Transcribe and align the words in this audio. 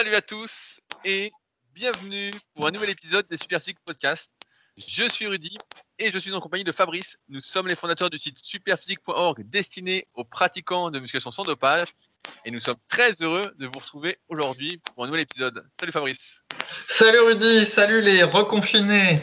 Salut 0.00 0.14
à 0.14 0.22
tous 0.22 0.80
et 1.04 1.30
bienvenue 1.74 2.32
pour 2.54 2.66
un 2.66 2.70
nouvel 2.70 2.88
épisode 2.88 3.28
des 3.28 3.36
Super 3.36 3.58
Physique 3.60 3.80
Podcast. 3.84 4.32
Je 4.78 5.06
suis 5.06 5.26
Rudy 5.26 5.58
et 5.98 6.10
je 6.10 6.18
suis 6.18 6.32
en 6.32 6.40
compagnie 6.40 6.64
de 6.64 6.72
Fabrice. 6.72 7.18
Nous 7.28 7.42
sommes 7.42 7.68
les 7.68 7.76
fondateurs 7.76 8.08
du 8.08 8.18
site 8.18 8.38
superphysique.org 8.38 9.42
destiné 9.50 10.08
aux 10.14 10.24
pratiquants 10.24 10.90
de 10.90 11.00
musculation 11.00 11.30
sans 11.30 11.42
dopage 11.42 11.88
et 12.46 12.50
nous 12.50 12.60
sommes 12.60 12.78
très 12.88 13.12
heureux 13.20 13.52
de 13.58 13.66
vous 13.66 13.78
retrouver 13.78 14.16
aujourd'hui 14.28 14.78
pour 14.78 15.04
un 15.04 15.08
nouvel 15.08 15.20
épisode. 15.20 15.68
Salut 15.78 15.92
Fabrice. 15.92 16.44
Salut 16.98 17.20
Rudy, 17.20 17.70
salut 17.74 18.00
les 18.00 18.22
reconfinés. 18.22 19.22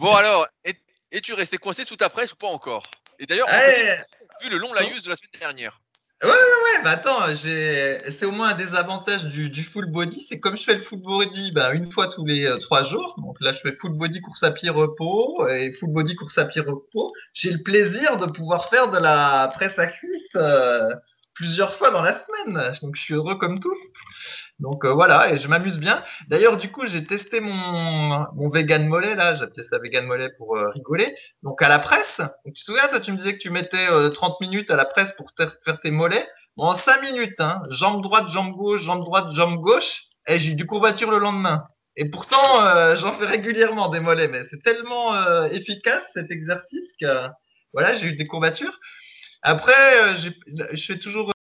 Bon 0.00 0.14
alors, 0.14 0.46
es-tu 1.10 1.34
resté 1.34 1.58
coincé 1.58 1.84
sous 1.84 1.96
ta 1.96 2.08
presse 2.08 2.32
ou 2.32 2.36
pas 2.36 2.48
encore? 2.48 2.90
Et 3.18 3.26
d'ailleurs, 3.26 3.48
vu 4.40 4.48
le 4.48 4.56
long 4.56 4.72
laïus 4.72 5.02
de 5.02 5.10
la 5.10 5.16
semaine 5.16 5.38
dernière. 5.38 5.81
Ouais, 6.22 6.28
ouais, 6.28 6.34
ouais, 6.34 6.84
bah 6.84 6.90
attends, 6.92 7.34
c'est 7.42 8.24
au 8.24 8.30
moins 8.30 8.50
un 8.50 8.56
des 8.56 8.68
avantages 8.76 9.24
du, 9.24 9.50
du 9.50 9.64
full 9.64 9.86
body, 9.86 10.24
c'est 10.28 10.38
comme 10.38 10.56
je 10.56 10.62
fais 10.62 10.76
le 10.76 10.82
full 10.82 11.00
body, 11.00 11.50
bah 11.50 11.72
une 11.74 11.90
fois 11.90 12.06
tous 12.14 12.24
les 12.24 12.46
euh, 12.46 12.58
trois 12.58 12.84
jours, 12.84 13.16
donc 13.18 13.36
là 13.40 13.52
je 13.52 13.58
fais 13.58 13.74
full 13.80 13.94
body 13.98 14.20
course 14.20 14.44
à 14.44 14.52
pied 14.52 14.70
repos 14.70 15.48
et 15.48 15.72
full 15.72 15.90
body 15.90 16.14
course 16.14 16.38
à 16.38 16.44
pied 16.44 16.60
repos, 16.60 17.12
j'ai 17.34 17.50
le 17.50 17.60
plaisir 17.64 18.18
de 18.18 18.26
pouvoir 18.26 18.70
faire 18.70 18.88
de 18.92 18.98
la 18.98 19.50
presse 19.52 19.76
à 19.80 19.88
cuisse 19.88 20.28
euh, 20.36 20.94
plusieurs 21.34 21.74
fois 21.76 21.90
dans 21.90 22.02
la 22.02 22.20
semaine, 22.24 22.72
donc 22.82 22.96
je 22.96 23.02
suis 23.02 23.14
heureux 23.14 23.36
comme 23.36 23.60
tout. 23.60 23.74
Donc 24.58 24.84
euh, 24.84 24.92
voilà, 24.92 25.32
et 25.32 25.38
je 25.38 25.48
m'amuse 25.48 25.78
bien. 25.78 26.04
D'ailleurs, 26.28 26.56
du 26.56 26.70
coup, 26.70 26.86
j'ai 26.86 27.04
testé 27.04 27.40
mon, 27.40 28.26
mon 28.34 28.48
vegan 28.48 28.86
mollet, 28.86 29.14
là, 29.14 29.34
j'ai 29.34 29.48
testé 29.50 29.68
la 29.72 29.78
vegan 29.78 30.06
mollet 30.06 30.30
pour 30.38 30.56
euh, 30.56 30.68
rigoler. 30.70 31.14
Donc 31.42 31.62
à 31.62 31.68
la 31.68 31.78
presse, 31.78 32.20
tu 32.46 32.52
te 32.52 32.60
souviens, 32.60 32.88
toi, 32.88 33.00
tu 33.00 33.12
me 33.12 33.16
disais 33.16 33.34
que 33.34 33.42
tu 33.42 33.50
mettais 33.50 33.86
30 33.86 34.32
euh, 34.32 34.34
minutes 34.40 34.70
à 34.70 34.76
la 34.76 34.84
presse 34.84 35.12
pour 35.16 35.30
faire 35.36 35.80
tes 35.80 35.90
mollets. 35.90 36.26
Bon, 36.56 36.66
en 36.66 36.76
5 36.76 37.02
minutes, 37.02 37.40
hein, 37.40 37.62
jambe 37.70 38.02
droite, 38.02 38.28
jambe 38.30 38.52
gauche, 38.52 38.82
jambe 38.82 39.04
droite, 39.04 39.32
jambe 39.32 39.60
gauche, 39.60 40.02
et 40.28 40.38
j'ai 40.38 40.52
eu 40.52 40.54
du 40.54 40.66
courbature 40.66 41.10
le 41.10 41.18
lendemain. 41.18 41.64
Et 41.96 42.08
pourtant, 42.10 42.96
j'en 42.96 43.18
fais 43.18 43.26
régulièrement 43.26 43.88
des 43.88 44.00
mollets, 44.00 44.28
mais 44.28 44.42
c'est 44.50 44.62
tellement 44.62 45.14
efficace 45.50 46.02
cet 46.14 46.30
exercice 46.30 46.90
que 46.98 47.26
voilà, 47.72 47.96
j'ai 47.96 48.06
eu 48.06 48.16
des 48.16 48.26
courbatures. 48.26 48.78
Après, 49.42 50.16
je 50.16 50.86
fais 50.86 50.98
toujours 50.98 51.32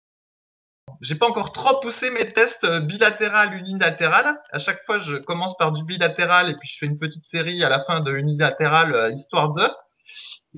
j'ai 1.01 1.15
pas 1.15 1.27
encore 1.27 1.53
trop 1.53 1.81
poussé 1.81 2.11
mes 2.11 2.31
tests 2.33 2.65
euh, 2.65 2.81
bilatéral, 2.81 3.55
unilatéral. 3.55 4.39
À 4.53 4.59
chaque 4.59 4.85
fois, 4.85 4.99
je 4.99 5.17
commence 5.17 5.57
par 5.57 5.73
du 5.73 5.83
bilatéral 5.83 6.51
et 6.51 6.55
puis 6.55 6.69
je 6.69 6.79
fais 6.79 6.87
une 6.87 6.99
petite 6.99 7.25
série 7.31 7.65
à 7.65 7.71
la 7.71 7.83
fin 7.85 8.01
de 8.01 8.13
unilatéral, 8.13 8.95
euh, 8.95 9.11
histoire 9.11 9.55
de. 9.55 9.67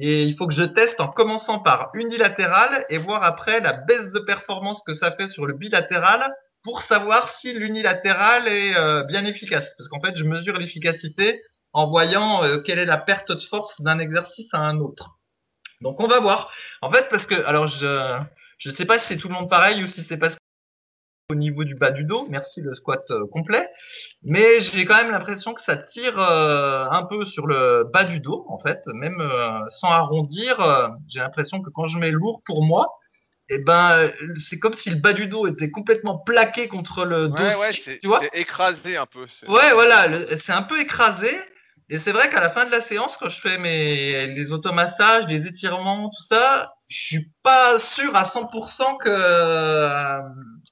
Et 0.01 0.25
il 0.25 0.37
faut 0.37 0.49
que 0.49 0.55
je 0.55 0.65
teste 0.65 1.01
en 1.01 1.09
commençant 1.09 1.61
par 1.61 1.91
unilatéral 1.95 2.85
et 2.89 2.97
voir 2.97 3.23
après 3.23 3.61
la 3.61 3.73
baisse 3.73 4.11
de 4.13 4.19
performance 4.19 4.83
que 4.85 4.95
ça 4.95 5.13
fait 5.13 5.29
sur 5.29 5.47
le 5.47 5.55
bilatéral 5.55 6.35
pour 6.65 6.83
savoir 6.83 7.33
si 7.41 7.53
l'unilatéral 7.53 8.49
est 8.49 8.77
euh, 8.77 9.05
bien 9.05 9.25
efficace. 9.25 9.67
Parce 9.79 9.89
qu'en 9.89 10.01
fait, 10.01 10.17
je 10.17 10.25
mesure 10.25 10.57
l'efficacité 10.57 11.41
en 11.73 11.89
voyant 11.89 12.43
quelle 12.67 12.79
est 12.79 12.85
la 12.85 12.99
perte 12.99 13.33
de 13.33 13.41
force 13.41 13.81
d'un 13.81 13.99
exercice 13.99 14.49
à 14.53 14.59
un 14.59 14.79
autre. 14.79 15.19
Donc 15.83 16.01
on 16.01 16.07
va 16.07 16.21
voir. 16.21 16.51
En 16.81 16.91
fait, 16.91 17.09
parce 17.11 17.27
que 17.27 17.35
alors 17.45 17.67
je 17.67 18.19
je 18.59 18.71
ne 18.71 18.75
sais 18.75 18.87
pas 18.87 18.99
si 18.99 19.07
c'est 19.07 19.17
tout 19.17 19.29
le 19.29 19.35
monde 19.35 19.51
pareil 19.51 19.83
ou 19.83 19.87
si 19.89 20.05
c'est 20.09 20.17
parce 20.17 20.37
au 21.33 21.35
niveau 21.35 21.65
du 21.65 21.75
bas 21.75 21.91
du 21.91 22.05
dos, 22.05 22.27
merci 22.29 22.61
le 22.61 22.75
squat 22.75 23.03
euh, 23.11 23.27
complet, 23.27 23.69
mais 24.23 24.61
j'ai 24.61 24.85
quand 24.85 24.97
même 24.97 25.11
l'impression 25.11 25.55
que 25.55 25.63
ça 25.63 25.77
tire 25.77 26.19
euh, 26.19 26.87
un 26.91 27.05
peu 27.05 27.25
sur 27.25 27.47
le 27.47 27.89
bas 27.93 28.05
du 28.05 28.21
dos 28.21 28.45
en 28.49 28.59
fait, 28.59 28.81
même 28.87 29.21
euh, 29.21 29.61
sans 29.81 29.89
arrondir, 29.89 30.91
j'ai 31.09 31.21
l'impression 31.21 31.61
que 31.61 31.71
quand 31.71 31.87
je 31.87 31.99
mets 31.99 32.11
lourd 32.11 32.43
pour 32.45 32.65
moi, 32.65 32.99
et 33.49 33.57
eh 33.57 33.65
ben 33.65 34.11
c'est 34.49 34.59
comme 34.59 34.75
si 34.75 34.89
le 34.91 34.97
bas 34.97 35.13
du 35.13 35.27
dos 35.27 35.47
était 35.47 35.71
complètement 35.71 36.19
plaqué 36.19 36.69
contre 36.69 37.05
le 37.05 37.29
dos. 37.29 37.35
Ouais 37.35 37.57
ouais, 37.57 37.73
c'est 37.73 38.01
écrasé 38.35 38.97
un 38.97 39.07
peu. 39.07 39.27
Ouais 39.49 39.73
voilà, 39.73 40.09
c'est 40.47 40.53
un 40.53 40.63
peu 40.63 40.81
écrasé. 40.81 41.37
Et 41.93 41.99
c'est 41.99 42.13
vrai 42.13 42.31
qu'à 42.31 42.41
la 42.41 42.49
fin 42.49 42.65
de 42.65 42.71
la 42.71 42.81
séance, 42.85 43.15
quand 43.21 43.29
je 43.29 43.39
fais 43.43 43.59
mes 43.59 44.27
les 44.29 44.51
automassages, 44.51 45.27
les 45.29 45.47
étirements, 45.47 46.09
tout 46.09 46.25
ça, 46.27 46.73
je 46.89 46.97
suis 46.97 47.31
pas 47.43 47.79
sûr 47.95 48.17
à 48.17 48.25
100% 48.25 48.97
que 48.97 49.11
euh, 49.11 50.19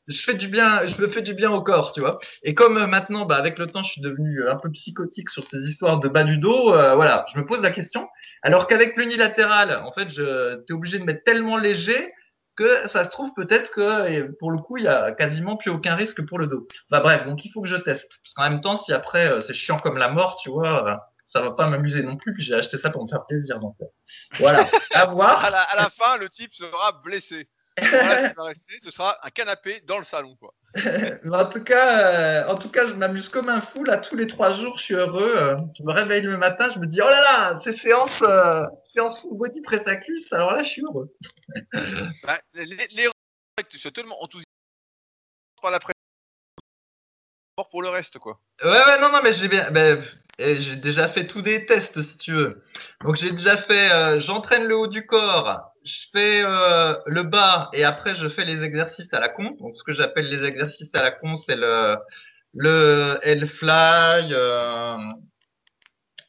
je 0.08 0.18
fais 0.22 0.32
du 0.32 0.48
bien, 0.48 0.86
je 0.86 0.98
me 0.98 1.08
fais 1.08 1.20
du 1.20 1.34
bien 1.34 1.50
au 1.50 1.60
corps, 1.60 1.92
tu 1.92 2.00
vois. 2.00 2.20
Et 2.42 2.54
comme 2.54 2.78
euh, 2.78 2.86
maintenant, 2.86 3.26
bah, 3.26 3.36
avec 3.36 3.58
le 3.58 3.66
temps, 3.66 3.82
je 3.82 3.90
suis 3.90 4.00
devenu 4.00 4.48
un 4.48 4.56
peu 4.56 4.70
psychotique 4.70 5.28
sur 5.28 5.44
ces 5.44 5.58
histoires 5.58 6.00
de 6.00 6.08
bas 6.08 6.24
du 6.24 6.38
dos, 6.38 6.72
euh, 6.72 6.94
voilà, 6.94 7.26
je 7.34 7.38
me 7.38 7.44
pose 7.44 7.60
la 7.60 7.70
question. 7.70 8.08
Alors 8.40 8.66
qu'avec 8.66 8.96
l'unilatéral, 8.96 9.82
en 9.84 9.92
fait, 9.92 10.08
je, 10.08 10.54
t'es 10.64 10.72
obligé 10.72 10.98
de 11.00 11.04
mettre 11.04 11.22
tellement 11.24 11.58
léger 11.58 12.14
que 12.56 12.88
ça 12.88 13.04
se 13.04 13.10
trouve 13.10 13.30
peut-être 13.36 13.70
que, 13.72 14.30
pour 14.38 14.52
le 14.52 14.58
coup, 14.58 14.78
il 14.78 14.84
y 14.84 14.88
a 14.88 15.12
quasiment 15.12 15.58
plus 15.58 15.70
aucun 15.70 15.96
risque 15.96 16.24
pour 16.24 16.38
le 16.38 16.46
dos. 16.46 16.66
Bah 16.90 17.00
bref, 17.00 17.26
donc 17.26 17.44
il 17.44 17.50
faut 17.50 17.60
que 17.60 17.68
je 17.68 17.76
teste. 17.76 18.08
Parce 18.08 18.34
qu'en 18.34 18.50
même 18.50 18.62
temps, 18.62 18.78
si 18.78 18.94
après 18.94 19.30
c'est 19.46 19.52
chiant 19.52 19.78
comme 19.78 19.98
la 19.98 20.08
mort, 20.08 20.38
tu 20.42 20.48
vois, 20.48 21.09
ça 21.32 21.40
va 21.40 21.52
pas 21.52 21.68
m'amuser 21.68 22.02
non 22.02 22.16
plus. 22.16 22.34
Puis 22.34 22.42
j'ai 22.42 22.54
acheté 22.54 22.78
ça 22.78 22.90
pour 22.90 23.04
me 23.04 23.08
faire 23.08 23.24
plaisir. 23.26 23.58
Donc 23.60 23.76
voilà, 24.38 24.66
à 24.94 25.06
voir. 25.06 25.44
à, 25.44 25.50
la, 25.50 25.90
fin, 25.90 26.16
le 26.18 26.28
type 26.28 26.52
sera 26.52 27.00
blessé. 27.04 27.48
ce 27.78 28.90
sera 28.90 29.16
un 29.22 29.30
canapé 29.30 29.80
dans 29.86 29.98
le 29.98 30.04
salon, 30.04 30.36
quoi. 30.36 30.54
en 31.32 31.46
tout 31.46 31.64
cas, 31.64 32.44
euh, 32.44 32.48
en 32.48 32.56
tout 32.56 32.70
cas, 32.70 32.86
je 32.86 32.94
m'amuse 32.94 33.28
comme 33.28 33.48
un 33.48 33.60
fou 33.60 33.84
là. 33.84 33.98
Tous 33.98 34.16
les 34.16 34.26
trois 34.26 34.56
jours, 34.56 34.76
je 34.78 34.84
suis 34.84 34.94
heureux. 34.94 35.34
Euh, 35.36 35.56
je 35.78 35.82
me 35.82 35.92
réveille 35.92 36.22
le 36.22 36.36
matin, 36.36 36.70
je 36.72 36.78
me 36.78 36.86
dis 36.86 37.00
oh 37.02 37.08
là 37.08 37.20
là, 37.22 37.60
c'est 37.64 37.76
séance, 37.78 38.22
euh, 38.22 38.64
séance 38.92 39.20
full 39.20 39.36
body 39.36 39.62
presse 39.62 39.86
à 39.86 39.96
cuisse. 39.96 40.32
Alors 40.32 40.52
là, 40.52 40.62
je 40.62 40.68
suis 40.68 40.82
heureux. 40.82 41.14
Bah, 42.24 42.38
les, 42.54 42.64
les, 42.64 43.08
tu 43.68 43.78
sois 43.78 43.90
tellement 43.90 44.22
enthousiasmé 44.22 44.44
par 45.60 45.70
la 45.70 45.80
presse 45.80 45.99
pour 47.68 47.82
le 47.82 47.88
reste, 47.88 48.18
quoi. 48.18 48.40
Ouais, 48.62 48.70
ouais, 48.70 49.00
non, 49.00 49.10
non, 49.10 49.20
mais 49.22 49.32
j'ai 49.32 49.48
bien. 49.48 49.70
Ben, 49.70 50.02
j'ai 50.38 50.76
déjà 50.76 51.08
fait 51.08 51.26
tous 51.26 51.42
des 51.42 51.66
tests, 51.66 52.00
si 52.00 52.16
tu 52.18 52.32
veux. 52.32 52.62
Donc, 53.04 53.16
j'ai 53.16 53.30
déjà 53.32 53.56
fait. 53.56 53.92
Euh, 53.92 54.20
j'entraîne 54.20 54.64
le 54.64 54.76
haut 54.76 54.86
du 54.86 55.06
corps, 55.06 55.72
je 55.84 55.96
fais 56.12 56.42
euh, 56.44 56.96
le 57.06 57.22
bas, 57.22 57.68
et 57.72 57.84
après, 57.84 58.14
je 58.14 58.28
fais 58.28 58.44
les 58.44 58.62
exercices 58.62 59.12
à 59.12 59.20
la 59.20 59.28
con. 59.28 59.56
Donc, 59.60 59.76
ce 59.76 59.82
que 59.82 59.92
j'appelle 59.92 60.28
les 60.28 60.46
exercices 60.46 60.94
à 60.94 61.02
la 61.02 61.10
con, 61.10 61.36
c'est 61.36 61.56
le 61.56 61.96
le 62.54 63.18
L-fly 63.22 64.30
euh, 64.32 64.96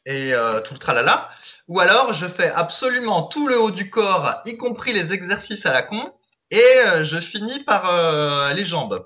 et 0.06 0.32
tout 0.64 0.74
le 0.74 0.78
tralala. 0.78 1.30
Ou 1.68 1.80
alors, 1.80 2.12
je 2.12 2.26
fais 2.26 2.50
absolument 2.50 3.24
tout 3.24 3.48
le 3.48 3.58
haut 3.60 3.70
du 3.70 3.90
corps, 3.90 4.42
y 4.46 4.56
compris 4.56 4.92
les 4.92 5.12
exercices 5.12 5.64
à 5.66 5.72
la 5.72 5.82
con, 5.82 6.12
et 6.50 7.02
je 7.02 7.18
finis 7.20 7.64
par 7.64 8.54
les 8.54 8.64
jambes. 8.64 9.04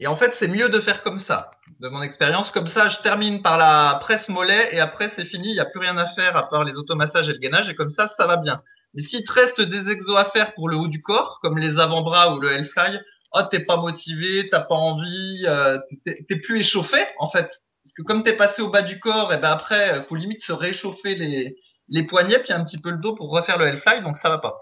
Et 0.00 0.06
en 0.06 0.16
fait, 0.16 0.32
c'est 0.38 0.46
mieux 0.46 0.68
de 0.68 0.80
faire 0.80 1.02
comme 1.02 1.18
ça, 1.18 1.50
de 1.80 1.88
mon 1.88 2.02
expérience. 2.02 2.50
Comme 2.52 2.68
ça, 2.68 2.88
je 2.88 2.98
termine 2.98 3.42
par 3.42 3.58
la 3.58 3.98
presse 4.00 4.28
mollet 4.28 4.68
et 4.72 4.80
après, 4.80 5.10
c'est 5.16 5.24
fini. 5.24 5.48
Il 5.48 5.54
n'y 5.54 5.60
a 5.60 5.64
plus 5.64 5.80
rien 5.80 5.96
à 5.96 6.06
faire 6.14 6.36
à 6.36 6.48
part 6.48 6.64
les 6.64 6.74
automassages 6.74 7.28
et 7.28 7.32
le 7.32 7.38
gainage. 7.38 7.68
Et 7.68 7.74
comme 7.74 7.90
ça, 7.90 8.12
ça 8.16 8.26
va 8.26 8.36
bien. 8.36 8.62
Mais 8.94 9.02
s'il 9.02 9.24
te 9.24 9.32
reste 9.32 9.60
des 9.60 9.90
exos 9.90 10.16
à 10.16 10.26
faire 10.26 10.54
pour 10.54 10.68
le 10.68 10.76
haut 10.76 10.86
du 10.86 11.02
corps, 11.02 11.40
comme 11.42 11.58
les 11.58 11.78
avant-bras 11.78 12.34
ou 12.34 12.40
le 12.40 12.52
Hellfly, 12.52 12.98
oh, 13.32 13.42
t'es 13.50 13.60
pas 13.60 13.76
motivé, 13.76 14.48
t'as 14.50 14.60
pas 14.60 14.76
envie, 14.76 15.44
euh, 15.46 15.78
t'es 16.04 16.36
plus 16.36 16.60
échauffé, 16.60 16.98
en 17.18 17.28
fait. 17.30 17.50
Parce 17.82 17.92
que 17.96 18.02
comme 18.02 18.22
t'es 18.22 18.34
passé 18.34 18.62
au 18.62 18.70
bas 18.70 18.82
du 18.82 19.00
corps, 19.00 19.32
et 19.32 19.38
ben 19.38 19.50
après, 19.50 20.02
faut 20.04 20.14
limite 20.14 20.42
se 20.42 20.52
réchauffer 20.52 21.16
les, 21.16 21.56
les 21.88 22.02
poignets, 22.04 22.38
puis 22.38 22.52
un 22.52 22.64
petit 22.64 22.78
peu 22.78 22.90
le 22.90 22.98
dos 22.98 23.14
pour 23.14 23.30
refaire 23.30 23.58
le 23.58 23.66
Hellfly, 23.66 24.02
donc 24.02 24.18
ça 24.18 24.28
va 24.28 24.38
pas. 24.38 24.58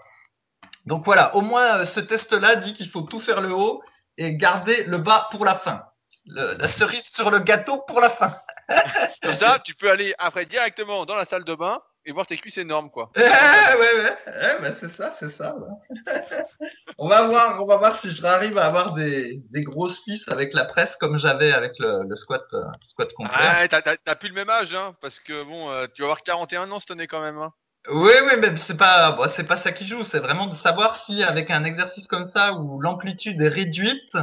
Donc 0.85 1.03
voilà, 1.05 1.35
au 1.35 1.41
moins, 1.41 1.79
euh, 1.79 1.85
ce 1.85 1.99
test-là 1.99 2.55
dit 2.55 2.73
qu'il 2.73 2.89
faut 2.89 3.01
tout 3.01 3.19
faire 3.19 3.41
le 3.41 3.53
haut 3.53 3.81
et 4.17 4.35
garder 4.35 4.83
le 4.83 4.97
bas 4.97 5.27
pour 5.31 5.45
la 5.45 5.59
fin. 5.59 5.83
la 6.25 6.67
cerise 6.67 7.03
sur 7.13 7.29
le 7.31 7.39
gâteau 7.39 7.83
pour 7.87 7.99
la 7.99 8.09
fin. 8.11 8.37
Comme 9.23 9.33
ça, 9.33 9.59
tu 9.63 9.75
peux 9.75 9.89
aller 9.89 10.13
après 10.17 10.45
directement 10.45 11.05
dans 11.05 11.15
la 11.15 11.25
salle 11.25 11.43
de 11.43 11.55
bain 11.55 11.81
et 12.05 12.11
voir 12.13 12.25
tes 12.25 12.37
cuisses 12.37 12.57
énormes, 12.57 12.89
quoi. 12.89 13.11
ouais, 13.17 13.23
ouais, 13.23 14.17
ouais, 14.25 14.61
bah, 14.61 14.75
c'est 14.79 14.95
ça, 14.95 15.15
c'est 15.19 15.35
ça. 15.37 15.55
on 16.97 17.07
va 17.07 17.27
voir, 17.27 17.61
on 17.61 17.67
va 17.67 17.75
voir 17.75 17.99
si 18.01 18.11
je 18.11 18.25
arrive 18.25 18.57
à 18.57 18.65
avoir 18.65 18.93
des, 18.93 19.41
des 19.51 19.63
grosses 19.63 19.99
cuisses 19.99 20.27
avec 20.27 20.53
la 20.53 20.63
presse 20.63 20.95
comme 21.01 21.17
j'avais 21.17 21.51
avec 21.51 21.73
le, 21.79 22.15
squat, 22.15 22.45
euh, 22.53 22.63
squat 22.85 23.11
complet. 23.13 23.33
Ah, 23.37 23.67
t'as, 23.67 24.15
plus 24.15 24.29
le 24.29 24.35
même 24.35 24.49
âge, 24.49 24.73
hein, 24.73 24.95
parce 25.01 25.19
que 25.19 25.43
bon, 25.43 25.69
euh, 25.69 25.85
tu 25.93 26.01
vas 26.01 26.07
avoir 26.07 26.23
41 26.23 26.71
ans 26.71 26.79
cette 26.79 26.91
année 26.91 27.07
quand 27.07 27.21
même. 27.21 27.37
Hein. 27.37 27.51
Oui, 27.89 28.11
oui, 28.25 28.33
mais 28.39 28.53
c'est 28.67 28.77
pas, 28.77 29.17
c'est 29.35 29.45
pas 29.45 29.61
ça 29.61 29.71
qui 29.71 29.87
joue. 29.87 30.03
C'est 30.11 30.19
vraiment 30.19 30.47
de 30.47 30.55
savoir 30.57 31.03
si 31.05 31.23
avec 31.23 31.49
un 31.49 31.63
exercice 31.63 32.07
comme 32.07 32.29
ça 32.35 32.53
où 32.53 32.81
l'amplitude 32.81 33.41
est 33.41 33.47
réduite, 33.47 34.13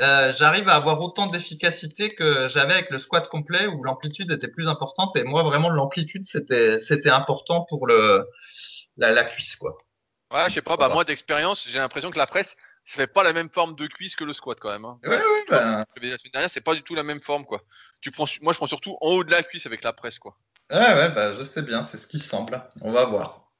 euh, 0.00 0.32
j'arrive 0.36 0.68
à 0.68 0.74
avoir 0.74 1.00
autant 1.00 1.26
d'efficacité 1.26 2.14
que 2.14 2.48
j'avais 2.48 2.74
avec 2.74 2.90
le 2.90 2.98
squat 2.98 3.28
complet 3.28 3.66
où 3.66 3.84
l'amplitude 3.84 4.30
était 4.32 4.48
plus 4.48 4.66
importante. 4.66 5.14
Et 5.16 5.22
moi, 5.22 5.42
vraiment, 5.44 5.68
l'amplitude 5.68 6.26
c'était, 6.30 6.80
c'était 6.88 7.10
important 7.10 7.64
pour 7.68 7.86
le 7.86 8.26
la, 8.96 9.24
cuisse, 9.24 9.56
quoi. 9.56 9.78
Ouais, 10.32 10.48
je 10.48 10.54
sais 10.54 10.62
pas. 10.62 10.76
Bah 10.76 10.88
moi, 10.88 11.04
d'expérience, 11.04 11.66
j'ai 11.68 11.78
l'impression 11.78 12.10
que 12.10 12.18
la 12.18 12.26
presse, 12.26 12.56
ça 12.84 12.96
fait 12.96 13.06
pas 13.06 13.22
la 13.22 13.32
même 13.32 13.50
forme 13.50 13.74
de 13.74 13.86
cuisse 13.86 14.16
que 14.16 14.24
le 14.24 14.32
squat 14.32 14.58
quand 14.60 14.70
même. 14.70 14.84
Hein. 14.84 14.98
Oui, 15.04 15.16
oui, 15.16 15.40
ben... 15.48 15.84
La 16.02 16.18
semaine 16.18 16.32
dernière, 16.32 16.50
c'est 16.50 16.60
pas 16.60 16.74
du 16.74 16.82
tout 16.82 16.94
la 16.94 17.02
même 17.02 17.20
forme, 17.20 17.44
quoi. 17.44 17.62
Tu 18.00 18.10
prends, 18.10 18.26
moi, 18.40 18.52
je 18.52 18.58
prends 18.58 18.66
surtout 18.66 18.96
en 19.00 19.10
haut 19.10 19.24
de 19.24 19.30
la 19.30 19.42
cuisse 19.42 19.66
avec 19.66 19.84
la 19.84 19.92
presse, 19.92 20.18
quoi. 20.18 20.36
Ouais, 20.72 20.94
ouais, 20.94 21.10
bah, 21.10 21.34
je 21.34 21.42
sais 21.44 21.60
bien, 21.60 21.86
c'est 21.90 21.98
ce 21.98 22.06
qui 22.06 22.18
semble. 22.18 22.62
On 22.80 22.92
va 22.92 23.04
voir. 23.04 23.50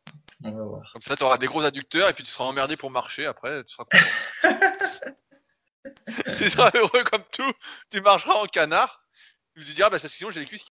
On 0.43 0.51
va 0.51 0.63
voir. 0.63 0.91
Comme 0.95 1.03
ça, 1.03 1.15
tu 1.15 1.23
auras 1.23 1.37
des 1.37 1.47
gros 1.47 1.63
adducteurs 1.63 2.09
et 2.09 2.15
puis 2.15 2.25
tu 2.25 2.31
seras 2.31 2.45
emmerdé 2.45 2.79
pour 2.79 2.91
marcher 2.91 3.27
après. 3.27 3.63
Tu 3.65 3.75
seras 3.75 3.85
tu 6.39 6.49
seras 6.49 6.71
heureux 6.75 7.05
comme 7.05 7.25
tout, 7.31 7.53
tu 7.91 8.01
marcheras 8.01 8.37
en 8.37 8.47
canard. 8.47 9.05
Tu 9.55 9.63
te 9.63 9.73
diras, 9.73 9.91
bah, 9.91 9.99
sinon 9.99 10.31
j'ai 10.31 10.41
les 10.41 10.47
cuisses 10.47 10.65
qui 10.65 10.71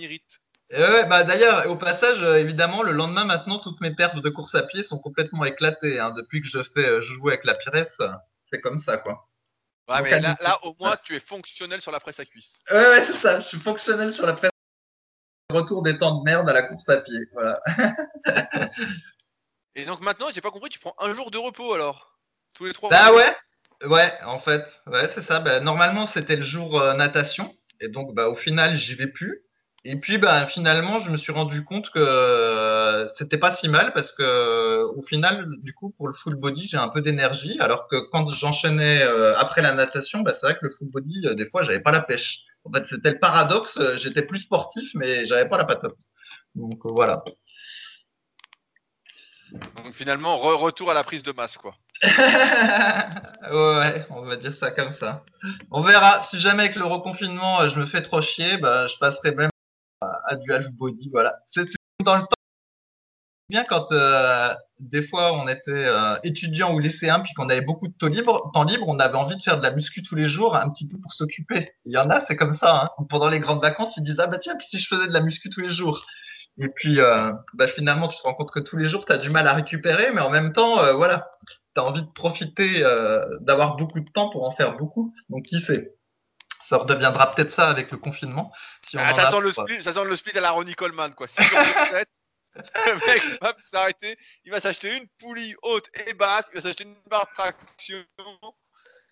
m'irritent. 0.00 0.40
Ouais, 0.70 1.04
bah 1.04 1.22
d'ailleurs, 1.24 1.68
au 1.68 1.76
passage, 1.76 2.22
euh, 2.22 2.36
évidemment, 2.36 2.82
le 2.82 2.92
lendemain 2.92 3.26
maintenant, 3.26 3.58
toutes 3.58 3.82
mes 3.82 3.94
perfs 3.94 4.22
de 4.22 4.30
course 4.30 4.54
à 4.54 4.62
pied 4.62 4.82
sont 4.84 4.98
complètement 4.98 5.44
éclatées. 5.44 6.00
Hein. 6.00 6.12
Depuis 6.12 6.40
que 6.40 6.48
je 6.48 6.62
fais, 6.62 7.02
je 7.02 7.12
joue 7.12 7.28
avec 7.28 7.44
la 7.44 7.54
Pires, 7.54 7.86
c'est 8.50 8.60
comme 8.62 8.78
ça, 8.78 8.96
quoi. 8.96 9.28
Ouais, 9.90 10.00
mais 10.00 10.20
là, 10.20 10.34
là, 10.40 10.58
au 10.62 10.74
moins, 10.80 10.96
tu 11.04 11.14
es 11.14 11.20
fonctionnel 11.20 11.82
sur 11.82 11.92
la 11.92 12.00
presse 12.00 12.20
à 12.20 12.24
cuisse. 12.24 12.64
Ouais, 12.70 12.78
ouais, 12.78 13.06
c'est 13.06 13.20
ça. 13.20 13.40
Je 13.40 13.48
suis 13.48 13.60
fonctionnel 13.60 14.14
sur 14.14 14.24
la 14.24 14.32
presse. 14.32 14.51
Retour 15.52 15.82
des 15.82 15.98
temps 15.98 16.18
de 16.18 16.24
merde 16.24 16.48
à 16.48 16.52
la 16.52 16.62
course 16.62 16.88
à 16.88 16.98
pied. 16.98 17.18
Voilà. 17.32 17.60
Et 19.74 19.84
donc 19.84 20.00
maintenant, 20.02 20.26
j'ai 20.34 20.40
pas 20.40 20.50
compris, 20.50 20.70
tu 20.70 20.78
prends 20.78 20.94
un 20.98 21.14
jour 21.14 21.30
de 21.30 21.38
repos 21.38 21.72
alors? 21.72 22.18
Tous 22.54 22.66
les 22.66 22.72
trois 22.72 22.90
Bah 22.90 23.12
ouais, 23.12 23.34
ouais, 23.88 24.12
en 24.24 24.38
fait, 24.38 24.64
ouais, 24.86 25.10
c'est 25.14 25.24
ça. 25.24 25.40
Bah, 25.40 25.60
normalement, 25.60 26.06
c'était 26.06 26.36
le 26.36 26.42
jour 26.42 26.78
euh, 26.78 26.94
natation, 26.94 27.54
et 27.80 27.88
donc 27.88 28.14
bah, 28.14 28.28
au 28.28 28.36
final, 28.36 28.76
j'y 28.76 28.94
vais 28.94 29.06
plus. 29.06 29.42
Et 29.84 29.96
puis 29.96 30.18
bah, 30.18 30.46
finalement, 30.46 31.00
je 31.00 31.10
me 31.10 31.16
suis 31.16 31.32
rendu 31.32 31.64
compte 31.64 31.90
que 31.90 31.98
euh, 31.98 33.08
c'était 33.16 33.38
pas 33.38 33.56
si 33.56 33.68
mal 33.68 33.92
parce 33.92 34.12
que 34.12 34.84
au 34.94 35.02
final, 35.02 35.46
du 35.58 35.74
coup, 35.74 35.90
pour 35.96 36.06
le 36.06 36.14
full 36.14 36.36
body, 36.36 36.68
j'ai 36.68 36.76
un 36.76 36.88
peu 36.88 37.00
d'énergie, 37.00 37.58
alors 37.58 37.88
que 37.88 37.96
quand 38.12 38.28
j'enchaînais 38.30 39.02
euh, 39.02 39.36
après 39.38 39.62
la 39.62 39.72
natation, 39.72 40.20
bah, 40.20 40.34
c'est 40.34 40.46
vrai 40.46 40.54
que 40.54 40.66
le 40.66 40.70
full 40.70 40.88
body, 40.88 41.34
des 41.34 41.48
fois, 41.50 41.62
j'avais 41.62 41.80
pas 41.80 41.90
la 41.90 42.02
pêche. 42.02 42.44
En 42.64 42.72
fait, 42.72 42.84
c'était 42.88 43.10
le 43.10 43.18
paradoxe. 43.18 43.78
J'étais 43.96 44.22
plus 44.22 44.40
sportif, 44.40 44.90
mais 44.94 45.26
j'avais 45.26 45.48
pas 45.48 45.58
la 45.58 45.64
patate. 45.64 45.92
Donc 46.54 46.80
voilà. 46.84 47.24
Donc 49.52 49.94
finalement, 49.94 50.36
retour 50.36 50.90
à 50.90 50.94
la 50.94 51.04
prise 51.04 51.22
de 51.22 51.32
masse, 51.32 51.56
quoi. 51.56 51.74
ouais, 52.02 54.06
on 54.10 54.22
va 54.22 54.36
dire 54.36 54.56
ça 54.56 54.72
comme 54.72 54.94
ça. 54.94 55.24
On 55.70 55.82
verra. 55.82 56.26
Si 56.30 56.40
jamais 56.40 56.64
avec 56.64 56.76
le 56.76 56.84
reconfinement, 56.84 57.60
euh, 57.60 57.68
je 57.68 57.78
me 57.78 57.86
fais 57.86 58.02
trop 58.02 58.20
chier, 58.20 58.56
bah, 58.56 58.86
je 58.86 58.96
passerai 58.98 59.34
même 59.34 59.50
à, 60.00 60.36
du 60.36 60.52
half 60.52 60.66
body. 60.72 61.10
Voilà. 61.12 61.36
C'est 61.52 61.64
dans 62.04 62.16
le 62.16 62.22
temps. 62.22 62.41
Bien 63.52 63.64
quand 63.64 63.92
euh, 63.92 64.54
des 64.80 65.06
fois 65.06 65.34
on 65.34 65.46
était 65.46 65.70
euh, 65.70 66.16
étudiant 66.24 66.72
ou 66.72 66.78
lycéen 66.78 67.20
puis 67.20 67.34
qu'on 67.34 67.50
avait 67.50 67.60
beaucoup 67.60 67.86
de 67.86 67.92
temps 67.92 68.06
libre, 68.06 68.50
temps 68.54 68.64
libre, 68.64 68.88
on 68.88 68.98
avait 68.98 69.18
envie 69.18 69.36
de 69.36 69.42
faire 69.42 69.58
de 69.58 69.62
la 69.62 69.72
muscu 69.72 70.02
tous 70.02 70.14
les 70.14 70.26
jours, 70.26 70.56
un 70.56 70.70
petit 70.70 70.88
peu 70.88 70.96
pour 70.96 71.12
s'occuper. 71.12 71.70
Il 71.84 71.92
y 71.92 71.98
en 71.98 72.08
a, 72.08 72.24
c'est 72.26 72.34
comme 72.34 72.54
ça. 72.54 72.84
Hein. 72.98 73.04
Pendant 73.10 73.28
les 73.28 73.40
grandes 73.40 73.60
vacances, 73.60 73.92
ils 73.98 74.04
disent 74.04 74.16
ah 74.20 74.26
bah 74.26 74.38
tiens, 74.38 74.56
puis 74.56 74.66
si 74.70 74.80
je 74.80 74.88
faisais 74.88 75.06
de 75.06 75.12
la 75.12 75.20
muscu 75.20 75.50
tous 75.50 75.60
les 75.60 75.68
jours? 75.68 76.06
Et 76.58 76.68
puis, 76.68 76.98
euh, 76.98 77.30
bah, 77.52 77.68
finalement, 77.68 78.08
tu 78.08 78.16
te 78.16 78.22
rends 78.22 78.32
compte 78.32 78.50
que 78.50 78.60
tous 78.60 78.78
les 78.78 78.88
jours, 78.88 79.04
tu 79.04 79.12
as 79.12 79.18
du 79.18 79.28
mal 79.28 79.46
à 79.46 79.52
récupérer, 79.52 80.12
mais 80.12 80.22
en 80.22 80.30
même 80.30 80.54
temps, 80.54 80.76
voilà, 80.96 81.30
tu 81.74 81.80
as 81.80 81.84
envie 81.84 82.02
de 82.02 82.10
profiter, 82.14 82.80
d'avoir 83.40 83.76
beaucoup 83.76 84.00
de 84.00 84.10
temps 84.10 84.30
pour 84.30 84.48
en 84.48 84.52
faire 84.52 84.78
beaucoup. 84.78 85.14
Donc, 85.28 85.42
qui 85.42 85.60
sait? 85.60 85.92
Ça 86.70 86.78
redeviendra 86.78 87.32
peut-être 87.32 87.54
ça 87.54 87.68
avec 87.68 87.90
le 87.90 87.98
confinement. 87.98 88.50
Ah, 88.96 89.12
ça, 89.12 89.30
sent 89.30 89.40
le 89.40 89.52
ça 89.52 89.92
sent 89.92 90.04
le 90.04 90.16
split 90.16 90.38
à 90.38 90.40
la 90.40 90.52
Ronnie 90.52 90.74
Coleman, 90.74 91.14
quoi. 91.14 91.26
6 91.26 91.42
7, 91.90 92.08
le 92.86 93.06
mec 93.06 93.40
va 93.40 93.54
s'arrêter, 93.60 94.16
il 94.44 94.52
va 94.52 94.60
s'acheter 94.60 94.94
une 94.96 95.08
poulie 95.18 95.54
haute 95.62 95.88
et 96.06 96.14
basse, 96.14 96.48
il 96.52 96.56
va 96.56 96.60
s'acheter 96.60 96.84
une 96.84 96.96
barre 97.08 97.26
de 97.28 97.34
traction, 97.34 98.04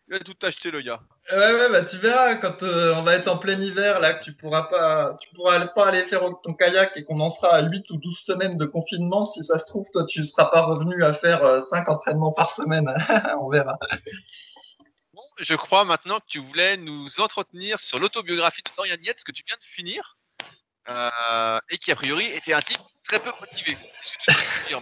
il 0.08 0.12
va 0.12 0.19
tout 0.19 0.37
acheter 0.42 0.70
le 0.70 0.82
gars. 0.82 1.00
Ouais, 1.31 1.54
ouais, 1.54 1.69
bah 1.70 1.84
tu 1.84 1.96
verras 1.98 2.34
quand 2.34 2.62
euh, 2.62 2.94
on 2.96 3.02
va 3.02 3.14
être 3.14 3.28
en 3.28 3.38
plein 3.38 3.58
hiver 3.60 4.00
là 4.00 4.14
que 4.14 4.25
tu 4.25 4.32
pourras 4.34 4.64
pas, 4.64 5.16
tu 5.20 5.28
pourras 5.34 5.64
pas 5.69 5.87
aller 5.87 6.04
faire 6.06 6.22
ton 6.42 6.52
kayak 6.54 6.96
et 6.96 7.04
qu'on 7.04 7.20
en 7.20 7.31
sera 7.31 7.54
à 7.54 7.62
8 7.62 7.88
ou 7.90 7.96
12 7.96 8.19
semaines 8.26 8.58
de 8.58 8.66
confinement. 8.66 9.25
Si 9.25 9.43
ça 9.44 9.58
se 9.58 9.64
trouve, 9.66 9.86
toi 9.93 10.04
tu 10.06 10.26
seras 10.26 10.46
pas 10.46 10.62
revenu 10.62 11.02
à 11.04 11.14
faire 11.14 11.62
5 11.70 11.88
euh, 11.88 11.93
entraînements 11.93 12.32
par 12.32 12.54
semaine. 12.56 12.93
on 13.40 13.48
verra. 13.48 13.78
Bon, 15.14 15.22
je 15.38 15.54
crois 15.54 15.84
maintenant 15.84 16.19
que 16.19 16.26
tu 16.26 16.40
voulais 16.40 16.76
nous 16.76 17.20
entretenir 17.20 17.78
sur 17.81 17.98
l'autobiographie 17.98 18.62
de 18.62 18.70
Dorian 18.76 18.96
Yates 19.02 19.25
que 19.25 19.32
tu 19.32 19.44
viens 19.46 19.56
de 19.56 19.64
finir 19.64 20.19
euh, 20.88 21.59
et 21.71 21.79
qui 21.79 21.93
a 21.93 21.97
priori 21.97 22.27
était 22.27 22.53
un 22.53 22.61
type 22.61 22.81
très 23.05 23.21
peu 23.21 23.31
motivé. 23.41 23.73
Est-ce 23.73 24.12
que 24.12 24.75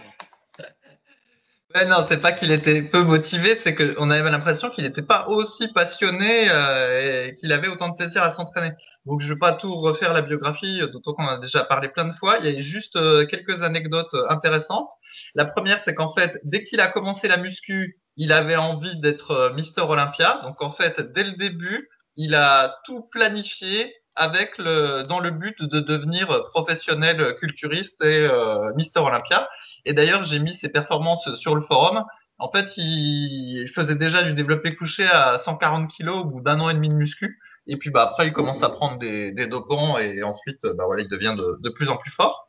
Ouais, 1.75 1.85
non, 1.85 2.05
c'est 2.07 2.17
pas 2.17 2.31
qu'il 2.31 2.51
était 2.51 2.81
peu 2.81 3.03
motivé, 3.03 3.59
c'est 3.63 3.75
qu'on 3.75 4.09
avait 4.09 4.31
l'impression 4.31 4.69
qu'il 4.69 4.85
n'était 4.85 5.03
pas 5.03 5.27
aussi 5.27 5.67
passionné 5.73 6.49
euh, 6.49 7.27
et 7.27 7.35
qu'il 7.35 7.51
avait 7.53 7.67
autant 7.67 7.89
de 7.89 7.95
plaisir 7.95 8.23
à 8.23 8.33
s'entraîner. 8.33 8.71
Donc 9.05 9.21
je 9.21 9.31
vais 9.33 9.39
pas 9.39 9.53
tout 9.53 9.75
refaire 9.75 10.13
la 10.13 10.21
biographie, 10.21 10.81
d'autant 10.91 11.13
qu'on 11.13 11.27
a 11.27 11.37
déjà 11.37 11.63
parlé 11.63 11.89
plein 11.89 12.05
de 12.05 12.13
fois. 12.13 12.37
Il 12.39 12.49
y 12.49 12.57
a 12.57 12.61
juste 12.61 12.95
euh, 12.95 13.25
quelques 13.27 13.61
anecdotes 13.61 14.15
intéressantes. 14.29 14.89
La 15.35 15.45
première, 15.45 15.81
c'est 15.83 15.93
qu'en 15.93 16.11
fait, 16.13 16.39
dès 16.43 16.63
qu'il 16.63 16.79
a 16.79 16.87
commencé 16.87 17.27
la 17.27 17.37
muscu, 17.37 17.99
il 18.17 18.33
avait 18.33 18.55
envie 18.55 18.99
d'être 18.99 19.31
euh, 19.31 19.53
Mister 19.53 19.81
Olympia. 19.81 20.41
Donc 20.43 20.61
en 20.61 20.71
fait, 20.71 20.99
dès 21.13 21.23
le 21.23 21.33
début, 21.33 21.87
il 22.15 22.35
a 22.35 22.77
tout 22.85 23.07
planifié 23.11 23.93
avec 24.19 24.57
le 24.57 25.03
dans 25.03 25.19
le 25.19 25.31
but 25.31 25.59
de 25.61 25.79
devenir 25.79 26.45
professionnel 26.51 27.35
culturiste 27.39 28.03
et 28.03 28.27
euh, 28.27 28.71
Mister 28.75 28.99
Olympia. 28.99 29.49
Et 29.85 29.93
d'ailleurs, 29.93 30.23
j'ai 30.23 30.39
mis 30.39 30.53
ses 30.57 30.69
performances 30.69 31.27
sur 31.37 31.55
le 31.55 31.61
forum. 31.61 32.03
En 32.37 32.51
fait, 32.51 32.73
il 32.77 33.67
faisait 33.73 33.95
déjà 33.95 34.23
du 34.23 34.33
développé 34.33 34.75
couché 34.75 35.05
à 35.05 35.39
140 35.39 35.89
kilos 35.89 36.17
au 36.17 36.25
bout 36.25 36.41
d'un 36.41 36.59
an 36.59 36.69
et 36.69 36.73
demi 36.73 36.89
de 36.89 36.93
muscu. 36.93 37.39
Et 37.67 37.77
puis 37.77 37.89
bah 37.91 38.03
après, 38.03 38.27
il 38.27 38.33
commence 38.33 38.61
à 38.63 38.69
prendre 38.69 38.99
des, 38.99 39.31
des 39.31 39.47
dopants 39.47 39.97
et 39.97 40.23
ensuite, 40.23 40.65
bah 40.75 40.85
voilà, 40.85 41.03
il 41.03 41.09
devient 41.09 41.35
de, 41.37 41.57
de 41.61 41.69
plus 41.69 41.89
en 41.89 41.97
plus 41.97 42.11
fort. 42.11 42.48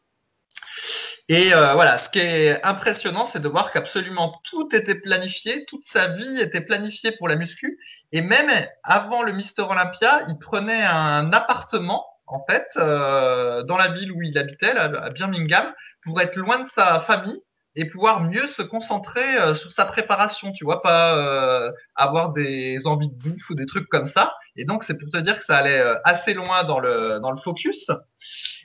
Et 1.29 1.55
euh, 1.55 1.75
voilà, 1.75 1.99
ce 1.99 2.09
qui 2.11 2.19
est 2.19 2.63
impressionnant, 2.65 3.29
c'est 3.33 3.41
de 3.41 3.49
voir 3.49 3.71
qu'absolument 3.71 4.41
tout 4.51 4.69
était 4.73 4.97
planifié, 4.97 5.65
toute 5.67 5.85
sa 5.93 6.09
vie 6.09 6.41
était 6.41 6.61
planifiée 6.61 7.13
pour 7.13 7.29
la 7.29 7.37
muscu. 7.37 7.79
Et 8.13 8.21
même 8.21 8.51
avant 8.83 9.23
le 9.23 9.33
Mister 9.33 9.63
Olympia, 9.63 10.23
il 10.29 10.39
prenait 10.39 10.83
un 10.83 11.33
appartement, 11.33 12.05
en 12.27 12.45
fait, 12.49 12.67
euh, 12.77 13.63
dans 13.63 13.77
la 13.77 13.89
ville 13.89 14.13
où 14.13 14.23
il 14.23 14.37
habitait, 14.39 14.73
à 14.73 15.11
Birmingham, 15.11 15.73
pour 16.03 16.21
être 16.21 16.37
loin 16.37 16.59
de 16.59 16.69
sa 16.75 17.01
famille 17.01 17.41
et 17.77 17.85
pouvoir 17.87 18.23
mieux 18.23 18.47
se 18.49 18.63
concentrer 18.63 19.37
euh, 19.39 19.55
sur 19.55 19.71
sa 19.73 19.85
préparation, 19.85 20.53
tu 20.53 20.65
vois, 20.65 20.83
pas 20.83 21.17
euh, 21.17 21.71
avoir 21.95 22.33
des 22.33 22.81
envies 22.85 23.09
de 23.09 23.15
bouffe 23.15 23.49
ou 23.51 23.55
des 23.55 23.67
trucs 23.67 23.89
comme 23.89 24.07
ça. 24.07 24.35
Et 24.57 24.65
donc 24.65 24.85
c'est 24.85 24.99
pour 24.99 25.09
te 25.11 25.19
dire 25.19 25.39
que 25.39 25.45
ça 25.45 25.57
allait 25.57 25.79
euh, 25.79 25.95
assez 26.05 26.35
loin 26.35 26.65
dans 26.65 26.81
le 26.81 27.21
dans 27.21 27.31
le 27.31 27.41
focus. 27.41 27.87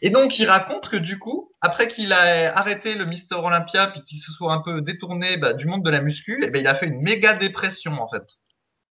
Et 0.01 0.09
donc 0.09 0.39
il 0.39 0.49
raconte 0.49 0.89
que 0.89 0.97
du 0.97 1.19
coup, 1.19 1.51
après 1.61 1.87
qu'il 1.87 2.13
a 2.13 2.57
arrêté 2.57 2.95
le 2.95 3.05
Mister 3.05 3.35
Olympia 3.35 3.87
puis 3.87 4.03
qu'il 4.03 4.21
se 4.21 4.31
soit 4.31 4.53
un 4.53 4.61
peu 4.61 4.81
détourné 4.81 5.37
bah, 5.37 5.53
du 5.53 5.67
monde 5.67 5.83
de 5.83 5.91
la 5.91 6.01
muscu, 6.01 6.41
et 6.41 6.47
eh 6.47 6.49
ben 6.49 6.59
il 6.59 6.67
a 6.67 6.75
fait 6.75 6.87
une 6.87 7.01
méga 7.01 7.33
dépression 7.35 8.01
en 8.01 8.09
fait. 8.09 8.25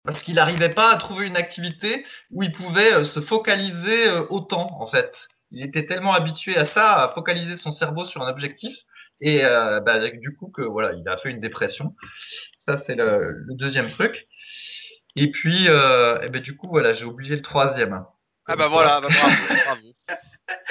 Parce 0.04 0.22
qu'il 0.22 0.36
n'arrivait 0.36 0.72
pas 0.72 0.92
à 0.92 0.98
trouver 0.98 1.26
une 1.26 1.36
activité 1.36 2.06
où 2.30 2.44
il 2.44 2.52
pouvait 2.52 3.02
se 3.02 3.20
focaliser 3.20 4.08
autant 4.30 4.80
en 4.80 4.86
fait. 4.86 5.12
Il 5.50 5.64
était 5.64 5.86
tellement 5.86 6.12
habitué 6.12 6.56
à 6.56 6.66
ça, 6.66 7.02
à 7.02 7.08
focaliser 7.12 7.56
son 7.56 7.72
cerveau 7.72 8.06
sur 8.06 8.22
un 8.22 8.28
objectif, 8.28 8.76
et 9.20 9.44
euh, 9.44 9.80
bah, 9.80 9.98
du 10.10 10.36
coup 10.36 10.48
que 10.48 10.62
voilà, 10.62 10.92
il 10.94 11.08
a 11.08 11.16
fait 11.18 11.30
une 11.30 11.40
dépression. 11.40 11.94
Ça 12.58 12.76
c'est 12.76 12.94
le, 12.94 13.32
le, 13.32 13.54
deuxième 13.54 13.90
truc. 13.90 14.26
Et 15.16 15.30
puis, 15.30 15.68
euh, 15.68 16.20
et 16.20 16.28
ben, 16.28 16.42
du 16.42 16.56
coup 16.56 16.68
voilà, 16.68 16.92
j'ai 16.92 17.04
oublié 17.04 17.36
le 17.36 17.42
troisième. 17.42 18.04
Ah 18.46 18.56
bah 18.56 18.68
voilà, 18.68 19.00
bah, 19.00 19.08
bravo, 19.10 19.36
bravo. 19.64 19.88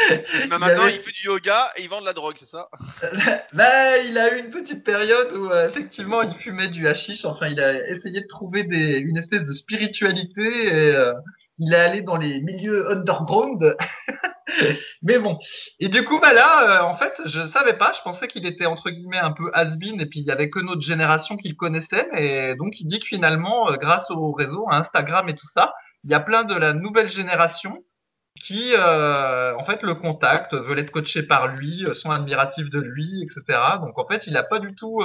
Et 0.09 0.47
bah, 0.47 0.59
maintenant, 0.59 0.87
il, 0.87 0.99
fait 0.99 1.11
du 1.11 1.25
yoga 1.25 1.71
et 1.75 1.83
il 1.83 1.89
vend 1.89 1.99
de 1.99 2.05
la 2.05 2.13
drogue, 2.13 2.35
c'est 2.37 2.45
ça? 2.45 2.69
Bah, 3.53 3.97
il 3.97 4.17
a 4.17 4.35
eu 4.35 4.39
une 4.39 4.51
petite 4.51 4.83
période 4.83 5.31
où 5.35 5.49
euh, 5.49 5.69
effectivement 5.69 6.21
il 6.21 6.35
fumait 6.35 6.67
du 6.67 6.87
hashish. 6.87 7.25
Enfin, 7.25 7.47
il 7.47 7.59
a 7.59 7.87
essayé 7.89 8.21
de 8.21 8.27
trouver 8.27 8.63
des, 8.63 8.99
une 8.99 9.17
espèce 9.17 9.43
de 9.43 9.51
spiritualité. 9.51 10.67
Et, 10.67 10.95
euh, 10.95 11.13
il 11.57 11.73
est 11.73 11.77
allé 11.77 12.01
dans 12.01 12.17
les 12.17 12.41
milieux 12.41 12.89
underground. 12.91 13.75
Mais 15.01 15.19
bon. 15.19 15.37
Et 15.79 15.89
du 15.89 16.03
coup, 16.05 16.19
bah 16.19 16.33
là, 16.33 16.81
euh, 16.81 16.83
en 16.83 16.97
fait, 16.97 17.13
je 17.25 17.47
savais 17.47 17.77
pas. 17.77 17.93
Je 17.93 18.01
pensais 18.03 18.27
qu'il 18.27 18.45
était 18.45 18.65
entre 18.65 18.89
guillemets 18.89 19.17
un 19.17 19.31
peu 19.31 19.49
has-been 19.53 19.99
et 20.01 20.05
puis 20.05 20.19
il 20.19 20.25
y 20.25 20.31
avait 20.31 20.49
que 20.49 20.59
notre 20.59 20.81
génération 20.81 21.37
qui 21.37 21.49
le 21.49 21.55
connaissait. 21.55 22.07
Et 22.17 22.55
donc, 22.55 22.79
il 22.79 22.85
dit 22.85 22.99
que 22.99 23.07
finalement, 23.07 23.69
euh, 23.69 23.75
grâce 23.77 24.09
au 24.11 24.31
réseau, 24.31 24.65
Instagram 24.69 25.27
et 25.29 25.35
tout 25.35 25.47
ça, 25.53 25.73
il 26.03 26.11
y 26.11 26.13
a 26.13 26.19
plein 26.19 26.43
de 26.43 26.55
la 26.55 26.73
nouvelle 26.73 27.09
génération 27.09 27.83
qui, 28.45 28.73
euh, 28.73 29.55
en 29.55 29.65
fait, 29.65 29.81
le 29.81 29.95
contactent, 29.95 30.53
veulent 30.53 30.79
être 30.79 30.91
coachés 30.91 31.23
par 31.23 31.47
lui, 31.47 31.85
sont 31.93 32.11
admiratifs 32.11 32.69
de 32.69 32.79
lui, 32.79 33.23
etc. 33.23 33.59
Donc, 33.81 33.97
en 33.97 34.05
fait, 34.07 34.27
il 34.27 34.33
n'a 34.33 34.43
pas 34.43 34.59
du 34.59 34.75
tout 34.75 35.01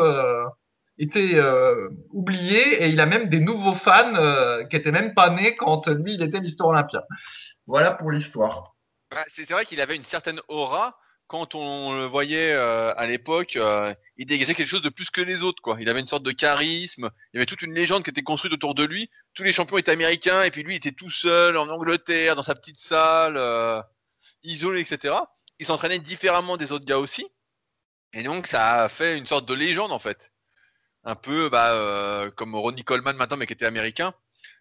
été 1.01 1.37
euh, 1.37 1.89
oublié 2.11 2.85
et 2.85 2.89
il 2.89 3.01
a 3.01 3.07
même 3.07 3.29
des 3.31 3.41
nouveaux 3.41 3.75
fans 3.75 4.15
euh, 4.15 4.65
qui 4.67 4.77
étaient 4.77 4.93
même 4.93 5.15
pas 5.15 5.31
nés 5.31 5.57
quand 5.57 5.89
lui 5.89 6.15
il 6.15 6.23
était 6.23 6.41
Mister 6.41 6.63
Olympia. 6.65 7.05
Voilà 7.67 7.93
pour 7.93 8.11
l'histoire. 8.11 8.77
Bah, 9.11 9.25
c'est 9.27 9.49
vrai 9.51 9.65
qu'il 9.65 9.81
avait 9.81 9.97
une 9.97 10.05
certaine 10.05 10.41
aura 10.49 10.99
quand 11.27 11.55
on 11.55 11.95
le 11.95 12.07
voyait 12.07 12.53
euh, 12.53 12.93
à 12.97 13.07
l'époque, 13.07 13.57
il 14.17 14.27
dégageait 14.27 14.55
quelque 14.55 14.69
chose 14.69 14.83
de 14.83 14.89
plus 14.89 15.11
que 15.11 15.21
les 15.21 15.45
autres. 15.45 15.63
Quoi. 15.63 15.77
Il 15.79 15.89
avait 15.89 16.01
une 16.01 16.09
sorte 16.09 16.25
de 16.25 16.33
charisme, 16.33 17.09
il 17.33 17.37
y 17.37 17.39
avait 17.39 17.47
toute 17.47 17.63
une 17.63 17.73
légende 17.73 18.03
qui 18.03 18.11
était 18.11 18.23
construite 18.23 18.53
autour 18.53 18.75
de 18.75 18.83
lui. 18.83 19.09
Tous 19.35 19.45
les 19.45 19.53
champions 19.53 19.79
étaient 19.79 19.93
américains 19.93 20.43
et 20.43 20.51
puis 20.51 20.65
lui 20.65 20.75
il 20.75 20.79
était 20.79 20.91
tout 20.91 21.11
seul 21.11 21.57
en 21.57 21.69
Angleterre, 21.69 22.35
dans 22.35 22.43
sa 22.43 22.57
petite 22.57 22.79
salle, 22.79 23.41
isolé, 24.43 24.81
etc. 24.81 25.15
Il 25.61 25.67
s'entraînait 25.67 26.01
différemment 26.01 26.57
des 26.57 26.73
autres 26.73 26.85
gars 26.85 26.99
aussi. 26.99 27.29
Et 28.13 28.25
donc 28.25 28.49
ça 28.49 28.83
a 28.83 28.89
fait 28.89 29.17
une 29.17 29.27
sorte 29.27 29.47
de 29.47 29.55
légende 29.55 29.93
en 29.93 30.01
fait 30.01 30.33
un 31.05 31.15
peu 31.15 31.49
bah, 31.49 31.73
euh, 31.75 32.31
comme 32.31 32.55
Ronnie 32.55 32.85
Coleman 32.85 33.17
maintenant, 33.17 33.37
mais 33.37 33.47
qui 33.47 33.53
était 33.53 33.67
américain. 33.67 34.15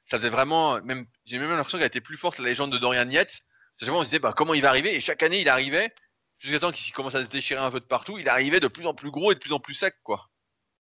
ça 0.06 0.18
faisait 0.18 0.30
vraiment, 0.30 0.82
même, 0.82 1.06
j'ai 1.26 1.40
même 1.40 1.50
l'impression 1.50 1.78
qu'elle 1.78 1.88
était 1.88 2.02
plus 2.02 2.18
forte 2.18 2.40
la 2.40 2.46
légende 2.46 2.72
de 2.72 2.78
Dorian 2.78 3.10
Yates. 3.10 3.42
Chaque 3.80 3.90
on 3.94 4.00
se 4.02 4.06
disait, 4.06 4.20
bah, 4.20 4.34
comment 4.36 4.54
il 4.54 4.62
va 4.62 4.70
arriver? 4.70 4.96
Et 4.96 5.00
chaque 5.02 5.24
année, 5.24 5.40
il 5.42 5.50
arrivait, 5.50 5.94
jusqu'à 6.38 6.60
temps 6.60 6.72
qu'il 6.72 6.94
commence 6.94 7.16
à 7.16 7.26
se 7.26 7.30
déchirer 7.30 7.62
un 7.62 7.72
peu 7.72 7.80
de 7.80 7.86
partout, 7.86 8.18
il 8.18 8.28
arrivait 8.28 8.60
de 8.60 8.68
plus 8.68 8.86
en 8.86 8.94
plus 8.94 9.12
gros 9.12 9.32
et 9.32 9.36
de 9.36 9.40
plus 9.40 9.54
en 9.54 9.60
plus 9.60 9.74
sec, 9.74 9.96
quoi. 10.04 10.29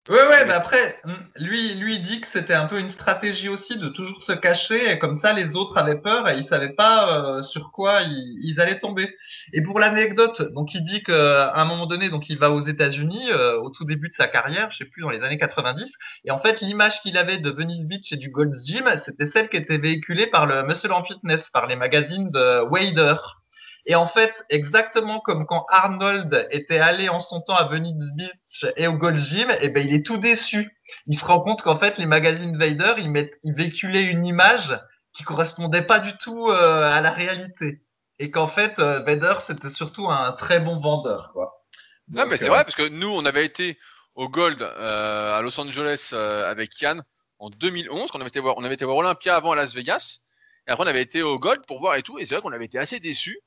Ouais, 0.10 0.16
ouais, 0.16 0.46
mais 0.48 0.54
après, 0.54 1.00
hmm, 1.06 1.14
lui, 1.36 1.76
lui 1.76 1.96
il 1.96 2.04
dit 2.04 2.22
que 2.22 2.28
c'était 2.34 2.56
un 2.56 2.66
peu 2.66 2.80
une 2.80 2.90
stratégie 2.90 3.50
aussi 3.50 3.78
de 3.78 3.88
toujours 3.90 4.24
se 4.24 4.32
cacher, 4.32 4.90
et 4.92 4.98
comme 4.98 5.20
ça, 5.20 5.32
les 5.32 5.56
autres 5.56 5.78
avaient 5.78 6.02
peur 6.02 6.28
et 6.28 6.38
ils 6.40 6.48
savaient 6.48 6.74
pas 6.74 7.38
euh, 7.38 7.44
sur 7.44 7.72
quoi 7.72 8.02
ils, 8.02 8.40
ils, 8.42 8.60
allaient 8.60 8.80
tomber. 8.80 9.16
Et 9.54 9.62
pour 9.62 9.80
l'anecdote, 9.80 10.42
donc 10.54 10.74
il 10.74 10.84
dit 10.86 11.04
qu'à 11.04 11.54
un 11.54 11.66
moment 11.66 11.86
donné, 11.86 12.10
donc 12.10 12.30
il 12.30 12.40
va 12.40 12.50
aux 12.52 12.62
États-Unis 12.62 13.30
euh, 13.32 13.60
au 13.60 13.70
tout 13.70 13.86
début 13.86 14.10
de 14.10 14.16
sa 14.16 14.28
carrière, 14.28 14.72
je 14.72 14.78
sais 14.78 14.86
plus 14.86 15.04
dans 15.04 15.12
les 15.12 15.22
années 15.22 15.38
90, 15.38 15.86
et 16.26 16.32
en 16.32 16.40
fait, 16.40 16.62
l'image 16.62 17.00
qu'il 17.02 17.16
avait 17.16 17.38
de 17.38 17.52
Venice 17.52 17.86
Beach 17.86 18.12
et 18.12 18.18
du 18.18 18.32
Gold's 18.32 18.66
Gym, 18.66 18.90
c'était 19.06 19.28
celle 19.28 19.50
qui 19.50 19.58
était 19.58 19.78
véhiculée 19.78 20.26
par 20.26 20.48
le 20.48 20.64
Muscle 20.64 20.92
en 20.92 21.04
Fitness, 21.04 21.48
par 21.54 21.68
les 21.68 21.76
magazines 21.76 22.32
de 22.32 22.64
Wader. 22.70 23.41
Et 23.86 23.96
en 23.96 24.08
fait, 24.08 24.34
exactement 24.50 25.20
comme 25.20 25.46
quand 25.46 25.66
Arnold 25.70 26.48
était 26.52 26.78
allé 26.78 27.10
en 27.10 27.20
son 27.20 27.42
temps 27.42 27.56
à 27.56 27.66
Venice 27.66 28.12
Beach 28.16 28.66
et 28.78 28.88
au 28.88 28.94
Gold 28.94 29.18
Gym, 29.18 29.50
et 29.50 29.58
eh 29.62 29.70
ben 29.70 29.86
il 29.86 29.94
est 29.94 30.06
tout 30.06 30.18
déçu. 30.18 30.78
Il 31.08 31.20
se 31.20 31.26
rend 31.26 31.42
compte 31.42 31.62
qu'en 31.62 31.80
fait 31.80 31.98
les 31.98 32.06
magazines 32.06 32.58
Vader, 32.58 32.96
ils, 32.98 33.10
mettent, 33.10 33.40
ils 33.44 33.56
véhiculaient 33.56 34.04
une 34.04 34.26
image 34.26 34.80
qui 35.14 35.24
correspondait 35.24 35.82
pas 35.82 36.00
du 36.00 36.16
tout 36.18 36.50
euh, 36.50 36.92
à 36.92 37.02
la 37.02 37.12
réalité. 37.12 37.82
Et 38.20 38.30
qu'en 38.30 38.48
fait, 38.48 38.78
euh, 38.78 39.00
Vader, 39.00 39.36
c'était 39.48 39.70
surtout 39.70 40.10
un 40.10 40.32
très 40.34 40.60
bon 40.60 40.80
vendeur. 40.80 41.32
Quoi. 41.34 41.66
non, 42.08 42.28
mais 42.28 42.38
c'est 42.38 42.46
euh, 42.46 42.50
vrai, 42.50 42.64
parce 42.64 42.76
que 42.76 42.88
nous, 42.88 43.10
on 43.10 43.26
avait 43.26 43.46
été 43.46 43.80
au 44.14 44.30
Gold 44.30 44.62
à 44.62 45.40
Los 45.42 45.60
Angeles 45.60 46.14
avec 46.14 46.80
Yann 46.82 47.02
en 47.40 47.50
2011, 47.50 48.12
quand 48.12 48.20
on 48.20 48.22
avait 48.22 48.30
été 48.30 48.40
voir, 48.40 48.56
on 48.58 48.64
avait 48.64 48.76
été 48.76 48.86
voir 48.86 48.98
Olympia 48.98 49.36
avant 49.36 49.54
à 49.54 49.56
Las 49.56 49.74
Vegas. 49.74 50.20
Et 50.68 50.72
après, 50.72 50.84
on 50.84 50.88
avait 50.88 51.02
été 51.02 51.24
au 51.24 51.40
Gold 51.40 51.66
pour 51.66 51.80
voir 51.80 51.96
et 51.96 52.04
tout. 52.04 52.20
Et 52.20 52.28
c'est 52.28 52.36
vrai 52.36 52.42
qu'on 52.44 52.52
avait 52.52 52.66
été 52.66 52.78
assez 52.78 53.00
déçus 53.00 53.40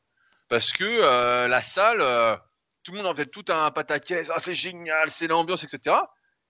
parce 0.49 0.73
que 0.73 0.85
euh, 0.85 1.49
la 1.49 1.63
salle, 1.63 2.01
euh, 2.01 2.37
tout 2.83 2.93
le 2.93 2.99
monde 2.99 3.07
en 3.07 3.13
faisait 3.13 3.27
tout 3.27 3.45
un 3.49 3.71
pataquès, 3.71 4.31
ah, 4.31 4.39
c'est 4.39 4.55
génial, 4.55 5.11
c'est 5.11 5.27
l'ambiance, 5.27 5.65
etc. 5.65 5.97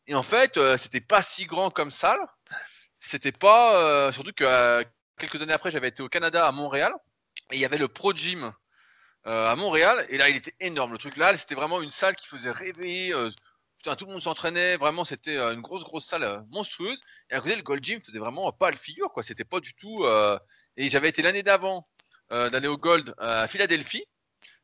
Et 0.06 0.14
en 0.14 0.22
fait, 0.22 0.56
euh, 0.56 0.76
c'était 0.76 1.00
pas 1.00 1.22
si 1.22 1.46
grand 1.46 1.70
comme 1.70 1.90
salle. 1.90 2.20
C'était 2.98 3.32
pas, 3.32 4.10
surtout 4.12 4.32
que 4.32 4.82
quelques 5.18 5.42
années 5.42 5.52
après, 5.52 5.70
j'avais 5.70 5.88
été 5.88 6.02
au 6.02 6.08
Canada 6.08 6.46
à 6.46 6.52
Montréal 6.52 6.94
et 7.50 7.56
il 7.56 7.60
y 7.60 7.66
avait 7.66 7.76
le 7.76 7.88
Pro 7.88 8.14
Gym 8.14 8.50
à 9.24 9.54
Montréal 9.56 10.06
et 10.08 10.16
là, 10.16 10.30
il 10.30 10.36
était 10.36 10.54
énorme. 10.60 10.92
Le 10.92 10.98
truc 10.98 11.18
là, 11.18 11.36
c'était 11.36 11.54
vraiment 11.54 11.82
une 11.82 11.90
salle 11.90 12.16
qui 12.16 12.26
faisait 12.26 12.50
rêver. 12.50 13.12
Putain, 13.76 13.94
tout 13.94 14.06
le 14.06 14.12
monde 14.12 14.22
s'entraînait, 14.22 14.78
vraiment, 14.78 15.04
c'était 15.04 15.36
une 15.36 15.60
grosse, 15.60 15.84
grosse 15.84 16.06
salle 16.06 16.46
monstrueuse. 16.50 17.02
Et 17.30 17.34
à 17.34 17.40
côté, 17.42 17.56
le 17.56 17.62
Gold 17.62 17.84
Gym 17.84 18.00
faisait 18.02 18.18
vraiment 18.18 18.50
pas 18.52 18.70
le 18.70 18.78
figure, 18.78 19.12
quoi. 19.12 19.22
C'était 19.22 19.44
pas 19.44 19.60
du 19.60 19.74
tout. 19.74 20.06
Et 20.78 20.88
j'avais 20.88 21.10
été 21.10 21.20
l'année 21.20 21.42
d'avant 21.42 21.86
euh, 21.86 21.93
d'aller 22.30 22.68
au 22.68 22.76
Gold 22.76 23.14
à 23.18 23.46
Philadelphie 23.48 24.04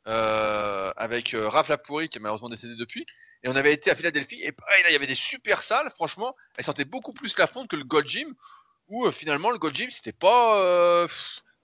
euh, 0.08 0.90
avec 0.96 1.34
euh, 1.34 1.48
Raph 1.48 1.68
Lapouri 1.68 2.08
qui 2.08 2.18
est 2.18 2.20
malheureusement 2.20 2.48
décédé 2.48 2.74
depuis. 2.74 3.04
Et 3.42 3.48
on 3.48 3.56
avait 3.56 3.72
été 3.72 3.90
à 3.90 3.94
Philadelphie 3.94 4.40
et 4.42 4.48
là, 4.48 4.88
il 4.88 4.92
y 4.92 4.96
avait 4.96 5.06
des 5.06 5.14
super 5.14 5.62
salles. 5.62 5.90
Franchement, 5.94 6.34
elles 6.56 6.64
sentaient 6.64 6.84
beaucoup 6.84 7.12
plus 7.12 7.36
la 7.38 7.46
fonte 7.46 7.68
que 7.68 7.76
le 7.76 7.84
Gold 7.84 8.06
Gym. 8.06 8.34
Où 8.88 9.10
finalement, 9.12 9.50
le 9.50 9.58
Gold 9.58 9.74
Gym, 9.74 9.90
c'était 9.90 10.12
pas. 10.12 11.06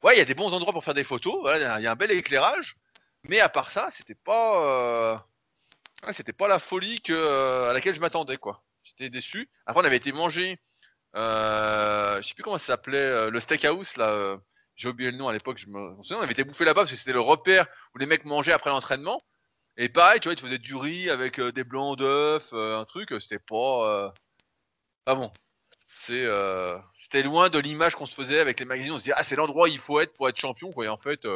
Ouais, 0.02 0.14
il 0.14 0.18
y 0.18 0.20
a 0.20 0.24
des 0.24 0.34
bons 0.34 0.52
endroits 0.52 0.72
pour 0.72 0.84
faire 0.84 0.94
des 0.94 1.04
photos. 1.04 1.34
Il 1.56 1.82
y 1.82 1.86
a 1.86 1.90
un 1.90 1.96
bel 1.96 2.10
éclairage. 2.12 2.76
Mais 3.24 3.40
à 3.40 3.48
part 3.48 3.70
ça, 3.70 3.88
c'était 3.90 4.14
pas. 4.14 5.26
c'était 6.12 6.32
pas 6.32 6.48
la 6.48 6.60
folie 6.60 7.02
à 7.10 7.72
laquelle 7.72 7.94
je 7.94 8.00
m'attendais, 8.00 8.36
quoi. 8.36 8.62
J'étais 8.82 9.10
déçu. 9.10 9.50
Après, 9.66 9.82
on 9.82 9.84
avait 9.84 9.96
été 9.96 10.12
manger. 10.12 10.58
je 11.14 12.20
sais 12.22 12.34
plus 12.34 12.44
comment 12.44 12.58
ça 12.58 12.66
s'appelait, 12.66 13.30
le 13.30 13.40
steakhouse, 13.40 13.96
là 13.96 14.38
j'ai 14.76 14.88
oublié 14.88 15.10
le 15.10 15.16
nom 15.16 15.28
à 15.28 15.32
l'époque, 15.32 15.58
je 15.58 15.68
me 15.68 15.96
souviens, 16.02 16.18
on 16.18 16.22
avait 16.22 16.32
été 16.32 16.44
bouffé 16.44 16.64
là-bas 16.64 16.82
parce 16.82 16.92
que 16.92 16.96
c'était 16.96 17.12
le 17.12 17.20
repère 17.20 17.66
où 17.94 17.98
les 17.98 18.06
mecs 18.06 18.24
mangeaient 18.24 18.52
après 18.52 18.70
l'entraînement. 18.70 19.22
Et 19.78 19.88
pareil, 19.88 20.20
tu 20.20 20.28
vois, 20.28 20.34
ils 20.34 20.36
te 20.36 20.42
faisaient 20.42 20.58
du 20.58 20.74
riz 20.76 21.10
avec 21.10 21.38
euh, 21.38 21.52
des 21.52 21.64
blancs 21.64 21.98
d'œufs, 21.98 22.50
euh, 22.52 22.78
un 22.78 22.84
truc, 22.84 23.14
c'était 23.20 23.38
pas. 23.38 24.14
Ah 25.06 25.14
bon. 25.14 25.32
C'était 25.88 27.22
loin 27.22 27.48
de 27.48 27.58
l'image 27.58 27.94
qu'on 27.94 28.06
se 28.06 28.14
faisait 28.14 28.40
avec 28.40 28.58
les 28.60 28.66
magazines. 28.66 28.92
On 28.92 28.98
se 28.98 29.04
disait, 29.04 29.14
ah, 29.16 29.22
c'est 29.22 29.36
l'endroit 29.36 29.68
où 29.68 29.72
il 29.72 29.78
faut 29.78 30.00
être 30.00 30.14
pour 30.14 30.28
être 30.28 30.38
champion. 30.38 30.72
Et 30.82 30.88
en 30.88 30.98
fait, 30.98 31.26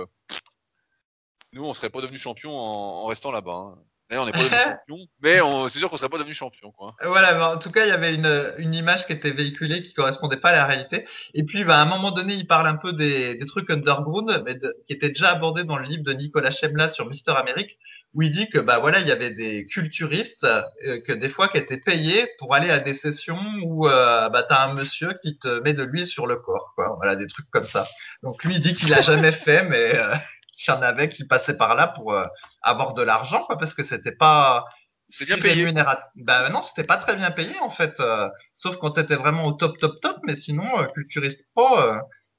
nous, 1.53 1.65
on 1.65 1.75
serait 1.75 1.91
pas 1.91 2.01
devenu 2.01 2.19
champion 2.19 2.57
en, 2.57 3.07
restant 3.07 3.33
là-bas. 3.33 3.53
Hein. 3.53 3.79
D'ailleurs, 4.11 4.25
on 4.25 4.27
n'est 4.27 4.33
pas 4.33 4.39
devenu 4.39 4.57
champion, 4.65 5.07
mais 5.23 5.39
c'est 5.69 5.79
sûr 5.79 5.89
qu'on 5.89 5.97
serait 5.97 6.09
pas 6.09 6.19
devenu 6.19 6.35
champion. 6.35 6.73
Quoi. 6.73 6.97
Voilà, 7.05 7.35
mais 7.35 7.45
en 7.45 7.59
tout 7.59 7.71
cas, 7.71 7.85
il 7.87 7.89
y 7.89 7.93
avait 7.93 8.13
une, 8.13 8.55
une, 8.59 8.75
image 8.75 9.07
qui 9.07 9.13
était 9.13 9.31
véhiculée 9.31 9.85
qui 9.85 9.95
correspondait 9.95 10.39
pas 10.39 10.51
à 10.51 10.57
la 10.57 10.67
réalité. 10.67 11.07
Et 11.35 11.45
puis, 11.45 11.65
bah, 11.65 11.79
à 11.79 11.83
un 11.83 11.85
moment 11.85 12.11
donné, 12.11 12.35
il 12.35 12.47
parle 12.49 12.67
un 12.67 12.75
peu 12.75 12.93
des, 12.93 13.37
des 13.37 13.47
trucs 13.47 13.71
underground, 13.71 14.43
mais 14.45 14.59
qui 14.87 14.93
étaient 14.93 15.11
déjà 15.11 15.31
abordés 15.31 15.63
dans 15.63 15.77
le 15.77 15.87
livre 15.87 16.03
de 16.03 16.13
Nicolas 16.13 16.51
Chemla 16.51 16.91
sur 16.91 17.07
Mister 17.07 17.31
America, 17.33 17.73
où 18.15 18.23
il 18.23 18.33
dit 18.33 18.49
que 18.49 18.59
bah 18.59 18.79
voilà, 18.79 19.01
il 19.01 19.07
y 19.07 19.13
avait 19.13 19.31
des 19.31 19.67
culturistes 19.67 20.45
euh, 20.45 21.01
que 21.07 21.13
des 21.13 21.29
fois 21.29 21.49
qui 21.49 21.59
étaient 21.59 21.79
payés 21.79 22.29
pour 22.39 22.55
aller 22.55 22.71
à 22.71 22.79
des 22.79 22.95
sessions 22.95 23.41
où 23.63 23.87
euh, 23.87 24.29
bah 24.31 24.43
t'as 24.43 24.67
un 24.67 24.75
monsieur 24.75 25.15
qui 25.23 25.39
te 25.39 25.61
met 25.61 25.75
de 25.75 25.85
l'huile 25.85 26.07
sur 26.07 26.27
le 26.27 26.37
corps, 26.37 26.73
quoi. 26.75 26.95
Voilà, 26.97 27.15
des 27.15 27.29
trucs 27.29 27.49
comme 27.51 27.65
ça. 27.65 27.87
Donc 28.23 28.43
lui 28.45 28.57
il 28.57 28.61
dit 28.61 28.75
qu'il 28.75 28.93
a 28.93 29.01
jamais 29.01 29.33
fait, 29.45 29.63
mais 29.65 29.97
euh, 29.97 30.15
qu'il 30.61 30.75
y 30.75 30.77
en 30.77 30.83
avait 30.83 31.09
qui 31.09 31.25
passaient 31.25 31.57
par 31.57 31.75
là 31.75 31.89
pour 31.89 32.13
euh, 32.13 32.25
avoir 32.63 32.95
de 32.95 33.03
l'argent, 33.03 33.43
quoi, 33.45 33.59
parce 33.59 33.75
que 33.75 33.83
c'était 33.83 34.13
pas. 34.13 34.65
C'est 35.09 35.25
bien 35.25 35.39
payé. 35.39 35.73
Bah 36.15 36.49
non, 36.51 36.63
c'était 36.63 36.87
pas 36.87 36.99
très 36.99 37.17
bien 37.17 37.33
payé 37.33 37.59
en 37.61 37.71
fait, 37.71 37.99
euh, 37.99 38.29
sauf 38.57 38.77
quand 38.77 38.93
tu 38.93 39.01
étais 39.01 39.17
vraiment 39.17 39.47
au 39.47 39.53
top, 39.53 39.79
top, 39.79 40.01
top. 40.01 40.19
Mais 40.23 40.37
sinon, 40.37 40.79
euh, 40.79 40.87
culturiste 40.87 41.41
pro, 41.55 41.67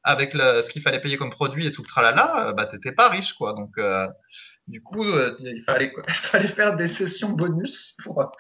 avec 0.04 0.34
le, 0.34 0.62
ce 0.62 0.70
qu'il 0.70 0.82
fallait 0.82 1.02
payer 1.02 1.18
comme 1.18 1.32
produit 1.32 1.68
et 1.68 1.74
tout 1.74 1.82
le 1.82 1.88
tralala, 1.88 2.54
bah 2.54 2.68
t'étais 2.68 2.94
pas 2.94 3.10
riche, 3.10 3.34
quoi. 3.34 3.54
Donc 3.54 3.78
du 4.68 4.82
coup, 4.82 5.04
il 5.04 5.64
fallait, 5.66 5.92
fallait, 6.32 6.48
faire 6.48 6.78
des 6.78 6.96
sessions 6.96 7.32
bonus 7.32 7.96
pour, 8.04 8.32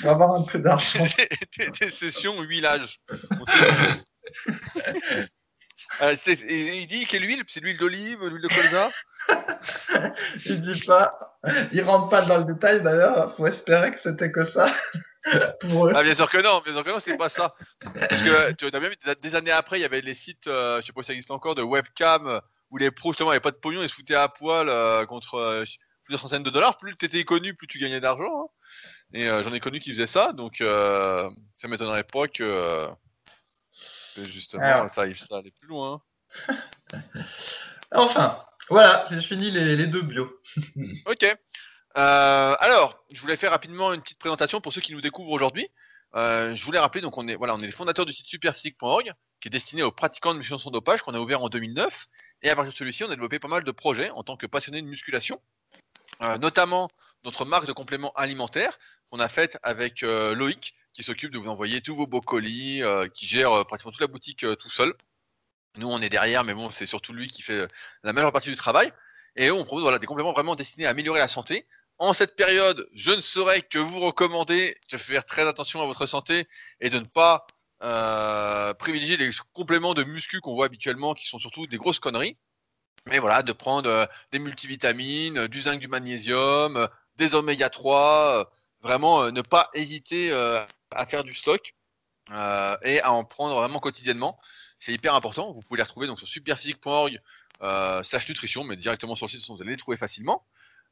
pour 0.00 0.10
avoir 0.10 0.34
un 0.34 0.44
peu 0.44 0.60
d'argent. 0.60 1.04
des, 1.58 1.70
des, 1.70 1.90
sessions 1.90 2.40
huilage. 2.40 3.00
Euh, 6.00 6.16
il 6.48 6.86
dit 6.86 7.06
quelle 7.06 7.24
huile 7.24 7.42
C'est 7.48 7.60
l'huile 7.60 7.78
d'olive, 7.78 8.24
l'huile 8.24 8.42
de 8.42 8.48
colza 8.48 8.90
Il 10.46 10.60
dit 10.62 10.80
pas. 10.84 11.38
Il 11.72 11.82
rentre 11.82 12.08
pas 12.08 12.22
dans 12.22 12.38
le 12.38 12.52
détail 12.52 12.82
d'ailleurs. 12.82 13.34
Faut 13.36 13.46
espérer 13.46 13.92
que 13.92 14.00
c'était 14.00 14.30
que 14.30 14.44
ça. 14.44 14.74
Pour 15.60 15.88
eux. 15.88 15.92
Ah 15.94 16.02
bien 16.02 16.14
sûr 16.14 16.28
que 16.28 16.38
non, 16.38 16.62
bien 16.64 16.72
sûr 16.72 16.84
que 16.84 16.90
non, 16.90 16.98
c'était 16.98 17.18
pas 17.18 17.28
ça. 17.28 17.54
Parce 17.80 18.22
que 18.22 18.52
tu 18.52 18.66
as 18.66 18.80
bien 18.80 18.88
vu, 18.88 18.96
des 19.20 19.34
années 19.34 19.50
après, 19.50 19.78
il 19.78 19.82
y 19.82 19.84
avait 19.84 20.00
les 20.00 20.14
sites, 20.14 20.46
euh, 20.46 20.80
je 20.80 20.86
sais 20.86 20.92
pas 20.92 21.02
si 21.02 21.08
ça 21.08 21.12
existe 21.12 21.30
encore, 21.30 21.54
de 21.54 21.62
webcam 21.62 22.40
où 22.70 22.76
les 22.76 22.90
pros 22.90 23.12
justement 23.12 23.30
n'avaient 23.30 23.40
pas 23.40 23.50
de 23.50 23.56
pognon, 23.56 23.82
ils 23.82 23.88
se 23.88 23.94
foutaient 23.94 24.14
à 24.14 24.28
poil 24.28 24.68
euh, 24.68 25.06
contre 25.06 25.64
plusieurs 26.04 26.20
centaines 26.20 26.42
de 26.42 26.50
dollars. 26.50 26.78
Plus 26.78 26.94
tu 26.96 27.06
étais 27.06 27.24
connu, 27.24 27.54
plus 27.54 27.66
tu 27.66 27.78
gagnais 27.78 28.00
d'argent. 28.00 28.44
Hein. 28.44 28.46
Et 29.14 29.26
j'en 29.26 29.52
ai 29.54 29.60
connu 29.60 29.80
qui 29.80 29.90
faisaient 29.90 30.06
ça, 30.06 30.32
donc 30.32 30.56
ça 30.58 31.68
m'étonnerait 31.68 32.04
pas 32.04 32.28
que 32.28 32.88
justement, 34.24 34.88
ça, 34.88 35.04
ça 35.14 35.38
allait 35.38 35.50
plus 35.50 35.68
loin. 35.68 36.02
enfin, 37.92 38.44
voilà, 38.70 39.06
j'ai 39.10 39.22
fini 39.22 39.50
les, 39.50 39.86
deux 39.86 40.02
bios. 40.02 40.30
ok. 41.06 41.24
Euh, 41.96 42.56
alors, 42.60 43.02
je 43.10 43.20
voulais 43.20 43.36
faire 43.36 43.50
rapidement 43.50 43.92
une 43.92 44.02
petite 44.02 44.18
présentation 44.18 44.60
pour 44.60 44.72
ceux 44.72 44.80
qui 44.80 44.92
nous 44.92 45.00
découvrent 45.00 45.32
aujourd'hui. 45.32 45.68
Euh, 46.14 46.54
je 46.54 46.64
voulais 46.64 46.78
rappeler, 46.78 47.00
donc 47.00 47.16
on 47.18 47.26
est, 47.28 47.34
voilà, 47.34 47.54
on 47.54 47.58
est 47.58 47.66
les 47.66 47.72
fondateurs 47.72 48.06
du 48.06 48.12
site 48.12 48.26
superphysique.org, 48.26 49.12
qui 49.40 49.48
est 49.48 49.50
destiné 49.50 49.82
aux 49.82 49.90
pratiquants 49.90 50.32
de 50.32 50.38
musculation 50.38 50.64
sans 50.64 50.70
dopage, 50.70 51.02
qu'on 51.02 51.14
a 51.14 51.18
ouvert 51.18 51.42
en 51.42 51.48
2009. 51.48 52.06
Et 52.42 52.50
à 52.50 52.56
partir 52.56 52.72
de 52.72 52.76
celui-ci, 52.76 53.04
on 53.04 53.08
a 53.08 53.14
développé 53.14 53.38
pas 53.38 53.48
mal 53.48 53.64
de 53.64 53.70
projets 53.70 54.10
en 54.10 54.22
tant 54.22 54.36
que 54.36 54.46
passionné 54.46 54.82
de 54.82 54.86
musculation, 54.86 55.40
euh, 56.22 56.38
notamment 56.38 56.90
notre 57.24 57.44
marque 57.44 57.66
de 57.66 57.72
compléments 57.72 58.12
alimentaires 58.12 58.78
qu'on 59.10 59.20
a 59.20 59.28
faite 59.28 59.58
avec 59.62 60.02
Loïc, 60.02 60.74
qui 60.98 61.04
s'occupe 61.04 61.30
de 61.30 61.38
vous 61.38 61.48
envoyer 61.48 61.80
tous 61.80 61.94
vos 61.94 62.08
beaux 62.08 62.20
colis, 62.20 62.82
euh, 62.82 63.06
qui 63.06 63.24
gère 63.24 63.52
euh, 63.52 63.62
pratiquement 63.62 63.92
toute 63.92 64.00
la 64.00 64.08
boutique 64.08 64.42
euh, 64.42 64.56
tout 64.56 64.68
seul. 64.68 64.92
Nous, 65.76 65.86
on 65.86 66.02
est 66.02 66.08
derrière, 66.08 66.42
mais 66.42 66.54
bon, 66.54 66.70
c'est 66.70 66.86
surtout 66.86 67.12
lui 67.12 67.28
qui 67.28 67.40
fait 67.40 67.68
la 68.02 68.12
majeure 68.12 68.32
partie 68.32 68.50
du 68.50 68.56
travail. 68.56 68.92
Et 69.36 69.52
on 69.52 69.62
propose 69.62 70.00
des 70.00 70.06
compléments 70.08 70.32
vraiment 70.32 70.56
destinés 70.56 70.86
à 70.86 70.90
améliorer 70.90 71.20
la 71.20 71.28
santé. 71.28 71.68
En 71.98 72.12
cette 72.12 72.34
période, 72.34 72.88
je 72.94 73.12
ne 73.12 73.20
saurais 73.20 73.62
que 73.62 73.78
vous 73.78 74.00
recommander 74.00 74.76
de 74.90 74.96
faire 74.96 75.24
très 75.24 75.46
attention 75.46 75.80
à 75.80 75.86
votre 75.86 76.04
santé 76.06 76.48
et 76.80 76.90
de 76.90 76.98
ne 76.98 77.04
pas 77.04 77.46
privilégier 78.74 79.16
les 79.16 79.30
compléments 79.52 79.94
de 79.94 80.02
muscu 80.02 80.40
qu'on 80.40 80.54
voit 80.54 80.66
habituellement, 80.66 81.14
qui 81.14 81.28
sont 81.28 81.38
surtout 81.38 81.68
des 81.68 81.76
grosses 81.76 82.00
conneries. 82.00 82.36
Mais 83.06 83.20
voilà, 83.20 83.44
de 83.44 83.52
prendre 83.52 84.08
des 84.32 84.40
multivitamines, 84.40 85.46
du 85.46 85.62
zinc, 85.62 85.78
du 85.78 85.86
magnésium, 85.86 86.88
des 87.14 87.36
oméga 87.36 87.70
3, 87.70 88.50
vraiment 88.82 89.30
ne 89.30 89.42
pas 89.42 89.70
hésiter 89.74 90.32
à 90.90 91.06
faire 91.06 91.24
du 91.24 91.34
stock 91.34 91.74
euh, 92.30 92.76
et 92.82 93.00
à 93.00 93.12
en 93.12 93.24
prendre 93.24 93.54
vraiment 93.56 93.80
quotidiennement. 93.80 94.38
C'est 94.80 94.92
hyper 94.92 95.14
important. 95.14 95.52
Vous 95.52 95.62
pouvez 95.62 95.78
les 95.78 95.82
retrouver 95.82 96.06
sur 96.16 96.28
superphysique.org 96.28 97.20
euh, 97.62 98.02
slash 98.02 98.28
nutrition, 98.28 98.64
mais 98.64 98.76
directement 98.76 99.16
sur 99.16 99.26
le 99.26 99.30
site, 99.30 99.48
vous 99.48 99.60
allez 99.60 99.72
les 99.72 99.76
trouver 99.76 99.96
facilement. 99.96 100.46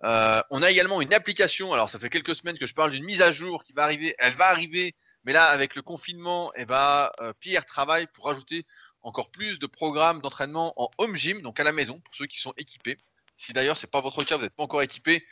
Euh, 0.05 0.43
on 0.51 0.63
a 0.63 0.71
également 0.71 1.01
une 1.01 1.15
application. 1.15 1.73
Alors, 1.73 1.89
ça 1.89 1.99
fait 1.99 2.11
quelques 2.11 2.35
semaines 2.35 2.59
que 2.59 2.67
je 2.67 2.75
parle 2.75 2.91
d'une 2.91 3.05
mise 3.05 3.23
à 3.23 3.33
jour 3.33 3.65
qui 3.65 3.73
va 3.73 3.85
arriver. 3.85 4.15
Elle 4.19 4.35
va 4.35 4.49
arriver, 4.49 4.95
mais 5.25 5.33
là, 5.33 5.47
avec 5.47 5.75
le 5.75 5.83
confinement, 5.83 6.53
et 6.55 6.63
eh 6.63 6.65
ben, 6.67 7.11
Pierre 7.41 7.65
travaille 7.65 8.07
pour 8.09 8.27
rajouter 8.27 8.67
encore 9.03 9.31
plus 9.31 9.61
de 9.61 9.67
programmes 9.67 10.21
d'entraînement 10.21 10.73
en 10.77 10.91
home 10.99 11.15
gym, 11.15 11.41
donc 11.41 11.61
à 11.61 11.65
la 11.65 11.73
maison, 11.73 12.01
pour 12.01 12.15
ceux 12.15 12.27
qui 12.27 12.41
sont 12.41 12.53
équipés. 12.57 12.99
Si 13.39 13.53
d'ailleurs 13.53 13.77
c'est 13.77 13.91
pas 13.91 14.01
votre 14.01 14.25
cas, 14.25 14.37
vous 14.37 14.43
n'êtes 14.43 14.57
pas 14.57 14.65
encore 14.65 14.83
équipé, 14.83 15.25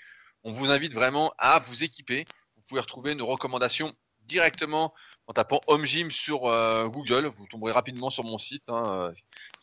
on 0.44 0.52
vous 0.52 0.70
invite 0.70 0.92
vraiment 0.92 1.34
à 1.38 1.58
vous 1.58 1.82
équiper. 1.82 2.26
Vous 2.54 2.62
pouvez 2.68 2.80
retrouver 2.80 3.14
nos 3.16 3.26
recommandations 3.26 3.92
directement 4.26 4.94
en 5.26 5.32
tapant 5.32 5.60
Home 5.66 5.84
Gym 5.84 6.10
sur 6.10 6.46
euh, 6.46 6.86
Google. 6.88 7.26
Vous 7.26 7.46
tomberez 7.46 7.72
rapidement 7.72 8.10
sur 8.10 8.24
mon 8.24 8.38
site. 8.38 8.68
Hein. 8.68 9.12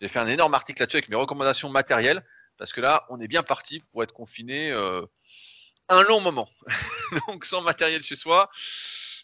J'ai 0.01 0.07
fait 0.07 0.19
un 0.19 0.27
énorme 0.27 0.53
article 0.53 0.81
là-dessus 0.81 0.97
avec 0.97 1.09
mes 1.09 1.15
recommandations 1.15 1.69
matérielles. 1.69 2.23
Parce 2.57 2.73
que 2.73 2.81
là, 2.81 3.05
on 3.09 3.19
est 3.19 3.27
bien 3.27 3.43
parti 3.43 3.81
pour 3.91 4.03
être 4.03 4.13
confiné 4.13 4.71
euh, 4.71 5.05
un 5.89 6.03
long 6.03 6.21
moment. 6.21 6.47
Donc 7.27 7.45
sans 7.45 7.61
matériel 7.61 8.01
chez 8.01 8.15
soi, 8.15 8.49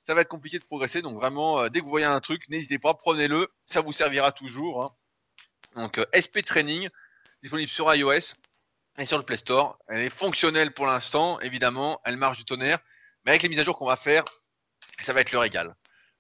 ça 0.06 0.14
va 0.14 0.22
être 0.22 0.28
compliqué 0.28 0.58
de 0.58 0.64
progresser. 0.64 1.02
Donc 1.02 1.16
vraiment, 1.16 1.60
euh, 1.60 1.70
dès 1.70 1.80
que 1.80 1.86
vous 1.86 1.92
voyez 1.92 2.06
un 2.06 2.20
truc, 2.20 2.50
n'hésitez 2.50 2.80
pas, 2.80 2.94
prenez-le. 2.94 3.48
Ça 3.66 3.82
vous 3.82 3.92
servira 3.92 4.32
toujours. 4.32 4.84
Hein. 4.84 4.96
Donc 5.76 6.00
SP 6.14 6.42
Training, 6.44 6.90
disponible 7.44 7.70
sur 7.70 7.94
iOS 7.94 8.34
et 8.98 9.06
sur 9.06 9.18
le 9.18 9.24
Play 9.24 9.38
Store. 9.38 9.78
Elle 9.88 10.00
est 10.00 10.10
fonctionnelle 10.10 10.74
pour 10.74 10.88
l'instant, 10.88 11.40
évidemment. 11.42 12.02
Elle 12.06 12.18
marche 12.18 12.38
du 12.38 12.46
tonnerre. 12.46 12.80
Mais 13.24 13.32
avec 13.32 13.44
les 13.44 13.50
mises 13.50 13.60
à 13.60 13.64
jour 13.64 13.78
qu'on 13.78 13.86
va 13.86 13.98
faire, 13.98 14.24
ça 15.04 15.14
va 15.14 15.22
être 15.22 15.32
le 15.32 15.40
régal. 15.40 15.76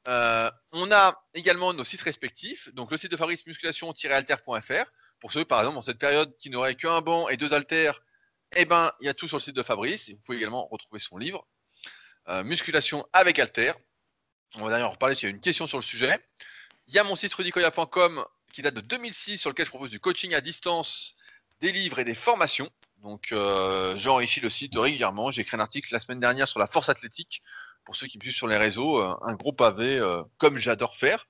Euh, 0.08 0.50
on 0.72 0.92
a 0.92 1.22
également 1.34 1.74
nos 1.74 1.84
sites 1.84 2.02
respectifs, 2.02 2.74
donc 2.74 2.92
le 2.92 2.98
site 2.98 3.12
de 3.12 3.18
Fabrice 3.18 3.46
musculation-alter.fr. 3.46 4.86
Pour 5.20 5.34
ceux, 5.34 5.44
par 5.44 5.60
exemple, 5.60 5.78
en 5.78 5.82
cette 5.82 5.98
période 5.98 6.34
qui 6.38 6.50
n'auraient 6.50 6.76
qu'un 6.76 7.02
banc 7.02 7.28
et 7.28 7.38
deux 7.38 7.54
haltères, 7.54 8.02
eh 8.56 8.66
ben, 8.66 8.92
il 9.02 9.08
y 9.08 9.10
a 9.10 9.14
tout 9.14 9.28
sur 9.28 9.38
le 9.38 9.42
site 9.42 9.56
de 9.56 9.64
Fabrice. 9.64 10.10
vous 10.10 10.20
pouvez 10.26 10.38
également 10.38 10.68
retrouver 10.68 11.00
son 11.00 11.18
livre, 11.18 11.46
euh, 12.30 12.44
Musculation 12.44 13.06
avec 13.12 13.40
alter. 13.40 13.74
On 14.56 14.64
va 14.64 14.70
d'ailleurs 14.70 14.90
en 14.90 14.94
reparler 14.94 15.16
s'il 15.16 15.28
y 15.28 15.32
a 15.32 15.36
une 15.36 15.42
question 15.42 15.68
sur 15.68 15.78
le 15.78 15.84
sujet. 15.84 16.18
Il 16.88 16.94
y 16.94 17.00
a 17.00 17.04
mon 17.04 17.18
site 17.18 17.34
rudicoya.com 17.34 18.24
qui 18.54 18.62
date 18.62 18.76
de 18.76 18.82
2006 18.82 19.40
sur 19.40 19.50
lequel 19.50 19.66
je 19.66 19.72
propose 19.72 19.90
du 19.90 20.00
coaching 20.00 20.34
à 20.34 20.40
distance, 20.40 21.16
des 21.60 21.74
livres 21.74 22.00
et 22.00 22.06
des 22.06 22.16
formations. 22.16 22.70
Donc 23.02 23.32
euh, 23.32 23.96
j'enrichis 23.98 24.40
le 24.40 24.50
site 24.50 24.76
régulièrement. 24.76 25.32
J'ai 25.32 25.42
écrit 25.42 25.58
un 25.58 25.60
article 25.60 25.90
la 25.92 26.00
semaine 26.00 26.20
dernière 26.20 26.48
sur 26.48 26.60
la 26.60 26.68
force 26.68 26.88
athlétique 26.88 27.42
pour 27.88 27.96
ceux 27.96 28.08
qui 28.08 28.18
me 28.18 28.22
suivent 28.22 28.36
sur 28.36 28.48
les 28.48 28.58
réseaux, 28.58 29.00
euh, 29.00 29.16
un 29.22 29.34
gros 29.36 29.54
pavé 29.54 29.98
euh, 29.98 30.22
comme 30.40 30.58
j'adore 30.58 30.98
faire. 30.98 31.26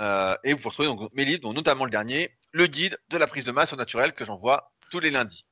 Euh, 0.00 0.34
et 0.42 0.54
vous 0.54 0.66
retrouvez 0.66 0.88
donc 0.88 1.12
mes 1.12 1.26
livres, 1.26 1.42
dont 1.42 1.52
notamment 1.52 1.84
le 1.84 1.90
dernier, 1.90 2.34
le 2.50 2.66
guide 2.66 2.98
de 3.10 3.18
la 3.18 3.26
prise 3.26 3.44
de 3.44 3.52
masse 3.52 3.74
au 3.74 3.76
naturel 3.76 4.14
que 4.14 4.24
j'envoie 4.24 4.72
tous 4.90 5.00
les 5.00 5.10
lundis. 5.10 5.44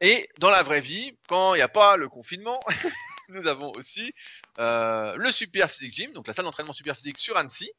et 0.00 0.30
dans 0.38 0.48
la 0.48 0.62
vraie 0.62 0.80
vie, 0.80 1.18
quand 1.28 1.54
il 1.54 1.58
n'y 1.58 1.62
a 1.62 1.68
pas 1.68 1.98
le 1.98 2.08
confinement, 2.08 2.58
nous 3.28 3.46
avons 3.46 3.70
aussi 3.72 4.14
le 4.56 5.30
Super 5.30 5.70
Physique 5.70 5.92
Gym, 5.92 6.12
donc 6.14 6.26
la 6.26 6.32
salle 6.32 6.46
d'entraînement 6.46 6.72
Super 6.72 6.96
Physique 6.96 7.18
sur 7.18 7.36
Annecy, 7.36 7.70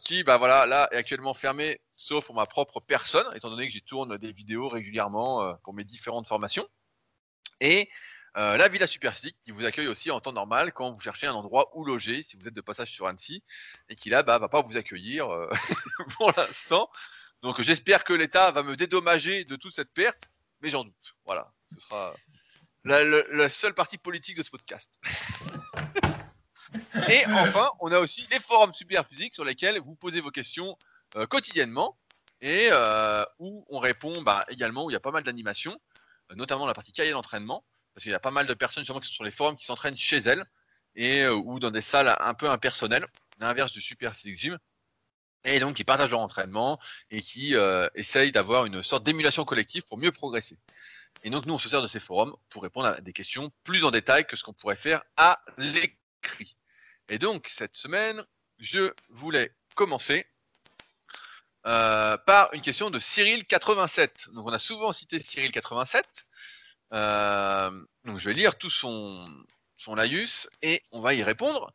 qui, 0.00 0.24
bah 0.24 0.38
voilà, 0.38 0.66
là 0.66 0.88
est 0.90 0.96
actuellement 0.96 1.34
fermée, 1.34 1.80
sauf 1.94 2.26
pour 2.26 2.34
ma 2.34 2.46
propre 2.46 2.80
personne, 2.80 3.26
étant 3.36 3.48
donné 3.48 3.68
que 3.68 3.72
j'y 3.72 3.82
tourne 3.82 4.18
des 4.18 4.32
vidéos 4.32 4.68
régulièrement 4.68 5.54
pour 5.62 5.72
mes 5.72 5.84
différentes 5.84 6.26
formations. 6.26 6.68
Et 7.60 7.88
euh, 8.36 8.56
la 8.56 8.68
Villa 8.68 8.86
Superphysique 8.86 9.36
qui 9.44 9.50
vous 9.50 9.64
accueille 9.64 9.88
aussi 9.88 10.10
en 10.10 10.20
temps 10.20 10.32
normal 10.32 10.72
quand 10.72 10.92
vous 10.92 11.00
cherchez 11.00 11.26
un 11.26 11.32
endroit 11.32 11.76
où 11.76 11.84
loger 11.84 12.22
si 12.22 12.36
vous 12.36 12.46
êtes 12.46 12.54
de 12.54 12.60
passage 12.60 12.92
sur 12.92 13.08
Annecy 13.08 13.42
et 13.88 13.96
qui 13.96 14.08
là 14.08 14.22
bah, 14.22 14.38
va 14.38 14.48
pas 14.48 14.62
vous 14.62 14.76
accueillir 14.76 15.28
euh, 15.28 15.50
pour 16.16 16.32
l'instant. 16.36 16.88
Donc 17.42 17.60
j'espère 17.60 18.04
que 18.04 18.12
l'État 18.12 18.52
va 18.52 18.62
me 18.62 18.76
dédommager 18.76 19.44
de 19.44 19.56
toute 19.56 19.74
cette 19.74 19.92
perte, 19.92 20.30
mais 20.60 20.70
j'en 20.70 20.84
doute. 20.84 21.16
Voilà, 21.24 21.52
ce 21.74 21.80
sera 21.80 22.14
la, 22.84 23.48
seule 23.48 23.74
partie 23.74 23.98
politique 23.98 24.36
de 24.36 24.44
ce 24.44 24.50
podcast. 24.50 25.00
et 27.08 27.26
enfin, 27.26 27.68
on 27.80 27.90
a 27.90 27.98
aussi 27.98 28.28
les 28.30 28.38
forums 28.38 28.72
Superphysique 28.72 29.34
sur 29.34 29.44
lesquels 29.44 29.80
vous 29.80 29.96
posez 29.96 30.20
vos 30.20 30.30
questions 30.30 30.78
euh, 31.16 31.26
quotidiennement 31.26 31.98
et 32.42 32.70
où 33.38 33.66
on 33.68 33.80
répond 33.80 34.22
bah, 34.22 34.46
également, 34.48 34.84
où 34.84 34.90
il 34.90 34.94
y 34.94 34.96
a 34.96 35.00
pas 35.00 35.10
mal 35.10 35.24
d'animations, 35.24 35.78
notamment 36.36 36.66
la 36.66 36.72
partie 36.72 36.92
cahier 36.92 37.10
d'entraînement 37.10 37.64
parce 38.00 38.04
qu'il 38.04 38.12
y 38.12 38.14
a 38.14 38.20
pas 38.20 38.30
mal 38.30 38.46
de 38.46 38.54
personnes 38.54 38.82
justement 38.82 38.98
qui 38.98 39.08
sont 39.08 39.12
sur 39.12 39.24
les 39.24 39.30
forums 39.30 39.58
qui 39.58 39.66
s'entraînent 39.66 39.94
chez 39.94 40.16
elles 40.16 40.42
et 40.94 41.20
euh, 41.20 41.34
ou 41.34 41.60
dans 41.60 41.70
des 41.70 41.82
salles 41.82 42.16
un 42.18 42.32
peu 42.32 42.48
impersonnelles, 42.48 43.06
l'inverse 43.40 43.72
du 43.72 43.82
Super 43.82 44.14
Physique 44.14 44.38
Gym. 44.38 44.58
Et 45.44 45.60
donc 45.60 45.76
qui 45.76 45.84
partagent 45.84 46.10
leur 46.10 46.20
entraînement 46.20 46.80
et 47.10 47.20
qui 47.20 47.54
euh, 47.54 47.86
essayent 47.94 48.32
d'avoir 48.32 48.64
une 48.64 48.82
sorte 48.82 49.04
d'émulation 49.04 49.44
collective 49.44 49.82
pour 49.82 49.98
mieux 49.98 50.12
progresser. 50.12 50.56
Et 51.24 51.28
donc 51.28 51.44
nous 51.44 51.52
on 51.52 51.58
se 51.58 51.68
sert 51.68 51.82
de 51.82 51.86
ces 51.86 52.00
forums 52.00 52.34
pour 52.48 52.62
répondre 52.62 52.88
à 52.88 53.02
des 53.02 53.12
questions 53.12 53.52
plus 53.64 53.84
en 53.84 53.90
détail 53.90 54.26
que 54.26 54.34
ce 54.34 54.44
qu'on 54.44 54.54
pourrait 54.54 54.76
faire 54.76 55.02
à 55.18 55.42
l'écrit. 55.58 56.56
Et 57.10 57.18
donc 57.18 57.48
cette 57.48 57.76
semaine, 57.76 58.24
je 58.58 58.94
voulais 59.10 59.54
commencer 59.74 60.26
euh, 61.66 62.16
par 62.16 62.48
une 62.54 62.62
question 62.62 62.88
de 62.88 62.98
Cyril87. 62.98 64.32
Donc 64.32 64.46
on 64.46 64.52
a 64.54 64.58
souvent 64.58 64.90
cité 64.90 65.18
Cyril87. 65.18 66.02
Euh, 66.92 67.70
donc 68.04 68.18
je 68.18 68.28
vais 68.28 68.34
lire 68.34 68.56
tout 68.56 68.70
son, 68.70 69.28
son 69.76 69.94
laïus 69.94 70.48
et 70.62 70.82
on 70.92 71.00
va 71.00 71.14
y 71.14 71.22
répondre. 71.22 71.72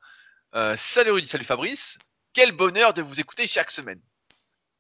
Euh, 0.55 0.75
salut 0.77 1.11
Rudy, 1.11 1.27
salut 1.27 1.45
Fabrice. 1.45 1.97
Quel 2.33 2.51
bonheur 2.51 2.93
de 2.93 3.01
vous 3.01 3.19
écouter 3.19 3.47
chaque 3.47 3.71
semaine. 3.71 4.01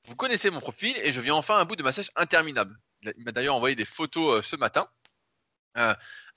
Vous 0.05 0.15
connaissez 0.15 0.49
mon 0.49 0.59
profil 0.59 0.95
et 0.97 1.11
je 1.11 1.21
viens 1.21 1.35
enfin 1.35 1.57
à 1.57 1.65
bout 1.65 1.75
de 1.75 1.83
ma 1.83 1.91
sèche 1.91 2.11
interminable. 2.15 2.77
Il 3.17 3.23
m'a 3.23 3.31
d'ailleurs 3.31 3.55
envoyé 3.55 3.75
des 3.75 3.85
photos 3.85 4.39
euh, 4.39 4.41
ce 4.41 4.55
matin. 4.55 4.87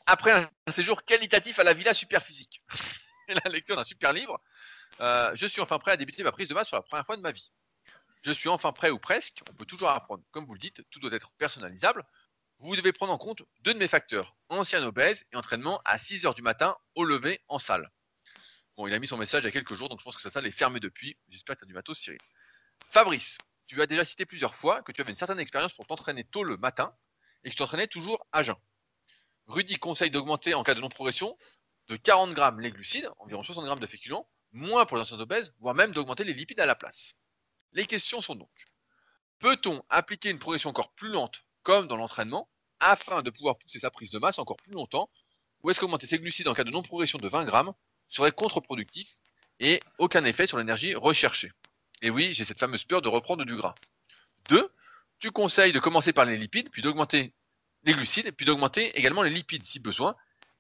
après 0.07 0.33
un, 0.33 0.73
séjour 0.73 1.05
qualitatif 1.05 1.59
à 1.59 1.65
la 1.65 1.73
Villa 1.73 1.95
Superphysique 1.95 2.63
et 3.29 3.35
la 3.45 3.51
lecture 3.51 3.77
d'un 3.77 3.85
super 3.85 4.13
livre, 4.13 4.41
je 5.01 5.47
suis 5.47 5.61
enfin 5.61 5.79
prêt 5.79 5.93
à 5.93 5.97
débuter 5.97 6.23
ma 6.23 6.33
prise 6.33 6.49
de 6.49 6.55
masse 6.55 6.69
pour 6.69 6.77
la 6.77 6.83
première 6.83 7.07
fois 7.07 7.17
de 7.17 7.23
ma 7.23 7.33
vie. 7.33 7.53
Je 8.23 8.33
suis 8.33 8.49
enfin 8.49 8.73
prêt 8.73 8.91
ou 8.91 8.99
presque, 8.99 9.43
on 9.49 9.55
peut 9.55 9.65
toujours 9.65 9.91
apprendre. 9.91 10.25
Comme 10.33 10.45
vous 10.45 10.55
le 10.55 10.59
dites, 10.59 10.83
tout 10.91 10.99
doit 10.99 11.13
être 11.13 11.33
personnalisable 11.39 12.05
vous 12.61 12.77
devez 12.77 12.93
prendre 12.93 13.13
en 13.13 13.19
compte 13.19 13.43
deux 13.61 13.75
de 13.75 13.79
mes 13.79 13.89
facteurs, 13.89 14.37
ancien 14.49 14.83
obèse 14.83 15.27
et 15.33 15.37
entraînement 15.37 15.81
à 15.85 15.99
6 15.99 16.27
heures 16.27 16.35
du 16.35 16.43
matin 16.43 16.77
au 16.95 17.05
lever 17.05 17.41
en 17.49 17.59
salle. 17.59 17.91
Bon, 18.77 18.87
il 18.87 18.95
a 18.95 18.99
mis 18.99 19.09
son 19.09 19.17
message 19.17 19.45
il 19.45 19.47
y 19.47 19.49
a 19.49 19.53
quelques 19.53 19.75
jours, 19.75 19.89
donc 19.89 20.01
je 20.01 20.05
pense 20.05 20.17
que 20.17 20.23
sa 20.23 20.31
salle 20.31 20.47
est 20.47 20.53
fermée 20.53 20.81
depuis. 20.81 21.17
J'espère 21.29 21.57
que 21.57 21.61
tu 21.61 21.65
as 21.65 21.69
du 21.69 21.75
matos, 21.75 21.99
Cyril. 21.99 22.19
Fabrice, 22.91 23.39
tu 23.67 23.81
as 23.81 23.87
déjà 23.87 24.05
cité 24.05 24.27
plusieurs 24.27 24.55
fois 24.55 24.83
que 24.83 24.93
tu 24.93 25.01
avais 25.01 25.11
une 25.11 25.17
certaine 25.17 25.41
expérience 25.41 25.73
pour 25.73 25.87
t'entraîner 25.87 26.25
tôt 26.25 26.43
le 26.43 26.57
matin 26.57 26.97
et 27.45 27.49
que 27.49 27.55
tu 27.55 27.59
t'entraînais 27.59 27.87
toujours 27.87 28.27
à 28.33 28.43
jeun. 28.43 28.57
Rudy 29.47 29.77
conseille 29.79 30.11
d'augmenter 30.11 30.55
en 30.55 30.63
cas 30.63 30.75
de 30.75 30.81
non-progression 30.81 31.37
de 31.89 31.97
40 31.97 32.35
grammes 32.35 32.61
les 32.61 32.71
glucides, 32.71 33.11
environ 33.19 33.43
60 33.43 33.65
grammes 33.65 33.81
de 33.81 33.87
féculents, 33.87 34.29
moins 34.53 34.85
pour 34.85 34.97
les 34.97 35.03
anciens 35.03 35.21
obèses, 35.21 35.55
voire 35.59 35.75
même 35.75 35.93
d'augmenter 35.93 36.25
les 36.25 36.35
lipides 36.35 36.61
à 36.61 36.67
la 36.67 36.75
place. 36.75 37.15
Les 37.73 37.87
questions 37.87 38.21
sont 38.21 38.35
donc 38.35 38.51
peut-on 39.39 39.83
appliquer 39.89 40.31
une 40.31 40.39
progression 40.39 40.71
encore 40.71 40.93
plus 40.95 41.11
lente 41.11 41.45
comme 41.63 41.87
dans 41.87 41.97
l'entraînement, 41.97 42.49
afin 42.81 43.23
de 43.23 43.31
pouvoir 43.31 43.59
pousser 43.59 43.79
sa 43.79 43.91
prise 43.91 44.11
de 44.11 44.19
masse 44.19 44.39
encore 44.39 44.57
plus 44.57 44.73
longtemps, 44.73 45.11
ou 45.63 45.71
est-ce 45.71 45.81
qu'augmenter 45.81 46.07
ses 46.07 46.19
glucides 46.19 46.49
en 46.49 46.55
cas 46.55 46.65
de 46.65 46.71
non-progression 46.71 47.19
de 47.19 47.29
20 47.29 47.45
grammes 47.45 47.73
serait 48.09 48.33
contre-productif 48.33 49.09
et 49.61 49.81
aucun 49.99 50.25
effet 50.25 50.47
sur 50.47 50.59
l'énergie 50.59 50.95
recherchée? 50.95 51.51
Et 52.03 52.11
oui, 52.11 52.33
j'ai 52.33 52.45
cette 52.45 52.61
fameuse 52.61 52.85
peur 52.85 53.03
de 53.03 53.09
reprendre 53.09 53.45
du 53.45 53.57
gras. 53.57 53.75
2. 54.49 54.71
Tu 55.19 55.31
conseilles 55.31 55.73
de 55.73 55.81
commencer 55.81 56.13
par 56.13 56.25
les 56.25 56.37
lipides, 56.37 56.71
puis 56.71 56.83
d'augmenter 56.83 57.35
les 57.83 57.93
glucides, 57.93 58.31
puis 58.33 58.47
d'augmenter 58.47 58.97
également 58.97 59.23
les 59.23 59.31
lipides 59.31 59.65
si 59.65 59.81
besoin, 59.81 60.15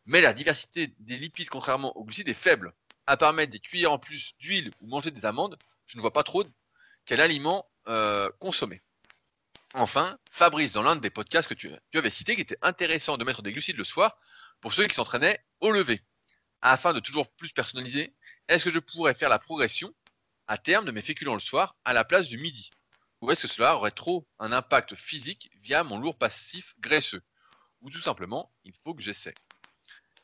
mais 0.05 0.21
la 0.21 0.33
diversité 0.33 0.95
des 0.99 1.17
lipides, 1.17 1.49
contrairement 1.49 1.97
aux 1.97 2.05
glucides, 2.05 2.29
est 2.29 2.35
faible. 2.35 2.75
À 3.07 3.17
part 3.17 3.33
mettre 3.33 3.53
des 3.53 3.61
cuillères 3.61 3.93
en 3.93 3.99
plus 3.99 4.35
d'huile 4.41 4.73
ou 4.81 4.89
manger 4.89 5.11
des 5.11 5.25
amandes, 5.25 5.57
je 5.87 5.97
ne 5.97 6.03
vois 6.03 6.13
pas 6.13 6.25
trop 6.25 6.45
quel 7.05 7.21
aliment 7.21 7.67
euh, 7.87 8.29
consommer. 8.41 8.83
Enfin, 9.75 10.19
Fabrice, 10.31 10.73
dans 10.73 10.83
l'un 10.83 10.97
des 10.97 11.11
podcasts 11.11 11.49
que 11.49 11.55
tu, 11.55 11.71
avais 11.95 12.11
cité, 12.11 12.35
qu'il 12.35 12.43
était 12.43 12.59
intéressant 12.63 13.19
de 13.19 13.25
mettre 13.25 13.43
des 13.43 13.53
glucides 13.53 13.77
le 13.77 13.85
soir 13.85 14.19
pour 14.61 14.73
ceux 14.73 14.87
qui 14.87 14.95
s'entraînaient 14.95 15.45
au 15.61 15.71
lever. 15.71 16.03
Afin 16.63 16.93
de 16.93 17.01
toujours 17.01 17.31
plus 17.33 17.53
personnaliser, 17.53 18.15
est-ce 18.49 18.65
que 18.65 18.71
je 18.71 18.79
pourrais 18.79 19.15
faire 19.15 19.29
la 19.29 19.39
progression 19.39 19.95
à 20.47 20.57
terme 20.57 20.87
de 20.87 20.91
mes 20.91 21.03
féculents 21.03 21.35
le 21.35 21.41
soir 21.41 21.77
à 21.85 21.93
la 21.93 22.05
place 22.05 22.29
du 22.29 22.39
midi? 22.39 22.71
Ou 23.21 23.31
est-ce 23.31 23.43
que 23.43 23.49
cela 23.49 23.77
aurait 23.77 23.91
trop 23.91 24.27
un 24.39 24.53
impact 24.53 24.95
physique 24.95 25.51
via 25.61 25.85
mon 25.85 25.99
lourd 25.99 26.17
passif 26.17 26.75
graisseux? 26.81 27.23
Ou 27.83 27.91
tout 27.91 28.01
simplement, 28.01 28.53
il 28.65 28.73
faut 28.83 28.95
que 28.95 29.03
j'essaie. 29.03 29.35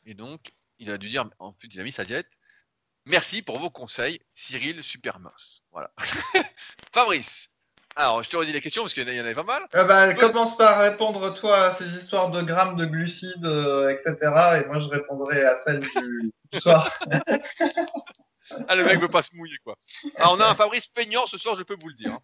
Et 0.07 0.15
donc, 0.15 0.53
il 0.79 0.91
a 0.91 0.99
dû 0.99 1.09
dire, 1.09 1.29
en 1.39 1.53
fait, 1.53 1.69
il 1.73 1.81
a 1.81 1.85
mis 1.85 1.93
sa 1.93 2.05
diète. 2.05 2.29
Merci 3.05 3.43
pour 3.43 3.59
vos 3.59 3.71
conseils, 3.71 4.21
Cyril 4.33 4.83
super 4.83 5.21
mince. 5.21 5.63
Voilà. 5.71 5.93
Fabrice, 6.93 7.51
alors, 7.97 8.23
je 8.25 8.31
te 8.31 8.37
redis 8.37 8.53
les 8.53 8.61
questions 8.61 8.83
parce 8.83 8.93
qu'il 8.93 9.09
y 9.09 9.21
en 9.21 9.25
avait 9.25 9.35
pas 9.35 9.45
mal. 9.45 9.69
Euh, 9.75 9.85
bah, 9.85 10.13
Commence 10.15 10.57
par 10.57 10.81
répondre, 10.81 11.33
toi, 11.35 11.67
à 11.67 11.75
ces 11.77 11.87
histoires 11.91 12.31
de 12.31 12.43
grammes 12.43 12.77
de 12.77 12.87
glucides, 12.87 13.45
euh, 13.45 13.89
etc. 13.91 14.17
Et 14.63 14.67
moi, 14.67 14.81
je 14.81 14.89
répondrai 14.89 15.45
à 15.45 15.57
celle 15.65 15.81
du, 16.53 16.61
soir. 16.61 16.93
ah, 18.69 18.75
le 18.75 18.85
mec 18.85 18.99
veut 18.99 19.09
pas 19.09 19.23
se 19.23 19.35
mouiller, 19.37 19.59
quoi. 19.63 19.77
Alors, 20.17 20.33
on 20.33 20.41
a 20.41 20.51
un 20.51 20.57
Fabrice 20.57 20.89
peignant 20.89 21.27
ce 21.27 21.39
soir, 21.39 21.55
je 21.55 21.63
peux 21.63 21.77
vous 21.77 21.89
le 21.89 21.95
dire. 21.95 22.13
Hein. 22.13 22.21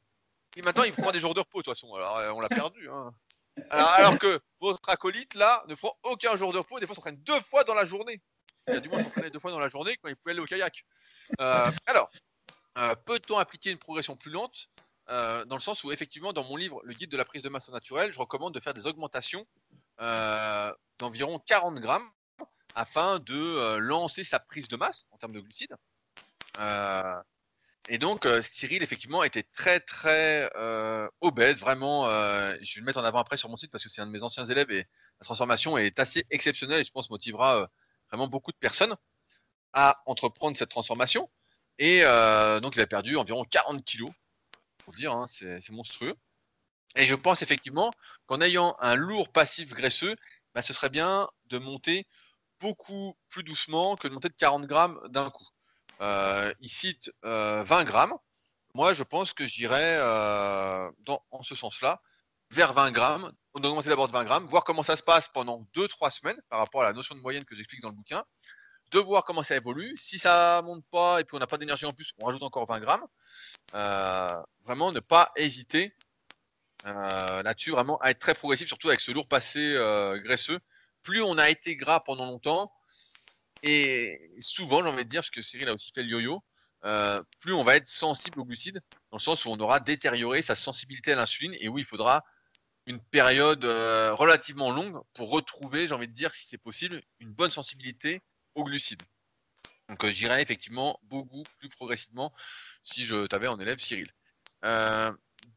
Et 0.57 0.63
maintenant, 0.63 0.83
il 0.83 0.93
prend 0.93 1.13
des 1.13 1.21
jours 1.21 1.35
de 1.35 1.41
repos, 1.41 1.61
de 1.61 1.65
toute 1.65 1.75
façon. 1.75 1.95
Alors, 1.95 2.19
euh, 2.19 2.33
on 2.33 2.41
l'a 2.41 2.49
perdu. 2.49 2.89
Hein. 2.91 3.13
Alors, 3.71 4.19
que 4.19 4.41
votre 4.61 4.89
acolyte, 4.89 5.35
là, 5.35 5.63
ne 5.69 5.77
prend 5.77 5.97
aucun 6.03 6.37
jour 6.37 6.53
de 6.53 6.59
repos. 6.59 6.81
Des 6.81 6.87
fois, 6.87 6.97
s'entraîne 6.97 7.23
deux 7.23 7.41
fois 7.43 7.63
dans 7.63 7.75
la 7.75 7.85
journée. 7.85 8.21
Il 8.67 8.75
a 8.75 8.81
du 8.81 8.89
moins 8.89 9.03
s'entraîner 9.03 9.31
deux 9.31 9.39
fois 9.39 9.53
dans 9.53 9.61
la 9.61 9.69
journée 9.69 9.97
quand 10.03 10.09
il 10.09 10.17
pouvait 10.17 10.33
aller 10.33 10.41
au 10.41 10.47
kayak. 10.47 10.85
alors, 11.39 12.11
peut-on 13.05 13.39
appliquer 13.39 13.71
une 13.71 13.79
progression 13.79 14.17
plus 14.17 14.33
lente 14.33 14.69
dans 15.11 15.57
le 15.57 15.61
sens 15.61 15.85
où 15.85 15.93
effectivement 15.93 16.33
dans 16.33 16.45
mon 16.45 16.57
livre 16.57 16.81
Le 16.85 16.95
guide 16.95 17.11
de 17.11 17.17
la 17.17 17.25
prise 17.25 17.43
de 17.43 17.49
masse 17.49 17.69
naturelle, 17.69 18.13
je 18.13 18.19
recommande 18.19 18.55
de 18.55 18.61
faire 18.61 18.75
des 18.75 18.87
augmentations 18.87 19.47
d'environ 20.99 21.39
40 21.41 21.75
grammes 21.77 22.09
afin 22.75 23.19
de 23.19 23.77
lancer 23.77 24.25
sa 24.25 24.39
prise 24.39 24.69
de 24.69 24.77
masse 24.77 25.07
en 25.11 25.19
termes 25.19 25.33
de 25.33 25.41
glucides. 25.41 25.75
Et 27.89 27.99
donc, 27.99 28.29
Cyril, 28.43 28.83
effectivement, 28.83 29.25
était 29.25 29.43
très, 29.43 29.81
très 29.81 30.49
obèse. 31.21 31.59
Vraiment, 31.59 32.07
je 32.07 32.75
vais 32.75 32.81
le 32.81 32.85
mettre 32.85 33.01
en 33.01 33.05
avant 33.05 33.19
après 33.19 33.37
sur 33.37 33.49
mon 33.49 33.57
site 33.57 33.73
parce 33.73 33.83
que 33.83 33.91
c'est 33.91 34.01
un 34.01 34.07
de 34.07 34.13
mes 34.13 34.23
anciens 34.23 34.45
élèves 34.45 34.71
et 34.71 34.87
la 35.21 35.25
transformation 35.25 35.77
est 35.77 35.99
assez 35.99 36.25
exceptionnelle 36.31 36.81
et 36.81 36.85
je 36.85 36.93
pense 36.93 37.11
motivera 37.11 37.69
vraiment 38.11 38.29
beaucoup 38.29 38.53
de 38.53 38.57
personnes 38.59 38.95
à 39.73 40.03
entreprendre 40.07 40.57
cette 40.57 40.71
transformation. 40.71 41.29
Et 41.79 42.03
donc, 42.63 42.77
il 42.77 42.81
a 42.81 42.87
perdu 42.87 43.17
environ 43.17 43.45
40 43.45 43.85
kilos, 43.85 44.13
dire, 44.97 45.13
hein, 45.13 45.27
c'est 45.29 45.71
monstrueux. 45.71 46.15
Et 46.97 47.07
je 47.07 47.15
pense 47.15 47.43
effectivement 47.43 47.93
qu'en 48.27 48.41
ayant 48.41 48.77
un 48.81 48.97
lourd 48.97 49.31
passif 49.31 49.73
graisseux, 49.75 50.17
bah, 50.55 50.63
ce 50.63 50.73
serait 50.73 50.91
bien 50.91 51.29
de 51.47 51.59
monter 51.59 52.07
beaucoup 52.61 53.17
plus 53.29 53.43
doucement 53.43 53.97
que 53.97 54.09
de 54.09 54.15
monter 54.15 54.29
de 54.29 54.35
40 54.35 54.67
grammes 54.67 55.01
d'un 55.09 55.31
coup. 55.31 55.47
Euh, 56.01 56.53
il 56.61 56.69
cite 56.69 57.11
20 57.23 57.29
euh, 57.31 57.85
grammes. 57.85 58.15
Moi, 58.75 58.93
je 58.95 59.03
pense 59.03 59.33
que 59.33 59.47
j'irais 59.47 59.97
euh, 59.99 60.91
en 61.31 61.43
ce 61.43 61.55
sens-là, 61.55 62.01
vers 62.51 62.73
20 62.73 62.93
grammes. 62.93 63.33
On 63.55 63.63
augmenter 63.65 63.89
d'abord 63.89 64.09
de 64.09 64.13
20 64.13 64.25
grammes, 64.25 64.47
voir 64.47 64.65
comment 64.65 64.83
ça 64.83 64.97
se 64.97 65.03
passe 65.03 65.29
pendant 65.29 65.67
2-3 65.75 66.11
semaines 66.11 66.41
par 66.49 66.61
rapport 66.61 66.83
à 66.83 66.85
la 66.85 66.93
notion 66.93 67.15
de 67.15 67.21
moyenne 67.21 67.45
que 67.45 67.55
j'explique 67.55 67.83
dans 67.83 67.89
le 67.89 67.97
bouquin, 67.97 68.25
de 68.91 68.99
voir 68.99 69.25
comment 69.25 69.43
ça 69.43 69.57
évolue. 69.57 69.97
Si 69.97 70.19
ça 70.19 70.63
monte 70.65 70.85
pas 70.91 71.21
et 71.21 71.25
puis 71.25 71.37
on 71.37 71.41
n'a 71.41 71.47
pas 71.47 71.59
d'énergie 71.59 71.87
en 71.87 71.93
plus, 71.93 72.13
on 72.19 72.27
rajoute 72.27 72.43
encore 72.43 72.67
20 72.67 72.81
grammes. 72.81 73.07
vraiment, 74.65 74.93
ne 74.93 75.01
pas 75.01 75.33
hésiter 75.37 75.95
là-dessus, 76.85 77.71
vraiment 77.71 77.99
à 77.99 78.11
être 78.11 78.19
très 78.19 78.35
progressif, 78.35 78.69
surtout 78.69 78.89
avec 78.89 79.01
ce 79.01 79.13
lourd 79.13 79.29
passé 79.29 79.75
graisseux. 80.25 80.59
Plus 81.03 81.23
on 81.23 81.39
a 81.39 81.51
été 81.51 81.77
gras 81.77 82.01
pendant 82.01 82.27
longtemps, 82.27 82.73
et 83.63 84.31
souvent, 84.39 84.83
j'ai 84.83 84.89
envie 84.89 85.05
de 85.05 85.09
dire, 85.09 85.21
parce 85.21 85.31
que 85.31 85.43
Cyril 85.43 85.69
a 85.69 85.75
aussi 85.75 85.93
fait 85.95 86.03
le 86.03 86.09
yo-yo, 86.09 86.43
euh, 86.85 87.23
plus 87.41 87.53
on 87.53 87.63
va 87.63 87.77
être 87.77 87.87
sensible 87.87 88.41
aux 88.41 88.45
glucides, 88.45 88.81
dans 89.11 89.19
le 89.19 89.23
sens 89.23 89.45
où 89.45 89.51
on 89.51 89.61
aura 89.61 89.81
détérioré 89.81 90.41
sa 90.43 90.55
sensibilité 90.55 91.13
à 91.13 91.17
l'insuline, 91.17 91.55
et 91.61 91.69
où 91.69 91.79
il 91.79 91.85
faudra 91.85 92.25
une 92.87 93.01
période 93.01 93.65
euh, 93.65 94.15
relativement 94.15 94.73
longue 94.73 94.99
pour 95.15 95.31
retrouver, 95.31 95.87
j'ai 95.87 95.95
envie 95.95 96.09
de 96.09 96.15
dire, 96.15 96.35
si 96.35 96.47
c'est 96.47 96.59
possible, 96.59 97.03
une 97.19 97.33
bonne 97.33 97.51
sensibilité 97.51 98.23
aux 98.55 98.65
glucides. 98.65 99.03
Donc 99.89 100.05
euh, 100.05 100.11
j'irai 100.11 100.41
effectivement 100.41 100.99
beaucoup 101.05 101.45
plus 101.59 101.69
progressivement 101.69 102.33
si 102.85 103.05
je 103.05 103.27
t'avais 103.27 103.49
en 103.49 103.59
élève 103.59 103.79
Cyril. 103.79 104.13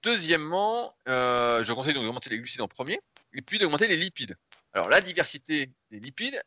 deuxièmement, 0.01 0.95
je 1.05 1.73
conseille 1.73 1.93
d'augmenter 1.93 2.29
les 2.29 2.39
glucides 2.39 2.61
en 2.61 2.67
premier, 2.67 2.99
et 3.33 3.41
puis 3.41 3.59
d'augmenter 3.59 3.87
les 3.87 3.97
lipides. 3.97 4.35
Alors 4.73 4.89
la 4.89 5.01
diversité 5.01 5.71
des 5.91 5.99
lipides, 5.99 6.41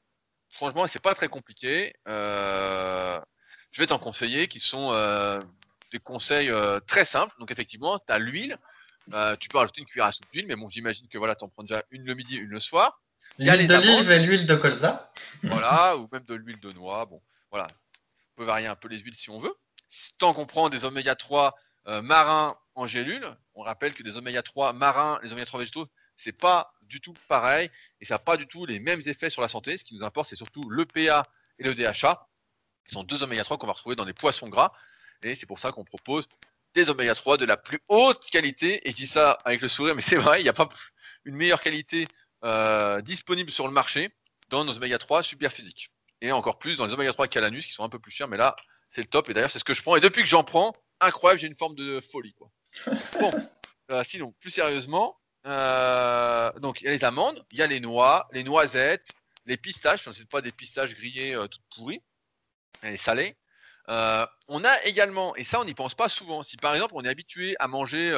franchement, 0.51 0.87
c'est 0.87 1.01
pas 1.01 1.15
très 1.15 1.29
compliqué. 1.29 1.95
Euh, 2.09 3.21
je 3.71 3.81
vais 3.81 3.87
t'en 3.87 3.99
conseiller 3.99 4.49
qui 4.49 4.61
sont 4.61 4.93
euh, 4.93 5.41
des 5.93 5.99
conseils 5.99 6.51
euh, 6.51 6.81
très 6.81 7.05
simples. 7.05 7.35
Donc, 7.39 7.51
effectivement, 7.51 7.99
tu 7.99 8.13
as 8.13 8.19
l'huile. 8.19 8.59
tu 9.41 9.49
peux 9.49 9.59
rajouter 9.59 9.81
une 9.81 9.87
cuillère 9.87 10.07
à 10.07 10.13
soupe 10.13 10.31
d'huile, 10.33 10.47
mais 10.47 10.57
bon, 10.57 10.69
j'imagine 10.69 11.09
que 11.09 11.19
voilà, 11.19 11.37
tu 11.37 11.45
en 11.45 11.49
prends 11.49 11.63
déjà 11.63 11.83
une 11.91 12.05
le 12.05 12.15
midi, 12.15 12.37
une 12.37 12.51
le 12.51 12.61
soir. 12.61 13.01
L'huile 13.39 13.67
d'olive 13.67 14.11
et 14.11 14.19
l'huile 14.19 14.47
de 14.47 14.55
colza. 14.55 15.13
Voilà, 15.43 15.97
ou 15.97 16.09
même 16.13 16.25
de 16.25 16.35
l'huile 16.35 16.61
de 16.61 16.73
noix. 16.73 17.07
Bon, 17.07 17.21
voilà. 17.51 17.67
On 18.33 18.41
peut 18.41 18.45
varier 18.45 18.67
un 18.67 18.77
peu 18.77 18.89
les 18.89 18.99
huiles 18.99 19.17
si 19.17 19.31
on 19.31 19.39
veut. 19.39 19.55
Tant 20.19 20.35
qu'on 20.35 20.47
prend 20.47 20.69
des 20.69 20.85
oméga 20.85 21.15
3 21.15 21.55
marins 22.03 22.59
en 22.75 22.87
gélule, 22.87 23.27
on 23.55 23.63
rappelle 23.63 23.95
que 23.95 24.03
les 24.03 24.17
oméga 24.17 24.43
3 24.43 24.73
marins, 24.73 25.19
les 25.23 25.33
oméga 25.33 25.47
3 25.47 25.61
végétaux, 25.61 25.87
c'est 26.17 26.33
pas 26.33 26.73
du 26.83 27.01
tout 27.01 27.15
pareil 27.29 27.71
et 28.01 28.05
ça 28.05 28.15
n'a 28.15 28.19
pas 28.19 28.37
du 28.37 28.47
tout 28.47 28.67
les 28.67 28.81
mêmes 28.81 29.01
effets 29.07 29.31
sur 29.31 29.43
la 29.43 29.49
santé. 29.49 29.77
Ce 29.77 29.85
qui 29.85 29.95
nous 29.95 30.05
importe, 30.05 30.29
c'est 30.29 30.37
surtout 30.37 30.69
l'EPA 30.71 31.27
et 31.59 31.65
le 31.65 31.75
DHA, 31.75 32.29
qui 32.85 32.95
sont 32.95 33.05
deux 33.05 33.23
oméga 33.23 33.45
3 33.45 33.59
qu'on 33.59 33.67
va 33.67 33.73
retrouver 33.73 33.97
dans 33.97 34.05
des 34.05 34.13
poissons 34.13 34.49
gras. 34.49 34.73
Et 35.23 35.35
c'est 35.35 35.47
pour 35.47 35.59
ça 35.59 35.73
qu'on 35.73 35.85
propose 35.85 36.29
des 36.75 36.91
oméga 36.91 37.15
3 37.15 37.39
de 37.39 37.45
la 37.45 37.57
plus 37.57 37.79
haute 37.89 38.29
qualité. 38.31 38.87
Et 38.87 38.91
je 38.91 38.97
dis 38.97 39.07
ça 39.07 39.33
avec 39.45 39.61
le 39.61 39.69
sourire, 39.69 39.95
mais 39.95 40.03
c'est 40.03 40.17
vrai, 40.17 40.41
il 40.41 40.43
n'y 40.43 40.49
a 40.49 40.53
pas 40.53 40.69
une 41.25 41.37
meilleure 41.37 41.63
qualité 41.63 42.09
euh, 42.45 43.01
disponible 43.01 43.51
sur 43.51 43.67
le 43.67 43.73
marché 43.73 44.11
dans 44.49 44.65
nos 44.65 44.77
oméga 44.77 44.99
3 44.99 45.23
super 45.23 45.53
physiques. 45.53 45.91
Et 46.21 46.33
encore 46.33 46.59
plus 46.59 46.77
dans 46.77 46.87
les 46.87 46.95
oméga 46.95 47.13
3 47.13 47.29
Calanus 47.29 47.67
qui 47.67 47.73
sont 47.73 47.85
un 47.85 47.89
peu 47.89 47.99
plus 47.99 48.13
chers, 48.13 48.29
mais 48.29 48.37
là, 48.37 48.57
c'est 48.91 49.03
le 49.03 49.09
top. 49.09 49.29
Et 49.29 49.35
d'ailleurs, 49.35 49.51
c'est 49.51 49.59
ce 49.59 49.65
que 49.65 49.75
je 49.75 49.83
prends. 49.83 49.97
Et 49.97 50.01
depuis 50.01 50.23
que 50.23 50.29
j'en 50.29 50.45
prends, 50.45 50.75
incroyable, 51.01 51.41
j'ai 51.41 51.47
une 51.47 51.57
forme 51.57 51.75
de 51.75 52.01
folie. 52.01 52.35
Quoi. 52.35 52.51
Bon, 53.21 53.33
euh, 53.91 54.03
sinon, 54.05 54.33
plus 54.41 54.51
sérieusement, 54.51 55.19
euh, 55.47 56.51
donc, 56.61 56.81
il 56.81 56.87
y 56.87 56.89
a 56.89 56.91
les 56.91 57.05
amandes, 57.05 57.45
il 57.53 57.59
y 57.59 57.63
a 57.63 57.67
les 57.67 57.81
noix, 57.81 58.29
les 58.33 58.45
noisettes, 58.45 59.11
les 59.47 59.57
pistaches. 59.57 60.09
Ce 60.11 60.21
ne 60.21 60.27
pas 60.27 60.41
des 60.41 60.53
pistaches 60.53 60.95
grillées 60.95 61.35
euh, 61.35 61.47
toutes 61.47 61.63
pourries, 61.75 62.03
et 62.83 62.97
salées. 62.97 63.37
On 63.89 64.65
a 64.65 64.83
également, 64.85 65.37
et 65.37 65.45
ça 65.45 65.61
on 65.61 65.65
n'y 65.65 65.75
pense 65.75 65.95
pas 65.95 66.09
souvent, 66.09 66.43
si 66.43 66.57
par 66.57 66.75
exemple 66.75 66.95
on 66.97 67.05
est 67.05 67.09
habitué 67.09 67.55
à 67.61 67.69
manger, 67.69 68.11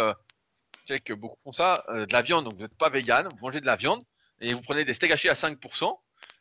beaucoup 1.13 1.41
font 1.43 1.53
ça, 1.53 1.85
de 1.89 2.13
la 2.13 2.23
viande, 2.23 2.45
donc 2.45 2.55
vous 2.55 2.63
n'êtes 2.63 2.77
pas 2.77 2.91
vegan, 2.91 3.29
vous 3.29 3.39
mangez 3.41 3.61
de 3.61 3.67
la 3.67 3.77
viande, 3.77 4.03
et 4.41 4.55
vous 4.55 4.61
prenez 4.61 4.85
des 4.85 4.95
steaks 4.95 5.11
hachés 5.11 5.29
à 5.29 5.35
5%, 5.35 5.99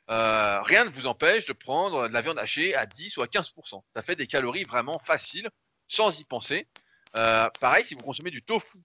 rien 0.10 0.86
ne 0.86 0.90
vous 0.90 1.08
empêche 1.08 1.46
de 1.46 1.54
prendre 1.54 2.08
de 2.08 2.14
la 2.14 2.22
viande 2.22 2.40
hachée 2.40 2.76
à 2.76 2.86
10 2.86 3.18
ou 3.18 3.22
à 3.22 3.28
15%. 3.28 3.82
Ça 3.94 4.02
fait 4.02 4.16
des 4.16 4.28
calories 4.28 4.64
vraiment 4.64 5.00
faciles, 5.00 5.50
sans 5.88 6.20
y 6.20 6.24
penser. 6.26 6.68
pareil, 7.12 7.86
si 7.86 7.96
vous 7.96 8.02
consommez 8.02 8.32
du 8.32 8.44
tofu 8.44 8.80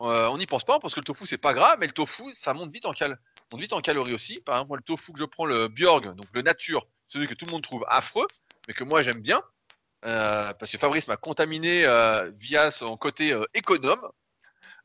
euh, 0.00 0.28
on 0.28 0.38
n'y 0.38 0.46
pense 0.46 0.64
pas 0.64 0.80
parce 0.80 0.94
que 0.94 1.00
le 1.00 1.04
tofu 1.04 1.26
c'est 1.26 1.38
pas 1.38 1.54
grave, 1.54 1.78
mais 1.80 1.86
le 1.86 1.92
tofu 1.92 2.32
ça 2.32 2.52
monte 2.52 2.72
vite 2.72 2.84
en 2.84 2.92
cal 2.92 3.18
monte 3.52 3.60
vite 3.60 3.72
en 3.72 3.80
calories 3.80 4.14
aussi. 4.14 4.40
Par 4.40 4.56
exemple, 4.56 4.76
le 4.76 4.82
tofu 4.82 5.12
que 5.12 5.18
je 5.18 5.24
prends, 5.24 5.46
le 5.46 5.68
Bjorg, 5.68 6.14
donc 6.14 6.26
le 6.32 6.42
nature, 6.42 6.86
celui 7.08 7.28
que 7.28 7.34
tout 7.34 7.46
le 7.46 7.52
monde 7.52 7.62
trouve 7.62 7.84
affreux, 7.88 8.26
mais 8.66 8.74
que 8.74 8.84
moi 8.84 9.02
j'aime 9.02 9.20
bien, 9.20 9.42
euh, 10.04 10.52
parce 10.54 10.72
que 10.72 10.78
Fabrice 10.78 11.06
m'a 11.06 11.16
contaminé 11.16 11.84
euh, 11.86 12.30
via 12.36 12.70
son 12.70 12.96
côté 12.96 13.38
économe. 13.54 14.00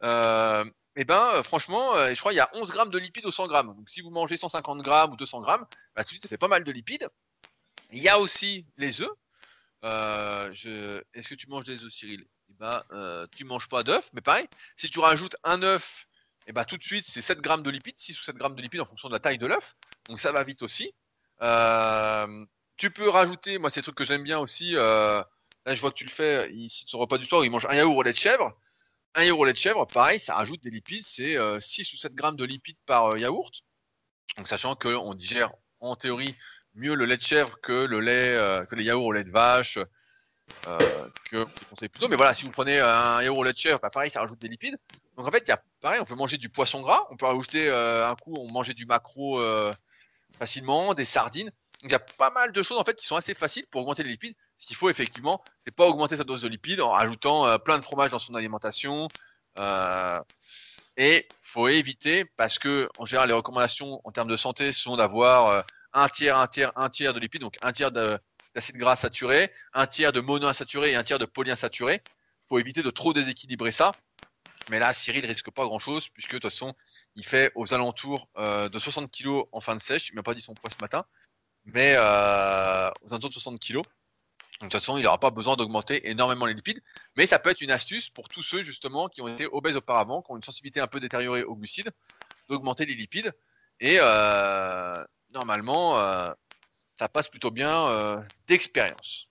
Et 0.02 1.06
ben 1.06 1.44
franchement, 1.44 1.94
je 2.14 2.20
crois 2.20 2.32
qu'il 2.32 2.38
y 2.38 2.42
a 2.42 2.50
11 2.54 2.72
grammes 2.72 2.90
de 2.90 2.98
lipides 2.98 3.26
au 3.26 3.32
100 3.32 3.48
grammes. 3.48 3.76
Donc 3.76 3.90
si 3.90 4.02
vous 4.02 4.12
mangez 4.12 4.38
150 4.38 4.82
grammes 4.82 5.14
ou 5.14 5.16
200 5.16 5.42
grammes, 5.42 5.66
bah, 5.96 6.04
tout 6.04 6.10
de 6.10 6.12
suite 6.12 6.24
ça 6.24 6.30
fait 6.30 6.38
pas 6.38 6.48
mal 6.48 6.64
de 6.64 6.72
lipides. 6.72 7.08
Il 7.92 8.00
y 8.00 8.10
a 8.10 8.20
aussi 8.20 8.66
les 8.78 9.02
œufs. 9.02 9.10
Est-ce 9.84 11.30
que 11.30 11.36
tu 11.36 11.48
manges 11.48 11.66
des 11.66 11.84
œufs, 11.84 11.92
Cyril? 11.92 12.26
Bah, 12.58 12.86
euh, 12.92 13.28
tu 13.36 13.46
manges 13.46 13.70
pas 13.70 13.84
d'œufs. 13.84 14.10
Mais 14.14 14.22
pareil, 14.22 14.48
si 14.76 14.90
tu 14.90 15.00
rajoutes 15.00 15.36
un 15.44 15.62
œuf, 15.64 16.08
et 16.48 16.52
bah, 16.52 16.66
tout 16.66 16.78
de 16.78 16.84
suite, 16.84 17.06
c'est 17.06 17.22
7 17.22 17.42
grammes 17.42 17.64
de 17.64 17.70
lipides, 17.70 17.98
6 17.98 18.20
ou 18.20 18.24
7 18.24 18.36
grammes 18.36 18.56
de 18.56 18.62
lipides 18.62 18.82
en 18.82 18.86
fonction 18.86 19.08
de 19.08 19.14
la 19.14 19.20
taille 19.20 19.38
de 19.38 19.48
l'œuf. 19.48 19.76
Donc 20.08 20.20
ça 20.20 20.32
va 20.32 20.44
vite 20.44 20.64
aussi. 20.64 20.94
Euh, 21.42 22.46
tu 22.78 22.92
peux 22.92 23.10
rajouter, 23.10 23.58
moi, 23.58 23.70
c'est 23.70 23.82
des 23.82 23.84
trucs 23.84 23.96
que 23.96 24.04
j'aime 24.04 24.24
bien 24.24 24.40
aussi. 24.40 24.76
Euh, 24.76 25.24
là, 25.66 25.76
je 25.76 25.82
vois 25.82 25.92
que 25.92 25.96
tu 25.96 26.06
le 26.06 26.10
fais 26.10 26.52
ici, 26.52 26.86
son 26.88 26.98
repas 26.98 27.18
du 27.18 27.26
soir, 27.26 27.46
il 27.46 27.52
mange 27.52 27.66
un 27.66 27.76
yaourt 27.76 27.98
au 27.98 28.04
lait 28.04 28.12
de 28.12 28.18
chèvre. 28.18 28.58
Un 29.16 29.24
yaourt 29.24 29.46
lait 29.46 29.54
de 29.54 29.58
chèvre, 29.58 29.86
pareil, 29.86 30.20
ça 30.20 30.36
rajoute 30.36 30.62
des 30.64 30.70
lipides, 30.70 31.06
c'est 31.06 31.38
6 31.60 31.94
ou 31.94 31.98
7 31.98 32.14
grammes 32.14 32.36
de 32.36 32.46
lipides 32.46 32.78
par 32.86 33.18
yaourt. 33.18 33.54
Donc, 34.38 34.48
sachant 34.48 34.76
qu'on 34.76 35.14
digère 35.14 35.52
en 35.80 35.96
théorie 35.96 36.36
mieux 36.76 36.94
le 36.94 37.06
lait 37.06 37.18
de 37.18 37.22
chèvre 37.22 37.60
que 37.62 37.86
le 37.86 38.00
lait, 38.00 38.66
que 38.70 38.76
les 38.76 38.84
yaourts 38.84 39.06
au 39.06 39.12
lait 39.12 39.24
de 39.24 39.32
vache, 39.32 39.80
euh, 40.68 41.08
que 41.26 41.46
conseille 41.70 41.90
plutôt. 41.90 42.08
Mais 42.08 42.16
voilà, 42.16 42.34
si 42.34 42.46
vous 42.46 42.52
prenez 42.52 42.80
un 42.80 43.22
yaourt 43.22 43.40
au 43.40 43.44
lait 43.44 43.54
de 43.54 43.58
chèvre, 43.58 43.80
bah, 43.82 43.90
pareil, 43.90 44.10
ça 44.10 44.20
rajoute 44.20 44.40
des 44.40 44.48
lipides. 44.48 44.78
Donc 45.16 45.28
en 45.28 45.32
fait, 45.32 45.48
y 45.48 45.52
a 45.52 45.62
pareil, 45.82 46.00
on 46.00 46.06
peut 46.06 46.16
manger 46.16 46.38
du 46.38 46.50
poisson 46.50 46.82
gras, 46.82 47.06
on 47.10 47.18
peut 47.18 47.26
rajouter 47.26 47.70
euh, 47.70 48.08
un 48.08 48.16
coup, 48.16 48.36
on 48.38 48.50
mangeait 48.52 48.74
du 48.74 48.86
macro 48.86 49.40
euh, 49.40 49.74
facilement, 50.38 50.94
des 50.94 51.06
sardines. 51.06 51.52
Donc 51.82 51.86
il 51.86 51.92
y 51.92 51.96
a 51.96 52.00
pas 52.00 52.30
mal 52.30 52.52
de 52.52 52.64
choses 52.64 52.78
en 52.78 52.84
fait 52.84 52.96
qui 52.96 53.06
sont 53.06 53.16
assez 53.16 53.34
faciles 53.34 53.66
pour 53.68 53.82
augmenter 53.82 54.04
les 54.04 54.10
lipides. 54.10 54.36
Ce 54.60 54.68
qu'il 54.68 54.76
faut 54.76 54.90
effectivement, 54.90 55.44
c'est 55.64 55.74
pas 55.74 55.88
augmenter 55.88 56.18
sa 56.18 56.24
dose 56.24 56.42
de 56.42 56.48
lipides 56.48 56.82
en 56.82 56.92
rajoutant 56.92 57.58
plein 57.60 57.80
de 57.80 57.84
fromage 57.84 58.12
dans 58.12 58.20
son 58.20 58.36
alimentation. 58.36 59.08
et 60.98 61.28
faut 61.42 61.68
éviter 61.68 62.26
parce 62.26 62.60
que 62.60 62.90
en 62.98 63.06
général 63.06 63.30
les 63.30 63.34
recommandations 63.34 64.02
en 64.04 64.12
termes 64.12 64.28
de 64.28 64.38
santé 64.38 64.74
sont 64.74 64.98
d'avoir 64.98 65.66
un 65.94 66.08
tiers, 66.10 66.38
un 66.38 66.48
tiers, 66.48 66.72
un 66.76 66.90
tiers 66.90 67.14
de 67.14 67.20
lipides, 67.20 67.42
donc 67.42 67.58
un 67.62 67.72
tiers 67.72 67.92
de, 67.92 68.20
d'acide 68.56 68.78
gras 68.78 68.96
saturé, 68.96 69.52
un 69.74 69.88
tiers 69.88 70.12
de 70.12 70.22
monoinsaturé 70.22 70.92
et 70.92 70.96
un 70.96 71.04
tiers 71.04 71.20
de 71.20 71.26
polyinsaturé. 71.26 72.02
Il 72.06 72.48
faut 72.50 72.60
éviter 72.60 72.82
de 72.82 72.90
trop 72.90 73.14
déséquilibrer 73.14 73.72
ça. 73.72 73.94
Mais 74.70 74.80
là, 74.80 74.94
Cyril 74.94 75.26
risque 75.26 75.50
pas 75.52 75.66
grand-chose, 75.66 76.10
puisque 76.10 76.34
de 76.34 76.38
toute 76.38 76.52
façon, 76.52 76.76
il 77.16 77.26
fait 77.26 77.52
aux 77.56 77.74
alentours 77.74 78.30
euh, 78.38 78.70
de 78.70 78.78
60 78.78 79.12
kg 79.12 79.44
en 79.52 79.62
fin 79.62 79.76
de 79.76 79.82
sèche. 79.82 80.10
Il 80.10 80.16
m'a 80.16 80.24
pas 80.24 80.36
dit 80.36 80.42
son 80.42 80.54
poids 80.54 80.70
ce 80.70 80.78
matin, 80.80 81.06
mais 81.66 81.94
euh, 81.96 82.90
aux 83.02 83.10
alentours 83.10 83.30
de 83.30 83.34
60 83.34 83.60
kg. 83.60 83.82
De 84.60 84.66
toute 84.66 84.74
façon, 84.74 84.98
il 84.98 85.04
n'aura 85.04 85.20
pas 85.20 85.32
besoin 85.32 85.56
d'augmenter 85.56 86.10
énormément 86.10 86.46
les 86.46 86.54
lipides. 86.54 86.82
Mais 87.16 87.26
ça 87.26 87.40
peut 87.40 87.50
être 87.50 87.62
une 87.62 87.72
astuce 87.72 88.10
pour 88.10 88.28
tous 88.30 88.44
ceux 88.44 88.62
justement 88.62 89.08
qui 89.08 89.22
ont 89.22 89.28
été 89.28 89.48
obèses 89.52 89.78
auparavant, 89.78 90.22
qui 90.22 90.32
ont 90.32 90.36
une 90.36 90.44
sensibilité 90.44 90.80
un 90.82 90.88
peu 90.88 91.00
détériorée 91.00 91.44
aux 91.44 91.56
glucides, 91.56 91.92
d'augmenter 92.50 92.86
les 92.86 92.96
lipides. 92.96 93.32
Et 93.80 93.98
euh, 94.02 95.04
normalement, 95.34 95.96
ça 97.00 97.08
passe 97.08 97.30
plutôt 97.30 97.52
bien 97.52 97.88
euh, 97.88 98.18
d'expérience. 98.48 99.28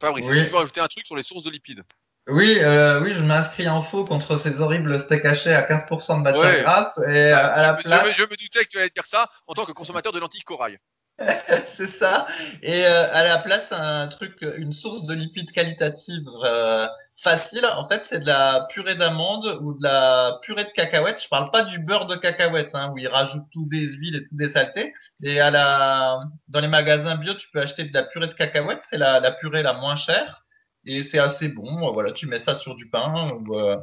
Fabrice, 0.00 0.26
Oui. 0.28 0.42
tu 0.44 0.50
veux 0.50 0.56
rajouter 0.56 0.80
un 0.80 0.88
truc 0.88 1.06
sur 1.06 1.16
les 1.16 1.22
sources 1.22 1.44
de 1.44 1.50
lipides? 1.50 1.82
Oui, 2.28 2.58
euh, 2.58 3.00
oui, 3.00 3.14
je 3.14 3.20
m'inscris 3.20 3.68
en 3.68 3.84
faux 3.84 4.04
contre 4.04 4.36
ces 4.36 4.58
horribles 4.60 4.98
steaks 4.98 5.24
hachés 5.24 5.54
à 5.54 5.62
15% 5.62 6.18
de 6.18 6.22
matière 6.22 6.42
Ouais. 6.42 6.62
grasse 6.62 6.98
et 7.06 7.10
euh, 7.32 7.36
à 7.36 7.62
la 7.62 7.76
je, 7.78 7.84
place, 7.84 8.04
me, 8.04 8.12
je 8.12 8.22
me 8.24 8.36
doutais 8.36 8.64
que 8.64 8.70
tu 8.70 8.78
allais 8.78 8.90
dire 8.90 9.06
ça 9.06 9.30
en 9.46 9.54
tant 9.54 9.64
que 9.64 9.70
consommateur 9.70 10.10
de 10.10 10.18
lentilles 10.18 10.42
corail. 10.42 10.78
c'est 11.76 11.98
ça. 11.98 12.26
Et 12.62 12.86
euh, 12.86 13.12
à 13.12 13.24
la 13.24 13.38
place, 13.38 13.66
un 13.70 14.06
truc, 14.08 14.36
une 14.42 14.72
source 14.72 15.04
de 15.06 15.14
lipides 15.14 15.50
qualitative 15.50 16.28
euh, 16.44 16.86
facile. 17.22 17.64
En 17.64 17.88
fait, 17.88 18.02
c'est 18.08 18.20
de 18.20 18.26
la 18.26 18.66
purée 18.70 18.96
d'amande 18.96 19.58
ou 19.62 19.74
de 19.74 19.82
la 19.82 20.38
purée 20.42 20.64
de 20.64 20.70
cacahuètes. 20.70 21.22
Je 21.22 21.28
parle 21.28 21.50
pas 21.50 21.62
du 21.62 21.78
beurre 21.78 22.06
de 22.06 22.16
cacahuète, 22.16 22.70
hein, 22.74 22.90
où 22.92 22.98
ils 22.98 23.08
rajoutent 23.08 23.48
tout 23.50 23.66
des 23.66 23.80
huiles 23.80 24.16
et 24.16 24.28
tout 24.28 24.34
des 24.34 24.50
saletés. 24.52 24.92
Et 25.22 25.40
à 25.40 25.50
la, 25.50 26.18
dans 26.48 26.60
les 26.60 26.68
magasins 26.68 27.16
bio, 27.16 27.32
tu 27.34 27.48
peux 27.50 27.60
acheter 27.60 27.84
de 27.84 27.94
la 27.94 28.02
purée 28.02 28.26
de 28.26 28.34
cacahuètes. 28.34 28.82
C'est 28.90 28.98
la, 28.98 29.18
la 29.18 29.30
purée 29.32 29.62
la 29.62 29.72
moins 29.72 29.96
chère. 29.96 30.44
Et 30.84 31.02
c'est 31.02 31.18
assez 31.18 31.48
bon. 31.48 31.92
Voilà, 31.92 32.12
tu 32.12 32.26
mets 32.26 32.40
ça 32.40 32.56
sur 32.56 32.74
du 32.74 32.90
pain 32.90 33.30
ou 33.30 33.58
euh, 33.58 33.78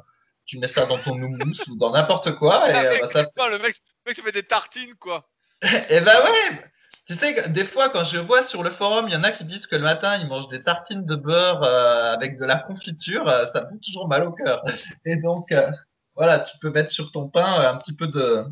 tu 0.46 0.60
mets 0.60 0.68
ça 0.68 0.86
dans 0.86 1.00
ton 1.00 1.14
houmous 1.14 1.68
ou 1.68 1.76
dans 1.78 1.92
n'importe 1.92 2.36
quoi. 2.36 2.70
Et, 2.70 2.74
Ah, 2.76 2.84
bah, 3.02 3.10
ça 3.12 3.50
le 3.50 3.58
mec, 3.58 3.76
le 4.06 4.10
mec 4.10 4.16
se 4.16 4.22
fait 4.22 4.32
des 4.32 4.44
tartines, 4.44 4.94
quoi. 5.00 5.28
eh 5.64 6.02
ben 6.02 6.14
ouais 6.24 6.62
Tu 7.06 7.16
sais, 7.16 7.50
des 7.50 7.66
fois, 7.66 7.90
quand 7.90 8.06
je 8.06 8.18
vois 8.18 8.44
sur 8.46 8.64
le 8.64 8.70
forum, 8.72 9.10
il 9.10 9.14
y 9.14 9.18
en 9.18 9.24
a 9.24 9.32
qui 9.32 9.44
disent 9.44 9.68
que 9.68 9.76
le 9.76 9.82
matin, 9.82 10.18
ils 10.18 10.28
mangent 10.28 10.48
des 10.48 10.64
tartines 10.64 11.06
de 11.06 11.16
beurre 11.16 11.62
euh, 11.64 12.14
avec 12.14 12.38
de 12.38 12.46
la 12.46 12.58
confiture, 12.58 13.28
euh, 13.28 13.46
ça 13.48 13.62
me 13.62 13.70
fait 13.72 13.80
toujours 13.84 14.08
mal 14.08 14.24
au 14.24 14.32
cœur. 14.32 14.64
Et 15.06 15.18
donc, 15.18 15.52
euh, 15.52 15.70
voilà, 16.16 16.40
tu 16.40 16.58
peux 16.60 16.70
mettre 16.70 16.92
sur 16.92 17.12
ton 17.12 17.28
pain 17.28 17.60
euh, 17.60 17.72
un 17.72 17.78
petit 17.78 17.94
peu 17.94 18.08
de, 18.08 18.46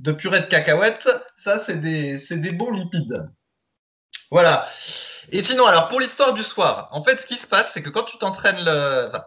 de 0.00 0.12
purée 0.12 0.40
de 0.40 0.46
cacahuètes. 0.46 1.08
Ça, 1.44 1.62
c'est 1.66 1.80
des, 1.80 2.18
des 2.28 2.50
bons 2.50 2.72
lipides. 2.72 3.28
Voilà. 4.32 4.66
Et 5.30 5.44
sinon, 5.44 5.64
alors, 5.66 5.88
pour 5.88 6.00
l'histoire 6.00 6.32
du 6.32 6.42
soir, 6.42 6.88
en 6.90 7.04
fait, 7.04 7.20
ce 7.20 7.26
qui 7.26 7.36
se 7.36 7.46
passe, 7.46 7.70
c'est 7.74 7.82
que 7.82 7.90
quand 7.90 8.04
tu 8.04 8.18
t'entraînes 8.18 8.64
le... 8.64 9.06
enfin, 9.08 9.24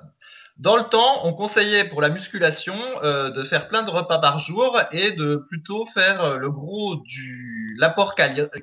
dans 0.61 0.77
le 0.77 0.83
temps, 0.83 1.25
on 1.25 1.33
conseillait 1.33 1.85
pour 1.85 2.01
la 2.01 2.09
musculation 2.09 2.75
euh, 3.01 3.31
de 3.31 3.43
faire 3.45 3.67
plein 3.67 3.81
de 3.81 3.89
repas 3.89 4.19
par 4.19 4.37
jour 4.37 4.79
et 4.91 5.11
de 5.11 5.37
plutôt 5.49 5.87
faire 5.87 6.23
euh, 6.23 6.37
le 6.37 6.51
gros 6.51 6.97
du 6.97 7.75
l'apport 7.79 8.13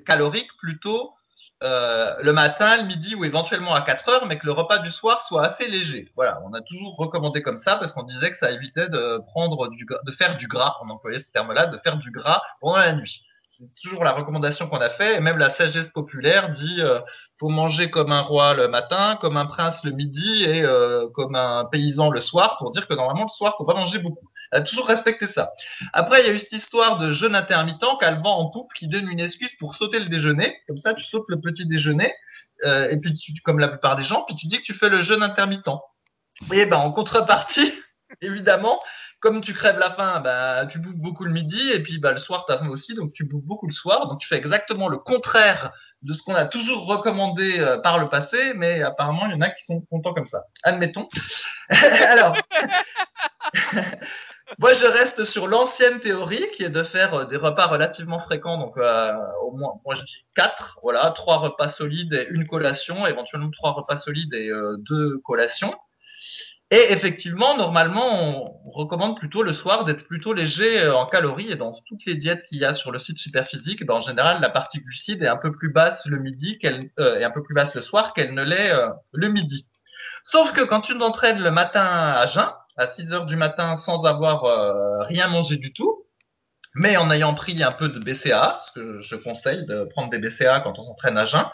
calorique 0.06 0.48
plutôt 0.60 1.12
euh, 1.64 2.14
le 2.22 2.32
matin, 2.32 2.76
le 2.76 2.84
midi 2.84 3.16
ou 3.16 3.24
éventuellement 3.24 3.74
à 3.74 3.80
4 3.80 4.08
heures, 4.10 4.26
mais 4.26 4.38
que 4.38 4.46
le 4.46 4.52
repas 4.52 4.78
du 4.78 4.92
soir 4.92 5.22
soit 5.26 5.44
assez 5.44 5.66
léger. 5.66 6.08
Voilà, 6.14 6.40
on 6.44 6.54
a 6.54 6.60
toujours 6.60 6.96
recommandé 6.96 7.42
comme 7.42 7.56
ça 7.56 7.74
parce 7.74 7.90
qu'on 7.90 8.04
disait 8.04 8.30
que 8.30 8.38
ça 8.38 8.52
évitait 8.52 8.88
de 8.88 9.18
prendre 9.26 9.66
du 9.66 9.84
de 9.84 10.12
faire 10.12 10.36
du 10.36 10.46
gras, 10.46 10.76
on 10.84 10.90
employait 10.90 11.18
ce 11.18 11.32
terme-là, 11.32 11.66
de 11.66 11.78
faire 11.78 11.96
du 11.96 12.12
gras 12.12 12.42
pendant 12.60 12.76
la 12.76 12.92
nuit. 12.92 13.24
C'est 13.50 13.66
toujours 13.82 14.04
la 14.04 14.12
recommandation 14.12 14.68
qu'on 14.68 14.80
a 14.80 14.90
fait 14.90 15.16
et 15.16 15.20
même 15.20 15.36
la 15.36 15.52
sagesse 15.52 15.90
populaire 15.90 16.50
dit 16.50 16.80
faut 17.38 17.48
manger 17.48 17.90
comme 17.90 18.10
un 18.10 18.20
roi 18.20 18.54
le 18.54 18.68
matin, 18.68 19.16
comme 19.20 19.36
un 19.36 19.46
prince 19.46 19.84
le 19.84 19.92
midi 19.92 20.44
et 20.44 20.62
euh, 20.62 21.08
comme 21.14 21.36
un 21.36 21.64
paysan 21.64 22.10
le 22.10 22.20
soir 22.20 22.56
pour 22.58 22.72
dire 22.72 22.86
que 22.88 22.94
normalement 22.94 23.24
le 23.24 23.36
soir 23.36 23.54
faut 23.56 23.64
pas 23.64 23.74
manger 23.74 23.98
beaucoup. 23.98 24.28
Elle 24.50 24.62
a 24.62 24.64
toujours 24.64 24.86
respecté 24.86 25.28
ça. 25.28 25.52
Après 25.92 26.20
il 26.20 26.26
y 26.26 26.30
a 26.30 26.32
eu 26.32 26.38
cette 26.38 26.52
histoire 26.52 26.98
de 26.98 27.12
jeûne 27.12 27.34
intermittent 27.34 27.84
qu'elle 28.00 28.20
en 28.24 28.50
poupe 28.50 28.72
qui 28.74 28.88
donne 28.88 29.08
une 29.08 29.20
excuse 29.20 29.54
pour 29.58 29.76
sauter 29.76 30.00
le 30.00 30.06
déjeuner. 30.06 30.56
Comme 30.66 30.78
ça 30.78 30.94
tu 30.94 31.04
sautes 31.04 31.26
le 31.28 31.40
petit 31.40 31.66
déjeuner 31.66 32.12
euh, 32.64 32.90
et 32.90 32.96
puis 32.98 33.14
tu, 33.14 33.32
comme 33.44 33.60
la 33.60 33.68
plupart 33.68 33.96
des 33.96 34.04
gens 34.04 34.24
puis 34.26 34.34
tu 34.34 34.46
dis 34.48 34.58
que 34.58 34.64
tu 34.64 34.74
fais 34.74 34.88
le 34.88 35.02
jeûne 35.02 35.22
intermittent. 35.22 35.70
Et 36.52 36.66
ben 36.66 36.78
en 36.78 36.92
contrepartie 36.92 37.72
évidemment 38.20 38.80
comme 39.20 39.40
tu 39.40 39.52
crèves 39.52 39.78
la 39.78 39.90
faim, 39.90 40.20
bah, 40.20 40.66
tu 40.66 40.78
bouffes 40.78 40.96
beaucoup 40.96 41.24
le 41.24 41.32
midi 41.32 41.70
et 41.72 41.82
puis 41.82 41.98
bah, 41.98 42.12
le 42.12 42.18
soir 42.18 42.46
tu 42.46 42.52
as 42.52 42.58
faim 42.58 42.68
aussi, 42.68 42.94
donc 42.94 43.12
tu 43.12 43.24
bouffes 43.24 43.44
beaucoup 43.44 43.66
le 43.66 43.72
soir. 43.72 44.06
Donc 44.06 44.20
tu 44.20 44.28
fais 44.28 44.36
exactement 44.36 44.88
le 44.88 44.98
contraire 44.98 45.72
de 46.02 46.12
ce 46.12 46.22
qu'on 46.22 46.34
a 46.34 46.46
toujours 46.46 46.86
recommandé 46.86 47.58
euh, 47.58 47.78
par 47.78 47.98
le 47.98 48.08
passé, 48.08 48.52
mais 48.54 48.82
apparemment 48.82 49.26
il 49.26 49.32
y 49.32 49.34
en 49.34 49.40
a 49.40 49.50
qui 49.50 49.64
sont 49.64 49.80
contents 49.90 50.14
comme 50.14 50.26
ça. 50.26 50.44
Admettons. 50.62 51.08
Alors, 51.70 52.36
moi 54.58 54.74
je 54.74 54.86
reste 54.86 55.24
sur 55.24 55.46
l'ancienne 55.46 56.00
théorie 56.00 56.44
qui 56.56 56.62
est 56.62 56.70
de 56.70 56.82
faire 56.82 57.14
euh, 57.14 57.24
des 57.26 57.36
repas 57.36 57.66
relativement 57.66 58.20
fréquents, 58.20 58.58
donc 58.58 58.76
euh, 58.78 59.12
au 59.42 59.52
moins, 59.52 59.74
moi 59.84 59.94
je 59.94 60.02
dis 60.02 60.24
quatre, 60.34 60.78
voilà, 60.82 61.10
trois 61.10 61.38
repas 61.38 61.68
solides 61.68 62.12
et 62.14 62.28
une 62.30 62.46
collation, 62.46 63.06
éventuellement 63.06 63.50
trois 63.50 63.72
repas 63.72 63.96
solides 63.96 64.34
et 64.34 64.48
euh, 64.50 64.76
deux 64.78 65.18
collations. 65.24 65.74
Et 66.70 66.92
effectivement, 66.92 67.56
normalement, 67.56 68.60
on 68.66 68.70
recommande 68.70 69.18
plutôt 69.18 69.42
le 69.42 69.54
soir 69.54 69.86
d'être 69.86 70.06
plutôt 70.06 70.34
léger 70.34 70.82
euh, 70.82 70.94
en 70.94 71.06
calories. 71.06 71.50
Et 71.50 71.56
dans 71.56 71.72
toutes 71.86 72.04
les 72.04 72.14
diètes 72.14 72.44
qu'il 72.44 72.58
y 72.58 72.64
a 72.64 72.74
sur 72.74 72.92
le 72.92 72.98
site 72.98 73.18
Superphysique, 73.18 73.86
ben, 73.86 73.94
en 73.94 74.00
général, 74.02 74.40
la 74.42 74.50
partie 74.50 74.78
glucide 74.80 75.22
est 75.22 75.28
un 75.28 75.38
peu 75.38 75.50
plus 75.50 75.70
basse 75.70 76.04
le 76.04 76.18
midi 76.18 76.58
qu'elle 76.58 76.90
euh, 77.00 77.18
est 77.18 77.24
un 77.24 77.30
peu 77.30 77.42
plus 77.42 77.54
basse 77.54 77.74
le 77.74 77.80
soir 77.80 78.12
qu'elle 78.12 78.34
ne 78.34 78.42
l'est 78.42 78.70
euh, 78.70 78.90
le 79.14 79.28
midi. 79.28 79.66
Sauf 80.24 80.52
que 80.52 80.60
quand 80.60 80.82
tu 80.82 80.96
t'entraînes 80.98 81.42
le 81.42 81.50
matin 81.50 81.86
à 81.86 82.26
jeun, 82.26 82.50
à 82.76 82.86
6 82.88 83.12
heures 83.12 83.26
du 83.26 83.36
matin, 83.36 83.76
sans 83.76 84.02
avoir 84.04 84.44
euh, 84.44 85.02
rien 85.04 85.28
mangé 85.28 85.56
du 85.56 85.72
tout, 85.72 86.04
mais 86.74 86.96
en 86.98 87.10
ayant 87.10 87.34
pris 87.34 87.62
un 87.62 87.72
peu 87.72 87.88
de 87.88 87.98
BCA, 87.98 88.40
parce 88.40 88.70
que 88.72 89.00
je 89.00 89.16
conseille 89.16 89.64
de 89.64 89.84
prendre 89.84 90.10
des 90.10 90.18
BCA 90.18 90.60
quand 90.60 90.78
on 90.78 90.84
s'entraîne 90.84 91.16
à 91.16 91.24
jeun, 91.24 91.46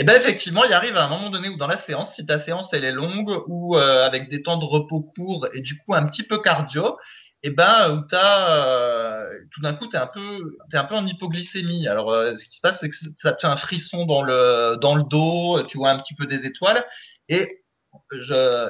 et 0.00 0.04
ben 0.04 0.18
effectivement, 0.18 0.64
il 0.64 0.72
arrive 0.72 0.96
à 0.96 1.04
un 1.04 1.08
moment 1.08 1.28
donné 1.28 1.50
où 1.50 1.58
dans 1.58 1.66
la 1.66 1.78
séance, 1.82 2.14
si 2.14 2.24
ta 2.24 2.40
séance 2.40 2.70
elle 2.72 2.84
est 2.84 2.92
longue 2.92 3.30
ou 3.48 3.76
euh, 3.76 4.06
avec 4.06 4.30
des 4.30 4.42
temps 4.42 4.56
de 4.56 4.64
repos 4.64 5.02
courts 5.14 5.46
et 5.52 5.60
du 5.60 5.76
coup 5.76 5.94
un 5.94 6.06
petit 6.06 6.22
peu 6.22 6.38
cardio, 6.40 6.96
et 7.42 7.50
ben 7.50 7.92
où 7.92 8.00
t'as 8.08 8.50
euh, 8.66 9.28
tout 9.52 9.60
d'un 9.60 9.74
coup 9.74 9.88
t'es 9.88 9.98
un 9.98 10.06
peu 10.06 10.56
t'es 10.70 10.78
un 10.78 10.84
peu 10.84 10.94
en 10.94 11.06
hypoglycémie. 11.06 11.86
Alors 11.86 12.10
euh, 12.12 12.34
ce 12.38 12.46
qui 12.46 12.56
se 12.56 12.60
passe 12.62 12.78
c'est 12.80 12.88
que 12.88 12.96
ça 13.18 13.32
te 13.32 13.42
fait 13.42 13.46
un 13.46 13.56
frisson 13.58 14.06
dans 14.06 14.22
le 14.22 14.78
dans 14.80 14.94
le 14.94 15.02
dos, 15.04 15.62
tu 15.64 15.76
vois 15.76 15.90
un 15.90 15.98
petit 15.98 16.14
peu 16.14 16.24
des 16.24 16.46
étoiles 16.46 16.82
et 17.28 17.60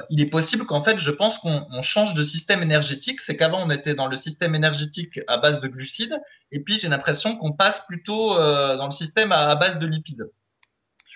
il 0.09 0.19
est 0.21 0.29
possible 0.29 0.65
qu'en 0.65 0.83
fait, 0.83 0.97
je 0.97 1.11
pense 1.11 1.37
qu'on 1.39 1.65
on 1.71 1.81
change 1.81 2.13
de 2.13 2.23
système 2.23 2.63
énergétique. 2.63 3.19
C'est 3.21 3.37
qu'avant, 3.37 3.65
on 3.65 3.69
était 3.69 3.95
dans 3.95 4.07
le 4.07 4.17
système 4.17 4.55
énergétique 4.55 5.19
à 5.27 5.37
base 5.37 5.61
de 5.61 5.67
glucides, 5.67 6.17
et 6.51 6.59
puis 6.61 6.79
j'ai 6.79 6.89
l'impression 6.89 7.37
qu'on 7.37 7.53
passe 7.53 7.81
plutôt 7.87 8.37
euh, 8.37 8.77
dans 8.77 8.87
le 8.87 8.91
système 8.91 9.31
à, 9.31 9.55
base 9.55 9.79
de 9.79 9.85
lipides 9.85 10.25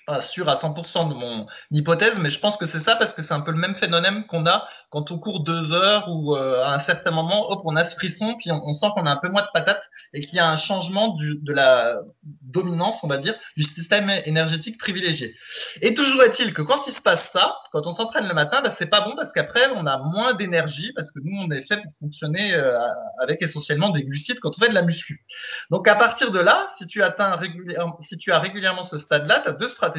pas 0.05 0.21
sûr 0.21 0.47
à 0.49 0.55
100% 0.55 1.09
de 1.09 1.13
mon 1.13 1.47
hypothèse, 1.71 2.17
mais 2.19 2.29
je 2.29 2.39
pense 2.39 2.57
que 2.57 2.65
c'est 2.65 2.81
ça 2.81 2.95
parce 2.95 3.13
que 3.13 3.23
c'est 3.23 3.33
un 3.33 3.41
peu 3.41 3.51
le 3.51 3.57
même 3.57 3.75
phénomène 3.75 4.25
qu'on 4.25 4.45
a 4.45 4.67
quand 4.95 5.11
on 5.11 5.19
court 5.19 5.41
deux 5.41 5.73
heures 5.73 6.09
ou 6.09 6.37
euh, 6.37 6.63
à 6.63 6.73
un 6.73 6.79
certain 6.79 7.11
moment, 7.11 7.51
hop, 7.51 7.61
on 7.65 7.75
a 7.75 7.83
ce 7.83 7.95
frisson, 7.95 8.35
puis 8.39 8.49
on, 8.51 8.73
sent 8.73 8.87
qu'on 8.95 9.05
a 9.05 9.11
un 9.11 9.17
peu 9.17 9.27
moins 9.29 9.41
de 9.41 9.49
patate 9.53 9.83
et 10.13 10.21
qu'il 10.21 10.35
y 10.35 10.39
a 10.39 10.49
un 10.49 10.55
changement 10.55 11.17
de 11.19 11.53
la 11.53 11.99
dominance, 12.41 12.95
on 13.03 13.07
va 13.07 13.17
dire, 13.17 13.35
du 13.57 13.63
système 13.63 14.09
énergétique 14.25 14.77
privilégié. 14.77 15.35
Et 15.81 15.93
toujours 15.93 16.23
est-il 16.23 16.53
que 16.53 16.61
quand 16.61 16.87
il 16.87 16.93
se 16.93 17.01
passe 17.01 17.19
ça, 17.33 17.57
quand 17.71 17.85
on 17.87 17.93
s'entraîne 17.93 18.27
le 18.27 18.33
matin, 18.33 18.61
bah, 18.61 18.73
c'est 18.77 18.85
pas 18.85 19.01
bon 19.01 19.15
parce 19.15 19.33
qu'après 19.33 19.67
on 19.75 19.85
a 19.85 19.97
moins 19.97 20.33
d'énergie 20.33 20.93
parce 20.95 21.11
que 21.11 21.19
nous 21.23 21.41
on 21.41 21.51
est 21.51 21.67
fait 21.67 21.81
pour 21.81 21.91
fonctionner 21.99 22.53
euh, 22.53 22.77
avec 23.21 23.41
essentiellement 23.41 23.89
des 23.89 24.03
glucides 24.03 24.39
quand 24.39 24.51
on 24.57 24.61
fait 24.61 24.69
de 24.69 24.75
la 24.75 24.83
muscu. 24.83 25.25
Donc 25.71 25.87
à 25.87 25.95
partir 25.95 26.31
de 26.31 26.39
là, 26.39 26.69
si 26.77 26.87
tu 26.87 27.03
atteins 27.03 27.35
régulièrement, 27.35 27.97
si 28.01 28.17
tu 28.17 28.31
as 28.31 28.39
régulièrement 28.39 28.83
ce 28.83 28.97
stade-là, 28.97 29.41
tu 29.41 29.49
as 29.49 29.53
deux 29.53 29.67
stratégies. 29.67 29.94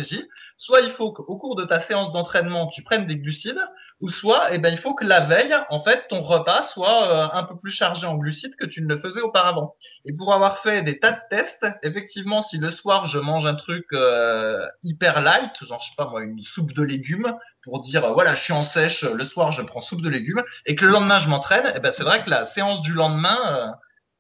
Soit 0.57 0.81
il 0.81 0.91
faut 0.93 1.13
qu'au 1.13 1.37
cours 1.37 1.57
de 1.57 1.65
ta 1.65 1.81
séance 1.81 2.13
d'entraînement, 2.13 2.69
tu 2.69 2.83
prennes 2.83 3.07
des 3.07 3.17
glucides, 3.17 3.61
ou 4.01 4.09
soit 4.11 4.53
eh 4.53 4.59
ben, 4.59 4.71
il 4.71 4.79
faut 4.79 4.95
que 4.95 5.05
la 5.05 5.21
veille, 5.21 5.55
en 5.71 5.83
fait, 5.83 6.07
ton 6.09 6.23
repas 6.23 6.63
soit 6.73 7.09
euh, 7.09 7.29
un 7.33 7.45
peu 7.45 7.57
plus 7.59 7.71
chargé 7.71 8.07
en 8.07 8.17
glucides 8.17 8.57
que 8.57 8.67
tu 8.67 8.83
ne 8.83 8.89
le 8.89 9.01
faisais 9.01 9.21
auparavant. 9.21 9.75
Et 10.05 10.13
pour 10.13 10.35
avoir 10.35 10.59
fait 10.59 10.83
des 10.83 10.99
tas 10.99 11.13
de 11.13 11.21
tests, 11.31 11.67
effectivement, 11.83 12.43
si 12.43 12.59
le 12.59 12.71
soir 12.71 13.07
je 13.07 13.19
mange 13.19 13.47
un 13.47 13.55
truc 13.55 13.87
euh, 13.93 14.67
hyper 14.83 15.21
light, 15.21 15.53
genre 15.63 15.81
je 15.83 15.89
sais 15.89 15.97
pas 15.97 16.09
moi, 16.09 16.23
une 16.23 16.43
soupe 16.43 16.73
de 16.73 16.83
légumes, 16.83 17.37
pour 17.63 17.81
dire 17.81 18.05
euh, 18.05 18.13
voilà, 18.13 18.35
je 18.35 18.43
suis 18.43 18.53
en 18.53 18.65
sèche, 18.65 19.03
le 19.03 19.25
soir 19.25 19.53
je 19.53 19.63
prends 19.63 19.81
soupe 19.81 20.03
de 20.03 20.09
légumes, 20.09 20.43
et 20.67 20.75
que 20.75 20.85
le 20.85 20.93
lendemain 20.93 21.19
je 21.19 21.29
m'entraîne, 21.29 21.73
eh 21.75 21.81
ben, 21.81 21.93
c'est 21.97 22.05
vrai 22.05 22.23
que 22.25 22.31
la 22.31 22.47
séance 22.47 22.83
du 22.83 22.93
lendemain, 22.93 23.39
euh, 23.47 23.67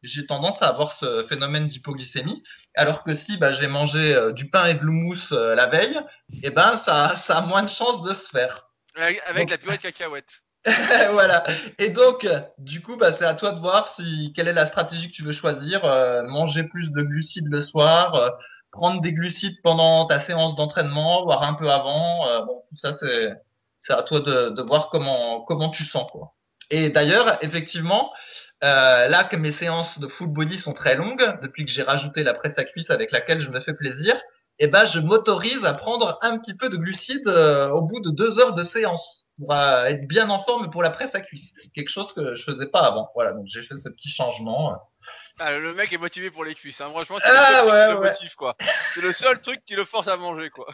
j'ai 0.06 0.26
tendance 0.26 0.60
à 0.62 0.68
avoir 0.68 0.92
ce 0.98 1.26
phénomène 1.28 1.68
d'hypoglycémie. 1.68 2.42
Alors 2.74 3.04
que 3.04 3.14
si 3.14 3.36
bah, 3.38 3.52
j'ai 3.52 3.68
mangé 3.68 4.14
euh, 4.14 4.32
du 4.32 4.48
pain 4.48 4.66
et 4.66 4.74
de 4.74 4.80
l'houmous 4.80 5.32
euh, 5.32 5.54
la 5.54 5.66
veille, 5.66 5.98
eh 6.42 6.50
ben 6.50 6.80
ça, 6.84 7.14
ça 7.26 7.38
a 7.38 7.40
moins 7.40 7.62
de 7.62 7.68
chances 7.68 8.02
de 8.02 8.14
se 8.14 8.28
faire. 8.30 8.68
Avec, 8.94 9.20
avec 9.26 9.50
la 9.50 9.58
purée 9.58 9.76
de 9.76 9.82
cacahuètes. 9.82 10.42
voilà. 11.12 11.44
Et 11.78 11.90
donc, 11.90 12.26
du 12.58 12.82
coup, 12.82 12.96
bah, 12.96 13.14
c'est 13.18 13.24
à 13.24 13.34
toi 13.34 13.52
de 13.52 13.60
voir 13.60 13.94
si 13.94 14.32
quelle 14.34 14.48
est 14.48 14.52
la 14.52 14.66
stratégie 14.66 15.10
que 15.10 15.14
tu 15.14 15.22
veux 15.22 15.32
choisir. 15.32 15.84
Euh, 15.84 16.22
manger 16.24 16.64
plus 16.64 16.90
de 16.90 17.02
glucides 17.02 17.48
le 17.48 17.60
soir, 17.60 18.14
euh, 18.14 18.30
prendre 18.72 19.00
des 19.00 19.12
glucides 19.12 19.60
pendant 19.62 20.06
ta 20.06 20.20
séance 20.20 20.56
d'entraînement, 20.56 21.24
voire 21.24 21.42
un 21.42 21.54
peu 21.54 21.70
avant. 21.70 22.24
Bon, 22.46 22.62
tout 22.68 22.76
ça, 22.76 22.94
c'est 22.94 23.34
c'est 23.80 23.92
à 23.92 24.02
toi 24.02 24.20
de, 24.20 24.50
de 24.50 24.62
voir 24.62 24.90
comment 24.90 25.42
comment 25.42 25.70
tu 25.70 25.84
sens 25.84 26.10
quoi. 26.10 26.34
Et 26.70 26.90
d'ailleurs, 26.90 27.38
effectivement, 27.42 28.12
euh, 28.64 29.08
là 29.08 29.24
que 29.24 29.36
mes 29.36 29.52
séances 29.52 29.98
de 29.98 30.08
full 30.08 30.28
body 30.28 30.58
sont 30.58 30.72
très 30.72 30.94
longues, 30.96 31.38
depuis 31.42 31.64
que 31.66 31.70
j'ai 31.72 31.82
rajouté 31.82 32.22
la 32.24 32.34
presse 32.34 32.58
à 32.58 32.64
cuisse 32.64 32.90
avec 32.90 33.10
laquelle 33.12 33.40
je 33.40 33.48
me 33.50 33.60
fais 33.60 33.74
plaisir, 33.74 34.20
eh 34.58 34.68
ben 34.68 34.86
je 34.86 34.98
m'autorise 35.00 35.64
à 35.64 35.74
prendre 35.74 36.18
un 36.22 36.38
petit 36.38 36.54
peu 36.54 36.68
de 36.70 36.76
glucides 36.76 37.28
euh, 37.28 37.68
au 37.70 37.82
bout 37.82 38.00
de 38.00 38.10
deux 38.10 38.38
heures 38.40 38.54
de 38.54 38.62
séance 38.62 39.26
pour 39.38 39.52
euh, 39.52 39.84
être 39.84 40.06
bien 40.08 40.30
en 40.30 40.42
forme 40.44 40.70
pour 40.70 40.82
la 40.82 40.88
presse 40.90 41.14
à 41.14 41.20
cuisse. 41.20 41.50
Quelque 41.74 41.90
chose 41.90 42.10
que 42.14 42.34
je 42.34 42.42
faisais 42.42 42.66
pas 42.66 42.80
avant. 42.86 43.10
Voilà, 43.14 43.32
donc 43.32 43.44
j'ai 43.46 43.62
fait 43.62 43.76
ce 43.76 43.90
petit 43.90 44.08
changement. 44.08 44.74
Ah, 45.38 45.58
le 45.58 45.74
mec 45.74 45.92
est 45.92 45.98
motivé 45.98 46.30
pour 46.30 46.44
les 46.46 46.54
cuisses. 46.54 46.80
Hein. 46.80 46.88
Franchement, 46.88 47.18
c'est 47.20 47.28
Ah, 47.30 47.32
le 47.32 47.44
seul 47.44 47.60
truc 47.62 47.72
ouais, 47.74 47.84
qui 47.84 47.92
le 47.92 48.00
motive, 48.00 48.34
quoi. 48.36 48.56
C'est 48.94 49.00
le 49.02 49.12
seul 49.12 49.40
truc 49.42 49.60
qui 49.66 49.74
le 49.76 49.84
force 49.84 50.08
à 50.08 50.16
manger, 50.16 50.48
quoi. 50.48 50.66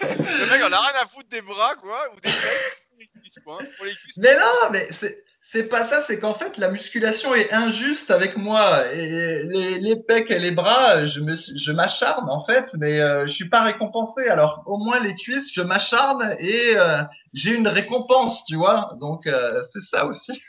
Le 0.00 0.46
mec, 0.46 0.60
on 0.64 0.72
a 0.72 0.80
rien 0.80 1.00
à 1.02 1.06
foutre 1.06 1.28
des 1.28 1.40
bras, 1.42 1.74
quoi, 1.76 2.00
ou 2.12 2.20
des 2.20 2.30
pecs, 2.30 2.78
ou 2.92 2.98
des 2.98 3.06
cuisses, 3.06 3.38
quoi. 3.44 3.58
hein. 3.60 3.66
Pour 3.76 3.86
les 3.86 3.94
cuisses, 3.94 4.18
Mais 4.18 4.34
non, 4.34 4.70
mais 4.72 4.88
c'est 5.00 5.24
c'est 5.52 5.64
pas 5.64 5.88
ça, 5.88 6.04
c'est 6.06 6.18
qu'en 6.18 6.34
fait 6.34 6.56
la 6.58 6.70
musculation 6.70 7.34
est 7.34 7.50
injuste 7.52 8.10
avec 8.10 8.36
moi 8.36 8.92
et 8.92 9.42
les, 9.44 9.96
pecs 9.96 10.30
et 10.30 10.38
les 10.38 10.50
bras, 10.50 11.06
je 11.06 11.72
m'acharne 11.72 12.28
en 12.28 12.44
fait, 12.44 12.66
mais 12.74 13.00
euh, 13.00 13.26
je 13.26 13.32
suis 13.32 13.48
pas 13.48 13.62
récompensé. 13.62 14.28
Alors 14.28 14.62
au 14.66 14.76
moins 14.78 15.00
les 15.00 15.14
cuisses, 15.14 15.50
je 15.54 15.62
m'acharne 15.62 16.36
et 16.38 16.76
euh, 16.76 17.02
j'ai 17.32 17.54
une 17.54 17.68
récompense, 17.68 18.44
tu 18.46 18.56
vois. 18.56 18.94
Donc 19.00 19.26
euh, 19.26 19.62
c'est 19.72 19.96
ça 19.96 20.04
aussi. 20.06 20.40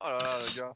Oh 0.00 0.06
là 0.08 0.18
là, 0.18 0.38
le 0.46 0.56
gars. 0.56 0.72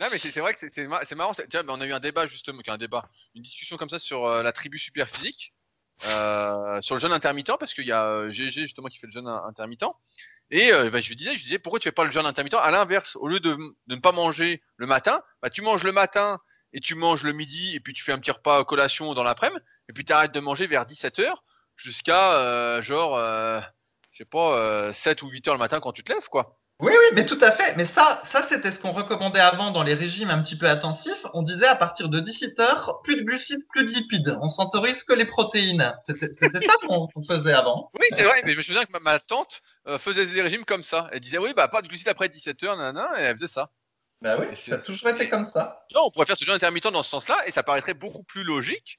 Non, 0.00 0.08
mais 0.10 0.18
c'est 0.18 0.40
vrai 0.40 0.52
que 0.52 0.58
c'est- 0.58 0.72
c'est 0.72 0.86
ma- 0.88 1.04
c'est 1.04 1.14
marrant. 1.14 1.32
Tiens, 1.50 1.62
on 1.68 1.80
a 1.80 1.86
eu 1.86 1.92
un 1.92 2.00
débat 2.00 2.26
justement, 2.26 2.60
un 2.66 2.78
débat, 2.78 3.08
une 3.34 3.42
discussion 3.42 3.76
comme 3.76 3.90
ça 3.90 3.98
sur 3.98 4.24
euh, 4.26 4.42
la 4.42 4.52
tribu 4.52 4.78
super 4.78 5.08
physique, 5.08 5.54
sur 6.00 6.94
le 6.96 7.00
jeûne 7.00 7.12
intermittent, 7.12 7.56
parce 7.60 7.74
qu'il 7.74 7.86
y 7.86 7.92
a 7.92 8.28
GG 8.30 8.62
justement 8.62 8.88
qui 8.88 8.98
fait 8.98 9.06
le 9.06 9.12
jeûne 9.12 9.28
in- 9.28 9.44
intermittent. 9.44 9.84
Et 10.52 10.70
euh, 10.70 10.90
bah, 10.90 11.00
je 11.00 11.08
lui 11.08 11.16
disais, 11.16 11.34
je 11.34 11.42
disais, 11.42 11.58
pourquoi 11.58 11.80
tu 11.80 11.88
fais 11.88 11.92
pas 11.92 12.04
le 12.04 12.10
jeûne 12.10 12.26
intermittent? 12.26 12.54
À 12.54 12.70
l'inverse, 12.70 13.16
au 13.16 13.26
lieu 13.26 13.40
de, 13.40 13.56
ne 13.88 13.96
pas 13.96 14.12
manger 14.12 14.62
le 14.76 14.86
matin, 14.86 15.22
bah, 15.40 15.48
tu 15.48 15.62
manges 15.62 15.82
le 15.82 15.92
matin 15.92 16.38
et 16.74 16.80
tu 16.80 16.94
manges 16.94 17.22
le 17.22 17.32
midi, 17.32 17.74
et 17.74 17.80
puis 17.80 17.94
tu 17.94 18.04
fais 18.04 18.12
un 18.12 18.18
petit 18.18 18.30
repas 18.30 18.62
collation 18.64 19.14
dans 19.14 19.22
l'après-midi, 19.22 19.62
et 19.88 19.94
puis 19.94 20.04
tu 20.04 20.12
arrêtes 20.12 20.32
de 20.32 20.40
manger 20.40 20.66
vers 20.66 20.84
17h 20.84 21.32
jusqu'à 21.76 22.34
euh, 22.34 22.82
genre, 22.82 23.16
euh, 23.16 23.60
je 24.10 24.18
sais 24.18 24.24
pas, 24.26 24.58
euh, 24.58 24.92
7 24.92 25.22
ou 25.22 25.30
8h 25.30 25.52
le 25.52 25.58
matin 25.58 25.80
quand 25.80 25.92
tu 25.92 26.04
te 26.04 26.12
lèves, 26.12 26.28
quoi. 26.28 26.58
Oui, 26.82 26.92
oui, 26.92 27.06
mais 27.14 27.24
tout 27.24 27.38
à 27.40 27.52
fait. 27.52 27.76
Mais 27.76 27.86
ça, 27.94 28.22
ça 28.32 28.46
c'était 28.50 28.72
ce 28.72 28.80
qu'on 28.80 28.90
recommandait 28.90 29.40
avant 29.40 29.70
dans 29.70 29.84
les 29.84 29.94
régimes 29.94 30.30
un 30.30 30.42
petit 30.42 30.58
peu 30.58 30.66
intensifs. 30.66 31.24
On 31.32 31.42
disait 31.42 31.68
à 31.68 31.76
partir 31.76 32.08
de 32.08 32.18
17 32.18 32.58
heures, 32.58 33.00
plus 33.04 33.16
de 33.16 33.22
glucides, 33.22 33.64
plus 33.68 33.84
de 33.84 33.90
lipides. 33.90 34.36
On 34.42 34.48
s'autorise 34.48 35.02
que 35.04 35.12
les 35.12 35.24
protéines. 35.24 35.94
C'était 36.04 36.26
ça 36.66 36.74
qu'on 36.84 37.08
faisait 37.28 37.52
avant. 37.52 37.90
Oui, 38.00 38.06
c'est 38.10 38.24
vrai, 38.24 38.42
mais 38.44 38.52
je 38.52 38.56
me 38.56 38.62
souviens 38.62 38.84
que 38.84 38.92
ma, 38.92 38.98
ma 38.98 39.20
tante 39.20 39.62
euh, 39.86 39.96
faisait 39.96 40.26
des 40.26 40.42
régimes 40.42 40.64
comme 40.64 40.82
ça. 40.82 41.08
Elle 41.12 41.20
disait, 41.20 41.38
oui, 41.38 41.52
bah, 41.54 41.68
pas 41.68 41.82
de 41.82 41.88
glucides 41.88 42.08
après 42.08 42.26
17h, 42.26 42.76
nanana, 42.76 43.10
et 43.20 43.22
elle 43.22 43.36
faisait 43.36 43.46
ça. 43.46 43.70
Bah 44.20 44.36
oui, 44.38 44.46
ça 44.54 44.74
a 44.74 44.78
toujours 44.78 45.08
été 45.08 45.28
comme 45.28 45.48
ça. 45.52 45.84
Non, 45.94 46.02
on 46.06 46.10
pourrait 46.10 46.26
faire 46.26 46.36
ce 46.36 46.44
jeûne 46.44 46.54
intermittent 46.54 46.88
dans 46.88 47.02
ce 47.02 47.10
sens-là, 47.10 47.46
et 47.46 47.52
ça 47.52 47.62
paraîtrait 47.62 47.94
beaucoup 47.94 48.22
plus 48.24 48.42
logique. 48.42 48.98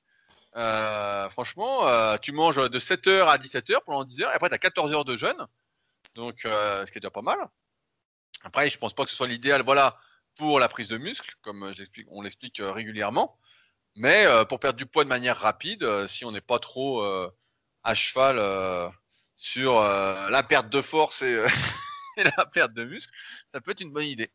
Euh, 0.56 1.30
franchement, 1.30 1.88
euh, 1.88 2.17
tu 2.22 2.32
manges 2.32 2.69
de 2.69 2.80
7h 2.80 3.28
à 3.28 3.38
17h 3.38 3.80
pendant 3.86 4.06
10h, 4.06 4.22
et 4.22 4.34
après, 4.34 4.50
tu 4.50 4.56
as 4.56 4.60
14 4.60 4.93
heures 4.93 5.06
de 5.06 5.17
jeûne. 5.17 5.48
Donc, 6.15 6.46
euh, 6.46 6.86
ce 6.86 6.91
qui 6.91 6.98
est 6.98 7.02
déjà 7.02 7.12
pas 7.12 7.22
mal. 7.22 7.38
Après, 8.43 8.69
je 8.69 8.78
pense 8.78 8.93
pas 8.93 9.06
que 9.06 9.12
ce 9.12 9.15
soit 9.15 9.28
l'idéal, 9.28 9.62
voilà, 9.63 9.98
pour 10.38 10.60
la 10.60 10.67
prise 10.67 10.88
de 10.88 10.98
muscle, 10.98 11.36
comme 11.41 11.63
euh, 11.63 11.74
on 12.10 12.22
l'explique 12.22 12.60
euh, 12.60 12.72
régulièrement. 12.72 13.38
Mais 13.96 14.26
euh, 14.26 14.43
pour 14.46 14.60
perdre 14.60 14.78
du 14.78 14.86
poids 14.86 15.04
de 15.04 15.10
manière 15.10 15.38
rapide, 15.38 16.08
si 16.08 16.26
on 16.26 16.32
n'est 16.32 16.41
pas 16.41 16.60
trop 16.60 17.04
à 17.84 17.93
cheval 17.93 18.91
sur 19.38 19.80
la 19.80 20.43
perte 20.43 20.69
de 20.69 20.82
force 20.82 21.22
et 21.22 22.24
la 22.38 22.46
perte 22.48 22.74
de 22.74 22.86
muscle, 22.86 23.13
ça 23.54 23.62
peut 23.62 23.72
être 23.72 23.82
une 23.82 23.93
bonne 23.93 24.06
idée. 24.06 24.32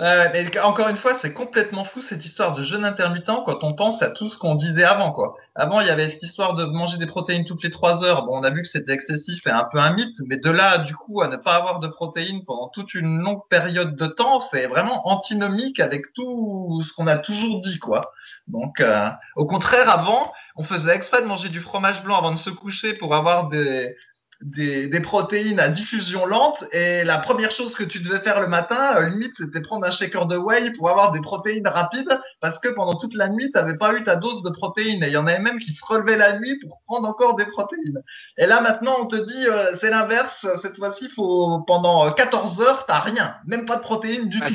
Euh, 0.00 0.28
encore 0.62 0.88
une 0.88 0.96
fois, 0.96 1.18
c'est 1.20 1.32
complètement 1.32 1.82
fou 1.84 2.00
cette 2.00 2.24
histoire 2.24 2.54
de 2.54 2.62
jeûne 2.62 2.84
intermittent 2.84 3.26
quand 3.44 3.64
on 3.64 3.74
pense 3.74 4.00
à 4.00 4.10
tout 4.10 4.28
ce 4.28 4.38
qu'on 4.38 4.54
disait 4.54 4.84
avant, 4.84 5.10
quoi. 5.10 5.34
Avant, 5.56 5.80
il 5.80 5.88
y 5.88 5.90
avait 5.90 6.08
cette 6.08 6.22
histoire 6.22 6.54
de 6.54 6.64
manger 6.66 6.98
des 6.98 7.06
protéines 7.06 7.44
toutes 7.44 7.64
les 7.64 7.70
trois 7.70 8.04
heures. 8.04 8.24
Bon, 8.24 8.38
on 8.38 8.44
a 8.44 8.50
vu 8.50 8.62
que 8.62 8.68
c'était 8.68 8.92
excessif 8.92 9.44
et 9.44 9.50
un 9.50 9.64
peu 9.64 9.78
un 9.78 9.92
mythe, 9.92 10.14
mais 10.26 10.36
de 10.36 10.50
là, 10.50 10.78
du 10.78 10.94
coup, 10.94 11.20
à 11.20 11.26
ne 11.26 11.36
pas 11.36 11.56
avoir 11.56 11.80
de 11.80 11.88
protéines 11.88 12.44
pendant 12.44 12.68
toute 12.68 12.94
une 12.94 13.18
longue 13.18 13.42
période 13.50 13.96
de 13.96 14.06
temps, 14.06 14.40
c'est 14.52 14.68
vraiment 14.68 15.08
antinomique 15.08 15.80
avec 15.80 16.12
tout 16.14 16.80
ce 16.86 16.92
qu'on 16.92 17.08
a 17.08 17.16
toujours 17.16 17.60
dit, 17.60 17.80
quoi. 17.80 18.12
Donc, 18.46 18.80
euh, 18.80 19.08
au 19.34 19.46
contraire, 19.46 19.90
avant, 19.90 20.32
on 20.54 20.62
faisait 20.62 20.94
exprès 20.94 21.22
de 21.22 21.26
manger 21.26 21.48
du 21.48 21.60
fromage 21.60 22.04
blanc 22.04 22.18
avant 22.18 22.32
de 22.32 22.38
se 22.38 22.50
coucher 22.50 22.94
pour 22.94 23.16
avoir 23.16 23.48
des, 23.48 23.96
des, 24.40 24.86
des 24.86 25.00
protéines 25.00 25.58
à 25.58 25.68
diffusion 25.68 26.24
lente 26.24 26.62
et 26.72 27.02
la 27.02 27.18
première 27.18 27.50
chose 27.50 27.74
que 27.74 27.82
tu 27.82 27.98
devais 27.98 28.20
faire 28.20 28.40
le 28.40 28.46
matin, 28.46 28.96
euh, 28.96 29.08
limite, 29.08 29.32
c'était 29.36 29.60
prendre 29.60 29.84
un 29.84 29.90
shaker 29.90 30.26
de 30.26 30.36
whey 30.36 30.72
pour 30.74 30.88
avoir 30.90 31.10
des 31.10 31.20
protéines 31.20 31.66
rapides 31.66 32.20
parce 32.40 32.60
que 32.60 32.68
pendant 32.68 32.94
toute 32.96 33.14
la 33.14 33.28
nuit, 33.28 33.46
tu 33.52 33.58
n'avais 33.58 33.76
pas 33.76 33.94
eu 33.94 34.04
ta 34.04 34.14
dose 34.14 34.42
de 34.44 34.50
protéines 34.50 35.02
et 35.02 35.08
il 35.08 35.12
y 35.12 35.16
en 35.16 35.26
avait 35.26 35.40
même 35.40 35.58
qui 35.58 35.72
se 35.72 35.84
relevaient 35.84 36.16
la 36.16 36.38
nuit 36.38 36.56
pour 36.60 36.80
prendre 36.86 37.08
encore 37.08 37.34
des 37.34 37.46
protéines. 37.46 38.00
Et 38.36 38.46
là 38.46 38.60
maintenant, 38.60 38.94
on 39.00 39.06
te 39.06 39.16
dit 39.16 39.46
euh, 39.48 39.76
c'est 39.80 39.90
l'inverse, 39.90 40.46
cette 40.62 40.76
fois-ci, 40.76 41.08
faut 41.16 41.60
pendant 41.66 42.06
euh, 42.06 42.10
14 42.12 42.60
heures, 42.60 42.86
t'as 42.86 43.00
rien, 43.00 43.34
même 43.44 43.66
pas 43.66 43.76
de 43.76 43.82
protéines 43.82 44.28
du 44.28 44.38
Ah, 44.40 44.48
tout. 44.48 44.54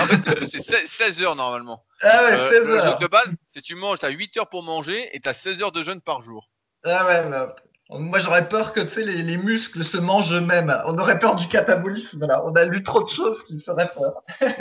en 0.00 0.06
fait, 0.08 0.18
c'est- 0.20 0.44
c'est 0.44 0.60
16 0.60 0.86
16 0.86 1.22
heures 1.22 1.36
normalement. 1.36 1.84
Ah 2.02 2.24
ouais, 2.24 2.32
Euh, 2.32 2.50
16 2.50 2.64
le 2.64 2.74
heures. 2.74 2.84
truc 2.96 3.00
de 3.00 3.06
base, 3.06 3.32
c'est 3.50 3.62
tu 3.62 3.76
manges, 3.76 4.00
tu 4.00 4.06
as 4.06 4.10
8 4.10 4.36
heures 4.38 4.48
pour 4.48 4.64
manger 4.64 5.08
et 5.16 5.20
tu 5.20 5.28
as 5.28 5.34
16 5.34 5.62
heures 5.62 5.70
de 5.72 5.84
jeûne 5.84 6.00
par 6.00 6.20
jour. 6.20 6.48
Ah 6.84 7.06
ouais, 7.06 7.28
bah, 7.30 7.54
moi 7.98 8.18
j'aurais 8.18 8.48
peur 8.48 8.72
que 8.72 8.80
les, 9.00 9.22
les 9.22 9.36
muscles 9.36 9.84
se 9.84 9.96
mangent 9.96 10.32
eux-mêmes. 10.32 10.74
On 10.86 10.98
aurait 10.98 11.18
peur 11.18 11.36
du 11.36 11.48
catabolisme 11.48 12.26
là. 12.26 12.42
On 12.44 12.54
a 12.54 12.64
lu 12.64 12.82
trop 12.82 13.02
de 13.02 13.08
choses 13.08 13.42
qui 13.46 13.60
feraient 13.60 13.90
peur. 13.92 14.22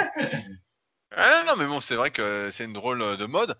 Ah, 1.15 1.43
non, 1.45 1.55
mais 1.57 1.67
bon, 1.67 1.79
c'est 1.79 1.95
vrai 1.95 2.09
que 2.09 2.49
c'est 2.51 2.65
une 2.65 2.73
drôle 2.73 3.17
de 3.17 3.25
mode. 3.25 3.55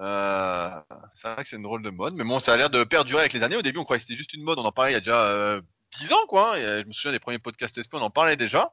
Euh, 0.00 0.70
c'est 1.14 1.28
vrai 1.32 1.42
que 1.42 1.48
c'est 1.48 1.56
une 1.56 1.62
drôle 1.62 1.82
de 1.82 1.90
mode, 1.90 2.14
mais 2.14 2.24
bon, 2.24 2.40
ça 2.40 2.52
a 2.54 2.56
l'air 2.56 2.68
de 2.68 2.82
perdurer 2.84 3.20
avec 3.20 3.32
les 3.32 3.42
années. 3.42 3.56
Au 3.56 3.62
début, 3.62 3.78
on 3.78 3.84
croyait 3.84 3.98
que 4.00 4.04
c'était 4.06 4.16
juste 4.16 4.34
une 4.34 4.42
mode. 4.42 4.58
On 4.58 4.64
en 4.64 4.72
parlait 4.72 4.90
il 4.90 4.94
y 4.94 4.96
a 4.96 5.00
déjà 5.00 5.22
euh, 5.26 5.60
10 6.00 6.12
ans, 6.12 6.26
quoi. 6.28 6.54
hein. 6.56 6.58
Euh, 6.58 6.82
je 6.82 6.86
me 6.88 6.92
souviens 6.92 7.12
des 7.12 7.20
premiers 7.20 7.38
podcasts 7.38 7.80
SP, 7.80 7.94
on 7.94 8.00
en 8.02 8.10
parlait 8.10 8.36
déjà. 8.36 8.72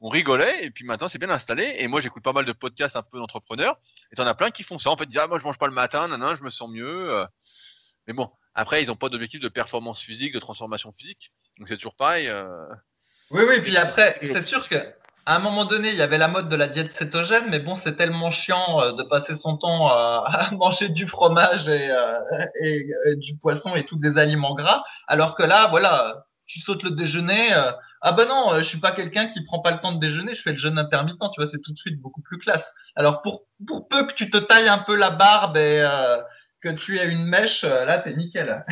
On 0.00 0.08
rigolait, 0.08 0.64
et 0.64 0.70
puis 0.70 0.84
maintenant, 0.84 1.08
c'est 1.08 1.18
bien 1.18 1.30
installé. 1.30 1.74
Et 1.78 1.88
moi, 1.88 2.00
j'écoute 2.00 2.22
pas 2.22 2.32
mal 2.32 2.44
de 2.44 2.52
podcasts 2.52 2.96
un 2.96 3.02
peu 3.02 3.18
d'entrepreneurs. 3.18 3.78
Et 4.12 4.16
t'en 4.16 4.26
as 4.26 4.34
plein 4.34 4.50
qui 4.50 4.62
font 4.64 4.78
ça. 4.78 4.90
En 4.90 4.96
fait, 4.96 5.06
ils 5.10 5.18
ah, 5.18 5.26
moi, 5.28 5.38
je 5.38 5.44
mange 5.44 5.58
pas 5.58 5.66
le 5.68 5.72
matin, 5.72 6.08
nan, 6.08 6.34
je 6.36 6.42
me 6.42 6.50
sens 6.50 6.68
mieux. 6.68 7.12
euh. 7.12 7.26
Mais 8.08 8.12
bon, 8.14 8.30
après, 8.60 8.82
ils 8.82 8.90
ont 8.90 8.96
pas 8.96 9.08
d'objectif 9.08 9.40
de 9.40 9.48
performance 9.48 10.02
physique, 10.02 10.34
de 10.34 10.38
transformation 10.40 10.92
physique. 10.92 11.32
Donc, 11.58 11.68
c'est 11.68 11.76
toujours 11.76 11.94
pareil. 11.94 12.28
euh. 12.28 12.46
Oui, 13.30 13.42
oui, 13.48 13.60
puis 13.60 13.76
après, 13.76 14.18
c'est 14.22 14.46
sûr 14.46 14.68
que 14.68 14.76
à 15.26 15.36
un 15.36 15.40
moment 15.40 15.66
donné, 15.66 15.90
il 15.90 15.96
y 15.96 16.00
avait 16.02 16.16
la 16.16 16.28
mode 16.28 16.48
de 16.48 16.56
la 16.56 16.68
diète 16.68 16.90
cétogène, 16.98 17.44
mais 17.50 17.58
bon, 17.58 17.74
c'est 17.76 17.96
tellement 17.96 18.30
chiant 18.30 18.80
euh, 18.80 18.92
de 18.92 19.02
passer 19.02 19.36
son 19.36 19.58
temps 19.58 19.88
à, 19.88 20.24
à 20.26 20.50
manger 20.52 20.88
du 20.88 21.06
fromage 21.06 21.68
et, 21.68 21.90
euh, 21.90 22.18
et, 22.62 22.86
et 23.06 23.16
du 23.16 23.36
poisson 23.36 23.74
et 23.76 23.84
tous 23.84 23.98
des 23.98 24.16
aliments 24.16 24.54
gras, 24.54 24.82
alors 25.06 25.34
que 25.34 25.42
là, 25.42 25.66
voilà, 25.68 26.24
tu 26.46 26.60
sautes 26.60 26.82
le 26.82 26.92
déjeuner. 26.92 27.52
euh, 27.52 27.72
ah 28.00 28.12
ben 28.12 28.26
non, 28.26 28.52
euh, 28.54 28.62
je 28.62 28.68
suis 28.68 28.80
pas 28.80 28.92
quelqu'un 28.92 29.26
qui 29.28 29.44
prend 29.44 29.60
pas 29.60 29.72
le 29.72 29.80
temps 29.80 29.92
de 29.92 30.00
déjeuner, 30.00 30.34
je 30.34 30.40
fais 30.40 30.52
le 30.52 30.58
jeûne 30.58 30.78
intermittent, 30.78 31.18
tu 31.34 31.40
vois, 31.42 31.50
c'est 31.50 31.60
tout 31.62 31.72
de 31.72 31.78
suite 31.78 32.00
beaucoup 32.00 32.22
plus 32.22 32.38
classe. 32.38 32.64
Alors 32.96 33.20
pour 33.20 33.42
pour 33.66 33.86
peu 33.88 34.06
que 34.06 34.14
tu 34.14 34.30
te 34.30 34.38
tailles 34.38 34.68
un 34.68 34.78
peu 34.78 34.94
la 34.96 35.10
barbe 35.10 35.58
et 35.58 35.80
euh, 35.84 36.16
que 36.60 36.68
tu 36.70 36.98
aies 36.98 37.08
une 37.08 37.24
mèche, 37.24 37.64
euh, 37.64 37.84
là 37.84 37.98
t'es 37.98 38.12
nickel. 38.14 38.64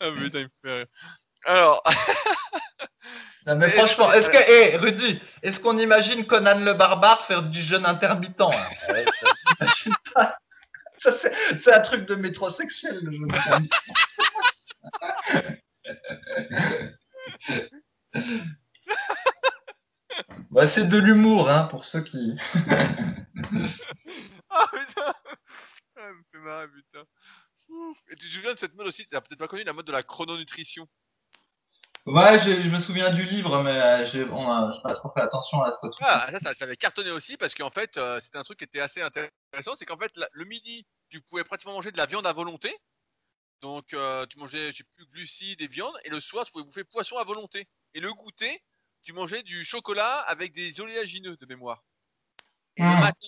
Ah, 0.00 0.10
putain, 0.16 0.38
il 0.40 0.44
me 0.44 0.48
fait 0.62 0.72
rire. 0.72 0.86
Alors, 1.44 1.82
Non, 3.46 3.56
mais 3.56 3.66
Mais 3.66 3.72
franchement, 3.72 4.12
est-ce 4.12 4.28
que, 4.30 4.36
hé, 4.38 4.76
Rudy, 4.76 5.20
est-ce 5.42 5.58
qu'on 5.58 5.76
imagine 5.78 6.26
Conan 6.26 6.60
le 6.60 6.74
barbare 6.74 7.26
faire 7.26 7.42
du 7.42 7.60
jeûne 7.60 7.84
intermittent 7.86 8.40
hein? 8.40 8.50
Ouais, 8.88 9.04
ça, 9.14 9.26
pas. 10.14 10.38
Ça, 10.98 11.16
c'est 11.64 11.72
un 11.72 11.80
truc 11.80 12.06
de 12.06 12.14
métrosexuel, 12.14 13.00
le 13.02 13.10
jeûne 13.10 13.32
intermittent. 13.34 13.72
Bah, 20.50 20.68
c'est 20.68 20.86
de 20.88 20.98
l'humour, 20.98 21.48
hein, 21.48 21.64
pour 21.70 21.84
ceux 21.84 22.02
qui. 22.02 22.36
Ah 24.54 24.66
putain 24.70 25.14
Ah, 25.96 26.02
elle 26.08 26.14
me 26.14 26.22
fait 26.30 26.38
marrer, 26.38 26.68
putain. 26.68 27.04
Et 28.10 28.16
tu 28.16 28.28
te 28.28 28.34
souviens 28.34 28.52
de 28.52 28.58
cette 28.58 28.74
mode 28.74 28.86
aussi, 28.86 29.04
tu 29.04 29.08
peut-être 29.10 29.38
pas 29.38 29.48
connu 29.48 29.64
la 29.64 29.72
mode 29.72 29.86
de 29.86 29.92
la 29.92 30.02
chrononutrition. 30.02 30.86
Ouais, 32.04 32.40
je, 32.40 32.62
je 32.62 32.68
me 32.68 32.80
souviens 32.80 33.10
du 33.10 33.24
livre, 33.24 33.62
mais 33.62 33.70
euh, 33.70 33.94
a, 33.98 34.04
j'ai 34.04 34.26
pas 34.26 34.94
trop 34.94 35.10
fait 35.14 35.20
attention 35.22 35.62
à 35.62 35.70
ce 35.70 35.76
truc. 35.86 35.94
Ah, 36.00 36.26
ça, 36.32 36.40
ça, 36.40 36.54
ça 36.54 36.64
avait 36.64 36.76
cartonné 36.76 37.10
aussi 37.10 37.36
parce 37.36 37.54
qu'en 37.54 37.70
fait, 37.70 37.96
euh, 37.96 38.20
c'était 38.20 38.38
un 38.38 38.42
truc 38.42 38.58
qui 38.58 38.64
était 38.64 38.80
assez 38.80 39.00
intéressant, 39.00 39.76
c'est 39.78 39.86
qu'en 39.86 39.96
fait, 39.96 40.10
la- 40.16 40.28
le 40.32 40.44
midi, 40.44 40.84
tu 41.10 41.20
pouvais 41.22 41.44
pratiquement 41.44 41.74
manger 41.74 41.92
de 41.92 41.96
la 41.98 42.06
viande 42.06 42.26
à 42.26 42.32
volonté. 42.32 42.76
Donc, 43.60 43.94
euh, 43.94 44.26
tu 44.26 44.38
mangeais, 44.38 44.72
je 44.72 44.78
sais 44.78 44.84
plus, 44.96 45.06
glucides 45.06 45.62
et 45.62 45.68
viande, 45.68 45.94
et 46.04 46.10
le 46.10 46.18
soir, 46.18 46.44
tu 46.44 46.50
pouvais 46.50 46.64
bouffer 46.64 46.82
poisson 46.84 47.16
à 47.18 47.24
volonté. 47.24 47.68
Et 47.94 48.00
le 48.00 48.12
goûter, 48.12 48.60
tu 49.02 49.12
mangeais 49.12 49.42
du 49.42 49.64
chocolat 49.64 50.18
avec 50.20 50.52
des 50.52 50.80
oléagineux 50.80 51.36
de 51.36 51.46
mémoire. 51.46 51.82
Et 52.76 52.82
le 52.82 52.88
Mm. 52.88 53.00
matin, 53.00 53.26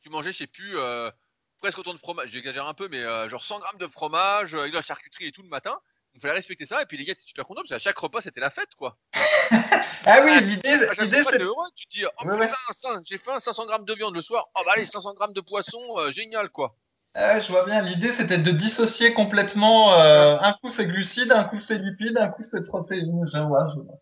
tu 0.00 0.08
mangeais, 0.10 0.32
je 0.32 0.38
sais 0.38 0.46
plus, 0.46 0.76
euh, 0.78 1.10
presque 1.58 1.78
autant 1.78 1.92
de 1.92 1.98
fromage, 1.98 2.30
j'exagère 2.30 2.66
un 2.66 2.74
peu, 2.74 2.88
mais 2.88 3.02
euh, 3.02 3.28
genre 3.28 3.44
100 3.44 3.58
grammes 3.58 3.78
de 3.78 3.86
fromage, 3.86 4.54
euh, 4.54 4.60
avec 4.60 4.72
de 4.72 4.76
la 4.76 4.82
charcuterie 4.82 5.26
et 5.26 5.32
tout 5.32 5.42
le 5.42 5.48
matin. 5.48 5.78
Il 6.14 6.20
fallait 6.20 6.34
respecter 6.34 6.64
ça, 6.64 6.80
et 6.80 6.86
puis 6.86 6.96
les 6.96 7.04
gars 7.04 7.12
étaient 7.12 7.20
super 7.26 7.44
contents, 7.44 7.60
parce 7.60 7.70
qu'à 7.70 7.78
chaque 7.78 7.98
repas, 7.98 8.20
c'était 8.22 8.40
la 8.40 8.50
fête, 8.50 8.74
quoi. 8.76 8.96
Ah 10.08 10.20
oui, 10.24 10.30
Ah, 10.36 10.40
l'idée, 10.40 10.78
c'est 10.78 11.38
tu 11.74 11.86
te 11.86 11.90
dis, 11.90 12.04
oh 12.06 12.24
Ouais, 12.24 12.48
putain, 12.68 13.02
j'ai 13.04 13.18
faim, 13.18 13.40
500 13.40 13.66
grammes 13.66 13.84
de 13.84 13.92
viande 13.92 14.14
le 14.14 14.22
soir. 14.22 14.46
Oh 14.54 14.60
bah 14.64 14.72
allez, 14.76 14.86
500 14.86 15.14
grammes 15.14 15.32
de 15.32 15.40
poisson, 15.40 15.82
euh, 15.98 16.12
génial 16.12 16.48
quoi. 16.50 16.76
Ah, 17.14 17.40
je 17.40 17.50
vois 17.50 17.64
bien. 17.64 17.82
L'idée, 17.82 18.12
c'était 18.16 18.38
de 18.38 18.50
dissocier 18.52 19.14
complètement. 19.14 19.94
euh, 19.94 20.38
un 20.38 20.52
coup, 20.52 20.68
c'est 20.68 20.86
glucides, 20.86 21.32
un 21.32 21.42
coup, 21.44 21.58
c'est 21.58 21.78
lipides, 21.78 22.16
un 22.18 22.28
coup, 22.28 22.42
c'est 22.48 22.64
protéines. 22.64 23.24
Je 23.32 23.38
vois, 23.38 23.66
je 23.74 23.80
vois. 23.80 23.94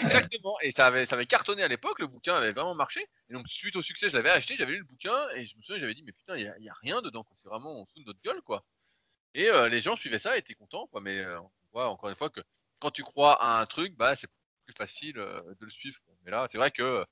Exactement. 0.00 0.56
Et 0.62 0.70
ça 0.70 0.86
avait, 0.86 1.04
ça 1.04 1.16
avait 1.16 1.26
cartonné 1.26 1.62
à 1.62 1.68
l'époque, 1.68 1.98
le 1.98 2.06
bouquin 2.06 2.34
avait 2.34 2.52
vraiment 2.52 2.74
marché. 2.74 3.06
Et 3.28 3.32
donc, 3.32 3.48
suite 3.48 3.76
au 3.76 3.82
succès, 3.82 4.08
je 4.08 4.16
l'avais 4.16 4.30
acheté, 4.30 4.56
j'avais 4.56 4.72
lu 4.72 4.78
le 4.78 4.84
bouquin 4.84 5.28
et 5.34 5.44
je 5.44 5.56
me 5.56 5.62
souviens, 5.62 5.80
j'avais 5.80 5.94
dit, 5.94 6.02
mais 6.02 6.12
putain, 6.12 6.36
il 6.36 6.54
n'y 6.60 6.68
a, 6.68 6.74
rien 6.82 7.02
dedans. 7.02 7.26
C'est 7.34 7.48
vraiment, 7.48 7.80
on 7.80 7.86
fout 7.86 8.02
de 8.02 8.06
notre 8.06 8.20
gueule, 8.22 8.42
quoi. 8.42 8.64
Et 9.34 9.48
euh, 9.48 9.68
les 9.68 9.80
gens 9.80 9.96
suivaient 9.96 10.18
ça 10.18 10.36
et 10.36 10.40
étaient 10.40 10.54
contents, 10.54 10.86
quoi. 10.88 11.00
Mais 11.00 11.18
euh, 11.18 11.40
on 11.40 11.50
voit 11.72 11.88
encore 11.88 12.10
une 12.10 12.16
fois 12.16 12.30
que 12.30 12.40
quand 12.78 12.90
tu 12.90 13.02
crois 13.02 13.42
à 13.42 13.60
un 13.60 13.66
truc, 13.66 13.96
bah, 13.96 14.14
c'est 14.14 14.28
plus 14.66 14.74
facile 14.74 15.18
euh, 15.18 15.40
de 15.60 15.64
le 15.64 15.70
suivre. 15.70 15.98
Mais 16.24 16.30
là, 16.30 16.46
c'est 16.48 16.58
vrai 16.58 16.70
que 16.70 17.04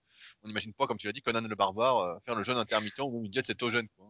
on 0.42 0.48
n'imagine 0.48 0.74
pas, 0.74 0.86
comme 0.86 0.98
tu 0.98 1.06
l'as 1.06 1.12
dit, 1.12 1.22
Conan 1.22 1.40
le 1.40 1.54
barbare 1.54 2.20
faire 2.22 2.34
le 2.34 2.42
jeûne 2.42 2.58
intermittent 2.58 3.00
ou 3.00 3.24
une 3.24 3.30
diète 3.30 3.46
cétogène, 3.46 3.88
quoi. 3.96 4.06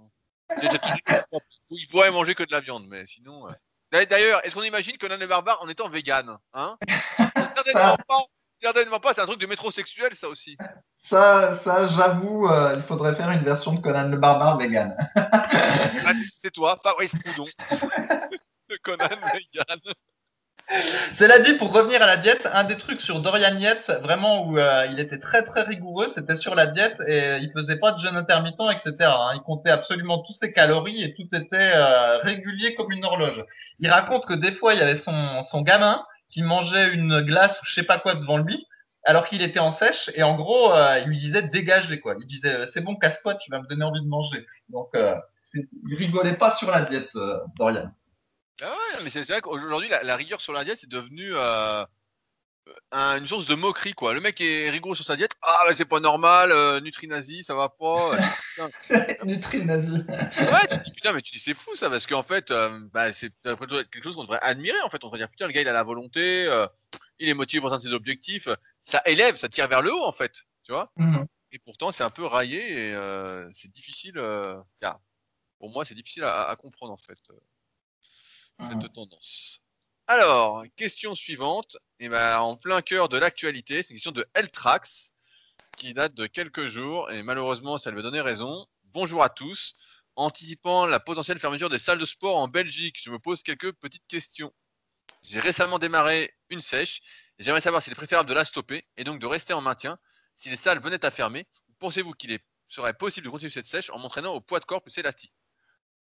Il 1.70 1.86
pourrait 1.88 2.11
manger 2.11 2.34
que 2.34 2.42
de 2.42 2.50
la 2.50 2.61
viande, 2.61 2.86
mais 2.88 3.06
sinon. 3.06 3.46
D'ailleurs, 3.92 4.44
est-ce 4.44 4.54
qu'on 4.54 4.62
imagine 4.62 4.98
Conan 4.98 5.16
le 5.16 5.26
barbare 5.26 5.62
en 5.62 5.68
étant 5.68 5.88
vegan 5.88 6.38
hein? 6.52 6.76
Certainement 7.54 7.96
pas. 8.06 8.24
Certainement 8.61 9.00
pas, 9.00 9.14
c'est 9.14 9.22
un 9.22 9.26
truc 9.26 9.40
de 9.40 9.46
métrosexuel, 9.46 10.14
ça 10.14 10.28
aussi. 10.28 10.56
Ça, 11.08 11.61
ça 11.64 11.88
j'avoue, 11.88 12.46
euh, 12.46 12.74
il 12.76 12.82
faudrait 12.82 13.16
faire 13.16 13.30
une 13.30 13.42
version 13.42 13.72
de 13.72 13.80
Conan 13.80 14.08
le 14.08 14.18
Barbare 14.18 14.58
vegan. 14.58 14.94
ah, 15.16 16.12
c'est 16.36 16.50
toi, 16.52 16.78
Fabrice 16.82 17.14
Proudhon. 17.24 17.46
Conan 18.82 19.08
vegan. 19.32 19.80
Cela 21.16 21.40
dit, 21.40 21.54
pour 21.54 21.72
revenir 21.72 22.00
à 22.02 22.06
la 22.06 22.16
diète, 22.16 22.46
un 22.52 22.62
des 22.62 22.76
trucs 22.76 23.00
sur 23.00 23.20
Dorian 23.20 23.56
Yates, 23.56 23.90
vraiment 24.02 24.46
où 24.46 24.56
euh, 24.56 24.86
il 24.90 25.00
était 25.00 25.18
très 25.18 25.42
très 25.42 25.62
rigoureux, 25.62 26.06
c'était 26.14 26.36
sur 26.36 26.54
la 26.54 26.66
diète 26.66 26.96
et 27.08 27.38
il 27.40 27.50
faisait 27.52 27.76
pas 27.76 27.92
de 27.92 27.98
jeûne 27.98 28.16
intermittent, 28.16 28.61
etc. 28.70 28.94
Hein. 29.00 29.32
Il 29.34 29.40
comptait 29.40 29.70
absolument 29.70 30.18
toutes 30.18 30.36
ses 30.36 30.52
calories 30.52 31.02
et 31.02 31.14
tout 31.14 31.26
était 31.34 31.72
euh, 31.74 32.18
régulier 32.18 32.74
comme 32.76 32.92
une 32.92 33.04
horloge. 33.04 33.44
Il 33.80 33.90
raconte 33.90 34.26
que 34.26 34.34
des 34.34 34.52
fois, 34.52 34.74
il 34.74 34.78
y 34.78 34.82
avait 34.82 34.98
son, 34.98 35.42
son 35.50 35.62
gamin 35.62 36.04
qui 36.30 36.42
mangeait 36.42 36.92
une 36.92 37.20
glace 37.20 37.60
ou 37.60 37.66
je 37.66 37.74
sais 37.74 37.82
pas 37.82 37.98
quoi 37.98 38.14
devant 38.14 38.38
lui, 38.38 38.66
alors 39.04 39.26
qu'il 39.26 39.42
était 39.42 39.58
en 39.58 39.72
sèche, 39.72 40.10
et 40.14 40.22
en 40.22 40.36
gros, 40.36 40.72
euh, 40.72 40.98
il 41.00 41.08
lui 41.08 41.18
disait 41.18 41.42
dégagez 41.42 42.00
quoi. 42.00 42.14
Il 42.18 42.26
disait 42.26 42.54
euh, 42.54 42.66
c'est 42.72 42.80
bon, 42.80 42.96
casse-toi, 42.96 43.34
tu 43.36 43.50
vas 43.50 43.60
me 43.60 43.66
donner 43.66 43.84
envie 43.84 44.02
de 44.02 44.08
manger. 44.08 44.46
Donc, 44.68 44.88
euh, 44.94 45.16
il 45.54 45.96
rigolait 45.96 46.36
pas 46.36 46.54
sur 46.54 46.70
la 46.70 46.82
diète, 46.82 47.10
Dorian. 47.56 47.90
Ah 48.62 48.74
mais 49.02 49.10
c'est 49.10 49.26
vrai 49.26 49.40
qu'aujourd'hui, 49.40 49.88
la, 49.88 50.16
rigueur 50.16 50.40
sur 50.40 50.52
la 50.52 50.64
diète, 50.64 50.76
c'est 50.76 50.90
devenu 50.90 51.32
une 52.92 53.26
source 53.26 53.46
de 53.46 53.54
moquerie, 53.54 53.94
quoi. 53.94 54.12
Le 54.12 54.20
mec 54.20 54.40
est 54.40 54.70
rigoureux 54.70 54.94
sur 54.94 55.04
sa 55.04 55.16
diète. 55.16 55.36
Ah, 55.42 55.62
bah, 55.66 55.74
c'est 55.74 55.84
pas 55.84 56.00
normal, 56.00 56.50
euh, 56.52 56.80
Nutrinazi, 56.80 57.44
ça 57.44 57.54
va 57.54 57.68
pas. 57.68 58.18
Nutrinazi. 59.24 60.04
ouais, 60.08 60.66
tu 60.68 60.78
te 60.78 60.84
dis 60.84 60.92
putain, 60.92 61.12
mais 61.12 61.22
tu 61.22 61.32
dis 61.32 61.38
c'est 61.38 61.54
fou 61.54 61.74
ça, 61.76 61.88
parce 61.88 62.06
qu'en 62.06 62.22
fait, 62.22 62.50
euh, 62.50 62.80
bah, 62.92 63.12
c'est 63.12 63.32
quelque 63.42 64.02
chose 64.02 64.16
qu'on 64.16 64.22
devrait 64.22 64.40
admirer, 64.42 64.80
en 64.82 64.90
fait. 64.90 65.02
On 65.04 65.08
devrait 65.08 65.18
dire 65.18 65.30
putain, 65.30 65.46
le 65.46 65.52
gars, 65.52 65.61
il 65.61 65.68
a 65.68 65.72
la 65.72 65.82
volonté, 65.82 66.46
euh, 66.46 66.66
il 67.18 67.28
est 67.28 67.34
motivé 67.34 67.61
pour 67.61 67.68
atteindre 67.68 67.82
ses 67.82 67.94
objectifs. 67.94 68.48
Ça 68.86 69.02
élève, 69.06 69.36
ça 69.36 69.48
tire 69.48 69.68
vers 69.68 69.82
le 69.82 69.94
haut, 69.94 70.04
en 70.04 70.12
fait. 70.12 70.42
Tu 70.64 70.72
vois 70.72 70.90
mhm. 70.96 71.26
Et 71.52 71.58
pourtant, 71.58 71.90
c'est 71.92 72.04
un 72.04 72.11
peu 72.11 72.24
raillé 72.24 72.88
et 72.88 72.94
euh, 72.94 73.48
c'est 73.52 73.70
difficile. 73.70 74.14
pour 75.58 75.70
moi, 75.70 75.84
c'est 75.84 75.94
difficile 75.94 76.24
à, 76.24 76.54
comprendre, 76.56 76.92
en 76.92 76.98
fait, 76.98 77.18
cette 78.58 78.74
mhm. 78.74 78.92
tendance. 78.92 79.62
Alors, 80.12 80.64
question 80.74 81.14
suivante, 81.14 81.76
et 82.00 82.08
ben, 82.08 82.40
en 82.40 82.56
plein 82.56 82.82
cœur 82.82 83.08
de 83.08 83.16
l'actualité, 83.16 83.80
c'est 83.80 83.90
une 83.90 83.94
question 83.94 84.11
de 84.11 84.26
Eltrax, 84.34 85.14
qui 85.76 85.94
date 85.94 86.14
de 86.14 86.26
quelques 86.26 86.66
jours, 86.66 87.08
et 87.12 87.22
malheureusement, 87.22 87.78
ça 87.78 87.92
lui 87.92 88.00
a 88.00 88.02
donné 88.02 88.20
raison. 88.20 88.66
Bonjour 88.86 89.22
à 89.22 89.28
tous. 89.28 89.76
Anticipant 90.16 90.84
la 90.86 90.98
potentielle 90.98 91.38
fermeture 91.38 91.68
des 91.70 91.78
salles 91.78 92.00
de 92.00 92.06
sport 92.06 92.38
en 92.38 92.48
Belgique, 92.48 92.98
je 93.00 93.08
me 93.12 93.20
pose 93.20 93.44
quelques 93.44 93.70
petites 93.70 94.04
questions. 94.08 94.52
J'ai 95.22 95.38
récemment 95.38 95.78
démarré 95.78 96.34
une 96.48 96.61
sèche, 96.61 97.02
et 97.38 97.44
j'aimerais 97.44 97.61
savoir 97.61 97.80
s'il 97.80 97.92
est 97.92 97.94
préférable 97.94 98.28
de 98.28 98.34
la 98.34 98.44
stopper, 98.44 98.88
et 98.96 99.04
donc 99.04 99.20
de 99.20 99.26
rester 99.26 99.52
en 99.52 99.61
maintien, 99.61 99.96
si 100.38 100.50
les 100.50 100.56
salles 100.56 100.80
venaient 100.80 101.04
à 101.04 101.12
fermer. 101.12 101.46
Pensez-vous 101.78 102.14
qu'il 102.14 102.36
serait 102.68 102.94
possible 102.94 103.26
de 103.26 103.30
continuer 103.30 103.52
cette 103.52 103.64
sèche 103.64 103.90
en 103.90 103.98
m'entraînant 104.00 104.34
au 104.34 104.40
poids 104.40 104.58
de 104.58 104.64
corps 104.64 104.82
plus 104.82 104.98
élastique? 104.98 105.32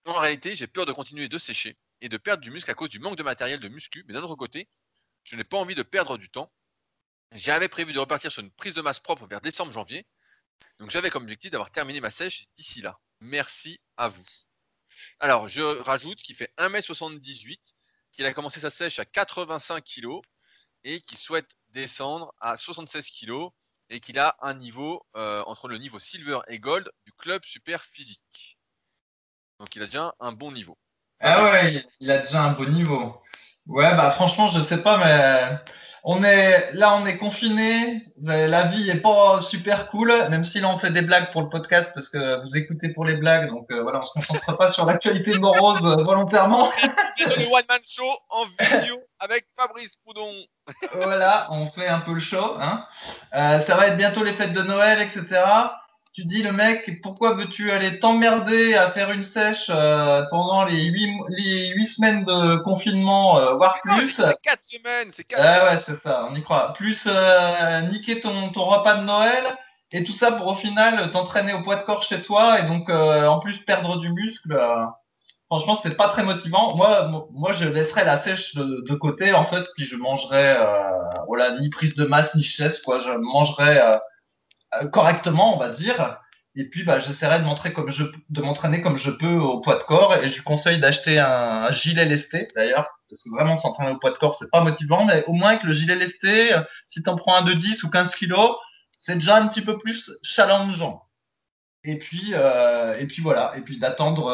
En 0.06 0.14
réalité, 0.14 0.56
j'ai 0.56 0.68
peur 0.68 0.86
de 0.86 0.92
continuer 0.92 1.28
de 1.28 1.40
sécher 1.40 1.76
et 2.02 2.10
de 2.10 2.18
perdre 2.18 2.44
du 2.44 2.52
muscle 2.52 2.70
à 2.70 2.74
cause 2.74 2.90
du 2.90 3.00
manque 3.00 3.18
de 3.18 3.24
matériel 3.24 3.60
de 3.60 3.68
muscu. 3.68 4.04
Mais 4.08 4.14
d'un 4.14 4.22
autre 4.22 4.36
côté, 4.36 4.68
je 5.24 5.36
n'ai 5.36 5.44
pas 5.44 5.58
envie 5.58 5.76
de 5.76 5.84
perdre 5.84 6.18
du 6.18 6.30
temps. 6.30 6.52
J'avais 7.32 7.68
prévu 7.68 7.94
de 7.94 8.00
repartir 8.00 8.32
sur 8.32 8.42
une 8.42 8.52
prise 8.52 8.74
de 8.74 8.82
masse 8.82 9.00
propre 9.00 9.26
vers 9.28 9.42
décembre-janvier. 9.42 10.06
Donc 10.80 10.92
j'avais 10.92 11.10
comme 11.10 11.24
objectif 11.24 11.52
d'avoir 11.52 11.72
terminé 11.72 12.00
ma 12.00 12.12
sèche 12.12 12.46
d'ici 12.56 12.82
là. 12.82 13.00
Merci 13.20 13.80
à 13.98 14.08
vous. 14.08 14.26
Alors 15.20 15.50
je 15.50 15.62
rajoute 15.62 16.22
qu'il 16.22 16.36
fait 16.36 16.54
1m78, 16.58 17.60
qu'il 18.12 18.26
a 18.26 18.34
commencé 18.34 18.60
sa 18.60 18.70
sèche 18.70 19.00
à 19.00 19.06
85 19.06 19.84
kg 19.84 20.20
et 20.84 21.02
qu'il 21.02 21.18
souhaite 21.18 21.58
descendre 21.70 22.34
à 22.40 22.58
76 22.58 23.10
kg 23.10 23.50
et 23.90 24.00
qu'il 24.00 24.20
a 24.20 24.38
un 24.42 24.54
niveau 24.54 25.06
euh, 25.16 25.44
entre 25.46 25.68
le 25.68 25.78
niveau 25.78 26.00
silver 26.00 26.40
et 26.48 26.60
gold 26.60 26.92
du 27.06 27.14
club 27.14 27.44
super 27.46 27.84
physique. 27.84 28.58
Donc 29.60 29.76
il 29.76 29.82
a 29.82 29.86
déjà 29.86 30.16
un 30.20 30.32
bon 30.32 30.52
niveau. 30.52 30.78
Ah 31.28 31.44
ouais, 31.44 31.84
il 32.00 32.12
a 32.12 32.20
déjà 32.20 32.44
un 32.44 32.52
beau 32.52 32.68
niveau. 32.68 33.20
Ouais, 33.66 33.96
bah 33.96 34.12
franchement, 34.12 34.48
je 34.50 34.60
sais 34.60 34.78
pas, 34.78 34.98
mais 34.98 35.58
on 36.04 36.24
est 36.24 36.72
là, 36.74 36.96
on 36.98 37.06
est 37.08 37.18
confiné. 37.18 38.04
La 38.22 38.68
vie 38.68 38.92
est 38.92 39.02
pas 39.02 39.42
super 39.42 39.90
cool, 39.90 40.14
même 40.30 40.44
si 40.44 40.60
là 40.60 40.70
on 40.70 40.78
fait 40.78 40.92
des 40.92 41.02
blagues 41.02 41.32
pour 41.32 41.42
le 41.42 41.50
podcast 41.50 41.90
parce 41.96 42.10
que 42.10 42.44
vous 42.44 42.56
écoutez 42.56 42.90
pour 42.90 43.06
les 43.06 43.16
blagues, 43.16 43.50
donc 43.50 43.66
euh, 43.72 43.82
voilà, 43.82 44.02
on 44.02 44.04
se 44.04 44.14
concentre 44.14 44.56
pas 44.56 44.68
sur 44.68 44.86
l'actualité 44.86 45.32
de 45.32 45.40
Morose 45.40 45.84
euh, 45.84 46.04
volontairement. 46.04 46.72
le 47.18 47.52
one 47.52 47.64
man 47.68 47.80
show 47.88 48.04
en 48.30 48.46
vidéo 48.46 48.98
avec 49.20 49.48
Fabrice 49.58 49.98
Poudon. 50.06 50.32
voilà, 50.94 51.48
on 51.50 51.72
fait 51.72 51.88
un 51.88 52.02
peu 52.02 52.14
le 52.14 52.20
show. 52.20 52.56
Hein. 52.60 52.86
Euh, 53.34 53.66
ça 53.66 53.76
va 53.76 53.88
être 53.88 53.98
bientôt 53.98 54.24
les 54.24 54.34
fêtes 54.34 54.54
de 54.54 54.62
Noël, 54.62 55.02
etc 55.02 55.42
tu 56.16 56.24
dis 56.24 56.42
le 56.42 56.54
mec, 56.54 57.02
pourquoi 57.02 57.34
veux-tu 57.34 57.72
aller 57.72 58.00
t'emmerder 58.00 58.74
à 58.74 58.90
faire 58.92 59.12
une 59.12 59.24
sèche 59.24 59.70
euh, 59.70 60.24
pendant 60.32 60.64
les 60.64 60.86
huit, 60.86 61.14
les 61.28 61.68
huit 61.72 61.88
semaines 61.88 62.24
de 62.24 62.56
confinement, 62.64 63.38
euh, 63.38 63.56
voire 63.56 63.78
ah, 63.86 63.96
plus? 63.98 64.16
C'est 64.18 64.42
quatre 64.42 64.64
semaines, 64.64 65.10
c'est 65.12 65.26
quatre. 65.26 65.44
ouais, 65.44 65.84
c'est 65.86 66.02
ça, 66.02 66.26
on 66.32 66.36
y 66.36 66.42
croit. 66.42 66.72
Plus 66.74 66.98
euh, 67.06 67.82
niquer 67.92 68.22
ton, 68.22 68.50
ton 68.50 68.64
repas 68.64 68.96
de 68.96 69.04
Noël 69.04 69.58
et 69.92 70.06
tout 70.06 70.14
ça 70.14 70.32
pour 70.32 70.48
au 70.48 70.56
final 70.56 71.12
t'entraîner 71.12 71.54
au 71.54 71.62
poids 71.64 71.76
de 71.76 71.84
corps 71.84 72.04
chez 72.04 72.22
toi 72.22 72.62
et 72.62 72.64
donc 72.64 72.90
en 72.90 73.40
plus 73.40 73.58
perdre 73.60 74.00
du 74.00 74.10
muscle. 74.10 74.58
franchement, 75.48 75.80
c'est 75.84 75.98
pas 75.98 76.08
très 76.10 76.24
motivant. 76.24 76.78
Moi, 76.78 77.12
moi, 77.32 77.52
je 77.52 77.66
laisserais 77.66 78.06
la 78.06 78.24
sèche 78.24 78.56
de, 78.56 78.86
de 78.88 78.96
côté 78.96 79.34
en 79.34 79.46
fait, 79.46 79.66
puis 79.76 79.84
je 79.84 79.98
mangerais, 79.98 80.58
voilà, 81.28 81.60
ni 81.60 81.70
prise 81.70 81.96
de 81.96 82.06
masse 82.06 82.34
ni 82.36 82.44
chaise, 82.44 82.82
quoi. 82.86 83.00
Je 83.00 83.12
mangerais 83.12 83.82
euh, 83.82 83.98
correctement, 84.92 85.56
on 85.56 85.60
va 85.60 85.70
dire. 85.70 86.20
Et 86.58 86.70
puis, 86.70 86.84
bah, 86.84 87.00
j'essaierai 87.00 87.40
de 87.40 87.44
montrer 87.44 87.74
comme 87.74 87.92
je, 87.92 88.04
de 88.30 88.42
m'entraîner 88.42 88.82
comme 88.82 88.98
je 88.98 89.12
peux 89.12 89.36
au 89.38 89.60
poids 89.60 89.78
de 89.78 89.84
corps. 89.84 90.16
Et 90.16 90.30
je 90.30 90.42
conseille 90.42 90.80
d'acheter 90.80 91.20
un, 91.20 91.70
gilet 91.72 92.06
lesté, 92.06 92.48
d'ailleurs. 92.56 92.88
Parce 93.10 93.24
que 93.24 93.30
vraiment, 93.30 93.60
s'entraîner 93.60 93.92
au 93.92 94.00
poids 94.00 94.12
de 94.12 94.18
corps, 94.18 94.36
c'est 94.36 94.50
pas 94.50 94.62
motivant. 94.62 95.04
Mais 95.04 95.26
au 95.26 95.34
moins, 95.34 95.50
avec 95.50 95.64
le 95.64 95.74
gilet 95.74 95.96
lesté, 95.96 96.54
euh, 96.54 96.62
si 96.88 97.04
t'en 97.04 97.18
prends 97.18 97.36
un 97.36 97.42
de 97.42 97.54
10 97.54 97.84
ou 97.84 97.90
15 97.90 98.16
kilos, 98.16 98.56
c'est 99.02 99.16
déjà 99.16 99.36
un 99.36 99.48
petit 99.48 99.62
peu 99.62 99.78
plus 99.78 100.10
challengeant. 100.24 101.04
Et 101.84 102.00
puis, 102.00 102.32
euh, 102.34 102.98
et 102.98 103.06
puis 103.06 103.22
voilà. 103.22 103.54
Et 103.58 103.62
puis 103.62 103.78
d'attendre 103.78 104.30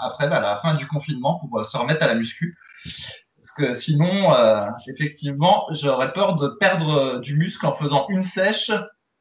après 0.00 0.28
bah, 0.28 0.40
la 0.40 0.56
fin 0.56 0.74
du 0.74 0.88
confinement 0.88 1.38
pour 1.38 1.64
se 1.64 1.76
remettre 1.76 2.02
à 2.02 2.06
la 2.08 2.14
muscu. 2.14 2.58
Parce 3.36 3.52
que 3.56 3.74
sinon, 3.74 4.34
effectivement, 4.88 5.66
j'aurais 5.70 6.12
peur 6.12 6.34
de 6.34 6.48
perdre 6.58 7.20
du 7.20 7.36
muscle 7.36 7.64
en 7.64 7.76
faisant 7.76 8.06
une 8.08 8.24
sèche 8.24 8.72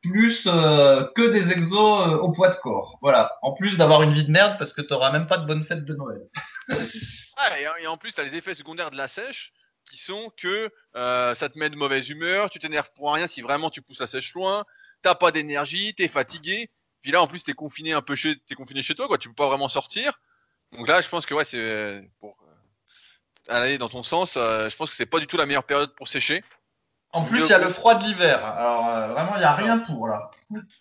plus 0.09 0.43
euh, 0.47 1.07
que 1.15 1.21
des 1.21 1.51
exos 1.51 2.07
euh, 2.07 2.17
au 2.17 2.31
poids 2.31 2.49
de 2.49 2.55
corps. 2.55 2.97
Voilà. 3.01 3.37
En 3.41 3.53
plus 3.53 3.77
d'avoir 3.77 4.01
une 4.01 4.13
vie 4.13 4.23
de 4.23 4.31
merde 4.31 4.55
parce 4.57 4.73
que 4.73 4.81
tu 4.81 4.93
n'auras 4.93 5.11
même 5.11 5.27
pas 5.27 5.37
de 5.37 5.45
bonne 5.45 5.63
fête 5.63 5.85
de 5.85 5.95
Noël. 5.95 6.21
et, 6.69 7.87
en 7.87 7.97
plus, 7.97 8.13
tu 8.13 8.21
as 8.21 8.23
les 8.23 8.35
effets 8.35 8.55
secondaires 8.55 8.91
de 8.91 8.97
la 8.97 9.07
sèche 9.07 9.53
qui 9.89 9.97
sont 9.97 10.31
que 10.37 10.71
euh, 10.95 11.35
ça 11.35 11.49
te 11.49 11.59
met 11.59 11.69
de 11.69 11.75
mauvaise 11.75 12.09
humeur, 12.09 12.49
tu 12.49 12.57
t'énerves 12.57 12.89
pour 12.95 13.13
rien 13.13 13.27
si 13.27 13.41
vraiment 13.41 13.69
tu 13.69 13.81
pousses 13.81 13.99
la 13.99 14.07
sèche 14.07 14.33
loin, 14.33 14.65
t'as 15.03 15.13
pas 15.13 15.31
d'énergie, 15.31 15.93
tu 15.93 16.03
es 16.03 16.07
fatigué. 16.07 16.71
Puis 17.01 17.11
là, 17.11 17.21
en 17.21 17.27
plus, 17.27 17.43
tu 17.43 17.51
es 17.51 17.53
confiné 17.53 17.93
un 17.93 18.01
peu 18.01 18.15
chez, 18.15 18.37
confiné 18.57 18.81
chez 18.81 18.95
toi, 18.95 19.07
quoi. 19.07 19.19
Tu 19.19 19.29
peux 19.29 19.35
pas 19.35 19.47
vraiment 19.47 19.69
sortir. 19.69 20.19
Donc 20.71 20.87
là, 20.87 21.01
je 21.01 21.09
pense 21.09 21.25
que 21.27 21.35
ouais, 21.35 21.45
c'est 21.45 22.09
pour 22.19 22.35
aller 23.47 23.77
dans 23.77 23.89
ton 23.89 24.01
sens. 24.01 24.33
je 24.33 24.75
pense 24.75 24.89
que 24.89 24.95
c'est 24.95 25.05
pas 25.05 25.19
du 25.19 25.27
tout 25.27 25.37
la 25.37 25.45
meilleure 25.45 25.65
période 25.65 25.93
pour 25.93 26.07
sécher. 26.07 26.43
En 27.15 27.23
plus, 27.23 27.39
il 27.39 27.47
y 27.47 27.53
a 27.53 27.57
le 27.57 27.69
froid 27.69 27.95
de 27.95 28.03
l'hiver. 28.03 28.45
Alors, 28.45 28.89
euh, 28.89 29.07
vraiment, 29.07 29.35
il 29.35 29.39
n'y 29.39 29.45
a 29.45 29.55
rien 29.55 29.79
pour 29.79 30.09
là. 30.09 30.31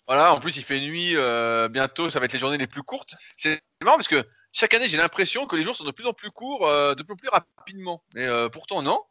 Voilà, 0.05 0.33
en 0.33 0.41
plus, 0.41 0.57
il 0.57 0.63
fait 0.63 0.81
nuit 0.81 1.13
euh, 1.15 1.69
bientôt. 1.69 2.09
Ça 2.09 2.19
va 2.19 2.25
être 2.25 2.33
les 2.33 2.39
journées 2.39 2.57
les 2.57 2.67
plus 2.67 2.83
courtes. 2.83 3.15
C'est 3.37 3.61
marrant 3.81 3.95
parce 3.95 4.09
que 4.09 4.21
chaque 4.51 4.73
année, 4.73 4.89
j'ai 4.89 4.97
l'impression 4.97 5.47
que 5.47 5.55
les 5.55 5.63
jours 5.63 5.77
sont 5.77 5.85
de 5.85 5.91
plus 5.91 6.05
en 6.05 6.11
plus 6.11 6.31
courts, 6.31 6.67
euh, 6.67 6.93
de 6.93 7.03
plus 7.03 7.13
en 7.13 7.15
plus 7.15 7.29
rapidement. 7.29 8.03
Mais 8.13 8.27
pourtant, 8.51 8.81
non. 8.81 9.01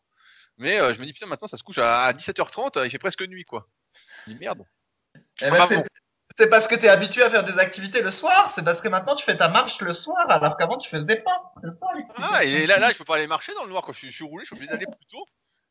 Mais 0.59 0.77
je 0.93 1.01
me 1.01 1.07
dis, 1.07 1.14
putain, 1.14 1.25
maintenant, 1.25 1.49
ça 1.49 1.57
se 1.57 1.62
couche 1.62 1.79
à, 1.79 2.12
17h30. 2.12 2.85
il 2.85 2.91
fait 2.91 2.99
presque 2.99 3.22
nuit, 3.22 3.47
quoi. 3.47 3.68
Je 4.27 4.33
dis, 4.33 4.39
merde. 4.39 4.62
Eh 5.41 5.49
ben, 5.49 5.83
c'est 6.39 6.51
parce 6.51 6.68
que 6.68 6.75
tu 6.75 6.85
es 6.85 6.89
habitué 6.89 7.22
à 7.22 7.31
faire 7.31 7.45
des 7.45 7.59
activités 7.59 8.03
le 8.03 8.11
soir. 8.11 8.53
C'est 8.55 8.64
parce 8.64 8.83
que 8.83 8.89
maintenant, 8.89 9.16
tu 9.16 9.25
fais 9.25 9.37
ta 9.37 9.49
marche 9.49 9.81
le 9.81 9.95
soir, 9.95 10.29
alors 10.29 10.59
qu'avant, 10.59 10.77
tu 10.77 10.91
faisais 10.91 11.16
pas. 11.16 11.55
C'est 11.62 11.70
ça, 11.70 11.87
Ah, 12.18 12.45
et 12.45 12.66
là, 12.66 12.79
là, 12.79 12.91
je 12.91 12.99
peux 12.99 13.05
pas 13.05 13.14
aller 13.14 13.27
marcher 13.27 13.55
dans 13.55 13.62
le 13.62 13.70
noir 13.70 13.83
quand 13.83 13.93
je 13.93 13.99
suis, 13.99 14.11
je 14.11 14.16
suis 14.16 14.25
roulé. 14.27 14.45
Je 14.45 14.49
suis 14.49 14.57
obligé 14.57 14.72
d'aller 14.72 14.85
plus 14.85 15.07
tôt. 15.11 15.25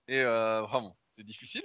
Et 0.07 0.23
vraiment 0.23 0.95
c'est 1.15 1.23
difficile. 1.23 1.63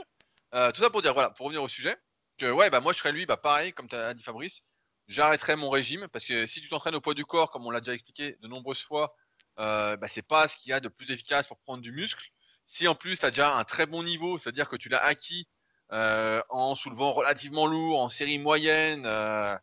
Euh, 0.54 0.72
tout 0.72 0.80
ça 0.80 0.90
pour 0.90 1.02
dire, 1.02 1.14
voilà, 1.14 1.30
pour 1.30 1.46
revenir 1.46 1.62
au 1.62 1.68
sujet, 1.68 1.96
que 2.38 2.50
ouais, 2.50 2.70
bah 2.70 2.80
moi 2.80 2.92
je 2.92 2.98
serais 2.98 3.12
lui, 3.12 3.26
bah 3.26 3.36
pareil, 3.36 3.72
comme 3.72 3.88
tu 3.88 3.96
as 3.96 4.14
dit 4.14 4.22
Fabrice, 4.22 4.60
j'arrêterais 5.08 5.56
mon 5.56 5.70
régime 5.70 6.08
parce 6.08 6.24
que 6.24 6.46
si 6.46 6.60
tu 6.60 6.68
t'entraînes 6.68 6.94
au 6.94 7.00
poids 7.00 7.14
du 7.14 7.24
corps, 7.24 7.50
comme 7.50 7.66
on 7.66 7.70
l'a 7.70 7.80
déjà 7.80 7.94
expliqué 7.94 8.36
de 8.40 8.48
nombreuses 8.48 8.82
fois, 8.82 9.14
euh, 9.58 9.96
bah, 9.96 10.08
c'est 10.08 10.22
pas 10.22 10.48
ce 10.48 10.56
qu'il 10.56 10.70
y 10.70 10.72
a 10.72 10.80
de 10.80 10.88
plus 10.88 11.10
efficace 11.10 11.48
pour 11.48 11.58
prendre 11.58 11.82
du 11.82 11.92
muscle. 11.92 12.24
Si 12.66 12.86
en 12.86 12.94
plus 12.94 13.18
tu 13.18 13.26
as 13.26 13.30
déjà 13.30 13.56
un 13.56 13.64
très 13.64 13.86
bon 13.86 14.02
niveau, 14.02 14.38
c'est-à-dire 14.38 14.68
que 14.68 14.76
tu 14.76 14.88
l'as 14.88 15.02
acquis 15.02 15.48
euh, 15.92 16.42
en 16.50 16.74
soulevant 16.74 17.12
relativement 17.12 17.66
lourd, 17.66 18.00
en 18.00 18.08
série 18.08 18.38
moyenne, 18.38 19.04
euh, 19.06 19.56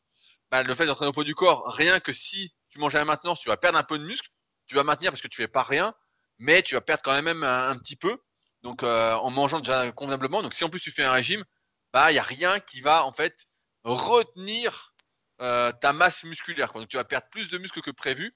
bah, 0.51 0.63
le 0.63 0.75
fait 0.75 0.85
d'entraîner 0.85 1.09
au 1.09 1.13
poids 1.13 1.23
du 1.23 1.35
corps, 1.35 1.71
rien 1.73 1.99
que 1.99 2.11
si 2.13 2.53
tu 2.69 2.79
manges 2.79 2.95
à 2.95 3.05
maintenance, 3.05 3.39
tu 3.39 3.49
vas 3.49 3.57
perdre 3.57 3.77
un 3.77 3.83
peu 3.83 3.97
de 3.99 4.03
muscle, 4.03 4.29
tu 4.67 4.75
vas 4.75 4.83
maintenir 4.83 5.11
parce 5.11 5.21
que 5.21 5.27
tu 5.27 5.37
fais 5.37 5.47
pas 5.47 5.63
rien, 5.63 5.93
mais 6.39 6.61
tu 6.63 6.75
vas 6.75 6.81
perdre 6.81 7.03
quand 7.03 7.21
même 7.21 7.43
un, 7.43 7.77
petit 7.77 7.95
peu. 7.95 8.17
Donc 8.65 8.83
en 8.83 9.29
mangeant 9.29 9.59
déjà 9.59 9.91
convenablement. 9.91 10.41
Donc 10.41 10.55
si 10.55 10.63
en 10.63 10.69
plus 10.69 10.79
tu 10.81 10.91
fais 10.91 11.03
un 11.03 11.11
régime, 11.11 11.45
bah 11.93 12.11
il 12.11 12.15
y 12.15 12.19
a 12.19 12.23
rien 12.23 12.59
qui 12.59 12.81
va 12.81 13.05
en 13.05 13.13
fait 13.13 13.47
retenir 13.85 14.95
euh, 15.41 15.71
ta 15.71 15.93
masse 15.93 16.23
musculaire. 16.23 16.73
Donc 16.73 16.87
tu 16.87 16.97
vas 16.97 17.03
perdre 17.03 17.27
plus 17.29 17.49
de 17.49 17.57
muscles 17.57 17.81
que 17.81 17.91
prévu. 17.91 18.35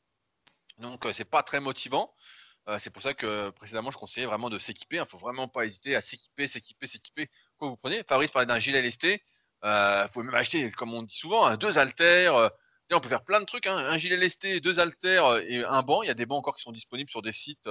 Donc 0.77 1.05
euh, 1.05 1.13
c'est 1.13 1.25
pas 1.25 1.43
très 1.43 1.59
motivant. 1.59 2.13
Euh, 2.67 2.77
c'est 2.79 2.89
pour 2.89 3.01
ça 3.01 3.13
que 3.13 3.49
précédemment 3.51 3.91
je 3.91 3.97
conseillais 3.97 4.27
vraiment 4.27 4.49
de 4.49 4.59
s'équiper. 4.59 4.97
Il 4.97 5.01
ne 5.01 5.05
faut 5.05 5.17
vraiment 5.17 5.47
pas 5.47 5.65
hésiter 5.65 5.95
à 5.95 6.01
s'équiper, 6.01 6.47
s'équiper, 6.47 6.87
s'équiper. 6.87 7.29
Quoi 7.57 7.69
vous 7.69 7.77
prenez 7.77 8.03
Fabrice 8.03 8.31
parlait 8.31 8.45
d'un 8.45 8.59
gilet 8.59 8.81
lesté. 8.81 9.23
vous 9.63 10.09
pouvez 10.13 10.25
même 10.25 10.35
acheter, 10.35 10.71
comme 10.71 10.93
on 10.93 11.03
dit 11.03 11.15
souvent, 11.15 11.55
deux 11.57 11.77
haltères. 11.77 12.51
on 12.91 12.99
peut 12.99 13.09
faire 13.09 13.23
plein 13.23 13.39
de 13.39 13.45
trucs. 13.45 13.67
Hein. 13.67 13.77
Un 13.77 13.97
gilet 13.97 14.17
lesté, 14.17 14.59
deux 14.61 14.79
haltères 14.79 15.37
et 15.37 15.63
un 15.63 15.81
banc. 15.83 16.03
Il 16.03 16.07
y 16.07 16.11
a 16.11 16.13
des 16.13 16.25
bancs 16.25 16.39
encore 16.39 16.55
qui 16.55 16.63
sont 16.63 16.71
disponibles 16.71 17.09
sur 17.09 17.21
des 17.21 17.33
sites. 17.33 17.67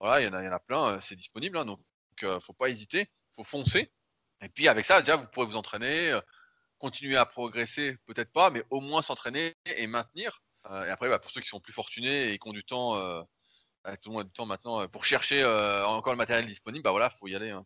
Voilà, 0.00 0.20
il 0.20 0.26
y, 0.26 0.28
en 0.28 0.34
a, 0.34 0.42
y 0.42 0.48
en 0.48 0.52
a 0.52 0.60
plein. 0.60 1.00
c'est 1.00 1.16
disponible. 1.16 1.58
Hein. 1.58 1.64
donc, 1.64 1.80
ne 2.22 2.38
faut 2.38 2.52
pas 2.52 2.68
hésiter. 2.68 3.10
faut 3.34 3.44
foncer. 3.44 3.92
Et 4.42 4.48
puis 4.48 4.68
avec 4.68 4.84
ça, 4.84 5.00
déjà, 5.00 5.16
vous 5.16 5.26
pourrez 5.26 5.46
vous 5.46 5.56
entraîner 5.56 6.18
continuer 6.78 7.16
à 7.16 7.26
progresser, 7.26 7.96
peut-être 8.06 8.32
pas, 8.32 8.50
mais 8.50 8.64
au 8.70 8.80
moins 8.80 9.02
s'entraîner 9.02 9.56
et 9.66 9.86
maintenir. 9.86 10.42
Euh, 10.70 10.86
et 10.86 10.90
après, 10.90 11.08
bah, 11.08 11.18
pour 11.18 11.30
ceux 11.30 11.40
qui 11.40 11.48
sont 11.48 11.60
plus 11.60 11.72
fortunés 11.72 12.32
et 12.32 12.38
qui 12.38 12.48
ont 12.48 12.52
du 12.52 12.64
temps, 12.64 12.96
euh, 12.96 13.22
bah, 13.84 13.96
tout 13.96 14.10
le 14.10 14.14
monde 14.14 14.22
a 14.22 14.24
du 14.24 14.32
temps 14.32 14.46
maintenant 14.46 14.82
euh, 14.82 14.88
pour 14.88 15.04
chercher 15.04 15.44
encore 15.44 16.12
le 16.12 16.16
matériel 16.16 16.46
disponible, 16.46 16.82
bah 16.82 16.90
voilà, 16.90 17.10
faut 17.10 17.28
y 17.28 17.34
aller. 17.34 17.50
Hein, 17.50 17.64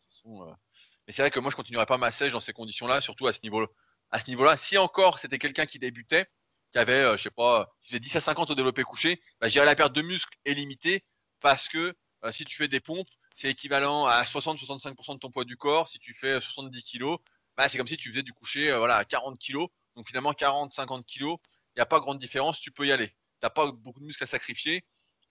mais 1.07 1.13
c'est 1.13 1.23
vrai 1.23 1.31
que 1.31 1.41
moi, 1.41 1.51
je 1.51 1.57
continuerai 1.57 1.87
pas 1.87 1.99
ma 1.99 2.11
sèche 2.11 2.33
dans 2.33 2.41
ces 2.41 2.53
conditions-là, 2.53 3.01
surtout 3.01 3.27
à 3.27 3.33
ce 3.33 3.41
niveau-là. 3.43 3.69
À 4.11 4.21
ce 4.21 4.29
niveau-là, 4.29 4.57
si 4.57 4.77
encore 4.79 5.19
c'était 5.19 5.39
quelqu'un 5.39 5.67
qui 5.67 5.79
débutait, 5.79 6.27
qui 6.71 6.79
avait, 6.79 7.17
je 7.17 7.23
sais 7.23 7.31
pas, 7.31 7.71
qui 7.83 7.89
faisait 7.91 8.01
10 8.01 8.17
à 8.17 8.21
50 8.21 8.51
au 8.51 8.55
développé 8.55 8.83
couché, 8.83 9.21
bah, 9.41 9.49
j'irais 9.49 9.67
la 9.67 9.75
perte 9.75 9.95
de 9.95 10.03
muscle 10.03 10.37
est 10.45 10.55
limitée 10.55 11.05
parce 11.41 11.69
que 11.69 11.95
si 12.31 12.45
tu 12.45 12.57
fais 12.57 12.69
des 12.69 12.81
pompes, 12.81 13.09
c'est 13.35 13.51
équivalent 13.51 14.07
à 14.07 14.23
60-65% 14.23 15.15
de 15.15 15.19
ton 15.19 15.31
poids 15.31 15.45
du 15.45 15.57
corps. 15.57 15.89
Si 15.89 15.99
tu 15.99 16.15
fais 16.15 16.41
70 16.41 16.85
kg, 16.85 17.17
bah, 17.57 17.69
c'est 17.69 17.79
comme 17.79 17.87
si 17.87 17.97
tu 17.97 18.11
faisais 18.11 18.23
du 18.23 18.33
coucher 18.33 18.71
euh, 18.71 18.79
voilà, 18.79 18.97
à 18.97 19.05
40 19.05 19.39
kg. 19.39 19.67
Donc 19.97 20.07
finalement, 20.07 20.33
40-50 20.33 21.05
kg, 21.05 21.25
il 21.25 21.79
n'y 21.79 21.83
a 21.83 21.87
pas 21.87 22.01
grande 22.01 22.19
différence, 22.19 22.61
tu 22.61 22.71
peux 22.71 22.87
y 22.87 22.93
aller. 22.93 23.09
Tu 23.09 23.15
n'as 23.43 23.51
pas 23.51 23.71
beaucoup 23.71 24.01
de 24.01 24.07
muscles 24.07 24.25
à 24.25 24.27
sacrifier. 24.27 24.85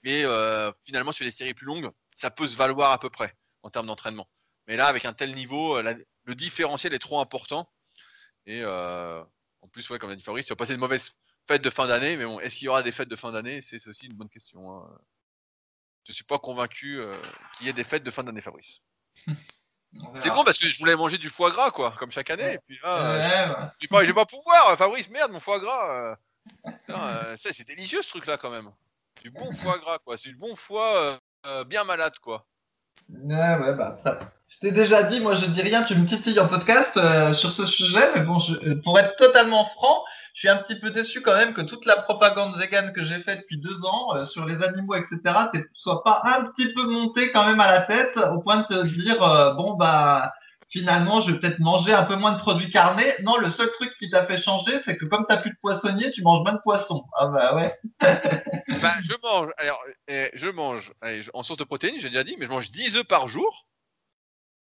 Mais 0.04 0.24
euh, 0.24 0.72
finalement, 0.86 1.14
fais 1.14 1.26
des 1.26 1.32
séries 1.32 1.54
plus 1.54 1.66
longues, 1.66 1.92
ça 2.16 2.32
peut 2.32 2.48
se 2.48 2.58
valoir 2.58 2.92
à 2.92 3.00
peu 3.00 3.10
près 3.10 3.36
en 3.64 3.70
termes 3.70 3.88
d'entraînement. 3.88 4.28
Mais 4.68 4.76
là, 4.76 4.88
avec 4.88 5.06
un 5.06 5.14
tel 5.14 5.34
niveau, 5.36 5.78
euh, 5.78 5.96
le 6.24 6.36
différentiel 6.36 6.94
est 6.94 7.00
trop 7.00 7.20
important. 7.20 7.72
Et 8.48 8.66
en 8.66 9.68
plus, 9.72 9.88
ouais, 9.89 10.00
comme 10.00 10.10
l'a 10.10 10.16
dit 10.16 10.24
Fabrice, 10.24 10.48
tu 10.48 10.52
vas 10.52 10.56
passer 10.56 10.74
de 10.74 10.80
mauvaises 10.80 11.16
fêtes 11.48 11.62
de 11.62 11.70
fin 11.70 11.88
d'année. 11.88 12.18
Mais 12.18 12.26
bon, 12.26 12.39
est-ce 12.39 12.58
qu'il 12.58 12.66
y 12.66 12.70
aura 12.70 12.82
des 12.82 12.92
fêtes 12.92 13.10
de 13.10 13.16
fin 13.16 13.32
d'année? 13.32 13.62
C'est 13.62 13.86
aussi 13.88 14.08
une 14.08 14.14
bonne 14.14 14.30
question. 14.30 14.72
Hein. 14.72 15.00
Je 16.06 16.12
ne 16.12 16.14
suis 16.14 16.24
pas 16.24 16.39
convaincu 16.39 16.99
qu'il 17.58 17.68
y 17.68 17.70
ait 17.70 17.74
des 17.74 17.84
fêtes 17.84 18.04
de 18.04 18.12
fin 18.12 18.24
d'année, 18.24 18.41
Fabrice. 18.41 18.82
C'est 20.16 20.30
con 20.30 20.43
parce 20.43 20.58
que 20.58 20.70
je 20.70 20.80
voulais 20.80 20.95
manger 20.95 21.18
du 21.18 21.30
foie 21.30 21.52
gras, 21.52 21.72
quoi, 21.72 21.93
comme 21.97 22.12
chaque 22.12 22.30
année. 22.30 22.54
Et 22.54 22.60
puis 22.66 22.80
là, 22.84 23.74
je, 23.82 23.88
vais 23.88 24.14
pas, 24.14 24.26
pouvoir. 24.26 24.78
Fabrice, 24.78 25.10
merde, 25.10 25.32
mon 25.32 25.39
foie 25.39 25.60
gras. 25.60 26.12
Euh. 26.12 26.16
Euh, 26.89 27.36
c'est 27.38 27.68
délicieux 27.68 28.02
ce 28.02 28.10
truc-là, 28.10 28.38
quand 28.38 28.49
même. 28.49 28.72
Du 29.22 29.30
bon 29.30 29.54
foie 29.54 29.78
gras, 29.78 29.99
quoi. 29.99 30.18
C'est 30.18 30.30
du 30.30 30.36
bon 30.36 30.56
foie 30.56 31.20
euh, 31.45 31.64
bien 31.64 31.84
malade, 31.84 32.18
quoi. 32.20 32.45
Ouais, 33.10 33.56
ouais, 33.56 33.74
bah, 33.76 33.99
je 34.49 34.58
t'ai 34.60 34.72
déjà 34.72 35.04
dit, 35.04 35.20
moi 35.20 35.36
je 35.36 35.45
dis 35.45 35.62
rien, 35.62 35.84
tu 35.84 35.95
me 35.95 36.08
titilles 36.08 36.39
en 36.39 36.47
podcast 36.47 36.93
sur 37.34 37.52
ce 37.52 37.66
sujet, 37.68 38.12
mais 38.16 38.22
bon, 38.22 38.39
pour 38.84 38.99
être 38.99 39.16
totalement 39.18 39.66
franc, 39.70 40.04
je 40.34 40.39
suis 40.39 40.49
un 40.49 40.57
petit 40.57 40.79
peu 40.79 40.91
déçu 40.91 41.21
quand 41.21 41.36
même 41.36 41.53
que 41.53 41.61
toute 41.61 41.86
la 41.86 41.97
propagande 41.97 42.57
vegan 42.57 42.93
que 42.93 43.03
j'ai 43.03 43.19
faite 43.19 43.41
depuis 43.41 43.59
deux 43.59 43.86
ans 43.86 44.15
euh, 44.15 44.25
sur 44.25 44.45
les 44.45 44.63
animaux, 44.63 44.95
etc., 44.95 45.19
soit 45.73 46.03
pas 46.03 46.21
un 46.23 46.45
petit 46.45 46.71
peu 46.73 46.84
montée 46.84 47.32
quand 47.32 47.45
même 47.45 47.59
à 47.59 47.71
la 47.71 47.82
tête 47.82 48.17
au 48.17 48.39
point 48.39 48.57
de 48.57 48.65
te 48.65 48.86
dire 48.86 49.21
euh, 49.23 49.53
bon 49.53 49.73
bah 49.73 50.32
finalement 50.69 51.19
je 51.19 51.32
vais 51.32 51.39
peut-être 51.39 51.59
manger 51.59 51.93
un 51.93 52.03
peu 52.03 52.15
moins 52.15 52.32
de 52.32 52.39
produits 52.39 52.69
carnés. 52.69 53.13
Non, 53.23 53.38
le 53.38 53.49
seul 53.49 53.71
truc 53.71 53.91
qui 53.99 54.09
t'a 54.09 54.25
fait 54.25 54.41
changer, 54.41 54.82
c'est 54.86 54.97
que 54.97 55.05
comme 55.05 55.25
tu 55.27 55.34
n'as 55.34 55.41
plus 55.41 55.51
de 55.51 55.57
poissonnier, 55.61 56.11
tu 56.11 56.21
manges 56.23 56.43
moins 56.43 56.53
de 56.53 56.61
poissons. 56.63 57.03
Ah 57.17 57.27
bah 57.27 57.55
ouais. 57.55 57.77
bah, 58.01 58.93
je 59.01 59.13
mange, 59.21 59.49
alors 59.57 59.84
eh, 60.07 60.29
je 60.34 60.47
mange 60.47 60.93
en 61.34 61.43
source 61.43 61.57
de 61.57 61.65
protéines, 61.65 61.99
j'ai 61.99 62.09
déjà 62.09 62.23
dit, 62.23 62.36
mais 62.39 62.45
je 62.45 62.51
mange 62.51 62.71
10 62.71 62.97
œufs 62.97 63.07
par 63.07 63.27
jour. 63.27 63.67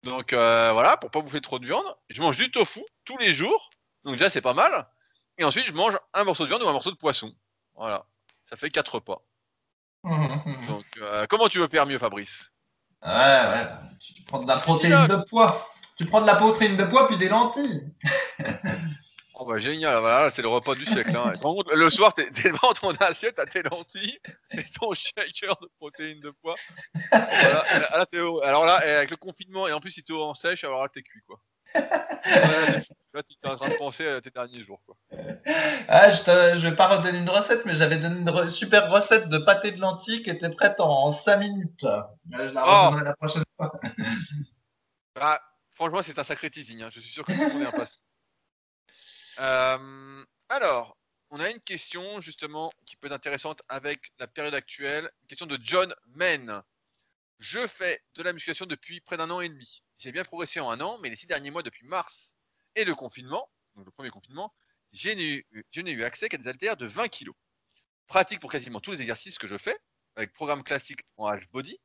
Donc 0.03 0.33
euh, 0.33 0.71
voilà, 0.73 0.97
pour 0.97 1.11
pas 1.11 1.21
bouffer 1.21 1.41
trop 1.41 1.59
de 1.59 1.65
viande. 1.65 1.85
Je 2.09 2.21
mange 2.21 2.37
du 2.37 2.49
tofu 2.49 2.81
tous 3.05 3.17
les 3.17 3.33
jours. 3.33 3.69
Donc 4.03 4.15
déjà 4.15 4.29
c'est 4.29 4.41
pas 4.41 4.53
mal. 4.53 4.87
Et 5.37 5.43
ensuite, 5.43 5.65
je 5.65 5.73
mange 5.73 5.97
un 6.13 6.23
morceau 6.23 6.43
de 6.43 6.49
viande 6.49 6.61
ou 6.61 6.69
un 6.69 6.73
morceau 6.73 6.91
de 6.91 6.97
poisson. 6.97 7.33
Voilà. 7.75 8.05
Ça 8.45 8.57
fait 8.57 8.69
quatre 8.69 8.95
repas. 8.95 9.21
Donc, 10.03 10.85
euh, 10.97 11.25
comment 11.29 11.47
tu 11.47 11.59
veux 11.59 11.67
faire 11.67 11.85
mieux, 11.85 11.97
Fabrice? 11.97 12.51
Ouais, 13.03 13.09
ouais. 13.09 13.67
Tu 13.99 14.23
prends 14.23 14.39
de 14.39 14.47
la 14.47 14.59
protéine 14.59 15.07
de 15.07 15.29
poids. 15.29 15.67
Tu 15.97 16.05
prends 16.05 16.21
de 16.21 16.27
la 16.27 16.35
protéine 16.35 16.77
de 16.77 16.83
poids 16.83 17.07
puis 17.07 17.17
des 17.17 17.29
lentilles. 17.29 17.83
oh 19.35 19.45
bah 19.45 19.59
génial, 19.59 19.99
voilà, 19.99 20.31
c'est 20.31 20.41
le 20.41 20.47
repas 20.47 20.75
du 20.75 20.85
siècle. 20.85 21.15
Hein. 21.15 21.33
le 21.73 21.89
soir, 21.89 22.13
t'es 22.13 22.29
devant 22.29 22.73
ton 22.73 22.91
assiette, 23.05 23.35
t'as 23.35 23.45
tes 23.45 23.63
lentilles 23.63 24.19
et 24.51 24.63
ton 24.79 24.93
shaker 24.93 25.55
de 25.61 25.69
protéines 25.77 26.19
de 26.19 26.31
poids. 26.31 26.55
Voilà. 27.11 27.65
Alors 28.43 28.65
là, 28.65 28.75
avec 28.75 29.11
le 29.11 29.17
confinement 29.17 29.67
et 29.67 29.73
en 29.73 29.79
plus, 29.79 29.91
si 29.91 30.03
t'es 30.03 30.13
en 30.13 30.33
sèche, 30.33 30.63
alors 30.63 30.81
là, 30.81 30.89
t'es 30.89 31.03
cuit, 31.03 31.21
quoi 31.27 31.39
là, 31.73 33.23
tu 33.23 33.33
es 33.43 33.47
en 33.47 33.55
train 33.55 33.69
de 33.69 33.75
penser 33.75 34.07
à 34.07 34.21
tes 34.21 34.29
derniers 34.29 34.63
jours. 34.63 34.81
Quoi. 34.85 34.95
Ah, 35.87 36.11
je, 36.11 36.55
ne 36.55 36.69
vais 36.69 36.75
pas 36.75 36.87
redonner 36.87 37.17
une 37.17 37.29
recette, 37.29 37.65
mais 37.65 37.75
j'avais 37.75 37.97
donné 37.97 38.19
une 38.19 38.49
super 38.49 38.89
recette 38.89 39.29
de 39.29 39.37
pâté 39.37 39.71
de 39.71 39.79
lentilles 39.79 40.23
qui 40.23 40.29
était 40.29 40.49
prête 40.49 40.79
en, 40.79 41.13
5 41.13 41.37
minutes. 41.37 41.85
Je 42.31 42.37
la 42.37 42.63
oh 42.65 42.99
la 42.99 43.15
prochaine 43.15 43.43
fois. 43.57 43.71
Ah, 45.19 45.39
franchement, 45.71 46.01
c'est 46.01 46.17
un 46.17 46.23
sacré 46.23 46.49
teasing. 46.49 46.81
Hein. 46.81 46.89
Je 46.89 47.01
suis 47.01 47.11
sûr 47.11 47.25
que 47.25 47.33
tout 47.33 47.39
le 47.39 47.53
monde 47.53 47.63
est. 47.63 47.99
Euh, 49.39 50.23
alors, 50.49 50.97
on 51.31 51.39
a 51.39 51.49
une 51.49 51.61
question 51.61 52.19
justement 52.19 52.69
qui 52.85 52.97
peut 52.97 53.07
être 53.07 53.13
intéressante 53.13 53.61
avec 53.69 54.11
la 54.19 54.27
période 54.27 54.53
actuelle. 54.53 55.09
Une 55.21 55.27
question 55.27 55.45
de 55.45 55.57
John 55.61 55.95
Men. 56.13 56.61
Je 57.41 57.65
fais 57.65 58.03
de 58.13 58.21
la 58.21 58.33
musculation 58.33 58.67
depuis 58.67 59.01
près 59.01 59.17
d'un 59.17 59.31
an 59.31 59.41
et 59.41 59.49
demi. 59.49 59.81
J'ai 59.97 60.11
bien 60.11 60.23
progressé 60.23 60.59
en 60.59 60.69
un 60.69 60.79
an, 60.79 60.99
mais 61.01 61.09
les 61.09 61.15
six 61.15 61.25
derniers 61.25 61.49
mois, 61.49 61.63
depuis 61.63 61.87
mars 61.87 62.35
et 62.75 62.85
le 62.85 62.93
confinement, 62.93 63.49
le 63.75 63.89
premier 63.89 64.11
confinement, 64.11 64.53
je 64.93 65.09
n'ai 65.09 65.91
eu 65.91 66.03
accès 66.03 66.29
qu'à 66.29 66.37
des 66.37 66.47
haltères 66.47 66.77
de 66.77 66.85
20 66.85 67.07
kg. 67.07 67.31
Pratique 68.05 68.39
pour 68.39 68.51
quasiment 68.51 68.79
tous 68.79 68.91
les 68.91 69.01
exercices 69.01 69.39
que 69.39 69.47
je 69.47 69.57
fais, 69.57 69.75
avec 70.15 70.33
programme 70.33 70.63
classique 70.63 70.99
en 71.17 71.25
half 71.25 71.49
body, 71.49 71.79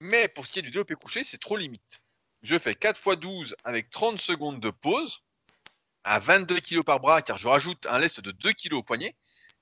mais 0.00 0.26
pour 0.26 0.46
ce 0.46 0.50
qui 0.50 0.58
est 0.58 0.62
du 0.62 0.72
développé 0.72 0.96
couché, 0.96 1.22
c'est 1.22 1.38
trop 1.38 1.56
limite. 1.56 2.02
Je 2.42 2.58
fais 2.58 2.74
4 2.74 2.98
x 2.98 3.20
12 3.20 3.56
avec 3.62 3.90
30 3.90 4.20
secondes 4.20 4.58
de 4.58 4.70
pause, 4.70 5.22
à 6.02 6.18
22 6.18 6.58
kg 6.58 6.82
par 6.82 6.98
bras, 6.98 7.22
car 7.22 7.36
je 7.36 7.46
rajoute 7.46 7.86
un 7.86 8.00
lest 8.00 8.18
de 8.18 8.32
2 8.32 8.52
kg 8.52 8.72
au 8.72 8.82
poignet, 8.82 9.14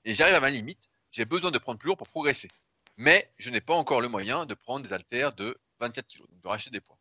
et 0.03 0.15
j'arrive 0.15 0.33
à 0.33 0.39
ma 0.39 0.49
limite. 0.49 0.89
J'ai 1.11 1.25
besoin 1.25 1.51
de 1.51 1.59
prendre 1.59 1.77
plus 1.77 1.89
lourd 1.89 1.97
pour 1.97 2.09
progresser 2.09 2.49
mais 2.97 3.31
je 3.37 3.49
n'ai 3.49 3.61
pas 3.61 3.75
encore 3.75 4.01
le 4.01 4.07
moyen 4.07 4.45
de 4.45 4.53
prendre 4.53 4.85
des 4.85 4.93
haltères 4.93 5.33
de 5.33 5.59
24 5.79 6.07
kg, 6.07 6.19
donc 6.29 6.41
de 6.41 6.47
racheter 6.47 6.71
des 6.71 6.81
poids. 6.81 6.97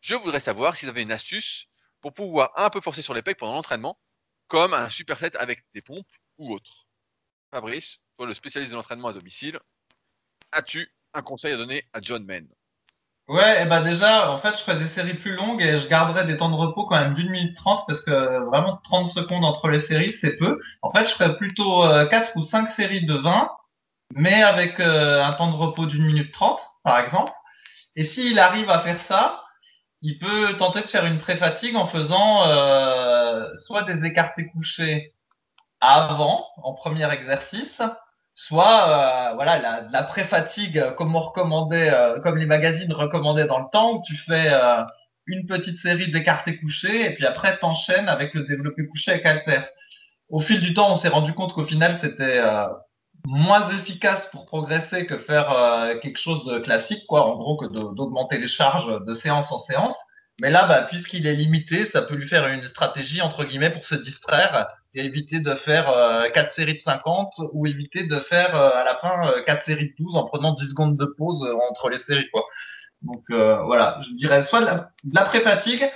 Je 0.00 0.14
voudrais 0.14 0.40
savoir 0.40 0.76
si 0.76 0.84
vous 0.84 0.90
avez 0.90 1.02
une 1.02 1.12
astuce 1.12 1.66
pour 2.00 2.12
pouvoir 2.12 2.52
un 2.56 2.70
peu 2.70 2.80
forcer 2.80 3.02
sur 3.02 3.14
les 3.14 3.22
pecs 3.22 3.38
pendant 3.38 3.54
l'entraînement, 3.54 3.98
comme 4.48 4.74
un 4.74 4.90
superset 4.90 5.36
avec 5.36 5.64
des 5.74 5.82
pompes 5.82 6.06
ou 6.38 6.52
autre. 6.52 6.86
Fabrice, 7.50 8.02
toi 8.16 8.26
le 8.26 8.34
spécialiste 8.34 8.72
de 8.72 8.76
l'entraînement 8.76 9.08
à 9.08 9.12
domicile, 9.12 9.58
as-tu 10.52 10.92
un 11.14 11.22
conseil 11.22 11.52
à 11.52 11.56
donner 11.56 11.88
à 11.92 12.00
John 12.00 12.24
Men 12.24 12.48
Ouais, 13.28 13.62
et 13.62 13.66
bah 13.66 13.82
déjà, 13.82 14.30
en 14.30 14.38
fait, 14.40 14.56
je 14.56 14.62
ferai 14.62 14.78
des 14.78 14.88
séries 14.88 15.18
plus 15.18 15.34
longues 15.34 15.60
et 15.60 15.80
je 15.80 15.86
garderai 15.86 16.26
des 16.26 16.38
temps 16.38 16.48
de 16.48 16.54
repos 16.54 16.86
quand 16.86 16.98
même 16.98 17.12
d'une 17.12 17.28
minute 17.28 17.54
trente 17.54 17.84
parce 17.86 18.00
que 18.00 18.38
vraiment 18.46 18.80
30 18.84 19.12
secondes 19.12 19.44
entre 19.44 19.68
les 19.68 19.82
séries, 19.82 20.16
c'est 20.22 20.38
peu. 20.38 20.58
En 20.80 20.90
fait, 20.90 21.06
je 21.06 21.12
ferai 21.12 21.36
plutôt 21.36 21.82
4 21.82 22.12
euh, 22.12 22.40
ou 22.40 22.42
5 22.42 22.70
séries 22.70 23.04
de 23.04 23.12
20 23.12 23.50
mais 24.14 24.42
avec 24.42 24.80
euh, 24.80 25.22
un 25.22 25.32
temps 25.32 25.50
de 25.50 25.56
repos 25.56 25.86
d'une 25.86 26.04
minute 26.04 26.32
trente, 26.32 26.60
par 26.84 26.98
exemple. 27.00 27.32
Et 27.96 28.04
s'il 28.04 28.38
arrive 28.38 28.70
à 28.70 28.80
faire 28.80 29.00
ça, 29.08 29.42
il 30.02 30.18
peut 30.18 30.56
tenter 30.58 30.82
de 30.82 30.86
faire 30.86 31.06
une 31.06 31.18
pré-fatigue 31.18 31.76
en 31.76 31.86
faisant 31.86 32.46
euh, 32.48 33.44
soit 33.66 33.82
des 33.82 34.04
écartés 34.06 34.46
couchés 34.48 35.14
avant, 35.80 36.46
en 36.62 36.74
premier 36.74 37.10
exercice, 37.12 37.80
soit 38.34 38.88
euh, 38.88 39.34
voilà 39.34 39.58
la, 39.58 39.82
la 39.90 40.02
pré-fatigue 40.04 40.94
comme 40.96 41.14
on 41.16 41.20
recommandait, 41.20 41.92
comme 42.22 42.36
les 42.36 42.46
magazines 42.46 42.92
recommandaient 42.92 43.46
dans 43.46 43.58
le 43.58 43.70
temps, 43.72 43.94
où 43.94 44.02
tu 44.06 44.16
fais 44.16 44.52
une 45.28 45.46
petite 45.46 45.78
série 45.78 46.10
d'écartés 46.10 46.56
couchés, 46.58 47.04
et 47.04 47.14
puis 47.14 47.26
après, 47.26 47.58
t'enchaînes 47.58 48.08
avec 48.08 48.34
le 48.34 48.44
développé 48.44 48.86
couché 48.86 49.12
avec 49.12 49.26
halter. 49.26 49.60
Au 50.30 50.40
fil 50.40 50.60
du 50.60 50.74
temps, 50.74 50.90
on 50.90 50.96
s'est 50.96 51.08
rendu 51.08 51.32
compte 51.34 51.52
qu'au 51.52 51.64
final, 51.66 51.98
c'était 52.00 52.38
euh, 52.38 52.66
moins 53.26 53.68
efficace 53.70 54.26
pour 54.32 54.46
progresser 54.46 55.06
que 55.06 55.18
faire 55.18 55.50
euh, 55.50 55.98
quelque 56.00 56.18
chose 56.18 56.44
de 56.46 56.58
classique, 56.58 57.04
quoi, 57.06 57.26
en 57.26 57.36
gros, 57.36 57.56
que 57.56 57.66
d'augmenter 57.66 58.38
les 58.38 58.48
charges 58.48 59.04
de 59.04 59.14
séance 59.14 59.50
en 59.52 59.62
séance. 59.64 59.94
Mais 60.40 60.50
là, 60.50 60.66
bah, 60.66 60.82
puisqu'il 60.82 61.26
est 61.26 61.34
limité, 61.34 61.86
ça 61.86 62.02
peut 62.02 62.14
lui 62.14 62.28
faire 62.28 62.46
une 62.48 62.64
stratégie, 62.64 63.20
entre 63.20 63.44
guillemets, 63.44 63.70
pour 63.70 63.84
se 63.84 63.96
distraire 63.96 64.68
et 64.94 65.04
éviter 65.04 65.40
de 65.40 65.54
faire 65.54 65.90
euh, 65.90 66.28
4 66.32 66.54
séries 66.54 66.74
de 66.74 66.80
50 66.80 67.32
ou 67.52 67.66
éviter 67.66 68.04
de 68.04 68.20
faire 68.20 68.54
euh, 68.54 68.70
à 68.70 68.84
la 68.84 68.96
fin 68.96 69.28
euh, 69.28 69.42
4 69.44 69.64
séries 69.64 69.90
de 69.90 70.04
12 70.04 70.16
en 70.16 70.24
prenant 70.24 70.52
10 70.52 70.70
secondes 70.70 70.96
de 70.96 71.04
pause 71.04 71.44
euh, 71.44 71.54
entre 71.70 71.90
les 71.90 71.98
séries, 71.98 72.28
quoi. 72.30 72.44
Donc 73.02 73.22
voilà, 73.28 74.00
je 74.02 74.12
dirais 74.16 74.42
soit 74.42 74.60
de 74.60 75.14
la, 75.14 75.22
pré-fatigue, 75.22 75.88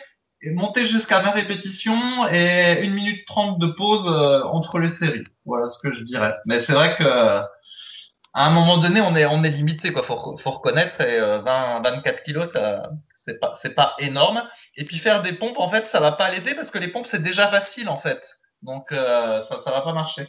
monter 0.51 0.87
jusqu'à 0.87 1.21
20 1.21 1.31
répétitions 1.31 2.27
et 2.29 2.83
1 2.85 2.91
minute 2.91 3.27
30 3.27 3.59
de 3.59 3.67
pause 3.69 4.07
entre 4.51 4.79
les 4.79 4.91
séries. 4.91 5.25
Voilà 5.45 5.69
ce 5.69 5.79
que 5.79 5.93
je 5.93 6.03
dirais. 6.03 6.35
Mais 6.47 6.61
c'est 6.65 6.73
vrai 6.73 6.97
que 6.97 7.05
à 8.35 8.47
un 8.47 8.51
moment 8.51 8.79
donné, 8.79 9.01
on 9.01 9.15
est 9.15 9.27
on 9.27 9.45
est 9.45 9.51
limité 9.51 9.93
quoi, 9.93 10.03
faut, 10.03 10.39
faut 10.39 10.51
reconnaître 10.51 11.01
et 11.01 11.21
20 11.21 11.83
24 11.83 12.23
kilos 12.23 12.51
ça 12.53 12.91
c'est 13.25 13.39
pas 13.39 13.55
c'est 13.61 13.75
pas 13.75 13.95
énorme. 13.99 14.43
Et 14.77 14.85
puis 14.85 14.99
faire 14.99 15.23
des 15.23 15.33
pompes 15.33 15.59
en 15.59 15.71
fait 15.71 15.87
ça 15.89 16.01
va 16.01 16.13
pas 16.13 16.31
l'aider 16.31 16.55
parce 16.55 16.71
que 16.71 16.79
les 16.79 16.89
pompes 16.89 17.07
c'est 17.11 17.23
déjà 17.23 17.49
facile 17.49 17.89
en 17.89 17.99
fait. 17.99 18.21
Donc 18.63 18.93
euh, 18.93 19.43
ça 19.43 19.61
ça 19.65 19.71
va 19.71 19.83
pas 19.83 19.93
marcher. 19.93 20.27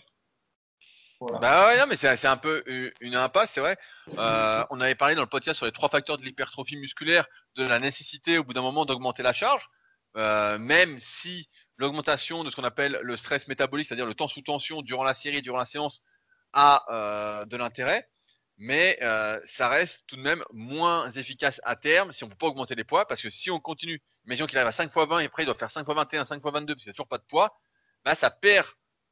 Bah 1.40 1.68
ouais 1.68 1.78
non 1.78 1.86
mais 1.88 1.96
c'est 1.96 2.28
un 2.28 2.38
peu 2.38 2.64
une 3.00 3.16
impasse 3.16 3.52
c'est 3.52 3.62
vrai. 3.62 3.78
Euh, 4.18 4.64
on 4.70 4.82
avait 4.82 4.96
parlé 4.96 5.16
dans 5.16 5.22
le 5.22 5.28
podcast 5.28 5.58
sur 5.58 5.66
les 5.66 5.72
trois 5.72 5.88
facteurs 5.88 6.18
de 6.18 6.24
l'hypertrophie 6.24 6.76
musculaire 6.76 7.26
de 7.56 7.66
la 7.66 7.80
nécessité 7.80 8.38
au 8.38 8.44
bout 8.44 8.54
d'un 8.54 8.62
moment 8.62 8.84
d'augmenter 8.84 9.24
la 9.24 9.32
charge 9.32 9.70
euh, 10.18 10.58
même 10.58 11.00
si 11.00 11.50
l'augmentation 11.78 12.44
de 12.44 12.50
ce 12.50 12.56
qu'on 12.56 12.64
appelle 12.64 13.00
le 13.02 13.18
stress 13.18 13.48
métabolique 13.48 13.88
c'est-à-dire 13.88 14.06
le 14.06 14.14
temps 14.14 14.28
sous 14.28 14.42
tension 14.42 14.82
durant 14.82 15.04
la 15.04 15.14
série 15.14 15.42
durant 15.42 15.58
la 15.58 15.66
séance 15.66 16.02
a 16.54 17.46
de 17.48 17.58
l'intérêt 17.58 18.08
mais 18.58 18.98
euh, 19.02 19.40
ça 19.46 19.68
reste 19.68 20.06
tout 20.08 20.16
de 20.16 20.22
même 20.22 20.44
moins 20.52 21.10
efficace 21.12 21.60
à 21.64 21.76
terme 21.76 22.12
si 22.12 22.24
on 22.24 22.28
ne 22.28 22.32
peut 22.32 22.38
pas 22.38 22.48
augmenter 22.48 22.76
les 22.76 22.84
poids, 22.84 23.08
parce 23.08 23.22
que 23.22 23.30
si 23.30 23.50
on 23.52 23.60
continue, 23.60 24.02
imaginons 24.26 24.48
qu'il 24.48 24.58
arrive 24.58 24.70
à 24.70 24.72
5 24.72 24.86
x 24.86 24.96
20 24.96 25.20
et 25.20 25.26
après 25.26 25.44
il 25.44 25.46
doit 25.46 25.56
faire 25.56 25.72
5 25.72 25.82
x 25.82 25.96
21, 25.96 26.26
5 26.26 26.36
x 26.36 26.44
22 26.44 26.74
parce 26.74 26.84
qu'il 26.84 26.90
n'y 26.90 26.92
a 26.92 26.94
toujours 26.94 27.08
pas 27.08 27.18
de 27.18 27.24
poids, 27.24 27.58
bah, 28.06 28.16
ça 28.16 28.30
perd 28.30 28.68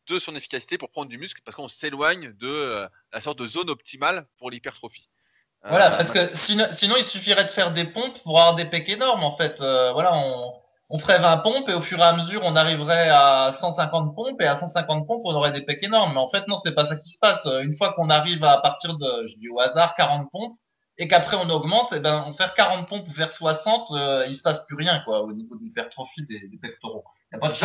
de 0.07 0.19
son 0.19 0.35
efficacité 0.35 0.77
pour 0.77 0.89
prendre 0.89 1.09
du 1.09 1.17
muscle 1.17 1.41
parce 1.43 1.55
qu'on 1.55 1.67
s'éloigne 1.67 2.33
de 2.33 2.47
euh, 2.47 2.87
la 3.13 3.21
sorte 3.21 3.39
de 3.39 3.47
zone 3.47 3.69
optimale 3.69 4.27
pour 4.37 4.51
l'hypertrophie. 4.51 5.09
Voilà, 5.63 5.93
euh, 5.93 5.97
parce 5.97 6.11
que 6.11 6.35
sinon, 6.45 6.67
sinon, 6.75 6.95
il 6.97 7.05
suffirait 7.05 7.45
de 7.45 7.51
faire 7.51 7.71
des 7.71 7.85
pompes 7.85 8.21
pour 8.23 8.39
avoir 8.39 8.55
des 8.55 8.65
pecs 8.65 8.89
énormes 8.89 9.23
en 9.23 9.35
fait. 9.35 9.57
voilà, 9.59 10.13
on, 10.13 10.60
on 10.93 10.99
ferait 10.99 11.19
20 11.19 11.37
pompes 11.37 11.69
et 11.69 11.73
au 11.73 11.81
fur 11.81 11.97
et 11.99 12.03
à 12.03 12.13
mesure, 12.13 12.41
on 12.43 12.55
arriverait 12.55 13.07
à 13.09 13.55
150 13.59 14.13
pompes 14.13 14.41
et 14.41 14.45
à 14.45 14.59
150 14.59 15.07
pompes, 15.07 15.21
on 15.23 15.33
aurait 15.33 15.53
des 15.53 15.61
pecs 15.61 15.81
énormes. 15.81 16.13
Mais 16.13 16.19
en 16.19 16.29
fait, 16.29 16.45
non, 16.49 16.59
c'est 16.63 16.73
pas 16.73 16.85
ça 16.85 16.97
qui 16.97 17.09
se 17.09 17.17
passe. 17.17 17.39
Une 17.63 17.75
fois 17.77 17.93
qu'on 17.93 18.09
arrive 18.09 18.43
à 18.43 18.57
partir 18.57 18.97
de, 18.97 19.27
je 19.27 19.35
dis 19.37 19.47
au 19.47 19.59
hasard, 19.61 19.95
40 19.95 20.29
pompes 20.29 20.55
et 20.97 21.07
qu'après 21.07 21.37
on 21.37 21.49
augmente, 21.49 21.93
et 21.93 21.97
eh 21.97 21.99
ben, 21.99 22.25
on 22.27 22.33
faire 22.33 22.53
40 22.53 22.87
pompes 22.87 23.07
ou 23.07 23.11
faire 23.11 23.31
60, 23.31 23.91
euh, 23.91 24.25
il 24.27 24.35
se 24.35 24.41
passe 24.41 24.59
plus 24.67 24.75
rien, 24.75 25.01
quoi, 25.05 25.21
au 25.21 25.31
niveau 25.31 25.55
de 25.55 25.63
l'hypertrophie 25.63 26.25
des, 26.27 26.41
pectoraux. 26.61 27.05
Il, 27.31 27.39
ne 27.41 27.49
se 27.51 27.59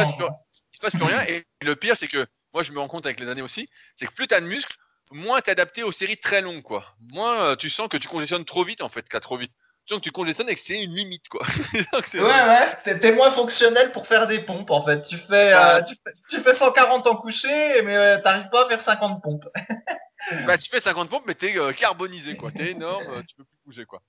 passe 0.81 0.93
plus 0.93 1.05
rien. 1.05 1.23
Et 1.27 1.45
le 1.63 1.75
pire, 1.75 1.97
c'est 1.97 2.09
que, 2.09 2.27
moi, 2.55 2.63
je 2.63 2.73
me 2.73 2.79
rends 2.79 2.89
compte 2.89 3.07
avec 3.07 3.19
les 3.19 3.29
années 3.29 3.43
aussi, 3.43 3.69
c'est 3.97 4.07
que 4.07 4.15
plus 4.15 4.29
tu 4.29 4.35
as 4.35 4.41
de 4.41 4.47
muscles, 4.47 4.77
moins 5.11 5.41
tu 5.41 5.51
es 5.51 5.53
adapté 5.53 5.83
aux 5.83 5.93
séries 5.93 6.17
très 6.17 6.41
longues, 6.41 6.63
quoi. 6.63 6.85
Moins 7.13 7.45
euh, 7.45 7.57
tu 7.57 7.69
sens 7.69 7.89
que 7.89 7.97
tu 7.97 8.09
congestionnes 8.09 8.45
trop 8.45 8.65
vite, 8.65 8.81
en 8.81 8.89
fait, 8.89 9.09
qu'à 9.09 9.21
trop 9.21 9.37
vite 9.37 9.53
que 9.95 10.01
tu 10.01 10.11
congestionnes 10.11 10.49
et 10.49 10.55
que 10.55 10.61
c'est 10.61 10.83
une 10.83 10.95
limite, 10.95 11.29
quoi. 11.29 11.43
ouais, 11.73 12.21
ouais, 12.21 12.99
t'es 12.99 13.13
moins 13.13 13.33
fonctionnel 13.33 13.93
pour 13.93 14.07
faire 14.07 14.27
des 14.27 14.41
pompes, 14.41 14.71
en 14.71 14.85
fait. 14.85 15.03
Tu 15.05 15.17
fais, 15.19 15.53
euh, 15.55 15.81
tu, 16.29 16.43
fais 16.43 16.57
140 16.57 17.07
en 17.07 17.17
coucher, 17.17 17.83
mais 17.83 17.97
euh, 17.97 18.19
t'arrives 18.19 18.51
pas 18.51 18.65
à 18.65 18.69
faire 18.69 18.83
50 18.83 19.23
pompes. 19.23 19.49
bah, 20.47 20.59
tu 20.59 20.69
fais 20.69 20.81
50 20.81 21.09
pompes, 21.09 21.25
mais 21.27 21.35
t'es 21.35 21.57
euh, 21.57 21.73
carbonisé, 21.73 22.37
quoi. 22.37 22.51
T'es 22.51 22.73
énorme, 22.73 23.25
tu 23.27 23.37
peux 23.37 23.45
plus 23.45 23.59
bouger, 23.65 23.85
quoi. 23.85 24.03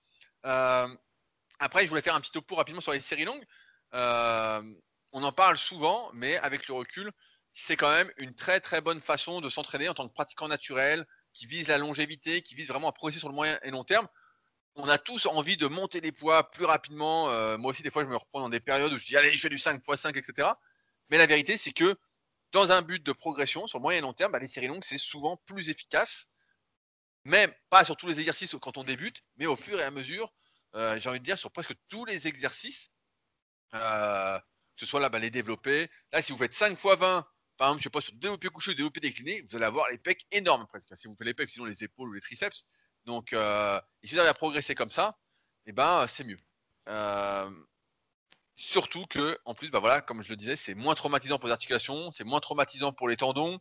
après, 1.59 1.85
je 1.85 1.89
voulais 1.89 2.01
faire 2.01 2.15
un 2.15 2.21
petit 2.21 2.31
topo 2.31 2.55
rapidement 2.55 2.81
sur 2.81 2.93
les 2.93 3.01
séries 3.01 3.25
longues. 3.25 3.45
on 3.93 5.23
en 5.23 5.31
parle 5.31 5.57
souvent, 5.57 6.09
mais 6.13 6.37
avec 6.37 6.67
le 6.67 6.73
recul, 6.73 7.11
c'est 7.53 7.75
quand 7.75 7.91
même 7.91 8.11
une 8.17 8.35
très 8.35 8.59
très 8.59 8.81
bonne 8.81 9.01
façon 9.01 9.41
de 9.41 9.49
s'entraîner 9.49 9.89
en 9.89 9.93
tant 9.93 10.07
que 10.07 10.13
pratiquant 10.13 10.47
naturel, 10.47 11.05
qui 11.33 11.45
vise 11.45 11.67
la 11.67 11.77
longévité, 11.77 12.41
qui 12.41 12.55
vise 12.55 12.67
vraiment 12.67 12.89
à 12.89 12.91
progresser 12.91 13.19
sur 13.19 13.29
le 13.29 13.35
moyen 13.35 13.59
et 13.61 13.69
long 13.69 13.83
terme 13.83 14.07
on 14.77 14.87
a 14.87 14.97
tous 14.99 15.25
envie 15.25 15.57
de 15.57 15.67
monter 15.67 15.99
les 16.01 16.11
poids 16.11 16.49
plus 16.51 16.65
rapidement. 16.65 17.29
Euh, 17.29 17.57
moi 17.57 17.71
aussi, 17.71 17.81
des 17.81 17.89
fois, 17.89 18.03
je 18.03 18.09
me 18.09 18.15
reprends 18.15 18.39
dans 18.39 18.49
des 18.49 18.59
périodes 18.59 18.93
où 18.93 18.97
je 18.97 19.05
dis, 19.05 19.17
allez, 19.17 19.33
je 19.33 19.41
fais 19.41 19.49
du 19.49 19.57
5 19.57 19.81
x 19.85 20.01
5, 20.01 20.15
etc. 20.15 20.49
Mais 21.09 21.17
la 21.17 21.25
vérité, 21.25 21.57
c'est 21.57 21.71
que 21.71 21.97
dans 22.51 22.71
un 22.71 22.81
but 22.83 23.03
de 23.03 23.11
progression, 23.11 23.67
sur 23.67 23.79
moyen 23.79 23.99
et 23.99 24.01
long 24.01 24.13
terme, 24.13 24.31
bah, 24.31 24.39
les 24.39 24.47
séries 24.47 24.67
longues, 24.67 24.83
c'est 24.83 24.99
souvent 24.99 25.37
plus 25.45 25.69
efficace. 25.69 26.27
Même 27.25 27.51
pas 27.69 27.83
sur 27.83 27.97
tous 27.97 28.07
les 28.07 28.19
exercices 28.19 28.55
quand 28.61 28.77
on 28.77 28.83
débute, 28.83 29.23
mais 29.35 29.47
au 29.47 29.55
fur 29.55 29.79
et 29.79 29.83
à 29.83 29.91
mesure, 29.91 30.31
euh, 30.75 30.99
j'ai 30.99 31.09
envie 31.09 31.19
de 31.19 31.25
dire, 31.25 31.37
sur 31.37 31.51
presque 31.51 31.73
tous 31.89 32.05
les 32.05 32.27
exercices, 32.27 32.91
euh, 33.73 34.37
que 34.39 34.45
ce 34.81 34.85
soit 34.85 34.99
là, 34.99 35.09
bah, 35.09 35.19
les 35.19 35.31
développer. 35.31 35.89
Là, 36.13 36.21
si 36.21 36.31
vous 36.31 36.37
faites 36.37 36.53
5 36.53 36.73
x 36.73 36.83
20, 36.83 37.27
par 37.57 37.69
exemple, 37.69 37.79
je 37.79 37.83
sais 37.85 37.89
pas, 37.89 38.01
sur 38.01 38.13
développé 38.13 38.47
couché 38.49 38.71
ou 38.71 38.73
développé 38.75 38.99
décliné, 38.99 39.41
vous 39.41 39.55
allez 39.55 39.65
avoir 39.65 39.89
les 39.89 39.97
pecs 39.97 40.27
énormes 40.31 40.67
presque. 40.67 40.95
Si 40.95 41.07
vous 41.07 41.15
faites 41.15 41.25
les 41.25 41.33
pecs, 41.33 41.49
sinon 41.49 41.65
les 41.65 41.83
épaules 41.83 42.09
ou 42.09 42.13
les 42.13 42.21
triceps, 42.21 42.63
donc, 43.07 43.31
euh, 43.31 43.79
si 44.03 44.13
vous 44.13 44.19
arrivez 44.19 44.29
à 44.29 44.33
progresser 44.33 44.75
comme 44.75 44.91
ça, 44.91 45.17
eh 45.65 45.71
ben, 45.71 46.05
c'est 46.07 46.25
mieux. 46.25 46.37
Euh, 46.89 47.49
surtout 48.55 49.05
que, 49.07 49.39
en 49.45 49.55
plus, 49.55 49.69
bah 49.69 49.79
voilà, 49.79 50.01
comme 50.01 50.21
je 50.21 50.29
le 50.29 50.35
disais, 50.35 50.57
c'est 50.57 50.75
moins 50.75 50.93
traumatisant 50.93 51.39
pour 51.39 51.47
les 51.47 51.53
articulations, 51.53 52.11
c'est 52.11 52.25
moins 52.25 52.41
traumatisant 52.41 52.91
pour 52.91 53.07
les 53.07 53.15
tendons. 53.15 53.59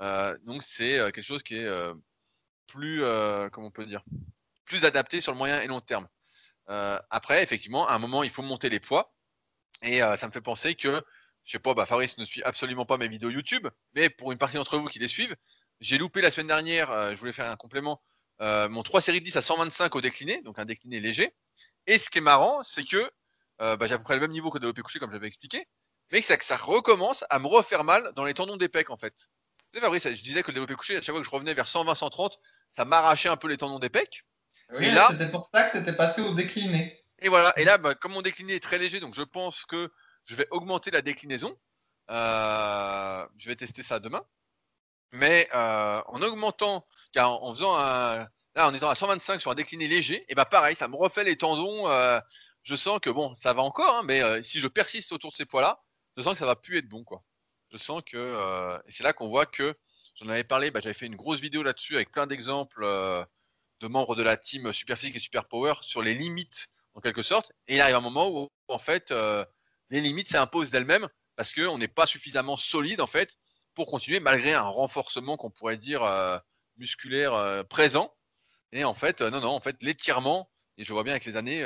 Euh, 0.00 0.38
donc, 0.44 0.62
c'est 0.62 0.96
quelque 1.12 1.22
chose 1.22 1.42
qui 1.42 1.56
est 1.56 1.68
plus, 2.68 3.00
comment 3.52 3.66
on 3.66 3.70
peut 3.72 3.86
dire, 3.86 4.04
plus 4.64 4.84
adapté 4.84 5.20
sur 5.20 5.32
le 5.32 5.38
moyen 5.38 5.60
et 5.60 5.66
long 5.66 5.80
terme. 5.80 6.08
après, 6.68 7.42
effectivement, 7.42 7.88
à 7.88 7.94
un 7.94 7.98
moment, 7.98 8.22
il 8.22 8.30
faut 8.30 8.42
monter 8.42 8.70
les 8.70 8.80
poids. 8.80 9.12
Et 9.82 10.00
ça 10.00 10.26
me 10.28 10.32
fait 10.32 10.40
penser 10.40 10.76
que, 10.76 11.02
je 11.44 11.52
sais 11.52 11.58
pas, 11.58 11.74
bah, 11.74 11.86
Fabrice 11.86 12.18
ne 12.18 12.24
suit 12.24 12.42
absolument 12.44 12.86
pas 12.86 12.96
mes 12.96 13.08
vidéos 13.08 13.30
YouTube, 13.30 13.66
mais 13.94 14.08
pour 14.10 14.32
une 14.32 14.38
partie 14.38 14.56
d'entre 14.56 14.78
vous 14.78 14.86
qui 14.86 15.00
les 15.00 15.08
suivent, 15.08 15.34
j'ai 15.80 15.98
loupé 15.98 16.20
la 16.20 16.30
semaine 16.30 16.48
dernière, 16.48 17.14
je 17.14 17.18
voulais 17.18 17.32
faire 17.32 17.50
un 17.50 17.56
complément 17.56 18.02
euh, 18.40 18.68
mon 18.68 18.82
3 18.82 19.00
séries 19.00 19.20
de 19.20 19.24
10 19.24 19.36
à 19.36 19.42
125 19.42 19.94
au 19.94 20.00
décliné, 20.00 20.42
donc 20.42 20.58
un 20.58 20.64
décliné 20.64 21.00
léger. 21.00 21.34
Et 21.86 21.98
ce 21.98 22.10
qui 22.10 22.18
est 22.18 22.22
marrant, 22.22 22.62
c'est 22.62 22.84
que 22.84 23.10
euh, 23.60 23.76
bah, 23.76 23.86
j'ai 23.86 23.94
à 23.94 23.98
peu 23.98 24.04
près 24.04 24.14
le 24.14 24.20
même 24.20 24.30
niveau 24.30 24.50
que 24.50 24.58
développé 24.58 24.82
couché, 24.82 24.98
comme 24.98 25.10
j'avais 25.10 25.26
expliqué, 25.26 25.66
mais 26.12 26.22
c'est 26.22 26.38
que 26.38 26.44
ça 26.44 26.56
recommence 26.56 27.24
à 27.30 27.38
me 27.38 27.46
refaire 27.46 27.84
mal 27.84 28.12
dans 28.14 28.24
les 28.24 28.34
tendons 28.34 28.56
des 28.56 28.68
pecs, 28.68 28.90
en 28.90 28.96
fait. 28.96 29.28
Tu 29.72 29.80
je 29.80 30.22
disais 30.22 30.42
que 30.42 30.48
le 30.48 30.54
développé 30.54 30.74
couché, 30.74 30.96
à 30.96 31.02
chaque 31.02 31.14
fois 31.14 31.20
que 31.20 31.26
je 31.26 31.30
revenais 31.30 31.54
vers 31.54 31.66
120-130, 31.66 32.38
ça 32.74 32.84
m'arrachait 32.84 33.28
un 33.28 33.36
peu 33.36 33.48
les 33.48 33.58
tendons 33.58 33.78
des 33.78 33.90
pecs. 33.90 34.24
Oui, 34.70 34.86
et 34.86 34.90
là, 34.90 35.08
c'était 35.10 35.30
pour 35.30 35.48
ça 35.52 35.64
que 35.64 35.78
c'était 35.78 35.94
passé 35.94 36.20
au 36.20 36.34
décliné. 36.34 37.04
Et 37.18 37.28
voilà, 37.28 37.52
et 37.56 37.64
là, 37.64 37.78
bah, 37.78 37.94
comme 37.94 38.12
mon 38.12 38.22
décliné 38.22 38.54
est 38.54 38.62
très 38.62 38.78
léger, 38.78 39.00
donc 39.00 39.14
je 39.14 39.22
pense 39.22 39.66
que 39.66 39.90
je 40.24 40.36
vais 40.36 40.46
augmenter 40.50 40.90
la 40.90 41.02
déclinaison. 41.02 41.56
Euh, 42.10 43.26
je 43.36 43.48
vais 43.48 43.56
tester 43.56 43.82
ça 43.82 43.98
demain. 43.98 44.24
Mais 45.12 45.48
euh, 45.54 46.02
en 46.06 46.22
augmentant, 46.22 46.84
car 47.12 47.42
en, 47.42 47.54
faisant 47.54 47.76
un, 47.78 48.26
là 48.54 48.68
en 48.68 48.74
étant 48.74 48.88
à 48.88 48.94
125 48.94 49.40
sur 49.40 49.50
un 49.50 49.54
décliné 49.54 49.88
léger, 49.88 50.24
et 50.28 50.34
bah 50.34 50.44
pareil, 50.44 50.76
ça 50.76 50.88
me 50.88 50.96
refait 50.96 51.24
les 51.24 51.36
tendons. 51.36 51.90
Euh, 51.90 52.20
je 52.62 52.76
sens 52.76 53.00
que 53.00 53.10
bon, 53.10 53.34
ça 53.36 53.54
va 53.54 53.62
encore, 53.62 53.96
hein, 53.96 54.02
mais 54.04 54.22
euh, 54.22 54.42
si 54.42 54.60
je 54.60 54.68
persiste 54.68 55.12
autour 55.12 55.30
de 55.30 55.36
ces 55.36 55.46
poids-là, 55.46 55.80
je 56.16 56.22
sens 56.22 56.34
que 56.34 56.40
ça 56.40 56.46
va 56.46 56.56
plus 56.56 56.78
être 56.78 56.88
bon 56.88 57.04
quoi. 57.04 57.22
Je 57.70 57.78
sens 57.78 58.02
que 58.04 58.80
c'est 58.88 59.02
là 59.04 59.12
qu'on 59.12 59.28
voit 59.28 59.46
que 59.46 59.74
j'en 60.16 60.28
avais 60.28 60.44
parlé, 60.44 60.70
bah, 60.70 60.80
j'avais 60.82 60.94
fait 60.94 61.06
une 61.06 61.16
grosse 61.16 61.40
vidéo 61.40 61.62
là-dessus 61.62 61.96
avec 61.96 62.10
plein 62.10 62.26
d'exemples 62.26 62.82
de 62.82 63.88
membres 63.88 64.16
de 64.16 64.22
la 64.22 64.36
team 64.38 64.72
Superphysique 64.72 65.16
et 65.16 65.20
Superpower 65.20 65.74
sur 65.82 66.02
les 66.02 66.14
limites 66.14 66.68
en 66.94 67.00
quelque 67.00 67.22
sorte. 67.22 67.52
Et 67.68 67.76
il 67.76 67.80
arrive 67.82 67.96
un 67.96 68.00
moment 68.00 68.30
où 68.30 68.48
en 68.68 68.78
fait 68.78 69.12
les 69.90 70.00
limites 70.00 70.28
s'imposent 70.28 70.70
d'elles-mêmes 70.70 71.08
parce 71.36 71.52
qu'on 71.54 71.78
n'est 71.78 71.88
pas 71.88 72.06
suffisamment 72.06 72.56
solide 72.56 73.02
en 73.02 73.06
fait 73.06 73.38
pour 73.78 73.86
continuer 73.86 74.18
malgré 74.18 74.54
un 74.54 74.62
renforcement 74.62 75.36
qu'on 75.36 75.50
pourrait 75.50 75.76
dire 75.76 76.02
euh, 76.02 76.36
musculaire 76.78 77.32
euh, 77.34 77.62
présent. 77.62 78.12
Et 78.72 78.82
en 78.82 78.96
fait, 78.96 79.20
euh, 79.20 79.30
non, 79.30 79.40
non, 79.40 79.50
en 79.50 79.60
fait, 79.60 79.80
l'étirement, 79.84 80.50
et 80.78 80.82
je 80.82 80.92
vois 80.92 81.04
bien 81.04 81.12
avec 81.12 81.24
les 81.26 81.36
années, 81.36 81.64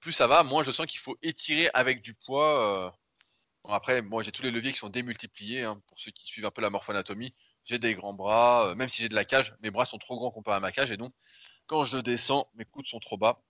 plus 0.00 0.12
ça 0.12 0.26
va, 0.26 0.44
moins 0.44 0.62
je 0.62 0.72
sens 0.72 0.86
qu'il 0.86 0.98
faut 0.98 1.18
étirer 1.20 1.68
avec 1.74 2.00
du 2.00 2.14
poids. 2.14 2.96
après, 3.68 4.00
moi, 4.00 4.22
j'ai 4.22 4.32
tous 4.32 4.42
les 4.42 4.50
leviers 4.50 4.72
qui 4.72 4.78
sont 4.78 4.88
démultipliés. 4.88 5.64
Hein, 5.64 5.82
pour 5.88 5.98
ceux 5.98 6.10
qui 6.10 6.24
suivent 6.24 6.46
un 6.46 6.50
peu 6.50 6.62
la 6.62 6.70
morphoanatomie, 6.70 7.34
j'ai 7.66 7.78
des 7.78 7.94
grands 7.94 8.14
bras, 8.14 8.74
même 8.74 8.88
si 8.88 9.02
j'ai 9.02 9.10
de 9.10 9.14
la 9.14 9.26
cage, 9.26 9.54
mes 9.60 9.70
bras 9.70 9.84
sont 9.84 9.98
trop 9.98 10.16
grands 10.16 10.30
comparé 10.30 10.56
à 10.56 10.60
ma 10.60 10.72
cage, 10.72 10.90
et 10.90 10.96
donc 10.96 11.12
quand 11.66 11.84
je 11.84 11.98
descends, 11.98 12.50
mes 12.54 12.64
coudes 12.64 12.86
sont 12.86 12.98
trop 12.98 13.18
bas. 13.18 13.42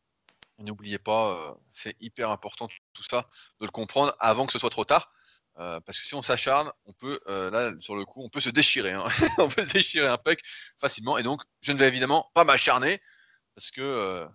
N'oubliez 0.59 0.99
pas, 0.99 1.57
c'est 1.73 1.97
hyper 2.01 2.31
important 2.31 2.67
tout 2.95 3.05
ça, 3.05 3.29
de 3.61 3.67
le 3.67 3.71
comprendre 3.71 4.13
avant 4.19 4.47
que 4.47 4.53
ce 4.53 4.59
soit 4.59 4.71
trop 4.71 4.85
tard. 4.85 5.13
Euh, 5.59 5.81
parce 5.85 5.99
que 5.99 6.07
si 6.07 6.15
on 6.15 6.23
s'acharne, 6.23 6.71
on 6.87 6.93
peut, 6.93 7.21
euh, 7.29 7.51
là, 7.51 7.73
sur 7.81 7.95
le 7.95 8.05
coup, 8.05 8.23
on 8.25 8.31
peut 8.31 8.41
se 8.41 8.51
déchirer. 8.51 8.93
Hein. 8.93 9.05
on 9.39 9.49
peut 9.49 9.65
se 9.65 9.75
déchirer 9.75 10.07
un 10.09 10.17
pec 10.17 10.41
facilement. 10.81 11.19
Et 11.19 11.23
donc, 11.23 11.43
je 11.61 11.73
ne 11.73 11.79
vais 11.79 11.89
évidemment 11.89 12.31
pas 12.35 12.45
m'acharner 12.45 13.01
parce 13.55 13.71
que 13.71 13.83
euh, 13.83 14.27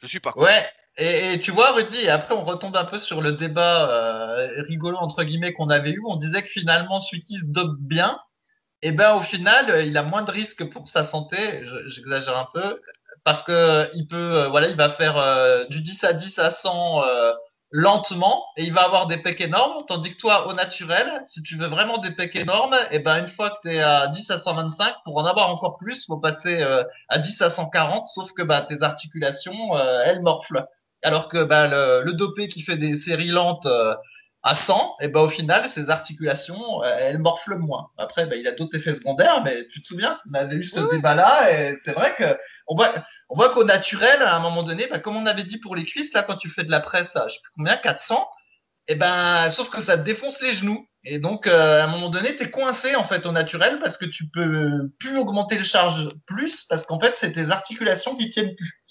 je 0.00 0.06
suis 0.06 0.20
pas. 0.20 0.32
Ouais. 0.36 0.70
Et, 0.98 1.40
tu 1.40 1.52
vois, 1.52 1.72
Rudy, 1.72 2.08
après 2.08 2.34
on 2.34 2.44
retombe 2.44 2.76
un 2.76 2.84
peu 2.84 2.98
sur 2.98 3.22
le 3.22 3.32
débat 3.32 3.88
euh, 3.88 4.62
rigolo 4.64 4.98
entre 4.98 5.24
guillemets 5.24 5.54
qu'on 5.54 5.70
avait 5.70 5.90
eu. 5.90 6.00
On 6.06 6.16
disait 6.16 6.42
que 6.42 6.48
finalement, 6.48 7.00
celui 7.00 7.22
qui 7.22 7.38
se 7.38 7.44
dope 7.46 7.78
bien, 7.78 8.18
et 8.82 8.88
eh 8.88 8.92
ben 8.92 9.14
au 9.14 9.22
final, 9.22 9.86
il 9.86 9.96
a 9.96 10.02
moins 10.02 10.22
de 10.22 10.30
risques 10.30 10.68
pour 10.70 10.88
sa 10.88 11.08
santé. 11.08 11.62
J'exagère 11.88 12.36
un 12.36 12.48
peu 12.52 12.80
parce 13.24 13.42
que 13.42 13.90
il 13.94 14.06
peut, 14.06 14.48
voilà, 14.48 14.68
il 14.68 14.76
va 14.76 14.90
faire 14.90 15.66
du 15.68 15.80
10 15.80 16.04
à 16.04 16.12
10 16.12 16.38
à 16.38 16.50
100 16.50 17.02
lentement 17.72 18.44
et 18.58 18.64
il 18.64 18.72
va 18.72 18.82
avoir 18.82 19.06
des 19.06 19.16
pecs 19.16 19.40
énormes, 19.40 19.84
tandis 19.88 20.12
que 20.12 20.18
toi, 20.18 20.46
au 20.46 20.52
naturel, 20.52 21.24
si 21.30 21.42
tu 21.42 21.56
veux 21.56 21.66
vraiment 21.66 21.98
des 21.98 22.10
pecs 22.10 22.36
énormes, 22.36 22.74
et 22.90 22.96
eh 22.96 22.98
ben 22.98 23.24
une 23.24 23.28
fois 23.28 23.50
que 23.50 23.68
tu 23.68 23.74
es 23.74 23.80
à 23.80 24.08
10 24.08 24.30
à 24.30 24.40
125, 24.42 24.94
pour 25.04 25.16
en 25.16 25.24
avoir 25.24 25.48
encore 25.48 25.78
plus, 25.78 26.04
faut 26.06 26.18
passer 26.18 26.60
euh, 26.60 26.84
à 27.08 27.18
10 27.18 27.40
à 27.40 27.50
140, 27.50 28.08
sauf 28.08 28.30
que 28.32 28.42
bah, 28.42 28.64
tes 28.68 28.82
articulations, 28.82 29.74
euh, 29.76 30.02
elles 30.04 30.20
morflent. 30.20 30.66
Alors 31.02 31.28
que 31.28 31.42
bah, 31.44 31.66
le, 31.66 32.02
le, 32.04 32.12
dopé 32.12 32.46
qui 32.48 32.62
fait 32.62 32.76
des 32.76 32.98
séries 32.98 33.28
lentes 33.28 33.66
euh, 33.66 33.94
à 34.42 34.54
100, 34.54 34.96
et 35.00 35.08
ben 35.08 35.20
au 35.20 35.28
final, 35.30 35.70
ses 35.70 35.88
articulations, 35.88 36.82
elles 36.84 37.18
morflent 37.18 37.56
moins. 37.56 37.88
Après, 37.96 38.26
bah, 38.26 38.36
il 38.36 38.46
a 38.46 38.52
d'autres 38.52 38.76
effets 38.76 38.94
secondaires, 38.94 39.42
mais 39.42 39.66
tu 39.72 39.80
te 39.80 39.86
souviens, 39.86 40.18
on 40.30 40.34
avait 40.34 40.56
eu 40.56 40.64
ce 40.64 40.80
débat-là, 40.94 41.52
et 41.52 41.76
c'est 41.84 41.92
vrai 41.92 42.14
que 42.18 42.36
on 42.68 42.76
voit, 42.76 42.92
on 43.28 43.36
voit 43.36 43.50
qu'au 43.50 43.64
naturel, 43.64 44.22
à 44.22 44.34
un 44.34 44.40
moment 44.40 44.62
donné, 44.62 44.86
bah, 44.86 44.98
comme 44.98 45.16
on 45.16 45.26
avait 45.26 45.44
dit 45.44 45.58
pour 45.58 45.74
les 45.74 45.84
cuisses, 45.84 46.12
là, 46.12 46.22
quand 46.22 46.36
tu 46.36 46.50
fais 46.50 46.64
de 46.64 46.70
la 46.70 46.80
presse, 46.80 47.08
je 47.14 47.34
sais 47.34 47.40
plus 47.42 47.52
combien, 47.56 47.76
400, 47.76 48.26
et 48.88 48.94
ben, 48.94 49.50
sauf 49.50 49.70
que 49.70 49.82
ça 49.82 49.96
te 49.96 50.02
défonce 50.02 50.40
les 50.40 50.54
genoux. 50.54 50.86
Et 51.04 51.18
donc, 51.18 51.46
euh, 51.46 51.80
à 51.80 51.84
un 51.84 51.88
moment 51.88 52.10
donné, 52.10 52.36
tu 52.36 52.44
es 52.44 52.50
coincé 52.50 52.94
en 52.94 53.04
fait 53.04 53.26
au 53.26 53.32
naturel 53.32 53.80
parce 53.80 53.96
que 53.96 54.04
tu 54.04 54.28
peux 54.28 54.88
plus 55.00 55.16
augmenter 55.18 55.58
le 55.58 55.64
charge 55.64 56.08
plus 56.26 56.64
parce 56.68 56.86
qu'en 56.86 57.00
fait, 57.00 57.14
c'est 57.20 57.32
tes 57.32 57.50
articulations 57.50 58.16
qui 58.16 58.30
tiennent 58.30 58.54
plus. 58.54 58.82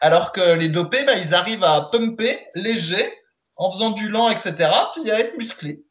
Alors 0.00 0.32
que 0.32 0.40
les 0.54 0.68
dopés, 0.68 1.04
bah, 1.04 1.14
ils 1.14 1.34
arrivent 1.34 1.62
à 1.62 1.88
pumper 1.92 2.46
léger 2.54 3.12
en 3.56 3.72
faisant 3.72 3.90
du 3.90 4.08
lent, 4.08 4.30
etc. 4.30 4.70
Puis 4.94 5.10
à 5.10 5.20
être 5.20 5.36
musclé. 5.36 5.84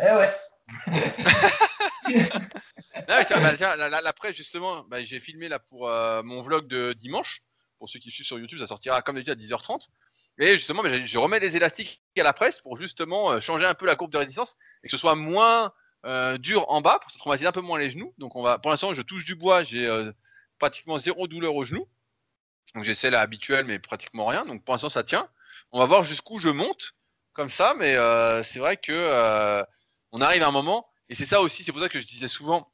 Eh 0.00 0.04
ouais. 0.16 0.30
Après, 4.06 4.32
justement, 4.32 4.84
bah, 4.84 5.02
j'ai 5.04 5.20
filmé 5.20 5.48
là 5.48 5.58
pour 5.58 5.88
euh, 5.88 6.22
mon 6.22 6.40
vlog 6.40 6.66
de 6.66 6.92
dimanche. 6.92 7.42
Pour 7.78 7.88
ceux 7.88 7.98
qui 7.98 8.10
suivent 8.10 8.26
sur 8.26 8.38
YouTube, 8.38 8.58
ça 8.58 8.66
sortira 8.66 9.02
comme 9.02 9.16
d'habitude 9.16 9.32
à 9.32 9.56
10h30. 9.56 9.88
Et 10.38 10.54
justement, 10.56 10.82
bah, 10.82 11.02
je 11.02 11.18
remets 11.18 11.40
les 11.40 11.56
élastiques 11.56 12.00
à 12.16 12.22
la 12.22 12.32
presse 12.32 12.60
pour 12.60 12.76
justement 12.76 13.32
euh, 13.32 13.40
changer 13.40 13.66
un 13.66 13.74
peu 13.74 13.86
la 13.86 13.96
courbe 13.96 14.12
de 14.12 14.18
résistance 14.18 14.56
et 14.82 14.86
que 14.86 14.90
ce 14.90 14.96
soit 14.96 15.14
moins 15.14 15.72
euh, 16.04 16.38
dur 16.38 16.64
en 16.68 16.80
bas 16.80 16.98
pour 17.00 17.10
se 17.10 17.18
traumatiser 17.18 17.48
un 17.48 17.52
peu 17.52 17.60
moins 17.60 17.78
les 17.78 17.90
genoux. 17.90 18.14
Donc, 18.18 18.36
on 18.36 18.42
va, 18.42 18.58
pour 18.58 18.70
l'instant, 18.70 18.94
je 18.94 19.02
touche 19.02 19.24
du 19.24 19.34
bois, 19.34 19.62
j'ai 19.64 19.88
pratiquement 20.58 20.98
zéro 20.98 21.26
douleur 21.26 21.54
aux 21.54 21.64
genoux. 21.64 21.88
Donc, 22.74 22.84
j'ai 22.84 22.94
celle 22.94 23.14
habituelle, 23.14 23.66
mais 23.66 23.78
pratiquement 23.78 24.26
rien. 24.26 24.44
Donc, 24.46 24.64
pour 24.64 24.74
l'instant, 24.74 24.88
ça 24.88 25.02
tient. 25.02 25.28
On 25.72 25.78
va 25.78 25.86
voir 25.86 26.02
jusqu'où 26.04 26.38
je 26.38 26.48
monte 26.48 26.94
comme 27.34 27.50
ça, 27.50 27.74
mais 27.78 27.94
c'est 28.44 28.58
vrai 28.58 28.76
que 28.76 29.64
on 30.12 30.20
arrive 30.20 30.42
à 30.42 30.48
un 30.48 30.52
moment, 30.52 30.88
et 31.08 31.14
c'est 31.14 31.26
ça 31.26 31.40
aussi, 31.40 31.64
c'est 31.64 31.72
pour 31.72 31.80
ça 31.80 31.88
que 31.88 31.98
je 31.98 32.06
disais 32.06 32.28
souvent, 32.28 32.72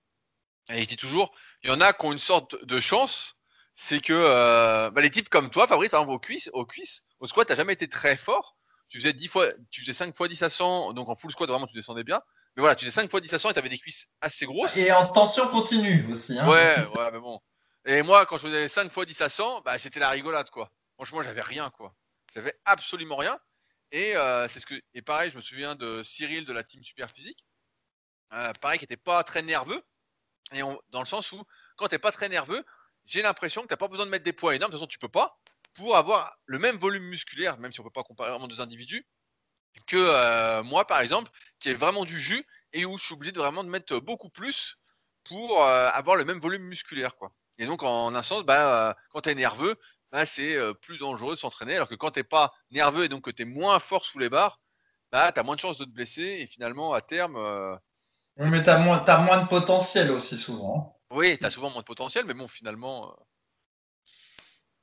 et 0.71 0.83
je 0.83 0.89
dis 0.89 0.97
toujours, 0.97 1.33
il 1.63 1.71
y 1.71 1.73
en 1.73 1.81
a 1.81 1.93
qui 1.93 2.05
ont 2.05 2.13
une 2.13 2.19
sorte 2.19 2.63
de 2.65 2.81
chance, 2.81 3.37
c'est 3.75 4.01
que 4.01 4.13
euh, 4.13 4.91
bah, 4.91 5.01
les 5.01 5.11
types 5.11 5.29
comme 5.29 5.51
toi, 5.51 5.67
Fabrice, 5.67 5.91
par 5.91 6.01
exemple, 6.01 6.17
aux 6.17 6.19
cuisses, 6.19 6.51
aux 6.53 6.67
cuisses, 6.67 7.05
au 7.21 7.27
squat, 7.27 7.47
t'as 7.47 7.55
jamais 7.55 7.73
été 7.73 7.89
très 7.89 8.17
fort. 8.17 8.57
Tu 8.89 8.99
faisais 8.99 9.13
10 9.13 9.29
fois, 9.29 9.47
tu 9.71 9.83
faisais 9.83 9.93
5 9.93 10.17
fois 10.17 10.29
10 10.29 10.43
à 10.43 10.51
100, 10.51 10.95
donc 10.95 11.09
en 11.09 11.15
full 11.17 11.31
squat, 11.31 11.49
vraiment, 11.49 11.67
tu 11.67 11.75
descendais 11.75 12.05
bien. 12.05 12.21
Mais 12.57 12.63
voilà, 12.63 12.75
tu 12.75 12.85
faisais 12.87 13.03
5 13.03 13.11
fois 13.11 13.21
10 13.21 13.33
à 13.35 13.39
100 13.39 13.51
et 13.51 13.55
t'avais 13.55 13.69
des 13.69 13.79
cuisses 13.79 14.09
assez 14.21 14.47
grosses. 14.47 14.77
Et 14.77 14.91
en 14.91 15.07
tension 15.09 15.49
continue 15.49 16.11
aussi. 16.11 16.37
Hein. 16.39 16.49
Ouais, 16.49 16.87
ouais, 16.97 17.11
mais 17.13 17.21
bon. 17.21 17.41
Et 17.85 18.03
moi, 18.03 18.27
quand 18.27 18.39
je 18.39 18.49
faisais 18.49 18.69
5 18.69 18.91
fois 18.91 19.05
10 19.05 19.21
à 19.21 19.29
100, 19.29 19.61
bah, 19.61 19.79
c'était 19.79 20.01
la 20.01 20.11
rigolade, 20.11 20.51
quoi. 20.51 20.71
Franchement, 20.97 21.23
j'avais 21.23 21.41
rien, 21.41 21.71
quoi. 21.71 21.95
J'avais 22.35 22.59
absolument 22.65 23.17
rien. 23.17 23.39
Et 23.93 24.17
euh, 24.17 24.49
c'est 24.49 24.61
ce 24.61 24.67
que, 24.67 24.75
et 24.95 25.03
pareil, 25.03 25.31
je 25.31 25.37
me 25.37 25.43
souviens 25.43 25.75
de 25.75 26.03
Cyril 26.03 26.45
de 26.45 26.53
la 26.53 26.63
team 26.63 26.83
Super 26.83 27.11
Physique. 27.11 27.47
Euh, 28.33 28.53
pareil, 28.55 28.79
qui 28.79 28.85
était 28.85 28.97
pas 28.97 29.25
très 29.25 29.43
nerveux. 29.43 29.83
Et 30.53 30.61
dans 30.61 31.01
le 31.01 31.07
sens 31.07 31.33
où, 31.33 31.43
quand 31.77 31.89
t'es 31.89 31.99
pas 31.99 32.13
très 32.13 32.29
nerveux, 32.29 32.65
j'ai 33.05 33.23
l'impression 33.23 33.63
que 33.63 33.67
t'as 33.67 33.77
pas 33.77 33.89
besoin 33.89 34.07
de 34.07 34.11
mettre 34.11 34.25
des 34.25 34.33
poids 34.33 34.55
énormes. 34.55 34.71
De 34.71 34.77
toute 34.77 34.81
façon, 34.81 34.89
tu 34.89 34.99
peux 34.99 35.09
pas. 35.09 35.39
Pour 35.75 35.97
avoir 35.97 36.37
le 36.47 36.59
même 36.59 36.77
volume 36.77 37.05
musculaire, 37.05 37.59
même 37.59 37.73
si 37.73 37.81
on 37.81 37.85
peut 37.85 37.91
pas 37.91 38.03
comparer 38.03 38.31
vraiment 38.31 38.49
deux 38.49 38.61
individus, 38.61 39.07
que 39.87 39.97
euh, 39.97 40.63
moi, 40.63 40.87
par 40.87 41.01
exemple, 41.01 41.31
qui 41.61 41.71
est 41.71 41.75
vraiment 41.75 42.05
du 42.05 42.21
jus 42.21 42.45
et 42.73 42.85
où 42.85 42.99
je 42.99 43.05
suis 43.05 43.15
obligé 43.15 43.33
de 43.33 43.39
vraiment 43.39 43.65
de 43.65 43.69
mettre 43.69 43.99
beaucoup 43.99 44.29
plus 44.29 44.77
pour 45.25 45.63
avoir 45.63 46.17
le 46.17 46.25
même 46.25 46.41
volume 46.41 46.63
musculaire, 46.63 47.15
quoi. 47.17 47.33
Et 47.59 47.67
donc, 47.67 47.83
en 47.83 48.15
un 48.15 48.23
sens, 48.23 48.45
bah, 48.45 48.97
quand 49.11 49.23
tu 49.23 49.31
es 49.31 49.35
nerveux, 49.35 49.77
bah, 50.13 50.27
c'est 50.27 50.57
plus 50.83 50.99
dangereux 50.99 51.35
de 51.35 51.41
s'entraîner, 51.41 51.77
alors 51.77 51.89
que 51.89 51.95
quand 51.95 52.13
t'es 52.13 52.25
pas 52.25 52.53
nerveux 52.71 53.05
et 53.05 53.09
donc 53.09 53.25
que 53.25 53.31
tu 53.31 53.43
es 53.43 53.45
moins 53.45 53.79
fort 53.79 54.05
sous 54.05 54.19
les 54.19 54.29
barres, 54.29 54.61
bah, 55.13 55.33
tu 55.33 55.41
as 55.41 55.43
moins 55.43 55.55
de 55.55 55.61
chances 55.61 55.79
de 55.79 55.85
te 55.85 55.91
blesser 55.91 56.39
et 56.41 56.47
finalement, 56.47 56.93
à 56.93 57.01
terme, 57.01 57.37
mais 58.39 58.63
tu 58.63 58.71
as, 58.71 58.79
moins, 58.79 59.05
moins 59.19 59.43
de 59.43 59.49
potentiel 59.49 60.13
aussi 60.13 60.39
souvent. 60.39 60.97
Oui, 61.11 61.37
tu 61.39 61.45
as 61.45 61.51
souvent 61.51 61.71
moins 61.71 61.81
de 61.81 61.87
potentiel, 61.87 62.25
mais 62.25 62.35
bon, 62.35 62.47
finalement, 62.47 63.09
euh, 63.09 63.25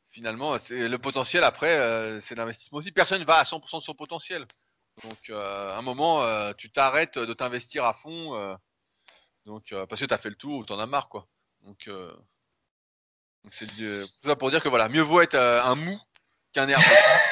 finalement 0.10 0.58
le 0.70 0.98
potentiel 0.98 1.44
après, 1.46 1.80
euh, 1.80 2.20
c'est 2.20 2.36
l'investissement 2.36 2.80
aussi. 2.80 2.92
Personne 2.92 3.22
ne 3.22 3.26
va 3.26 3.38
à 3.38 3.44
100% 3.44 3.80
de 3.80 3.84
son 3.84 3.94
potentiel. 3.94 4.46
Donc, 5.04 5.30
euh, 5.30 5.74
à 5.74 5.78
un 5.78 5.82
moment, 5.82 6.22
tu 6.54 6.70
t'arrêtes 6.70 7.18
de 7.18 7.34
t'investir 7.34 7.86
à 7.86 7.94
fond. 7.94 8.58
donc, 9.46 9.74
parce 9.88 10.02
que 10.02 10.06
tu 10.06 10.14
as 10.14 10.18
fait 10.18 10.30
le 10.30 10.36
tour 10.36 10.60
ou 10.60 10.66
tu 10.66 10.74
en 10.74 10.80
as 10.80 10.86
marre, 10.86 11.08
quoi. 11.08 11.28
Donc, 11.62 11.90
c'est 13.52 13.68
tout 13.68 14.08
ça 14.24 14.36
pour 14.36 14.50
dire 14.50 14.62
que 14.62 14.70
voilà, 14.70 14.90
mieux 14.90 15.02
vaut 15.02 15.22
être 15.22 15.36
un 15.36 15.76
mou 15.76 15.98
qu'un 16.54 16.66
nerveux. 16.66 16.84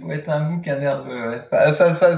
faut 0.00 0.12
être 0.12 0.28
un 0.28 0.40
mou 0.40 0.60
qu'un 0.60 0.76
nerveux. 0.76 1.46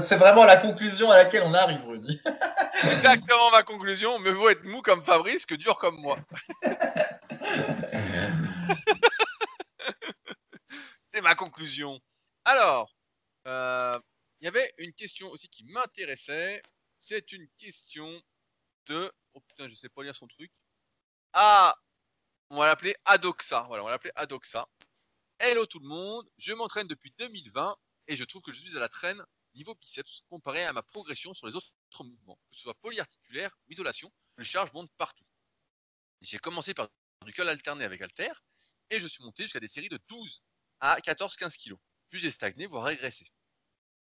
c'est 0.07 0.17
vraiment 0.17 0.45
la 0.45 0.57
conclusion 0.57 1.11
à 1.11 1.17
laquelle 1.17 1.43
on 1.43 1.53
arrive, 1.53 1.85
Rudy. 1.85 2.19
Exactement 2.83 3.51
ma 3.51 3.61
conclusion. 3.63 4.17
Me 4.19 4.31
vaut 4.31 4.49
être 4.49 4.63
mou 4.63 4.81
comme 4.81 5.03
Fabrice 5.03 5.45
que 5.45 5.55
dur 5.55 5.77
comme 5.77 5.99
moi. 5.99 6.17
c'est 11.07 11.21
ma 11.21 11.35
conclusion. 11.35 11.99
Alors, 12.45 12.91
euh, 13.47 13.99
il 14.41 14.45
y 14.45 14.47
avait 14.47 14.73
une 14.77 14.93
question 14.93 15.29
aussi 15.29 15.47
qui 15.49 15.63
m'intéressait. 15.65 16.63
C'est 16.97 17.31
une 17.31 17.47
question 17.57 18.21
de. 18.87 19.11
Oh 19.33 19.39
putain, 19.41 19.67
je 19.67 19.75
sais 19.75 19.89
pas 19.89 20.03
lire 20.03 20.15
son 20.15 20.27
truc. 20.27 20.51
Ah, 21.35 21.75
on 22.51 22.57
va 22.57 22.67
l'appeler 22.67 22.95
Adoxa. 23.05 23.61
Voilà, 23.61 23.81
on 23.81 23.85
va 23.87 23.91
l'appeler 23.91 24.11
Adoxa. 24.15 24.67
Hello 25.39 25.65
tout 25.65 25.79
le 25.79 25.87
monde, 25.87 26.29
je 26.37 26.53
m'entraîne 26.53 26.87
depuis 26.87 27.11
2020 27.17 27.75
et 28.07 28.15
je 28.15 28.23
trouve 28.23 28.43
que 28.43 28.51
je 28.51 28.59
suis 28.59 28.77
à 28.77 28.79
la 28.79 28.87
traîne 28.87 29.23
niveau 29.55 29.73
biceps 29.73 30.21
comparé 30.29 30.63
à 30.63 30.73
ma 30.73 30.83
progression 30.83 31.33
sur 31.33 31.47
les 31.47 31.55
autres 31.55 31.73
mouvements, 32.01 32.39
que 32.51 32.57
ce 32.57 32.61
soit 32.61 32.75
polyarticulaire 32.75 33.51
ou 33.67 33.71
isolation, 33.73 34.13
les 34.37 34.43
charges 34.43 34.71
montent 34.73 34.91
partout. 34.97 35.25
J'ai 36.21 36.37
commencé 36.37 36.75
par 36.75 36.89
du 37.25 37.33
curl 37.33 37.49
alterné 37.49 37.83
avec 37.83 38.01
halter 38.01 38.31
et 38.91 38.99
je 38.99 39.07
suis 39.07 39.23
monté 39.23 39.43
jusqu'à 39.43 39.59
des 39.59 39.67
séries 39.67 39.89
de 39.89 39.99
12 40.07 40.43
à 40.81 40.99
14-15 40.99 41.57
kg. 41.57 41.75
Puis 42.11 42.19
j'ai 42.19 42.29
stagné, 42.29 42.67
voire 42.67 42.83
régressé. 42.83 43.25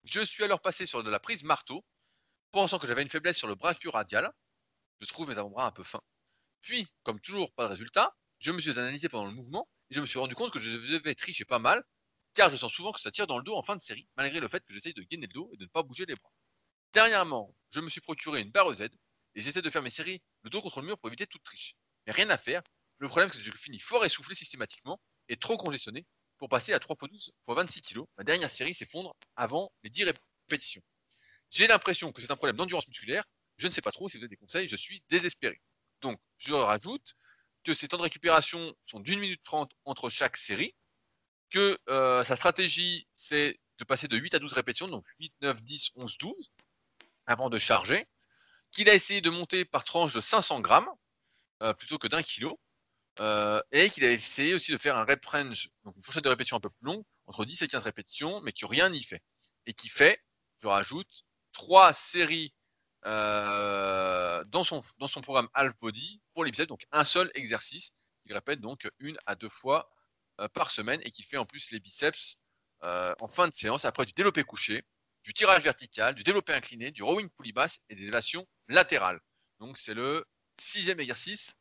Je 0.04 0.20
suis 0.20 0.44
alors 0.44 0.60
passé 0.60 0.86
sur 0.86 1.02
de 1.02 1.10
la 1.10 1.18
prise 1.18 1.42
marteau, 1.42 1.84
pensant 2.52 2.78
que 2.78 2.86
j'avais 2.86 3.02
une 3.02 3.10
faiblesse 3.10 3.38
sur 3.38 3.48
le 3.48 3.56
bras 3.56 3.74
radial. 3.86 4.32
Je 5.00 5.06
trouve 5.06 5.28
mes 5.28 5.36
avant-bras 5.36 5.66
un 5.66 5.72
peu 5.72 5.82
fins. 5.82 6.02
Puis, 6.60 6.86
comme 7.02 7.20
toujours, 7.20 7.52
pas 7.52 7.64
de 7.64 7.70
résultat, 7.70 8.14
je 8.38 8.52
me 8.52 8.60
suis 8.60 8.78
analysé 8.78 9.08
pendant 9.08 9.26
le 9.26 9.32
mouvement 9.32 9.68
et 9.90 9.94
je 9.94 10.00
me 10.00 10.06
suis 10.06 10.18
rendu 10.18 10.34
compte 10.34 10.52
que 10.52 10.58
je 10.58 10.76
devais 10.76 11.14
tricher 11.14 11.44
pas 11.44 11.58
mal, 11.58 11.82
car 12.34 12.50
je 12.50 12.56
sens 12.56 12.72
souvent 12.72 12.92
que 12.92 13.00
ça 13.00 13.10
tire 13.10 13.26
dans 13.26 13.38
le 13.38 13.44
dos 13.44 13.56
en 13.56 13.62
fin 13.62 13.76
de 13.76 13.82
série, 13.82 14.08
malgré 14.16 14.40
le 14.40 14.48
fait 14.48 14.64
que 14.64 14.72
j'essaye 14.72 14.94
de 14.94 15.02
gainer 15.02 15.26
le 15.26 15.32
dos 15.32 15.50
et 15.52 15.56
de 15.56 15.64
ne 15.64 15.68
pas 15.68 15.82
bouger 15.82 16.04
les 16.06 16.14
bras. 16.14 16.30
Dernièrement, 16.92 17.54
je 17.70 17.80
me 17.80 17.88
suis 17.88 18.00
procuré 18.00 18.40
une 18.40 18.50
barre 18.50 18.74
Z, 18.74 18.82
et 19.34 19.40
j'essaie 19.40 19.62
de 19.62 19.70
faire 19.70 19.82
mes 19.82 19.90
séries 19.90 20.22
le 20.42 20.50
dos 20.50 20.60
contre 20.60 20.80
le 20.80 20.86
mur 20.86 20.98
pour 20.98 21.08
éviter 21.08 21.26
toute 21.26 21.42
triche. 21.42 21.74
Mais 22.06 22.12
rien 22.12 22.30
à 22.30 22.38
faire, 22.38 22.62
le 22.98 23.08
problème 23.08 23.30
c'est 23.32 23.38
que 23.38 23.44
je 23.44 23.52
finis 23.52 23.78
fort 23.78 24.04
essoufflé 24.04 24.34
systématiquement, 24.34 25.00
et 25.28 25.36
trop 25.36 25.56
congestionné, 25.56 26.06
pour 26.38 26.48
passer 26.48 26.72
à 26.72 26.78
3 26.78 26.96
x 27.02 27.10
12 27.10 27.26
x 27.26 27.32
26 27.46 27.80
kg. 27.82 28.00
Ma 28.16 28.24
dernière 28.24 28.50
série 28.50 28.74
s'effondre 28.74 29.14
avant 29.36 29.72
les 29.82 29.90
10 29.90 30.12
répétitions. 30.48 30.82
J'ai 31.50 31.66
l'impression 31.66 32.12
que 32.12 32.20
c'est 32.20 32.30
un 32.30 32.36
problème 32.36 32.56
d'endurance 32.56 32.88
musculaire, 32.88 33.24
je 33.56 33.66
ne 33.66 33.72
sais 33.72 33.82
pas 33.82 33.92
trop 33.92 34.08
si 34.08 34.16
vous 34.16 34.22
avez 34.22 34.28
des 34.28 34.36
conseils, 34.36 34.68
je 34.68 34.76
suis 34.76 35.02
désespéré. 35.08 35.60
Je 36.38 36.54
rajoute, 36.54 37.14
que 37.64 37.74
ses 37.74 37.88
temps 37.88 37.96
de 37.96 38.02
récupération 38.02 38.74
sont 38.86 39.00
d'une 39.00 39.20
minute 39.20 39.42
trente 39.44 39.72
entre 39.84 40.10
chaque 40.10 40.36
série, 40.36 40.74
que 41.50 41.78
euh, 41.88 42.24
sa 42.24 42.36
stratégie, 42.36 43.06
c'est 43.12 43.58
de 43.78 43.84
passer 43.84 44.08
de 44.08 44.16
8 44.16 44.34
à 44.34 44.38
12 44.38 44.52
répétitions, 44.52 44.88
donc 44.88 45.06
8, 45.20 45.34
9, 45.40 45.62
10, 45.62 45.90
11, 45.96 46.18
12, 46.18 46.52
avant 47.26 47.50
de 47.50 47.58
charger, 47.58 48.06
qu'il 48.70 48.88
a 48.90 48.94
essayé 48.94 49.20
de 49.20 49.30
monter 49.30 49.64
par 49.64 49.84
tranche 49.84 50.14
de 50.14 50.20
500 50.20 50.60
grammes, 50.60 50.88
euh, 51.62 51.72
plutôt 51.72 51.98
que 51.98 52.08
d'un 52.08 52.22
kilo, 52.22 52.60
euh, 53.20 53.60
et 53.72 53.90
qu'il 53.90 54.04
a 54.04 54.12
essayé 54.12 54.54
aussi 54.54 54.72
de 54.72 54.78
faire 54.78 54.96
un 54.96 55.04
rep 55.04 55.24
range, 55.26 55.70
donc 55.84 55.96
une 55.96 56.02
fourchette 56.02 56.24
de 56.24 56.28
répétition 56.28 56.56
un 56.56 56.60
peu 56.60 56.70
plus 56.70 56.86
longue, 56.86 57.04
entre 57.26 57.44
10 57.44 57.62
et 57.62 57.68
15 57.68 57.82
répétitions, 57.82 58.40
mais 58.42 58.52
que 58.52 58.66
rien 58.66 58.88
n'y 58.90 59.02
fait. 59.02 59.22
Et 59.66 59.74
qui 59.74 59.88
fait, 59.88 60.22
je 60.62 60.68
rajoute, 60.68 61.24
trois 61.52 61.92
séries 61.94 62.54
euh, 63.06 64.44
dans, 64.44 64.64
son, 64.64 64.82
programme 65.22 65.48
Half 65.54 65.78
Body 65.80 66.20
pour 66.34 66.44
les 66.44 66.50
biceps, 66.50 66.68
donc 66.68 66.86
un 66.92 67.04
seul 67.04 67.30
exercice. 67.34 67.92
Il 68.26 68.34
répète 68.34 68.60
donc 68.60 68.88
une 68.98 69.18
à 69.26 69.34
deux 69.34 69.48
fois 69.48 69.90
par 70.52 70.70
semaine 70.70 71.00
et 71.04 71.10
qui 71.10 71.22
fait 71.22 71.36
en 71.36 71.46
plus 71.46 71.70
les 71.70 71.80
biceps 71.80 72.38
en 72.82 73.28
fin 73.28 73.48
de 73.48 73.54
séance 73.54 73.84
après 73.84 74.04
du 74.04 74.12
développé 74.12 74.44
couché, 74.44 74.84
du 75.24 75.32
tirage 75.32 75.62
vertical, 75.62 76.14
du 76.14 76.22
développé 76.22 76.52
incliné, 76.52 76.90
du 76.90 77.02
rowing 77.02 77.28
poulie 77.30 77.52
basse 77.52 77.78
et 77.88 77.94
des 77.94 78.02
élévations 78.02 78.46
latérales. 78.68 79.20
Donc 79.60 79.78
c'est 79.78 79.94
le 79.94 80.24
sixième 80.58 81.00
exercice 81.00 81.54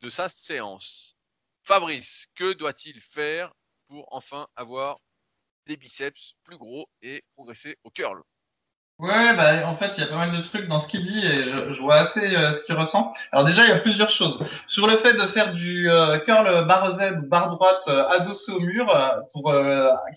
de 0.00 0.10
sa 0.10 0.28
séance. 0.28 1.16
Fabrice, 1.62 2.26
que 2.34 2.52
doit-il 2.52 3.00
faire 3.00 3.52
pour 3.88 4.06
enfin 4.12 4.48
avoir 4.56 5.00
des 5.66 5.76
biceps 5.76 6.34
plus 6.44 6.56
gros 6.56 6.88
et 7.02 7.24
progresser 7.34 7.78
au 7.84 7.90
curl? 7.90 8.22
Ouais, 8.98 9.36
bah, 9.36 9.68
en 9.68 9.76
fait, 9.76 9.92
il 9.96 10.00
y 10.00 10.02
a 10.02 10.08
pas 10.08 10.16
mal 10.16 10.36
de 10.36 10.42
trucs 10.42 10.66
dans 10.66 10.80
ce 10.80 10.88
qu'il 10.88 11.04
dit 11.06 11.24
et 11.24 11.44
je, 11.72 11.80
vois 11.80 12.00
assez 12.00 12.34
euh, 12.34 12.52
ce 12.52 12.64
qu'il 12.64 12.74
ressent. 12.74 13.12
Alors 13.30 13.44
déjà, 13.44 13.62
il 13.62 13.68
y 13.68 13.72
a 13.72 13.78
plusieurs 13.78 14.10
choses. 14.10 14.44
Sur 14.66 14.88
le 14.88 14.96
fait 14.96 15.12
de 15.12 15.24
faire 15.28 15.52
du 15.52 15.88
euh, 15.88 16.18
curl 16.18 16.66
barre 16.66 16.98
Z, 16.98 17.28
barre 17.28 17.50
droite 17.50 17.84
euh, 17.86 18.08
adossé 18.08 18.50
au 18.50 18.58
mur, 18.58 18.86
pour 19.32 19.54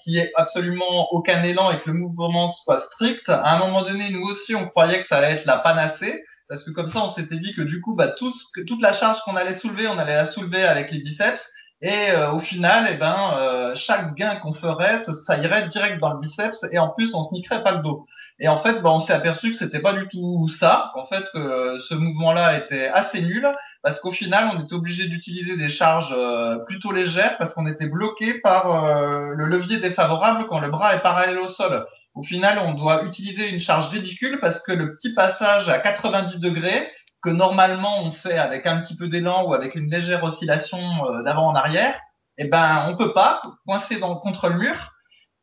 qu'il 0.02 0.14
y 0.14 0.18
ait 0.18 0.32
absolument 0.36 1.12
aucun 1.12 1.44
élan 1.44 1.70
et 1.72 1.80
que 1.80 1.92
le 1.92 1.94
mouvement 1.98 2.50
soit 2.50 2.80
strict, 2.80 3.30
à 3.30 3.56
un 3.56 3.60
moment 3.60 3.84
donné, 3.84 4.10
nous 4.10 4.24
aussi, 4.24 4.56
on 4.56 4.68
croyait 4.68 5.02
que 5.02 5.08
ça 5.08 5.18
allait 5.18 5.34
être 5.34 5.46
la 5.46 5.60
panacée. 5.60 6.26
Parce 6.50 6.64
que 6.64 6.72
comme 6.72 6.90
ça, 6.90 7.04
on 7.04 7.14
s'était 7.14 7.38
dit 7.38 7.54
que 7.54 7.62
du 7.62 7.82
coup, 7.82 7.94
bah, 7.96 8.08
tout 8.08 8.34
toute 8.68 8.82
la 8.82 8.94
charge 8.94 9.20
qu'on 9.22 9.36
allait 9.36 9.56
soulever, 9.56 9.88
on 9.88 10.00
allait 10.00 10.16
la 10.16 10.26
soulever 10.26 10.64
avec 10.64 10.92
les 10.92 11.00
biceps. 11.00 11.48
Et 11.82 12.12
au 12.32 12.40
final, 12.40 12.88
eh 12.92 12.96
ben, 12.96 13.74
chaque 13.76 14.14
gain 14.14 14.36
qu'on 14.36 14.54
ferait, 14.54 15.02
ça, 15.26 15.38
irait 15.38 15.66
direct 15.66 16.00
dans 16.00 16.14
le 16.14 16.20
biceps 16.20 16.64
et 16.72 16.78
en 16.78 16.90
plus, 16.90 17.14
on 17.16 17.24
se 17.24 17.34
niquerait 17.34 17.64
pas 17.64 17.72
le 17.72 17.80
dos. 17.82 18.06
Et 18.42 18.48
en 18.48 18.58
fait, 18.58 18.82
bah, 18.82 18.90
on 18.90 19.02
s'est 19.02 19.14
aperçu 19.14 19.52
que 19.52 19.58
c'était 19.58 19.82
pas 19.82 19.94
du 19.94 20.08
tout 20.10 20.50
ça. 20.60 20.92
En 20.96 21.06
fait, 21.06 21.24
que 21.32 21.80
ce 21.88 21.94
mouvement-là 21.94 22.58
était 22.58 22.88
assez 22.88 23.22
nul 23.22 23.48
parce 23.84 24.00
qu'au 24.00 24.12
final, 24.12 24.50
on 24.56 24.64
était 24.64 24.74
obligé 24.74 25.06
d'utiliser 25.08 25.58
des 25.58 25.70
charges 25.70 26.12
euh, 26.12 26.58
plutôt 26.66 26.92
légères 26.92 27.38
parce 27.38 27.54
qu'on 27.54 27.68
était 27.68 27.86
bloqué 27.86 28.36
par 28.36 28.88
euh, 28.88 29.34
le 29.36 29.46
levier 29.46 29.78
défavorable 29.78 30.48
quand 30.48 30.60
le 30.60 30.70
bras 30.70 30.96
est 30.96 31.02
parallèle 31.02 31.38
au 31.38 31.50
sol. 31.50 31.86
Au 32.16 32.24
final, 32.24 32.60
on 32.60 32.74
doit 32.74 33.04
utiliser 33.04 33.48
une 33.48 33.60
charge 33.60 33.90
ridicule 33.90 34.40
parce 34.42 34.60
que 34.62 34.72
le 34.72 34.96
petit 34.96 35.14
passage 35.14 35.70
à 35.70 35.78
90 35.78 36.40
degrés 36.40 36.90
que 37.22 37.30
normalement 37.30 38.04
on 38.04 38.12
fait 38.12 38.38
avec 38.38 38.66
un 38.66 38.82
petit 38.82 38.96
peu 38.96 39.08
d'élan 39.08 39.46
ou 39.46 39.54
avec 39.54 39.76
une 39.76 39.90
légère 39.90 40.24
oscillation 40.24 40.80
euh, 40.80 41.24
d'avant 41.24 41.48
en 41.48 41.56
arrière, 41.56 41.96
eh 42.38 42.46
ben 42.46 42.88
on 42.90 42.98
peut 42.98 43.14
pas 43.14 43.42
coincer 43.66 44.00
dans 44.00 44.16
contre 44.16 44.50
le 44.50 44.56
mur 44.56 44.92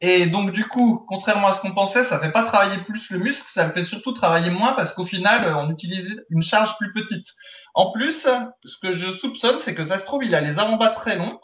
et 0.01 0.27
donc 0.27 0.53
du 0.53 0.65
coup, 0.67 1.05
contrairement 1.09 1.49
à 1.49 1.57
ce 1.57 1.61
qu'on 1.61 1.73
pensait, 1.75 2.05
ça 2.05 2.21
fait 2.21 2.31
pas 2.31 2.45
travailler 2.45 2.79
plus 2.83 3.11
le 3.11 3.19
muscle, 3.19 3.45
ça 3.53 3.67
le 3.67 3.73
fait 3.73 3.85
surtout 3.85 4.13
travailler 4.13 4.51
moins 4.51 4.73
parce 4.75 4.93
qu'au 4.93 5.05
final, 5.05 5.45
euh, 5.45 5.57
on 5.57 5.71
utilise 5.71 6.25
une 6.31 6.43
charge 6.43 6.77
plus 6.79 6.93
petite. 6.93 7.27
En 7.75 7.91
plus, 7.91 8.27
ce 8.65 8.77
que 8.81 8.93
je 8.93 9.17
soupçonne, 9.19 9.59
c'est 9.65 9.75
que 9.75 9.85
ça 9.85 9.99
se 9.99 10.05
trouve, 10.05 10.25
il 10.25 10.35
a 10.35 10.41
les 10.41 10.59
avant-bras 10.59 10.91
très 10.91 11.17
longs, 11.17 11.41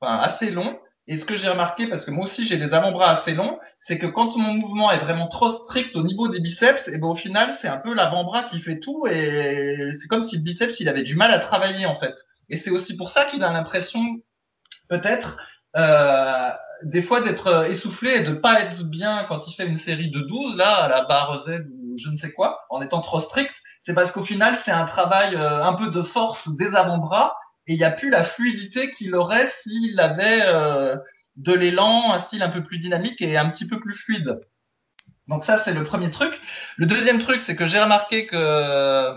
enfin 0.00 0.18
assez 0.18 0.50
longs. 0.50 0.78
Et 1.06 1.18
ce 1.18 1.24
que 1.24 1.36
j'ai 1.36 1.48
remarqué, 1.48 1.86
parce 1.86 2.04
que 2.04 2.10
moi 2.10 2.26
aussi 2.26 2.46
j'ai 2.46 2.56
des 2.56 2.72
avant-bras 2.72 3.10
assez 3.10 3.34
longs, 3.34 3.58
c'est 3.80 3.98
que 3.98 4.06
quand 4.06 4.36
mon 4.36 4.54
mouvement 4.54 4.90
est 4.90 4.98
vraiment 4.98 5.28
trop 5.28 5.52
strict 5.64 5.94
au 5.96 6.02
niveau 6.02 6.28
des 6.28 6.40
biceps, 6.40 6.88
et 6.88 6.98
ben 6.98 7.08
au 7.08 7.14
final 7.14 7.58
c'est 7.60 7.68
un 7.68 7.76
peu 7.78 7.94
l'avant-bras 7.94 8.44
qui 8.44 8.58
fait 8.60 8.80
tout, 8.80 9.06
et 9.06 9.90
c'est 10.00 10.08
comme 10.08 10.22
si 10.22 10.36
le 10.36 10.42
biceps 10.42 10.80
il 10.80 10.88
avait 10.88 11.02
du 11.02 11.14
mal 11.14 11.30
à 11.30 11.38
travailler 11.38 11.84
en 11.86 11.96
fait. 11.96 12.14
Et 12.48 12.56
c'est 12.56 12.70
aussi 12.70 12.96
pour 12.96 13.10
ça 13.10 13.26
qu'il 13.26 13.42
a 13.42 13.52
l'impression, 13.52 14.00
peut-être, 14.88 15.36
euh, 15.76 16.50
des 16.84 17.02
fois 17.02 17.20
d'être 17.20 17.66
essoufflé 17.68 18.10
et 18.16 18.20
de 18.20 18.32
pas 18.32 18.60
être 18.60 18.84
bien 18.84 19.24
quand 19.28 19.46
il 19.48 19.54
fait 19.54 19.66
une 19.66 19.78
série 19.78 20.10
de 20.10 20.20
12 20.20 20.56
là 20.56 20.84
à 20.84 20.88
la 20.88 21.02
barre 21.02 21.42
Z 21.44 21.66
ou 21.72 21.96
je 21.98 22.10
ne 22.10 22.16
sais 22.16 22.32
quoi 22.32 22.66
en 22.70 22.80
étant 22.82 23.00
trop 23.00 23.20
strict 23.20 23.52
c'est 23.84 23.94
parce 23.94 24.10
qu'au 24.12 24.24
final 24.24 24.58
c'est 24.64 24.70
un 24.70 24.84
travail 24.84 25.34
euh, 25.34 25.64
un 25.64 25.74
peu 25.74 25.90
de 25.90 26.02
force 26.02 26.48
des 26.56 26.74
avant-bras 26.74 27.36
et 27.66 27.74
il 27.74 27.78
n'y 27.78 27.84
a 27.84 27.90
plus 27.90 28.10
la 28.10 28.24
fluidité 28.24 28.90
qu'il 28.90 29.14
aurait 29.14 29.52
s'il 29.62 29.98
avait 30.00 30.42
euh, 30.46 30.96
de 31.36 31.52
l'élan 31.52 32.12
un 32.12 32.20
style 32.20 32.42
un 32.42 32.50
peu 32.50 32.62
plus 32.62 32.78
dynamique 32.78 33.20
et 33.22 33.36
un 33.36 33.50
petit 33.50 33.66
peu 33.66 33.80
plus 33.80 33.94
fluide 33.94 34.40
donc 35.28 35.44
ça 35.44 35.62
c'est 35.64 35.72
le 35.72 35.84
premier 35.84 36.10
truc 36.10 36.38
le 36.76 36.86
deuxième 36.86 37.20
truc 37.20 37.42
c'est 37.46 37.56
que 37.56 37.66
j'ai 37.66 37.80
remarqué 37.80 38.26
que 38.26 39.14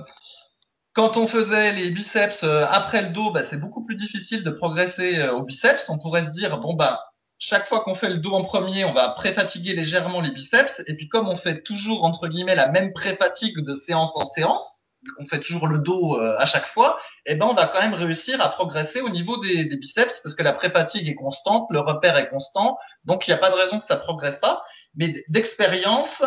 quand 0.94 1.16
on 1.16 1.28
faisait 1.28 1.74
les 1.74 1.92
biceps 1.92 2.44
après 2.44 3.04
le 3.04 3.10
dos, 3.10 3.30
bah, 3.30 3.44
c'est 3.52 3.60
beaucoup 3.60 3.86
plus 3.86 3.96
difficile 3.96 4.44
de 4.44 4.50
progresser 4.50 5.30
au 5.30 5.44
biceps. 5.44 5.88
On 5.90 6.00
pourrait 6.00 6.26
se 6.26 6.32
dire, 6.32 6.58
bon, 6.58 6.74
bah, 6.74 7.08
chaque 7.40 7.68
fois 7.68 7.82
qu'on 7.82 7.96
fait 7.96 8.10
le 8.10 8.18
dos 8.18 8.32
en 8.32 8.44
premier, 8.44 8.84
on 8.86 8.94
va 8.94 9.10
pré-fatiguer 9.10 9.76
légèrement 9.76 10.22
les 10.22 10.32
biceps. 10.32 10.82
Et 10.88 10.96
puis 10.96 11.08
comme 11.08 11.28
on 11.28 11.38
fait 11.38 11.62
toujours, 11.62 12.04
entre 12.04 12.28
guillemets, 12.28 12.56
la 12.56 12.70
même 12.70 12.94
pré-fatigue 12.94 13.60
de 13.60 13.76
séance 13.76 14.12
en 14.16 14.26
séance, 14.30 14.77
on 15.20 15.26
fait 15.26 15.40
toujours 15.40 15.68
le 15.68 15.80
dos 15.80 16.20
euh, 16.20 16.36
à 16.38 16.46
chaque 16.46 16.68
fois, 16.68 17.00
eh 17.26 17.36
ben 17.36 17.46
on 17.46 17.54
va 17.54 17.68
quand 17.68 17.82
même 17.82 17.94
réussir 17.94 18.42
à 18.42 18.50
progresser 18.50 19.02
au 19.02 19.10
niveau 19.10 19.38
des, 19.38 19.66
biceps 19.66 20.20
parce 20.24 20.36
que 20.36 20.44
la 20.44 20.54
pré-fatigue 20.54 21.08
est 21.08 21.16
constante, 21.16 21.68
le 21.72 21.80
repère 21.80 22.18
est 22.18 22.30
constant, 22.30 22.78
donc 23.06 23.28
il 23.28 23.32
n'y 23.32 23.36
a 23.36 23.40
pas 23.40 23.50
de 23.50 23.56
raison 23.56 23.80
que 23.80 23.86
ça 23.86 23.98
progresse 23.98 24.38
pas. 24.38 24.64
Mais 24.96 25.24
d'expérience, 25.30 26.24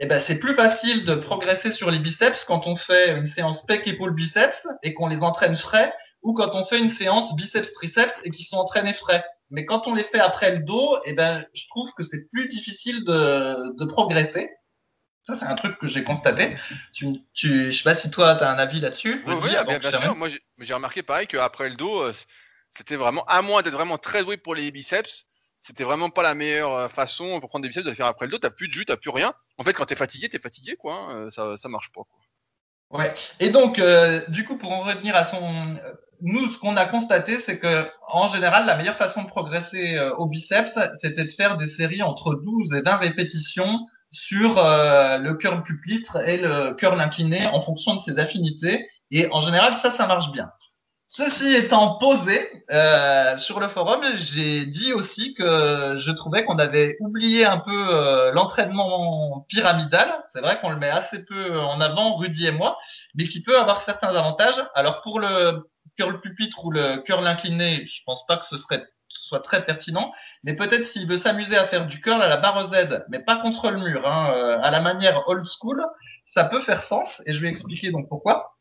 eh 0.00 0.06
ben 0.06 0.22
c'est 0.26 0.36
plus 0.36 0.54
facile 0.54 1.04
de 1.04 1.14
progresser 1.14 1.72
sur 1.72 1.90
les 1.90 1.98
biceps 1.98 2.44
quand 2.44 2.66
on 2.66 2.76
fait 2.76 3.16
une 3.16 3.26
séance 3.26 3.64
pec 3.66 3.86
épaule 3.86 4.14
biceps 4.14 4.66
et 4.82 4.94
qu'on 4.94 5.08
les 5.08 5.22
entraîne 5.22 5.56
frais 5.56 5.92
ou 6.22 6.34
quand 6.34 6.54
on 6.54 6.64
fait 6.64 6.78
une 6.78 6.90
séance 6.90 7.34
biceps 7.36 7.72
triceps 7.74 8.14
et 8.24 8.30
qu'ils 8.30 8.46
sont 8.46 8.56
entraînés 8.56 8.94
frais. 8.94 9.24
Mais 9.50 9.64
quand 9.64 9.86
on 9.86 9.94
les 9.94 10.04
fait 10.04 10.20
après 10.20 10.50
le 10.54 10.58
dos, 10.58 10.98
eh 11.04 11.14
ben, 11.14 11.44
je 11.54 11.66
trouve 11.70 11.90
que 11.96 12.02
c'est 12.02 12.28
plus 12.30 12.48
difficile 12.48 13.04
de, 13.04 13.76
de 13.78 13.84
progresser. 13.86 14.50
Ça, 15.28 15.36
c'est 15.38 15.44
un 15.44 15.56
truc 15.56 15.78
que 15.78 15.86
j'ai 15.86 16.04
constaté. 16.04 16.56
Tu, 16.94 17.06
tu, 17.34 17.70
je 17.70 17.76
sais 17.76 17.84
pas 17.84 17.94
si 17.94 18.08
toi, 18.10 18.36
tu 18.36 18.44
as 18.44 18.50
un 18.50 18.58
avis 18.58 18.80
là-dessus. 18.80 19.22
Oui, 19.26 19.34
oui 19.42 19.50
bien, 19.78 19.90
sûr. 19.92 20.16
Moi, 20.16 20.28
j'ai 20.58 20.72
remarqué 20.72 21.02
pareil 21.02 21.26
qu'après 21.26 21.68
le 21.68 21.74
dos, 21.74 22.02
euh, 22.02 22.14
c'était 22.70 22.96
vraiment, 22.96 23.24
à 23.26 23.42
moins 23.42 23.60
d'être 23.60 23.74
vraiment 23.74 23.98
très 23.98 24.24
doué 24.24 24.38
pour 24.38 24.54
les 24.54 24.70
biceps, 24.70 25.26
c'était 25.60 25.84
vraiment 25.84 26.08
pas 26.08 26.22
la 26.22 26.34
meilleure 26.34 26.72
euh, 26.72 26.88
façon 26.88 27.40
pour 27.40 27.50
prendre 27.50 27.62
des 27.62 27.68
biceps 27.68 27.84
de 27.84 27.90
le 27.90 27.94
faire 27.94 28.06
après 28.06 28.24
le 28.24 28.32
dos. 28.32 28.38
T'as 28.38 28.48
plus 28.48 28.68
de 28.68 28.72
jus, 28.72 28.86
t'as 28.86 28.96
plus 28.96 29.10
rien. 29.10 29.34
En 29.58 29.64
fait, 29.64 29.74
quand 29.74 29.84
t'es 29.84 29.96
fatigué, 29.96 30.30
t'es 30.30 30.40
fatigué, 30.40 30.76
quoi. 30.76 30.94
Hein. 30.94 31.16
Euh, 31.26 31.30
ça, 31.30 31.58
ça 31.58 31.68
marche 31.68 31.92
pas, 31.92 32.02
quoi. 32.08 32.98
Ouais. 32.98 33.14
Et 33.38 33.50
donc, 33.50 33.78
du 34.28 34.46
coup, 34.46 34.56
pour 34.56 34.72
en 34.72 34.80
revenir 34.80 35.14
à 35.14 35.26
son, 35.26 35.76
nous, 36.20 36.48
ce 36.52 36.58
qu'on 36.58 36.76
a 36.76 36.86
constaté, 36.86 37.40
c'est 37.46 37.58
que 37.58 37.88
en 38.08 38.28
général, 38.28 38.66
la 38.66 38.76
meilleure 38.76 38.96
façon 38.96 39.22
de 39.22 39.28
progresser 39.28 39.94
euh, 39.96 40.14
au 40.16 40.26
biceps, 40.26 40.72
c'était 41.00 41.24
de 41.24 41.32
faire 41.32 41.56
des 41.56 41.68
séries 41.68 42.02
entre 42.02 42.34
12 42.34 42.74
et 42.74 42.80
20 42.80 42.96
répétitions 42.96 43.86
sur 44.12 44.58
euh, 44.58 45.18
le 45.18 45.34
curl 45.34 45.62
pupitre 45.62 46.16
et 46.26 46.36
le 46.36 46.74
curl 46.74 47.00
incliné 47.00 47.46
en 47.46 47.60
fonction 47.60 47.94
de 47.94 48.00
ses 48.00 48.18
affinités. 48.18 48.88
Et 49.10 49.28
en 49.32 49.42
général, 49.42 49.74
ça, 49.82 49.96
ça 49.96 50.06
marche 50.06 50.30
bien. 50.32 50.50
Ceci 51.10 51.54
étant 51.54 51.96
posé 51.98 52.64
euh, 52.70 53.38
sur 53.38 53.60
le 53.60 53.68
forum, 53.68 54.04
j'ai 54.16 54.66
dit 54.66 54.92
aussi 54.92 55.32
que 55.32 55.96
je 55.96 56.10
trouvais 56.10 56.44
qu'on 56.44 56.58
avait 56.58 56.98
oublié 57.00 57.46
un 57.46 57.58
peu 57.58 58.30
l'entraînement 58.34 59.46
pyramidal. 59.48 60.22
C'est 60.32 60.40
vrai 60.40 60.60
qu'on 60.60 60.68
le 60.68 60.76
met 60.76 60.90
assez 60.90 61.24
peu 61.24 61.58
en 61.60 61.80
avant, 61.80 62.16
Rudy 62.16 62.46
et 62.48 62.50
moi, 62.50 62.76
mais 63.14 63.24
qui 63.24 63.42
peut 63.42 63.58
avoir 63.58 63.84
certains 63.86 64.14
avantages. 64.14 64.62
Alors 64.74 65.00
pour 65.00 65.18
le 65.18 65.70
curl 65.96 66.20
pupitre 66.20 66.62
ou 66.66 66.70
le 66.70 66.98
curl 66.98 67.26
incliné, 67.26 67.86
je 67.86 68.02
pense 68.04 68.26
pas 68.26 68.36
que 68.36 68.46
ce 68.46 68.58
serait 68.58 68.84
soit 69.28 69.40
très 69.40 69.64
pertinent, 69.64 70.12
mais 70.42 70.54
peut-être 70.54 70.86
s'il 70.86 71.06
veut 71.06 71.18
s'amuser 71.18 71.56
à 71.56 71.66
faire 71.66 71.86
du 71.86 72.00
curl 72.00 72.20
à 72.20 72.28
la 72.28 72.38
barre 72.38 72.70
Z, 72.72 73.04
mais 73.08 73.20
pas 73.20 73.36
contre 73.36 73.70
le 73.70 73.78
mur, 73.78 74.06
hein, 74.08 74.32
euh, 74.34 74.58
à 74.62 74.70
la 74.70 74.80
manière 74.80 75.28
old 75.28 75.44
school, 75.44 75.84
ça 76.26 76.44
peut 76.44 76.62
faire 76.62 76.82
sens, 76.84 77.22
et 77.26 77.32
je 77.32 77.40
vais 77.40 77.48
expliquer 77.48 77.90
donc 77.90 78.08
pourquoi. 78.08 78.56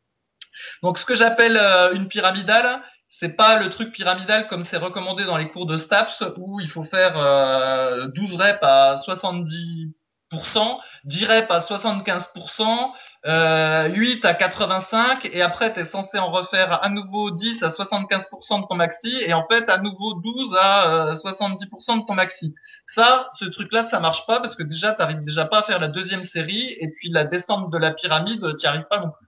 Donc 0.83 0.99
ce 0.99 1.05
que 1.05 1.15
j'appelle 1.15 1.57
euh, 1.57 1.93
une 1.93 2.07
pyramidale, 2.07 2.81
c'est 3.09 3.29
pas 3.29 3.57
le 3.57 3.69
truc 3.69 3.91
pyramidal 3.91 4.47
comme 4.47 4.65
c'est 4.65 4.77
recommandé 4.77 5.23
dans 5.25 5.37
les 5.37 5.49
cours 5.49 5.65
de 5.65 5.77
STAPS 5.77 6.23
où 6.37 6.59
il 6.59 6.69
faut 6.69 6.83
faire 6.83 7.13
12 7.13 7.19
euh, 7.19 8.37
reps 8.37 8.59
à 8.61 8.99
70 9.05 9.93
10 10.31 11.25
reps 11.25 11.49
à 11.49 11.59
75%, 11.59 12.91
euh, 13.25 13.87
8 13.89 14.25
à 14.25 14.33
85 14.33 15.29
et 15.31 15.41
après 15.41 15.73
tu 15.73 15.79
es 15.79 15.85
censé 15.85 16.19
en 16.19 16.29
refaire 16.29 16.83
à 16.83 16.89
nouveau 16.89 17.31
10 17.31 17.63
à 17.63 17.69
75% 17.69 18.61
de 18.61 18.67
ton 18.67 18.75
maxi 18.75 19.15
et 19.25 19.33
en 19.33 19.47
fait 19.47 19.69
à 19.69 19.77
nouveau 19.77 20.15
12 20.15 20.55
à 20.59 21.15
70% 21.23 21.27
euh, 21.27 22.01
de 22.01 22.05
ton 22.05 22.13
maxi. 22.13 22.53
Ça, 22.93 23.29
ce 23.39 23.45
truc-là, 23.45 23.89
ça 23.89 23.99
marche 23.99 24.25
pas 24.25 24.39
parce 24.41 24.55
que 24.55 24.63
déjà 24.63 24.93
tu 24.93 24.99
n'arrives 24.99 25.23
déjà 25.23 25.45
pas 25.45 25.59
à 25.59 25.63
faire 25.63 25.79
la 25.79 25.87
deuxième 25.87 26.23
série 26.23 26.75
et 26.79 26.89
puis 26.89 27.09
la 27.09 27.23
descente 27.23 27.71
de 27.71 27.77
la 27.77 27.91
pyramide, 27.91 28.41
tu 28.41 28.65
n'y 28.65 28.65
arrives 28.65 28.87
pas 28.89 28.99
non 28.99 29.11
plus. 29.11 29.27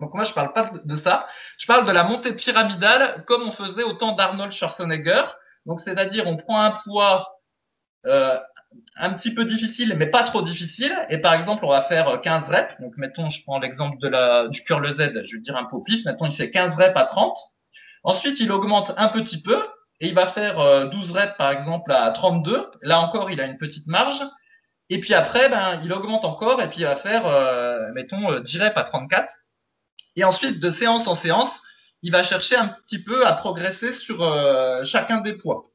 Donc 0.00 0.14
moi 0.14 0.24
je 0.24 0.32
parle 0.32 0.52
pas 0.52 0.70
de 0.84 0.96
ça, 0.96 1.26
je 1.58 1.66
parle 1.66 1.84
de 1.86 1.90
la 1.90 2.04
montée 2.04 2.32
pyramidale 2.32 3.24
comme 3.26 3.42
on 3.42 3.52
faisait 3.52 3.82
au 3.82 3.94
temps 3.94 4.12
d'Arnold 4.12 4.52
Schwarzenegger. 4.52 5.24
Donc 5.66 5.80
c'est-à-dire 5.80 6.26
on 6.26 6.36
prend 6.36 6.60
un 6.60 6.70
poids 6.70 7.40
euh, 8.06 8.38
un 8.96 9.10
petit 9.10 9.32
peu 9.32 9.44
difficile, 9.44 9.94
mais 9.96 10.06
pas 10.06 10.22
trop 10.24 10.42
difficile. 10.42 10.94
Et 11.10 11.18
par 11.18 11.34
exemple, 11.34 11.64
on 11.64 11.70
va 11.70 11.82
faire 11.82 12.20
15 12.20 12.48
reps. 12.48 12.80
Donc, 12.80 12.96
mettons, 12.96 13.30
je 13.30 13.42
prends 13.42 13.58
l'exemple 13.58 13.98
de 13.98 14.08
la, 14.08 14.48
du 14.48 14.62
curl 14.64 14.86
Z, 14.86 15.24
je 15.24 15.36
veux 15.36 15.42
dire 15.42 15.56
un 15.56 15.64
peu 15.64 15.76
au 15.76 15.80
pif. 15.80 16.04
Maintenant, 16.04 16.26
il 16.26 16.36
fait 16.36 16.50
15 16.50 16.74
reps 16.76 16.96
à 16.96 17.04
30. 17.04 17.36
Ensuite, 18.04 18.40
il 18.40 18.52
augmente 18.52 18.92
un 18.96 19.08
petit 19.08 19.40
peu 19.42 19.58
et 20.00 20.08
il 20.08 20.14
va 20.14 20.28
faire 20.28 20.56
12 20.90 21.10
euh, 21.10 21.12
reps, 21.12 21.36
par 21.36 21.50
exemple, 21.50 21.92
à 21.92 22.10
32. 22.10 22.70
Là 22.82 23.00
encore, 23.00 23.30
il 23.30 23.40
a 23.40 23.46
une 23.46 23.58
petite 23.58 23.86
marge. 23.86 24.22
Et 24.90 25.00
puis 25.00 25.14
après, 25.14 25.48
ben, 25.48 25.80
il 25.84 25.92
augmente 25.92 26.24
encore 26.24 26.62
et 26.62 26.68
puis 26.68 26.80
il 26.80 26.84
va 26.84 26.96
faire, 26.96 27.26
euh, 27.26 27.92
mettons, 27.94 28.40
10 28.40 28.58
reps 28.58 28.76
à 28.76 28.84
34. 28.84 29.34
Et 30.16 30.24
ensuite, 30.24 30.60
de 30.60 30.70
séance 30.70 31.06
en 31.06 31.14
séance, 31.14 31.50
il 32.02 32.12
va 32.12 32.22
chercher 32.22 32.56
un 32.56 32.68
petit 32.68 33.02
peu 33.02 33.26
à 33.26 33.32
progresser 33.32 33.92
sur 33.92 34.22
euh, 34.22 34.84
chacun 34.84 35.20
des 35.20 35.34
poids. 35.34 35.70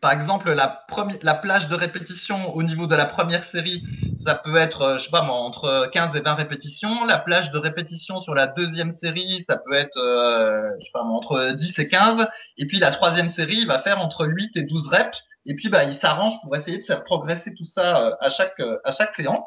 Par 0.00 0.12
exemple, 0.12 0.50
la, 0.52 0.86
la 1.22 1.34
plage 1.34 1.68
de 1.68 1.74
répétition 1.74 2.54
au 2.54 2.62
niveau 2.62 2.86
de 2.86 2.94
la 2.94 3.04
première 3.04 3.44
série, 3.50 3.82
ça 4.24 4.34
peut 4.34 4.56
être, 4.56 4.82
euh, 4.82 4.98
je 4.98 5.04
sais 5.04 5.10
pas 5.10 5.22
moi, 5.22 5.36
entre 5.36 5.90
15 5.92 6.16
et 6.16 6.20
20 6.20 6.34
répétitions. 6.34 7.04
La 7.04 7.18
plage 7.18 7.50
de 7.50 7.58
répétition 7.58 8.20
sur 8.20 8.34
la 8.34 8.46
deuxième 8.46 8.92
série, 8.92 9.44
ça 9.46 9.58
peut 9.58 9.74
être, 9.74 9.98
euh, 9.98 10.70
je 10.78 10.84
sais 10.86 10.90
pas 10.92 11.02
entre 11.02 11.52
10 11.52 11.78
et 11.78 11.88
15. 11.88 12.26
Et 12.56 12.66
puis 12.66 12.78
la 12.78 12.90
troisième 12.90 13.28
série, 13.28 13.58
il 13.58 13.66
va 13.66 13.80
faire 13.82 14.00
entre 14.00 14.26
8 14.26 14.56
et 14.56 14.62
12 14.62 14.88
reps. 14.88 15.18
Et 15.46 15.54
puis, 15.54 15.68
bah, 15.68 15.84
il 15.84 15.98
s'arrange 15.98 16.34
pour 16.42 16.54
essayer 16.54 16.78
de 16.78 16.84
faire 16.84 17.02
progresser 17.02 17.54
tout 17.54 17.64
ça 17.64 17.96
euh, 17.96 18.14
à 18.20 18.28
chaque, 18.30 18.60
à 18.84 18.90
chaque 18.90 19.14
séance. 19.14 19.44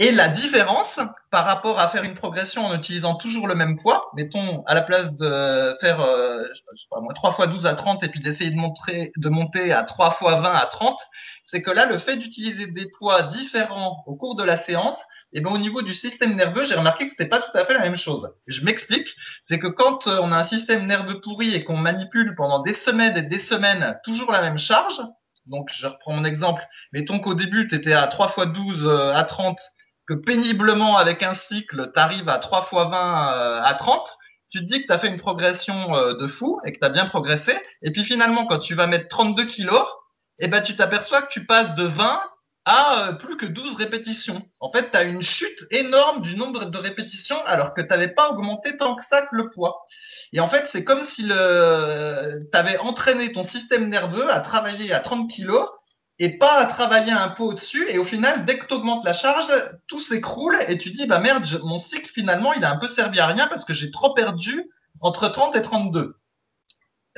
Et 0.00 0.12
la 0.12 0.28
différence 0.28 0.96
par 1.32 1.44
rapport 1.44 1.80
à 1.80 1.88
faire 1.88 2.04
une 2.04 2.14
progression 2.14 2.64
en 2.64 2.76
utilisant 2.76 3.16
toujours 3.16 3.48
le 3.48 3.56
même 3.56 3.76
poids, 3.80 4.12
mettons 4.14 4.62
à 4.66 4.74
la 4.74 4.82
place 4.82 5.12
de 5.14 5.76
faire 5.80 6.00
euh, 6.00 6.44
je 6.52 6.80
sais 6.80 6.86
pas 6.88 7.00
moi 7.00 7.12
3 7.14 7.32
fois 7.32 7.48
12 7.48 7.66
à 7.66 7.74
30 7.74 8.04
et 8.04 8.08
puis 8.08 8.20
d'essayer 8.20 8.50
de 8.50 8.56
monter 8.56 9.10
de 9.16 9.28
monter 9.28 9.72
à 9.72 9.82
3 9.82 10.12
fois 10.12 10.40
20 10.40 10.52
à 10.52 10.66
30, 10.66 10.96
c'est 11.46 11.62
que 11.62 11.72
là 11.72 11.86
le 11.86 11.98
fait 11.98 12.16
d'utiliser 12.16 12.68
des 12.68 12.88
poids 12.96 13.24
différents 13.24 14.04
au 14.06 14.14
cours 14.14 14.36
de 14.36 14.44
la 14.44 14.62
séance, 14.64 14.96
et 15.32 15.38
eh 15.38 15.40
ben 15.40 15.50
au 15.50 15.58
niveau 15.58 15.82
du 15.82 15.94
système 15.94 16.36
nerveux, 16.36 16.64
j'ai 16.64 16.76
remarqué 16.76 17.06
que 17.06 17.10
c'était 17.10 17.26
pas 17.26 17.40
tout 17.40 17.58
à 17.58 17.64
fait 17.64 17.74
la 17.74 17.80
même 17.80 17.96
chose. 17.96 18.30
Je 18.46 18.64
m'explique, 18.64 19.08
c'est 19.48 19.58
que 19.58 19.66
quand 19.66 20.06
euh, 20.06 20.20
on 20.22 20.30
a 20.30 20.36
un 20.36 20.44
système 20.44 20.86
nerveux 20.86 21.20
pourri 21.20 21.56
et 21.56 21.64
qu'on 21.64 21.76
manipule 21.76 22.36
pendant 22.36 22.60
des 22.60 22.74
semaines 22.74 23.16
et 23.16 23.22
des 23.22 23.40
semaines 23.40 23.98
toujours 24.04 24.30
la 24.30 24.42
même 24.42 24.58
charge, 24.58 25.00
donc 25.46 25.70
je 25.72 25.88
reprends 25.88 26.12
mon 26.12 26.24
exemple, 26.24 26.62
mettons 26.92 27.18
qu'au 27.18 27.34
début 27.34 27.66
tu 27.66 27.74
étais 27.74 27.94
à 27.94 28.06
3 28.06 28.28
fois 28.28 28.46
12 28.46 28.84
euh, 28.84 29.12
à 29.12 29.24
30 29.24 29.58
que 30.08 30.14
péniblement 30.14 30.96
avec 30.96 31.22
un 31.22 31.34
cycle, 31.48 31.90
tu 31.92 32.00
arrives 32.00 32.28
à 32.28 32.38
3 32.38 32.64
fois 32.64 32.86
20 32.86 33.32
euh, 33.34 33.62
à 33.62 33.74
30, 33.74 34.16
tu 34.50 34.60
te 34.60 34.64
dis 34.64 34.80
que 34.80 34.86
tu 34.86 34.92
as 34.92 34.98
fait 34.98 35.08
une 35.08 35.20
progression 35.20 35.94
euh, 35.94 36.14
de 36.14 36.26
fou 36.26 36.58
et 36.64 36.72
que 36.72 36.78
tu 36.78 36.84
as 36.84 36.88
bien 36.88 37.06
progressé. 37.06 37.54
Et 37.82 37.92
puis 37.92 38.04
finalement, 38.04 38.46
quand 38.46 38.58
tu 38.58 38.74
vas 38.74 38.86
mettre 38.86 39.08
32 39.08 39.44
kilos, 39.44 39.86
eh 40.38 40.48
ben, 40.48 40.62
tu 40.62 40.74
t'aperçois 40.76 41.22
que 41.22 41.30
tu 41.30 41.44
passes 41.44 41.74
de 41.74 41.84
20 41.84 42.22
à 42.64 43.08
euh, 43.08 43.12
plus 43.12 43.36
que 43.36 43.44
12 43.44 43.76
répétitions. 43.76 44.42
En 44.60 44.72
fait, 44.72 44.90
tu 44.90 44.96
as 44.96 45.02
une 45.02 45.20
chute 45.20 45.66
énorme 45.70 46.22
du 46.22 46.36
nombre 46.36 46.64
de 46.64 46.78
répétitions 46.78 47.38
alors 47.44 47.74
que 47.74 47.82
tu 47.82 47.88
n'avais 47.88 48.08
pas 48.08 48.30
augmenté 48.30 48.78
tant 48.78 48.96
que 48.96 49.04
ça 49.10 49.22
que 49.22 49.36
le 49.36 49.50
poids. 49.50 49.84
Et 50.32 50.40
en 50.40 50.48
fait, 50.48 50.66
c'est 50.72 50.84
comme 50.84 51.04
si 51.04 51.26
tu 51.26 51.32
avais 51.32 52.78
entraîné 52.78 53.32
ton 53.32 53.42
système 53.42 53.90
nerveux 53.90 54.30
à 54.30 54.40
travailler 54.40 54.92
à 54.94 55.00
30 55.00 55.30
kilos 55.30 55.68
et 56.18 56.38
pas 56.38 56.54
à 56.54 56.66
travailler 56.66 57.12
un 57.12 57.28
peu 57.28 57.44
au-dessus. 57.44 57.88
Et 57.88 57.98
au 57.98 58.04
final, 58.04 58.44
dès 58.44 58.58
que 58.58 58.66
tu 58.66 58.74
augmentes 58.74 59.04
la 59.04 59.12
charge, 59.12 59.46
tout 59.86 60.00
s'écroule 60.00 60.58
et 60.68 60.78
tu 60.78 60.90
dis, 60.90 61.06
bah 61.06 61.20
merde, 61.20 61.46
mon 61.62 61.78
cycle 61.78 62.10
finalement, 62.12 62.52
il 62.54 62.64
a 62.64 62.70
un 62.70 62.76
peu 62.76 62.88
servi 62.88 63.20
à 63.20 63.26
rien 63.26 63.46
parce 63.46 63.64
que 63.64 63.74
j'ai 63.74 63.90
trop 63.90 64.14
perdu 64.14 64.70
entre 65.00 65.28
30 65.28 65.56
et 65.56 65.62
32. 65.62 66.16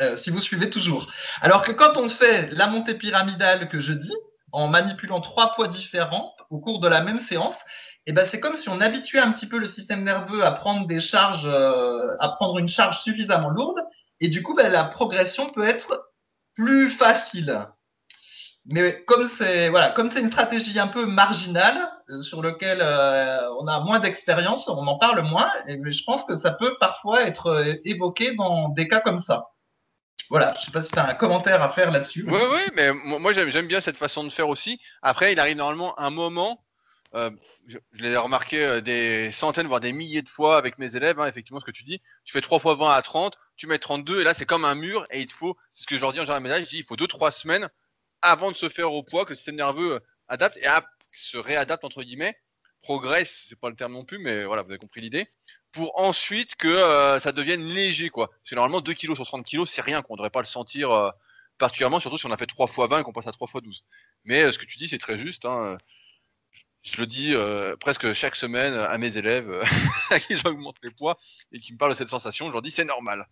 Euh, 0.01 0.17
si 0.17 0.31
vous 0.31 0.41
suivez 0.41 0.71
toujours. 0.71 1.13
Alors 1.41 1.63
que 1.63 1.73
quand 1.73 1.97
on 1.97 2.09
fait 2.09 2.49
la 2.53 2.67
montée 2.67 2.95
pyramidale 2.95 3.69
que 3.69 3.81
je 3.81 3.93
dis, 3.93 4.15
en 4.53 4.67
manipulant 4.69 5.21
trois 5.21 5.55
poids 5.55 5.69
différents 5.69 6.35
au 6.51 6.59
cours 6.59 6.81
de 6.81 6.89
la 6.89 7.03
même 7.03 7.21
séance, 7.21 7.57
eh 8.07 8.13
ben 8.13 8.27
c'est 8.31 8.41
comme 8.41 8.57
si 8.57 8.69
on 8.69 8.81
habituait 8.81 9.21
un 9.21 9.31
petit 9.31 9.47
peu 9.47 9.59
le 9.59 9.69
système 9.69 10.03
nerveux 10.03 10.45
à 10.45 10.53
prendre 10.53 10.87
des 10.87 11.01
charges, 11.01 11.47
euh, 11.47 12.17
à 12.19 12.31
prendre 12.31 12.59
une 12.59 12.69
charge 12.69 13.01
suffisamment 13.03 13.51
lourde, 13.51 13.79
et 14.21 14.29
du 14.29 14.43
coup, 14.43 14.55
ben, 14.55 14.71
la 14.71 14.85
progression 14.85 15.51
peut 15.51 15.67
être 15.67 16.11
plus 16.55 16.91
facile 16.91 17.67
mais 18.71 19.03
comme 19.05 19.29
c'est 19.37 19.68
voilà, 19.68 19.91
comme 19.91 20.12
c'est 20.12 20.21
une 20.21 20.31
stratégie 20.31 20.79
un 20.79 20.87
peu 20.87 21.05
marginale 21.05 21.91
euh, 22.09 22.23
sur 22.23 22.41
lequel 22.41 22.79
euh, 22.81 23.53
on 23.59 23.66
a 23.66 23.81
moins 23.81 23.99
d'expérience, 23.99 24.68
on 24.68 24.87
en 24.87 24.97
parle 24.97 25.23
moins. 25.23 25.51
Et 25.66 25.77
mais 25.77 25.91
je 25.91 26.05
pense 26.05 26.25
que 26.25 26.37
ça 26.37 26.53
peut 26.53 26.77
parfois 26.79 27.23
être 27.23 27.49
euh, 27.49 27.75
évoqué 27.85 28.35
dans 28.37 28.68
des 28.68 28.87
cas 28.87 29.01
comme 29.01 29.18
ça. 29.21 29.49
Voilà, 30.29 30.55
je 30.61 30.66
sais 30.66 30.71
pas 30.71 30.85
si 30.85 30.91
tu 30.93 30.99
as 30.99 31.09
un 31.09 31.14
commentaire 31.14 31.61
à 31.61 31.71
faire 31.71 31.91
là-dessus. 31.91 32.25
Oui, 32.29 32.41
oui, 32.53 32.61
mais 32.77 32.93
moi 32.93 33.33
j'aime 33.33 33.66
bien 33.66 33.81
cette 33.81 33.97
façon 33.97 34.23
de 34.23 34.31
faire 34.31 34.49
aussi. 34.49 34.81
Après, 35.03 35.33
il 35.33 35.41
arrive 35.41 35.57
normalement 35.57 35.99
un 35.99 36.11
moment, 36.11 36.62
je, 37.12 37.79
l'ai 37.95 38.16
remarqué 38.16 38.81
des 38.81 39.33
centaines, 39.33 39.66
voire 39.66 39.81
des 39.81 39.91
milliers 39.93 40.23
de 40.23 40.29
fois 40.29 40.57
avec 40.57 40.79
mes 40.79 40.95
élèves, 40.95 41.18
hein, 41.18 41.27
effectivement, 41.27 41.59
ce 41.59 41.64
que 41.64 41.73
tu 41.73 41.83
dis, 41.83 42.01
tu 42.25 42.33
fais 42.33 42.41
3 42.41 42.61
fois 42.61 42.77
20 42.77 42.93
à 42.93 43.03
30, 43.03 43.37
tu 43.57 43.66
mets 43.66 43.81
32, 43.81 44.21
et 44.21 44.25
là 44.25 44.33
c'est 44.33 44.47
comme 44.47 44.64
un 44.64 44.77
mur, 44.77 45.05
et 45.11 45.18
il 45.18 45.27
te 45.27 45.33
faut, 45.33 45.57
c'est 45.73 45.83
ce 45.83 45.87
que 45.89 45.97
je 45.97 46.01
leur 46.01 46.12
dis 46.12 46.21
en 46.21 46.25
général 46.25 46.64
je 46.64 46.71
dis, 46.71 46.79
il 46.79 46.85
faut 46.85 46.95
2-3 46.95 47.33
semaines 47.33 47.68
avant 48.23 48.51
de 48.51 48.57
se 48.57 48.68
faire 48.68 48.93
au 48.93 49.03
poids, 49.03 49.25
que 49.25 49.31
le 49.31 49.37
système 49.37 49.57
nerveux 49.57 49.95
euh, 49.95 50.01
adapte 50.29 50.59
et 50.59 50.66
se 51.12 51.37
réadapte 51.37 51.85
entre 51.85 52.03
guillemets, 52.03 52.37
progresse, 52.83 53.47
c'est 53.49 53.59
pas 53.59 53.68
le 53.68 53.77
terme 53.77 53.93
non 53.93 54.05
plus, 54.05 54.18
mais 54.18 54.45
voilà, 54.45 54.62
vous 54.62 54.71
avez 54.71 54.79
compris 54.79 55.01
l'idée, 55.01 55.29
pour 55.73 55.99
ensuite 56.01 56.55
que 56.55 56.68
euh, 56.68 57.18
ça 57.21 57.33
devienne 57.33 57.62
léger 57.62 58.09
quoi. 58.11 58.31
C'est 58.45 58.55
normalement 58.55 58.81
2 58.81 58.95
kg 58.95 59.14
sur 59.14 59.27
30 59.27 59.47
kg, 59.47 59.64
c'est 59.66 59.83
rien, 59.83 60.03
qu'on 60.03 60.16
devrait 60.16 60.31
pas 60.31 60.41
le 60.41 60.47
sentir 60.47 60.91
euh, 60.91 61.11
particulièrement, 61.59 62.01
surtout 62.01 62.18
si 62.18 62.27
on 62.27 62.31
a 62.33 62.37
fait 62.37 62.47
3 62.47 62.66
fois 62.68 62.87
20 62.87 63.01
et 63.01 63.03
qu'on 63.03 63.12
passe 63.12 63.27
à 63.27 63.33
3 63.33 63.49
fois 63.49 63.61
12. 63.61 63.85
Mais 64.25 64.51
ce 64.51 64.59
que 64.59 64.64
tu 64.64 64.79
dis, 64.79 64.89
c'est 64.89 64.99
très 64.99 65.16
juste. 65.16 65.45
Hein, 65.45 65.77
je 66.83 66.99
le 66.99 67.07
dis 67.07 67.35
euh, 67.35 67.76
presque 67.78 68.12
chaque 68.14 68.37
semaine 68.37 68.72
à 68.74 68.97
mes 68.97 69.18
élèves 69.18 69.51
euh, 69.51 69.62
à 70.11 70.18
qui 70.18 70.35
j'augmente 70.37 70.76
les 70.83 70.91
poids 70.91 71.18
et 71.53 71.59
qui 71.59 71.74
me 71.74 71.78
parlent 71.78 71.93
de 71.93 71.97
cette 71.97 72.09
sensation. 72.09 72.49
Je 72.49 72.53
leur 72.53 72.62
dis 72.62 72.70
c'est 72.70 72.85
normal. 72.85 73.26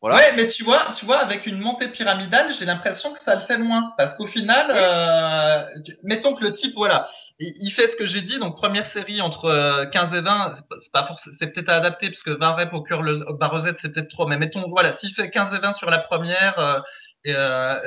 Voilà. 0.00 0.16
Ouais, 0.16 0.32
mais 0.36 0.48
tu 0.48 0.64
vois, 0.64 0.92
tu 0.98 1.04
vois, 1.04 1.18
avec 1.18 1.46
une 1.46 1.58
montée 1.58 1.88
pyramidale, 1.88 2.54
j'ai 2.58 2.64
l'impression 2.64 3.12
que 3.12 3.20
ça 3.20 3.34
le 3.34 3.42
fait 3.42 3.58
moins 3.58 3.92
parce 3.98 4.14
qu'au 4.14 4.26
final, 4.26 4.68
euh, 4.70 5.64
mettons 6.02 6.34
que 6.34 6.44
le 6.44 6.54
type, 6.54 6.74
voilà, 6.74 7.10
il, 7.38 7.70
fait 7.72 7.88
ce 7.88 7.96
que 7.96 8.06
j'ai 8.06 8.22
dit. 8.22 8.38
Donc 8.38 8.56
première 8.56 8.90
série 8.92 9.20
entre 9.20 9.84
15 9.92 10.14
et 10.14 10.20
20, 10.22 10.54
c'est 10.82 10.92
pas 10.92 11.06
c'est 11.38 11.48
peut-être 11.48 11.68
adapté 11.68 12.08
parce 12.08 12.22
que 12.22 12.30
20 12.30 12.52
reps 12.52 12.72
au 12.72 12.82
cœur 12.82 13.02
le 13.02 13.22
barrezette 13.38 13.76
c'est 13.82 13.92
peut-être 13.92 14.08
trop. 14.08 14.26
Mais 14.26 14.38
mettons, 14.38 14.68
voilà, 14.70 14.96
s'il 14.96 15.14
fait 15.14 15.30
15 15.30 15.54
et 15.54 15.58
20 15.58 15.74
sur 15.74 15.90
la 15.90 15.98
première, 15.98 16.82
et, 17.24 17.34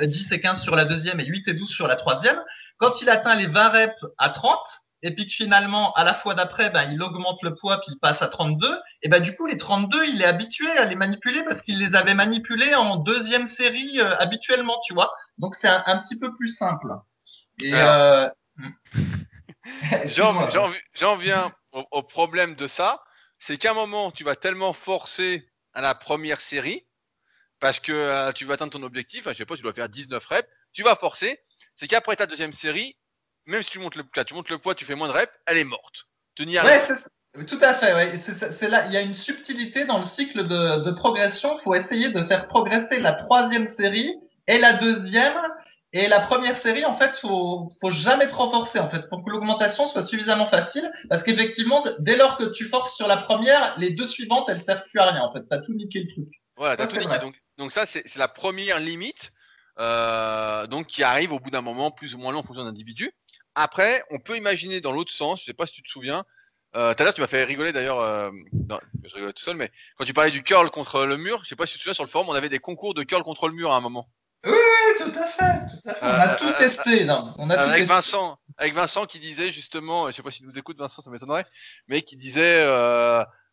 10 0.06 0.30
et 0.30 0.40
15 0.40 0.62
sur 0.62 0.76
la 0.76 0.84
deuxième 0.84 1.18
et 1.18 1.26
8 1.26 1.48
et 1.48 1.54
12 1.54 1.68
sur 1.68 1.88
la 1.88 1.96
troisième, 1.96 2.40
quand 2.76 3.02
il 3.02 3.10
atteint 3.10 3.34
les 3.34 3.46
20 3.46 3.68
reps 3.70 4.06
à 4.18 4.28
30 4.28 4.60
et 5.02 5.14
puis 5.14 5.26
que 5.26 5.32
finalement, 5.32 5.92
à 5.94 6.04
la 6.04 6.14
fois 6.14 6.34
d'après, 6.34 6.70
ben, 6.70 6.90
il 6.90 7.02
augmente 7.02 7.42
le 7.42 7.54
poids, 7.54 7.80
puis 7.80 7.92
il 7.92 7.98
passe 7.98 8.20
à 8.20 8.28
32, 8.28 8.80
et 9.02 9.08
ben, 9.08 9.20
du 9.20 9.34
coup, 9.36 9.46
les 9.46 9.56
32, 9.56 10.06
il 10.06 10.22
est 10.22 10.26
habitué 10.26 10.68
à 10.70 10.84
les 10.84 10.96
manipuler 10.96 11.44
parce 11.44 11.62
qu'il 11.62 11.78
les 11.78 11.94
avait 11.94 12.14
manipulés 12.14 12.74
en 12.74 12.96
deuxième 12.96 13.48
série 13.48 14.00
euh, 14.00 14.16
habituellement, 14.18 14.80
tu 14.86 14.94
vois. 14.94 15.12
Donc, 15.38 15.54
c'est 15.60 15.68
un, 15.68 15.98
petit 15.98 16.18
peu 16.18 16.34
plus 16.34 16.54
simple. 16.56 16.88
Et, 17.60 17.72
euh... 17.74 18.28
J'en 20.06 21.16
viens 21.16 21.52
au, 21.72 22.02
problème 22.02 22.54
de 22.54 22.66
ça, 22.66 23.02
c'est 23.38 23.56
qu'à 23.56 23.70
un 23.70 23.74
moment, 23.74 24.10
tu 24.10 24.24
vas 24.24 24.34
tellement 24.34 24.72
forcer 24.72 25.48
à 25.74 25.80
la 25.80 25.94
première 25.94 26.40
série, 26.40 26.86
parce 27.60 27.78
que 27.78 27.92
euh, 27.92 28.32
tu 28.32 28.44
vas 28.44 28.54
atteindre 28.54 28.72
ton 28.72 28.82
objectif, 28.82 29.28
je 29.28 29.32
sais 29.32 29.46
pas, 29.46 29.54
tu 29.54 29.62
dois 29.62 29.74
faire 29.74 29.88
19 29.88 30.24
reps, 30.24 30.48
tu 30.72 30.82
vas 30.82 30.96
forcer, 30.96 31.40
c'est 31.76 31.86
qu'après 31.86 32.16
ta 32.16 32.26
deuxième 32.26 32.52
série, 32.52 32.96
même 33.48 33.62
si 33.62 33.70
tu 33.70 33.78
montes 33.78 33.96
le, 33.96 34.04
tu 34.24 34.34
montes 34.34 34.50
le 34.50 34.58
poids, 34.58 34.74
tu 34.74 34.84
fais 34.84 34.94
moins 34.94 35.08
de 35.08 35.12
reps, 35.12 35.32
elle 35.46 35.58
est 35.58 35.64
morte. 35.64 36.06
Tenir. 36.34 36.64
Ouais, 36.64 36.86
tout 37.46 37.58
à 37.62 37.74
fait. 37.74 37.94
Ouais. 37.94 38.20
C'est 38.60 38.68
là, 38.68 38.86
il 38.86 38.92
y 38.92 38.96
a 38.96 39.00
une 39.00 39.14
subtilité 39.14 39.84
dans 39.84 39.98
le 39.98 40.06
cycle 40.16 40.46
de, 40.46 40.84
de 40.84 40.90
progression. 40.92 41.58
Il 41.58 41.62
faut 41.62 41.74
essayer 41.74 42.10
de 42.10 42.24
faire 42.24 42.46
progresser 42.46 43.00
la 43.00 43.12
troisième 43.12 43.68
série 43.68 44.14
et 44.46 44.58
la 44.58 44.74
deuxième. 44.74 45.34
Et 45.94 46.06
la 46.06 46.20
première 46.20 46.60
série, 46.60 46.84
en 46.84 46.98
fait, 46.98 47.16
faut, 47.18 47.70
faut 47.80 47.90
jamais 47.90 48.28
trop 48.28 48.50
forcer, 48.50 48.78
en 48.78 48.90
fait, 48.90 49.08
pour 49.08 49.24
que 49.24 49.30
l'augmentation 49.30 49.88
soit 49.88 50.06
suffisamment 50.06 50.46
facile. 50.50 50.90
Parce 51.08 51.22
qu'effectivement, 51.22 51.82
dès 52.00 52.16
lors 52.16 52.36
que 52.36 52.52
tu 52.52 52.66
forces 52.68 52.94
sur 52.96 53.06
la 53.06 53.16
première, 53.16 53.74
les 53.78 53.90
deux 53.90 54.06
suivantes, 54.06 54.46
elles 54.48 54.62
servent 54.64 54.84
plus 54.90 55.00
à 55.00 55.10
rien, 55.10 55.22
en 55.22 55.32
fait. 55.32 55.42
T'as 55.48 55.58
tout 55.58 55.72
niqué 55.72 56.00
le 56.00 56.12
truc. 56.12 56.28
Voilà, 56.56 56.76
t'as 56.76 56.86
tout 56.86 56.98
niqué. 56.98 57.18
Donc, 57.20 57.40
donc 57.56 57.72
ça, 57.72 57.86
c'est 57.86 58.16
la 58.16 58.28
première 58.28 58.78
limite, 58.78 59.32
euh, 59.78 60.66
donc 60.66 60.88
qui 60.88 61.02
arrive 61.02 61.32
au 61.32 61.40
bout 61.40 61.50
d'un 61.50 61.62
moment, 61.62 61.90
plus 61.90 62.14
ou 62.14 62.18
moins 62.18 62.32
long 62.32 62.40
en 62.40 62.42
fonction 62.42 62.64
d'individu. 62.64 63.10
Après, 63.60 64.04
on 64.10 64.20
peut 64.20 64.36
imaginer 64.36 64.80
dans 64.80 64.92
l'autre 64.92 65.10
sens, 65.10 65.40
je 65.40 65.46
sais 65.46 65.52
pas 65.52 65.66
si 65.66 65.72
tu 65.72 65.82
te 65.82 65.88
souviens, 65.88 66.24
euh, 66.76 66.94
tout 66.94 67.02
à 67.02 67.04
l'heure, 67.04 67.14
tu 67.14 67.20
m'as 67.20 67.26
fait 67.26 67.42
rigoler 67.42 67.72
d'ailleurs. 67.72 67.98
Euh, 67.98 68.30
je 69.04 69.14
rigolais 69.14 69.32
tout 69.32 69.42
seul, 69.42 69.56
mais 69.56 69.68
quand 69.96 70.04
tu 70.04 70.12
parlais 70.12 70.30
du 70.30 70.44
curl 70.44 70.70
contre 70.70 71.04
le 71.06 71.16
mur, 71.16 71.40
je 71.42 71.48
sais 71.48 71.56
pas 71.56 71.66
si 71.66 71.72
tu 71.72 71.78
te 71.78 71.82
souviens 71.82 71.94
sur 71.94 72.04
le 72.04 72.08
forum, 72.08 72.28
on 72.28 72.34
avait 72.34 72.48
des 72.48 72.60
concours 72.60 72.94
de 72.94 73.02
curl 73.02 73.24
contre 73.24 73.48
le 73.48 73.54
mur 73.54 73.72
à 73.72 73.76
un 73.76 73.80
moment. 73.80 74.08
Oui, 74.46 74.52
tout 74.98 75.12
à 75.18 75.26
fait, 75.26 75.66
tout 75.66 75.88
à 75.88 75.94
fait. 75.94 75.98
On 76.02 76.06
a 76.06 76.36
tout 76.36 76.46
euh, 76.46 76.58
testé, 76.58 77.04
non 77.04 77.34
On 77.38 77.50
a 77.50 77.56
avec 77.56 77.84
Vincent, 77.86 78.38
avec 78.58 78.74
Vincent 78.74 79.06
qui 79.06 79.18
disait 79.18 79.50
justement, 79.50 80.06
je 80.08 80.12
sais 80.12 80.22
pas 80.22 80.30
si 80.30 80.44
nous 80.44 80.56
écoute 80.56 80.78
Vincent, 80.78 81.02
ça 81.02 81.10
m'étonnerait, 81.10 81.46
mais 81.88 82.02
qui 82.02 82.16
disait, 82.16 82.64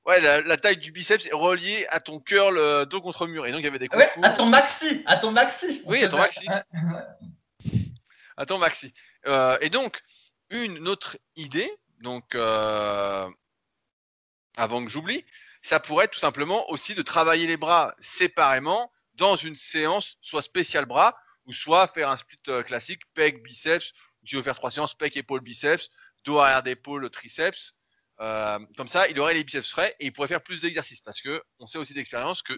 ouais, 0.06 0.22
la, 0.22 0.58
taille 0.58 0.78
du 0.78 0.92
biceps 0.92 1.26
est 1.26 1.34
reliée 1.34 1.88
à 1.90 2.00
ton 2.00 2.20
curl 2.20 2.86
dos 2.86 3.02
contre 3.02 3.26
mur, 3.26 3.48
et 3.48 3.52
donc 3.52 3.62
il 3.62 3.66
y 3.66 3.70
avait 3.70 3.80
des 3.80 3.88
concours. 3.88 4.06
Ouais, 4.18 4.24
à 4.24 4.30
ton 4.30 4.46
maxi, 4.46 5.04
à 5.08 5.16
ton 5.16 5.32
maxi. 5.32 5.82
Oui, 5.86 6.04
à 6.04 6.10
ton 6.10 6.18
maxi. 6.18 6.46
à 8.38 8.46
ton 8.46 8.58
maxi. 8.58 8.94
Euh, 9.28 9.58
et 9.62 9.70
donc, 9.70 10.02
une 10.50 10.88
autre 10.88 11.18
idée, 11.36 11.72
donc 12.02 12.36
euh, 12.36 13.30
avant 14.56 14.84
que 14.84 14.92
j'oublie, 14.92 15.26
ça 15.64 15.80
pourrait 15.80 16.06
être 16.06 16.12
tout 16.12 16.20
simplement 16.20 16.70
aussi 16.70 16.94
de 16.96 17.02
travailler 17.02 17.48
les 17.48 17.58
bras 17.58 17.96
séparément 18.00 18.92
dans 19.16 19.36
une 19.36 19.56
séance, 19.56 20.18
soit 20.22 20.44
spécial 20.44 20.86
bras, 20.86 21.18
ou 21.46 21.54
soit 21.54 21.88
faire 21.88 22.10
un 22.10 22.18
split 22.18 22.38
euh, 22.50 22.64
classique, 22.64 23.02
pec, 23.14 23.42
biceps, 23.44 23.94
tu 24.26 24.36
veux 24.36 24.44
faire 24.44 24.56
trois 24.56 24.72
séances, 24.72 24.96
pec, 24.96 25.16
épaule, 25.18 25.42
biceps, 25.42 25.90
dos 26.24 26.40
arrière 26.40 26.64
d'épaule, 26.64 27.10
triceps. 27.10 27.76
comme 28.18 28.88
ça, 28.88 29.08
il 29.08 29.20
aurait 29.20 29.34
les 29.34 29.44
biceps 29.44 29.70
frais 29.70 29.96
et 30.00 30.08
il 30.08 30.14
pourrait 30.14 30.28
faire 30.28 30.42
plus 30.42 30.60
d'exercices 30.62 31.02
parce 31.02 31.22
que 31.22 31.44
on 31.60 31.68
sait 31.68 31.78
aussi 31.78 31.94
d'expérience 31.94 32.42
que 32.42 32.58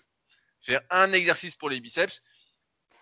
faire 0.61 0.82
un 0.89 1.11
exercice 1.13 1.55
pour 1.55 1.70
les 1.70 1.80
biceps, 1.80 2.22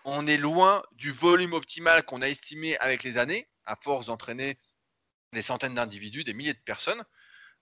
on 0.04 0.26
est 0.26 0.36
loin 0.36 0.84
du 0.92 1.10
volume 1.10 1.52
optimal 1.52 2.04
qu'on 2.04 2.22
a 2.22 2.28
estimé 2.28 2.76
avec 2.78 3.02
les 3.02 3.18
années, 3.18 3.48
à 3.66 3.76
force 3.76 4.06
d'entraîner 4.06 4.58
des 5.32 5.42
centaines 5.42 5.74
d'individus, 5.74 6.24
des 6.24 6.34
milliers 6.34 6.54
de 6.54 6.58
personnes. 6.64 7.04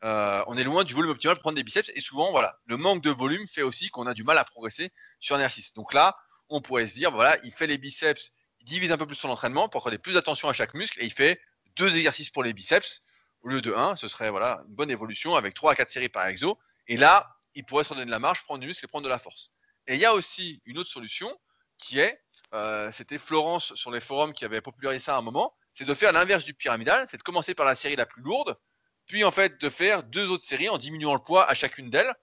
Euh, 0.05 0.45
on 0.47 0.57
est 0.57 0.65
loin 0.65 0.85
du 0.85 0.95
volume 0.95 1.11
optimal 1.11 1.37
pour 1.37 1.43
prendre 1.43 1.57
des 1.57 1.63
biceps. 1.63 1.91
Et 1.95 2.01
souvent, 2.01 2.31
voilà, 2.31 2.59
le 2.67 2.77
manque 2.77 3.03
de 3.03 3.11
volume 3.11 3.47
fait 3.49 3.63
aussi 3.63 3.89
qu'on 3.89 4.07
a 4.07 4.15
du 4.15 4.25
mal 4.25 4.39
à 4.39 4.45
progresser 4.45 4.93
sur 5.21 5.35
un 5.35 5.39
exercice. 5.39 5.73
Donc 5.73 5.95
là, 5.95 6.17
on 6.49 6.61
pourrait 6.61 6.87
se 6.87 6.95
dire, 6.95 7.11
voilà, 7.11 7.39
il 7.43 7.53
fait 7.53 7.67
les 7.67 7.79
biceps, 7.79 8.33
il 8.61 8.67
divise 8.67 8.93
un 8.93 8.99
peu 8.99 9.07
plus 9.07 9.17
son 9.17 9.31
entraînement 9.31 9.69
pour 9.69 9.81
accorder 9.81 9.99
plus 9.99 10.15
d'attention 10.15 10.49
à 10.49 10.53
chaque 10.53 10.75
muscle 10.75 11.01
et 11.03 11.07
il 11.07 11.13
fait 11.13 11.41
deux 11.77 11.97
exercices 11.97 12.31
pour 12.31 12.43
les 12.45 12.53
biceps 12.53 13.03
au 13.43 13.49
lieu 13.49 13.61
de 13.61 13.73
un. 13.73 13.97
Ce 13.97 14.09
serait 14.09 14.31
voilà 14.31 14.63
une 14.69 14.75
bonne 14.75 14.91
évolution 14.91 15.35
avec 15.35 15.55
trois 15.55 15.73
à 15.73 15.75
quatre 15.75 15.91
séries 15.91 16.09
par 16.09 16.27
exo. 16.27 16.59
Et 16.87 16.97
là, 16.97 17.37
il 17.55 17.65
pourrait 17.65 17.85
se 17.85 17.91
redonner 17.91 18.07
de 18.07 18.11
la 18.11 18.19
marge, 18.19 18.43
prendre 18.45 18.61
du 18.61 18.67
muscle 18.67 18.85
et 18.85 18.89
prendre 18.89 19.05
de 19.05 19.09
la 19.09 19.19
force. 19.19 19.53
Et 19.87 19.95
il 19.95 20.01
y 20.01 20.05
a 20.05 20.15
aussi 20.15 20.63
une 20.65 20.79
autre 20.79 20.91
solution 20.91 21.35
qui 21.79 21.99
est, 21.99 22.21
euh, 22.53 22.91
c'était 22.93 23.19
Florence 23.19 23.75
sur 23.75 23.91
les 23.91 24.01
forums 24.01 24.33
qui 24.33 24.45
avait 24.45 24.61
popularisé 24.61 25.05
ça 25.05 25.17
à 25.17 25.19
un 25.19 25.23
moment, 25.23 25.55
c'est 25.75 25.85
de 25.85 25.95
faire 25.95 26.13
l'inverse 26.13 26.45
du 26.45 26.55
pyramidal, 26.55 27.07
c'est 27.09 27.17
de 27.17 27.23
commencer 27.23 27.55
par 27.55 27.67
la 27.67 27.75
série 27.75 27.97
la 27.97 28.07
plus 28.07 28.23
lourde, 28.23 28.57
puis 29.07 29.25
en 29.25 29.31
fait 29.31 29.61
de 29.61 29.71
faire 29.71 30.03
deux 30.03 30.29
autres 30.31 30.45
séries 30.45 30.69
en 30.69 30.79
diminuant 30.79 31.15
le 31.15 31.21
poids 31.21 31.49
à 31.49 31.55
chacune 31.55 31.91
d'elles. 31.91 32.15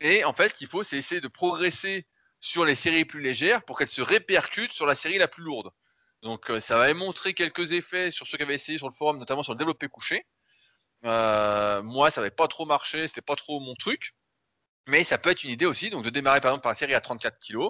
Et 0.00 0.24
en 0.24 0.32
fait, 0.32 0.50
ce 0.50 0.54
qu'il 0.56 0.66
faut, 0.66 0.82
c'est 0.82 0.96
essayer 0.96 1.20
de 1.20 1.28
progresser 1.28 2.06
sur 2.40 2.64
les 2.64 2.74
séries 2.74 3.04
plus 3.04 3.20
légères 3.20 3.64
pour 3.64 3.78
qu'elles 3.78 3.88
se 3.88 4.02
répercutent 4.02 4.72
sur 4.72 4.86
la 4.86 4.94
série 4.94 5.18
la 5.18 5.28
plus 5.28 5.42
lourde. 5.42 5.70
Donc 6.22 6.50
euh, 6.50 6.60
ça 6.60 6.78
va 6.78 6.92
montrer 6.94 7.34
quelques 7.34 7.72
effets 7.72 8.10
sur 8.10 8.26
ceux 8.26 8.36
qui 8.38 8.42
avaient 8.42 8.54
essayé 8.54 8.78
sur 8.78 8.88
le 8.88 8.94
forum, 8.94 9.18
notamment 9.18 9.42
sur 9.42 9.52
le 9.52 9.58
développé 9.58 9.88
couché. 9.88 10.26
Euh, 11.04 11.82
moi, 11.82 12.10
ça 12.10 12.20
n'avait 12.20 12.30
pas 12.30 12.48
trop 12.48 12.64
marché, 12.64 13.08
c'était 13.08 13.20
pas 13.22 13.36
trop 13.36 13.60
mon 13.60 13.74
truc. 13.74 14.14
Mais 14.86 15.04
ça 15.04 15.18
peut 15.18 15.30
être 15.30 15.44
une 15.44 15.50
idée 15.50 15.66
aussi, 15.66 15.90
donc 15.90 16.04
de 16.04 16.10
démarrer 16.10 16.40
par 16.40 16.50
exemple 16.50 16.62
par 16.62 16.72
la 16.72 16.76
série 16.76 16.94
à 16.94 17.00
34 17.00 17.38
kg, 17.38 17.68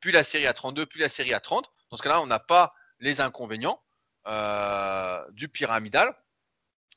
puis 0.00 0.12
la 0.12 0.24
série 0.24 0.46
à 0.46 0.52
32, 0.54 0.86
puis 0.86 1.00
la 1.00 1.08
série 1.08 1.34
à 1.34 1.40
30. 1.40 1.70
Dans 1.90 1.96
ce 1.96 2.02
cas-là, 2.02 2.20
on 2.20 2.26
n'a 2.26 2.38
pas 2.38 2.74
les 2.98 3.20
inconvénients 3.20 3.82
euh, 4.26 5.24
du 5.32 5.48
pyramidal. 5.48 6.14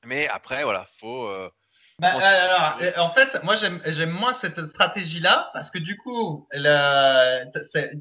Mais 0.05 0.27
après, 0.27 0.63
voilà, 0.63 0.85
faut. 0.99 1.27
Euh, 1.27 1.49
bah, 1.99 2.09
alors, 2.09 2.77
euh, 2.81 2.91
en 2.97 3.09
fait, 3.09 3.41
moi 3.43 3.55
j'aime 3.55 4.09
moins 4.09 4.33
cette 4.41 4.59
stratégie-là 4.71 5.51
parce 5.53 5.69
que 5.69 5.77
du 5.77 5.95
coup, 5.97 6.47
la, 6.51 7.45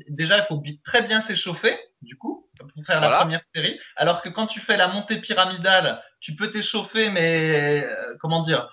déjà 0.09 0.39
il 0.39 0.45
faut 0.49 0.62
très 0.85 1.03
bien 1.03 1.20
s'échauffer, 1.23 1.79
du 2.01 2.16
coup, 2.16 2.49
pour 2.59 2.85
faire 2.85 3.01
la 3.01 3.18
première 3.18 3.43
série. 3.55 3.79
Alors 3.97 4.23
que 4.23 4.29
quand 4.29 4.47
tu 4.47 4.61
fais 4.61 4.77
la 4.77 4.89
montée 4.89 5.20
pyramidale, 5.20 6.03
tu 6.20 6.35
peux 6.35 6.51
t'échauffer, 6.51 7.11
mais 7.11 7.87
comment 8.18 8.41
dire, 8.41 8.68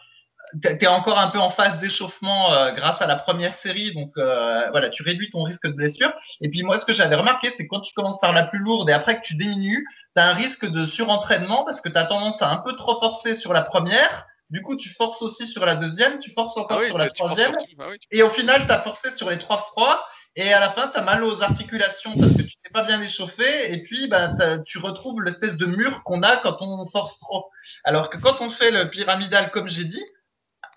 tu 0.62 0.84
es 0.84 0.88
encore 0.88 1.20
un 1.20 1.28
peu 1.28 1.40
en 1.40 1.50
phase 1.50 1.80
d'échauffement 1.80 2.54
euh, 2.54 2.72
grâce 2.72 3.02
à 3.02 3.08
la 3.08 3.16
première 3.16 3.58
série, 3.60 3.94
donc 3.94 4.12
euh, 4.18 4.70
voilà, 4.72 4.90
tu 4.90 5.04
réduis 5.04 5.30
ton 5.30 5.44
risque 5.44 5.66
de 5.68 5.74
blessure. 5.74 6.12
Et 6.42 6.50
puis 6.50 6.64
moi, 6.64 6.80
ce 6.80 6.86
que 6.86 6.94
j'avais 6.94 7.16
remarqué, 7.16 7.52
c'est 7.56 7.64
que 7.64 7.70
quand 7.70 7.82
tu 7.82 7.94
commences 7.94 8.20
par 8.20 8.34
la 8.34 8.44
plus 8.44 8.60
lourde 8.60 8.90
et 8.90 8.94
après 8.94 9.20
que 9.20 9.26
tu 9.26 9.36
diminues, 9.36 9.86
tu 10.16 10.22
as 10.22 10.28
un 10.28 10.34
risque 10.34 10.66
de 10.66 10.86
surentraînement 10.86 11.66
parce 11.66 11.82
que 11.82 11.90
tu 11.90 11.98
as 11.98 12.06
tendance 12.06 12.42
à 12.42 12.50
un 12.50 12.58
peu 12.58 12.76
trop 12.76 13.00
forcer 13.00 13.36
sur 13.36 13.54
la 13.54 13.62
première. 13.62 14.26
Du 14.50 14.64
coup, 14.64 14.76
tu 14.76 14.90
forces 14.90 15.22
aussi 15.22 15.46
sur 15.46 15.64
la 15.66 15.76
deuxième, 15.76 16.20
tu 16.20 16.32
forces 16.32 16.58
encore 16.58 16.80
ah 16.82 16.88
sur 16.88 16.98
la 16.98 17.10
troisième. 17.12 17.52
Bah 17.78 17.86
et 18.12 18.24
au 18.24 18.30
final, 18.30 18.66
tu 18.66 18.72
as 18.72 18.82
forcé 18.82 19.12
sur 19.16 19.30
les 19.30 19.38
trois 19.38 19.68
froids. 19.72 20.04
Et 20.36 20.54
à 20.54 20.60
la 20.60 20.72
fin, 20.72 20.88
tu 20.88 20.98
as 20.98 21.02
mal 21.02 21.24
aux 21.24 21.42
articulations 21.42 22.14
parce 22.16 22.34
que 22.34 22.44
tu 22.44 22.56
t'es 22.64 22.70
pas 22.72 22.84
bien 22.84 23.02
échauffé. 23.02 23.74
Et 23.74 23.84
puis, 23.84 24.08
bah, 24.08 24.32
tu 24.66 24.78
retrouves 24.78 25.22
l'espèce 25.22 25.58
de 25.58 25.66
mur 25.66 26.02
qu'on 26.04 26.24
a 26.24 26.38
quand 26.38 26.58
on 26.62 26.88
force 26.88 27.18
trop. 27.20 27.50
Alors 27.84 28.10
que 28.10 28.18
quand 28.18 28.42
on 28.42 28.50
fait 28.50 28.72
le 28.72 28.90
pyramidal, 28.90 29.52
comme 29.52 29.68
j'ai 29.68 29.86
dit, 29.86 30.04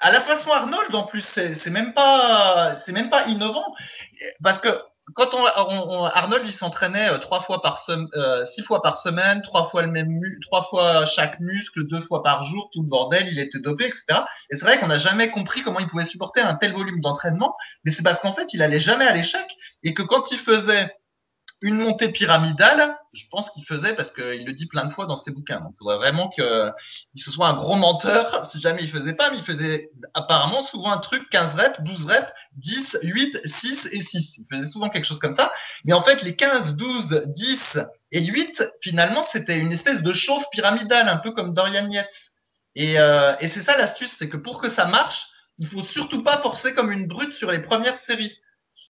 à 0.03 0.11
la 0.11 0.21
façon 0.23 0.51
Arnold 0.51 0.95
en 0.95 1.05
plus 1.05 1.25
c'est 1.35 1.71
même 1.71 1.95
pas 1.95 2.77
c'est 2.85 2.93
même 2.93 3.09
pas 3.09 3.27
innovant. 3.27 3.75
Parce 4.43 4.59
que 4.59 4.69
quand 5.15 5.31
on, 5.35 6.05
Arnold 6.05 6.47
il 6.47 6.53
s'entraînait 6.53 7.09
euh, 7.09 7.19
trois 7.19 7.43
fois 7.43 7.61
par 7.61 7.85
semaine 7.85 8.09
euh, 8.15 8.45
six 8.47 8.63
fois 8.63 8.83
par 8.83 8.99
semaine 8.99 9.43
trois 9.43 9.69
fois 9.69 9.83
le 9.83 9.91
même 9.91 10.21
trois 10.43 10.65
fois 10.65 11.07
chaque 11.07 11.41
muscle 11.41 11.87
deux 11.87 12.01
fois 12.01 12.23
par 12.23 12.45
jour 12.45 12.71
tout 12.73 12.83
le 12.83 12.89
bordel 12.89 13.29
il 13.29 13.39
était 13.39 13.59
dopé 13.59 13.87
etc 13.87 14.23
et 14.51 14.57
c'est 14.57 14.65
vrai 14.65 14.79
qu'on 14.79 14.87
n'a 14.87 14.99
jamais 14.99 15.31
compris 15.31 15.63
comment 15.63 15.81
il 15.81 15.89
pouvait 15.89 16.05
supporter 16.05 16.41
un 16.41 16.55
tel 16.55 16.73
volume 16.73 17.01
d'entraînement 17.01 17.55
mais 17.85 17.93
c'est 17.93 18.05
parce 18.05 18.21
qu'en 18.21 18.33
fait 18.33 18.47
il 18.55 18.63
allait 18.63 18.79
jamais 18.79 19.07
à 19.07 19.13
l'échec 19.13 19.47
et 19.83 19.93
que 19.93 20.03
quand 20.03 20.31
il 20.31 20.39
faisait 20.39 20.95
une 21.63 21.77
montée 21.77 22.09
pyramidale, 22.09 22.97
je 23.13 23.25
pense 23.31 23.49
qu'il 23.51 23.65
faisait 23.65 23.95
parce 23.95 24.13
qu'il 24.13 24.45
le 24.45 24.53
dit 24.53 24.67
plein 24.67 24.85
de 24.85 24.93
fois 24.93 25.07
dans 25.07 25.17
ses 25.17 25.31
bouquins. 25.31 25.61
Donc, 25.61 25.73
il 25.75 25.79
faudrait 25.79 25.97
vraiment 25.97 26.31
que 26.37 26.71
se 27.17 27.31
soit 27.31 27.49
un 27.49 27.55
gros 27.55 27.77
menteur 27.77 28.51
si 28.53 28.61
jamais 28.61 28.83
il 28.83 28.91
faisait 28.91 29.15
pas, 29.15 29.31
mais 29.31 29.39
il 29.39 29.45
faisait 29.45 29.91
apparemment 30.15 30.65
souvent 30.65 30.91
un 30.93 30.99
truc 30.99 31.29
15 31.31 31.55
reps, 31.55 31.81
12 31.81 32.05
reps, 32.05 32.33
10, 32.57 32.99
8, 33.03 33.39
6 33.61 33.89
et 33.93 34.03
6. 34.03 34.35
Il 34.39 34.47
faisait 34.51 34.71
souvent 34.71 34.89
quelque 34.89 35.07
chose 35.07 35.21
comme 35.21 35.37
ça. 35.37 35.53
Mais 35.85 35.93
en 35.93 36.03
fait, 36.03 36.23
les 36.23 36.35
15, 36.35 36.77
12, 36.77 37.23
10 37.27 37.59
et 38.11 38.25
8, 38.25 38.63
finalement, 38.83 39.25
c'était 39.33 39.59
une 39.59 39.73
espèce 39.73 40.03
de 40.03 40.13
chauffe 40.13 40.45
pyramidale, 40.51 41.09
un 41.09 41.19
peu 41.19 41.33
comme 41.33 41.55
Dorian 41.55 41.89
Yates. 41.89 42.09
Et, 42.75 42.99
euh, 42.99 43.35
et 43.41 43.49
c'est 43.51 43.63
ça 43.65 43.77
l'astuce, 43.77 44.11
c'est 44.19 44.29
que 44.29 44.37
pour 44.37 44.61
que 44.61 44.71
ça 44.71 44.87
marche, 44.87 45.27
il 45.59 45.69
faut 45.69 45.85
surtout 45.85 46.23
pas 46.23 46.39
forcer 46.39 46.75
comme 46.75 46.91
une 46.91 47.07
brute 47.07 47.35
sur 47.35 47.51
les 47.51 47.61
premières 47.61 48.01
séries 48.07 48.37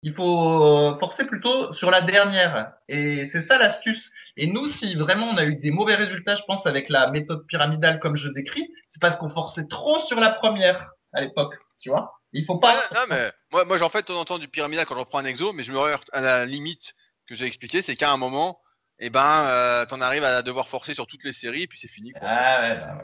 il 0.03 0.15
faut 0.15 0.65
euh, 0.65 0.99
forcer 0.99 1.25
plutôt 1.25 1.73
sur 1.73 1.91
la 1.91 2.01
dernière. 2.01 2.73
Et 2.89 3.29
c'est 3.33 3.47
ça 3.47 3.59
l'astuce. 3.59 4.11
Et 4.37 4.49
nous, 4.49 4.67
si 4.69 4.97
vraiment 4.97 5.27
on 5.27 5.37
a 5.37 5.45
eu 5.45 5.57
des 5.57 5.71
mauvais 5.71 5.95
résultats, 5.95 6.37
je 6.37 6.43
pense, 6.43 6.67
avec 6.67 6.89
la 6.89 7.11
méthode 7.11 7.47
pyramidale 7.47 8.01
comme 8.01 8.17
je 8.17 8.29
décris, 8.29 8.69
c'est 8.91 9.01
parce 9.01 9.17
qu'on 9.17 9.31
forçait 9.31 9.67
trop 9.69 10.01
sur 10.07 10.19
la 10.19 10.31
première 10.31 10.91
à 11.13 11.21
l'époque, 11.21 11.55
tu 11.81 11.91
vois. 11.91 12.13
Il 12.33 12.45
faut 12.47 12.59
pas. 12.59 12.75
non, 12.95 13.03
mais 13.09 13.31
moi, 13.53 13.65
moi 13.65 13.77
j'en 13.77 13.91
fais 13.91 14.01
de 14.01 14.07
temps 14.07 14.19
en 14.19 14.25
temps 14.25 14.39
du 14.39 14.49
pyramidal 14.49 14.87
quand 14.87 14.95
je 14.95 15.01
reprends 15.01 15.19
un 15.19 15.25
exo, 15.25 15.53
mais 15.53 15.63
je 15.63 15.73
me 15.73 15.79
heurte 15.79 16.09
à 16.13 16.21
la 16.21 16.47
limite 16.47 16.95
que 17.29 17.35
j'ai 17.35 17.47
expliqué, 17.47 17.83
c'est 17.83 17.95
qu'à 17.95 18.11
un 18.11 18.17
moment, 18.17 18.59
eh 18.99 19.11
ben, 19.11 19.47
euh, 19.49 19.85
t'en 19.85 20.01
arrives 20.01 20.25
à 20.25 20.43
devoir 20.43 20.69
forcer 20.69 20.95
sur 20.95 21.07
toutes 21.07 21.25
les 21.25 21.33
séries, 21.33 21.67
puis 21.67 21.79
c'est 21.79 21.89
fini. 21.89 22.13
Quoi. 22.13 22.23
Ah 22.25 22.61
ouais, 22.61 22.75
bah 22.77 22.95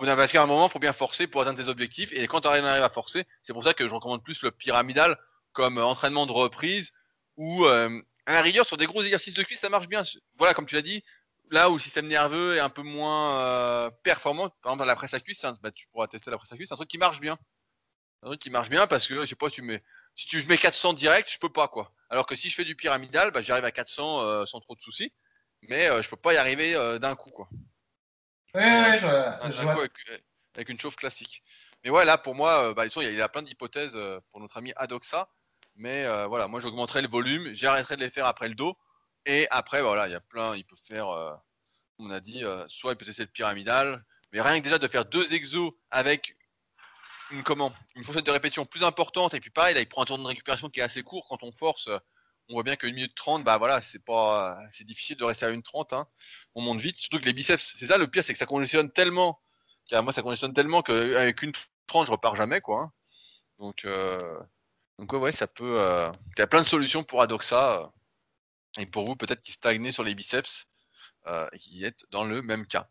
ouais, 0.00 0.08
ouais. 0.08 0.16
Parce 0.16 0.32
qu'à 0.32 0.42
un 0.42 0.46
moment, 0.46 0.66
il 0.68 0.70
faut 0.70 0.78
bien 0.78 0.92
forcer 0.92 1.26
pour 1.26 1.42
atteindre 1.42 1.62
tes 1.62 1.68
objectifs, 1.68 2.12
et 2.12 2.26
quand 2.26 2.40
tu 2.40 2.48
arrives 2.48 2.64
à 2.64 2.88
forcer, 2.88 3.26
c'est 3.42 3.52
pour 3.52 3.62
ça 3.62 3.74
que 3.74 3.86
je 3.86 3.94
recommande 3.94 4.24
plus 4.24 4.42
le 4.42 4.50
pyramidal 4.50 5.16
comme 5.52 5.78
entraînement 5.78 6.26
de 6.26 6.32
reprise 6.32 6.92
ou 7.36 7.64
euh, 7.64 8.00
à 8.26 8.34
la 8.34 8.42
rigueur 8.42 8.66
sur 8.66 8.76
des 8.76 8.86
gros 8.86 9.02
exercices 9.02 9.34
de 9.34 9.42
cuisse 9.42 9.60
ça 9.60 9.68
marche 9.68 9.88
bien. 9.88 10.02
Voilà, 10.38 10.54
comme 10.54 10.66
tu 10.66 10.74
l'as 10.74 10.82
dit, 10.82 11.02
là 11.50 11.70
où 11.70 11.74
le 11.74 11.80
système 11.80 12.06
nerveux 12.06 12.56
est 12.56 12.60
un 12.60 12.70
peu 12.70 12.82
moins 12.82 13.38
euh, 13.38 13.90
performant, 14.02 14.48
par 14.62 14.72
exemple 14.72 14.86
la 14.86 14.96
presse 14.96 15.14
à 15.14 15.20
cuisse, 15.20 15.44
bah, 15.62 15.70
tu 15.70 15.86
pourras 15.88 16.06
tester 16.08 16.30
la 16.30 16.38
presse 16.38 16.52
à 16.52 16.56
cuisse, 16.56 16.68
c'est 16.68 16.74
un 16.74 16.76
truc 16.76 16.88
qui 16.88 16.98
marche 16.98 17.20
bien. 17.20 17.38
Un 18.22 18.28
truc 18.28 18.40
qui 18.40 18.50
marche 18.50 18.70
bien 18.70 18.86
parce 18.86 19.08
que 19.08 19.20
je 19.20 19.26
sais 19.26 19.34
pas, 19.34 19.50
tu 19.50 19.62
mets 19.62 19.82
si 20.14 20.26
tu 20.26 20.44
mets 20.46 20.58
400 20.58 20.92
direct, 20.92 21.30
je 21.30 21.38
peux 21.38 21.52
pas 21.52 21.68
quoi. 21.68 21.92
Alors 22.10 22.26
que 22.26 22.36
si 22.36 22.50
je 22.50 22.54
fais 22.54 22.64
du 22.64 22.76
pyramidal, 22.76 23.30
bah, 23.30 23.42
j'arrive 23.42 23.64
à 23.64 23.72
400 23.72 24.20
euh, 24.20 24.46
sans 24.46 24.60
trop 24.60 24.74
de 24.74 24.80
soucis, 24.80 25.12
mais 25.62 26.02
je 26.02 26.08
peux 26.08 26.16
pas 26.16 26.34
y 26.34 26.36
arriver 26.36 26.74
d'un 27.00 27.14
coup 27.14 27.30
quoi. 27.30 27.48
Ouais, 28.54 28.60
ouais, 28.60 28.98
je, 28.98 29.06
avec, 29.06 29.90
avec, 30.54 30.68
une 30.68 30.78
chauffe 30.78 30.96
classique. 30.96 31.42
Mais 31.82 31.90
ouais, 31.90 32.04
là 32.04 32.18
pour 32.18 32.34
moi, 32.34 32.74
bah, 32.74 32.84
il 32.86 33.14
y 33.14 33.22
a 33.22 33.28
plein 33.28 33.42
d'hypothèses 33.42 33.98
pour 34.30 34.40
notre 34.40 34.58
ami 34.58 34.72
Adoxa. 34.76 35.28
Mais 35.76 36.04
euh, 36.04 36.26
voilà, 36.26 36.48
moi 36.48 36.60
j'augmenterai 36.60 37.02
le 37.02 37.08
volume, 37.08 37.52
j'arrêterai 37.54 37.96
de 37.96 38.02
les 38.02 38.10
faire 38.10 38.26
après 38.26 38.48
le 38.48 38.54
dos. 38.54 38.76
Et 39.26 39.46
après, 39.50 39.82
voilà, 39.82 40.08
il 40.08 40.12
y 40.12 40.14
a 40.14 40.20
plein, 40.20 40.56
il 40.56 40.64
peut 40.64 40.76
faire, 40.76 41.08
euh, 41.08 41.32
on 41.98 42.10
a 42.10 42.20
dit, 42.20 42.44
euh, 42.44 42.64
soit 42.68 42.92
il 42.92 42.96
peut 42.96 43.04
tester 43.04 43.22
le 43.22 43.28
pyramidal, 43.28 44.04
mais 44.32 44.40
rien 44.40 44.58
que 44.58 44.64
déjà 44.64 44.78
de 44.78 44.88
faire 44.88 45.04
deux 45.04 45.32
exos 45.34 45.72
avec 45.90 46.36
une 47.30 47.42
comment, 47.42 47.72
une 47.94 48.04
fourchette 48.04 48.26
de 48.26 48.30
répétition 48.30 48.66
plus 48.66 48.84
importante, 48.84 49.34
et 49.34 49.40
puis 49.40 49.50
pareil, 49.50 49.74
là 49.74 49.80
il 49.80 49.88
prend 49.88 50.02
un 50.02 50.06
temps 50.06 50.18
de 50.18 50.26
récupération 50.26 50.68
qui 50.70 50.80
est 50.80 50.82
assez 50.82 51.02
court 51.02 51.26
quand 51.28 51.42
on 51.42 51.52
force. 51.52 51.88
On 52.48 52.54
voit 52.54 52.64
bien 52.64 52.76
qu'une 52.76 52.94
minute 52.94 53.14
trente, 53.14 53.44
bah 53.44 53.56
voilà, 53.58 53.80
c'est 53.80 54.04
pas, 54.04 54.58
c'est 54.72 54.84
difficile 54.84 55.16
de 55.16 55.24
rester 55.24 55.46
à 55.46 55.50
une 55.50 55.62
trente. 55.62 55.92
Hein. 55.92 56.06
On 56.54 56.60
monte 56.62 56.80
vite, 56.80 56.98
surtout 56.98 57.20
que 57.20 57.24
les 57.24 57.32
biceps, 57.32 57.74
c'est 57.76 57.86
ça 57.86 57.98
le 57.98 58.08
pire, 58.08 58.24
c'est 58.24 58.32
que 58.32 58.38
ça 58.38 58.46
congestionne 58.46 58.90
tellement. 58.90 59.40
Moi, 59.92 60.12
ça 60.12 60.22
congestionne 60.22 60.54
tellement 60.54 60.82
qu'avec 60.82 61.42
une 61.42 61.52
trente, 61.86 62.06
je 62.06 62.12
repars 62.12 62.34
jamais, 62.34 62.60
quoi. 62.60 62.80
Hein. 62.82 62.92
Donc, 63.58 63.86
donc 65.02 65.20
ouais, 65.20 65.32
ça 65.32 65.48
peut. 65.48 65.80
Euh, 65.80 66.12
il 66.36 66.38
y 66.38 66.42
a 66.42 66.46
plein 66.46 66.62
de 66.62 66.68
solutions 66.68 67.02
pour 67.02 67.22
Adoxa. 67.22 67.72
Euh, 67.72 67.86
et 68.78 68.86
pour 68.86 69.04
vous, 69.04 69.16
peut-être 69.16 69.42
qui 69.42 69.50
stagnez 69.50 69.90
sur 69.90 70.04
les 70.04 70.14
biceps, 70.14 70.68
euh, 71.26 71.48
qui 71.58 71.84
êtes 71.84 72.06
dans 72.10 72.24
le 72.24 72.40
même 72.40 72.66
cas. 72.66 72.86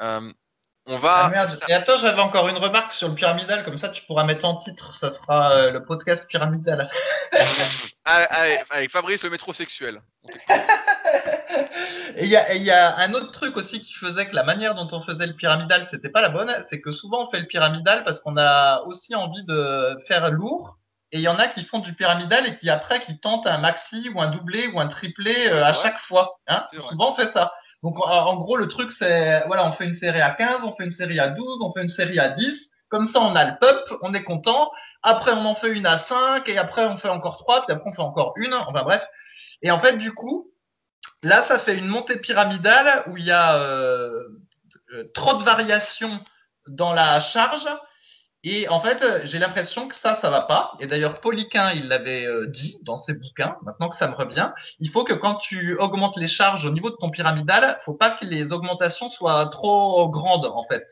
on 0.00 0.98
va. 0.98 1.30
Ah, 1.32 1.46
et 1.68 1.72
attends, 1.72 1.98
j'avais 1.98 2.20
encore 2.20 2.48
une 2.48 2.58
remarque 2.58 2.92
sur 2.92 3.08
le 3.08 3.14
pyramidal, 3.14 3.64
comme 3.64 3.78
ça 3.78 3.90
tu 3.90 4.02
pourras 4.06 4.24
mettre 4.24 4.44
en 4.44 4.56
titre, 4.56 4.92
ça 4.92 5.12
sera 5.12 5.70
le 5.70 5.84
podcast 5.84 6.26
pyramidal. 6.26 6.90
allez, 8.04 8.58
avec 8.68 8.90
Fabrice, 8.90 9.22
le 9.22 9.30
métrosexuel. 9.30 10.02
et 12.16 12.24
il 12.24 12.28
y 12.28 12.36
a, 12.36 12.54
y 12.56 12.70
a, 12.72 12.96
un 12.98 13.14
autre 13.14 13.30
truc 13.30 13.56
aussi 13.56 13.80
qui 13.80 13.94
faisait 13.94 14.28
que 14.28 14.34
la 14.34 14.42
manière 14.42 14.74
dont 14.74 14.88
on 14.90 15.00
faisait 15.00 15.28
le 15.28 15.34
pyramidal, 15.34 15.86
c'était 15.92 16.10
pas 16.10 16.20
la 16.20 16.28
bonne, 16.28 16.52
c'est 16.68 16.80
que 16.80 16.90
souvent 16.90 17.26
on 17.26 17.30
fait 17.30 17.40
le 17.40 17.46
pyramidal 17.46 18.02
parce 18.02 18.18
qu'on 18.18 18.36
a 18.36 18.82
aussi 18.82 19.14
envie 19.14 19.44
de 19.44 19.96
faire 20.08 20.28
lourd 20.32 20.76
et 21.12 21.18
il 21.18 21.22
y 21.22 21.28
en 21.28 21.38
a 21.38 21.46
qui 21.48 21.64
font 21.64 21.78
du 21.78 21.94
pyramidal 21.94 22.46
et 22.46 22.56
qui 22.56 22.70
après 22.70 23.00
qui 23.00 23.18
tentent 23.18 23.46
un 23.46 23.58
maxi 23.58 24.10
ou 24.14 24.20
un 24.20 24.28
doublé 24.28 24.66
ou 24.68 24.80
un 24.80 24.88
triplé 24.88 25.48
euh, 25.48 25.62
à 25.62 25.72
chaque 25.72 25.98
fois. 25.98 26.40
Hein 26.48 26.66
Souvent 26.88 27.12
on 27.12 27.14
fait 27.14 27.30
ça. 27.30 27.52
Donc 27.82 27.96
en, 27.98 28.36
gros 28.36 28.56
le 28.56 28.68
truc 28.68 28.92
c'est 28.98 29.44
voilà 29.46 29.66
on 29.66 29.72
fait 29.72 29.84
une 29.84 29.96
série 29.96 30.20
à 30.20 30.30
15, 30.30 30.64
on 30.64 30.74
fait 30.74 30.84
une 30.84 30.92
série 30.92 31.20
à 31.20 31.28
12, 31.28 31.58
on 31.62 31.72
fait 31.72 31.82
une 31.82 31.90
série 31.90 32.18
à 32.18 32.30
10. 32.30 32.70
Comme 32.88 33.06
ça 33.06 33.20
on 33.20 33.34
a 33.34 33.44
le 33.44 33.58
pop, 33.60 33.98
on 34.02 34.14
est 34.14 34.24
content. 34.24 34.70
Après 35.02 35.32
on 35.32 35.44
en 35.44 35.54
fait 35.54 35.70
une 35.70 35.86
à 35.86 35.98
5 35.98 36.48
et 36.48 36.58
après 36.58 36.84
on 36.84 36.96
fait 36.96 37.08
encore 37.08 37.38
3, 37.38 37.66
puis 37.66 37.74
après 37.74 37.90
on 37.90 37.92
fait 37.92 38.02
encore 38.02 38.34
une. 38.36 38.54
Enfin 38.54 38.82
bref. 38.82 39.04
Et 39.62 39.70
en 39.70 39.80
fait 39.80 39.98
du 39.98 40.12
coup 40.12 40.52
là, 41.22 41.44
ça 41.48 41.58
fait 41.58 41.76
une 41.76 41.86
montée 41.86 42.16
pyramidale 42.16 43.04
où 43.06 43.16
il 43.16 43.24
y 43.24 43.30
a 43.30 43.56
euh, 43.56 44.22
euh, 44.92 45.04
trop 45.14 45.34
de 45.38 45.44
variations 45.44 46.20
dans 46.68 46.92
la 46.92 47.20
charge. 47.20 47.66
Et 48.44 48.68
en 48.68 48.80
fait, 48.80 49.02
euh, 49.02 49.20
j'ai 49.24 49.38
l'impression 49.38 49.88
que 49.88 49.94
ça, 49.96 50.18
ça 50.20 50.30
va 50.30 50.42
pas. 50.42 50.72
Et 50.80 50.86
d'ailleurs, 50.86 51.20
Poliquin, 51.20 51.72
il 51.72 51.88
l'avait 51.88 52.26
dit 52.48 52.78
dans 52.82 52.96
ses 52.96 53.14
bouquins. 53.14 53.56
Maintenant 53.62 53.88
que 53.88 53.96
ça 53.96 54.08
me 54.08 54.14
revient, 54.14 54.50
il 54.80 54.90
faut 54.90 55.04
que 55.04 55.14
quand 55.14 55.36
tu 55.36 55.76
augmentes 55.78 56.16
les 56.16 56.28
charges 56.28 56.64
au 56.64 56.70
niveau 56.70 56.90
de 56.90 56.96
ton 56.96 57.10
pyramidal, 57.10 57.78
faut 57.84 57.94
pas 57.94 58.10
que 58.10 58.24
les 58.24 58.52
augmentations 58.52 59.08
soient 59.10 59.46
trop 59.46 60.08
grandes, 60.08 60.46
en 60.46 60.64
fait. 60.68 60.84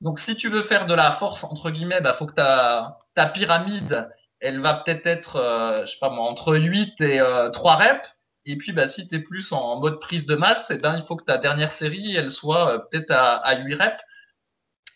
Donc, 0.00 0.20
si 0.20 0.36
tu 0.36 0.48
veux 0.48 0.62
faire 0.62 0.86
de 0.86 0.94
la 0.94 1.12
force 1.12 1.42
entre 1.44 1.70
guillemets, 1.70 2.00
bah, 2.00 2.14
faut 2.14 2.26
que 2.26 2.34
ta 2.34 2.98
ta 3.14 3.26
pyramide, 3.26 4.08
elle 4.40 4.60
va 4.60 4.74
peut-être 4.74 5.06
être, 5.06 5.84
je 5.86 5.90
sais 5.90 5.98
pas 6.00 6.10
moi, 6.10 6.24
entre 6.24 6.56
8 6.56 7.00
et 7.00 7.20
3 7.52 7.76
reps. 7.76 8.16
Et 8.46 8.56
puis, 8.56 8.72
bah, 8.72 8.88
si 8.88 9.06
tu 9.08 9.16
es 9.16 9.18
plus 9.18 9.52
en 9.52 9.80
mode 9.80 10.00
prise 10.00 10.24
de 10.24 10.36
masse, 10.36 10.64
eh 10.70 10.76
ben, 10.78 10.96
il 10.96 11.04
faut 11.06 11.16
que 11.16 11.24
ta 11.24 11.36
dernière 11.36 11.72
série, 11.74 12.14
elle 12.16 12.30
soit 12.30 12.74
euh, 12.74 12.78
peut-être 12.78 13.10
à, 13.10 13.34
à 13.38 13.56
8 13.58 13.74
reps. 13.74 14.00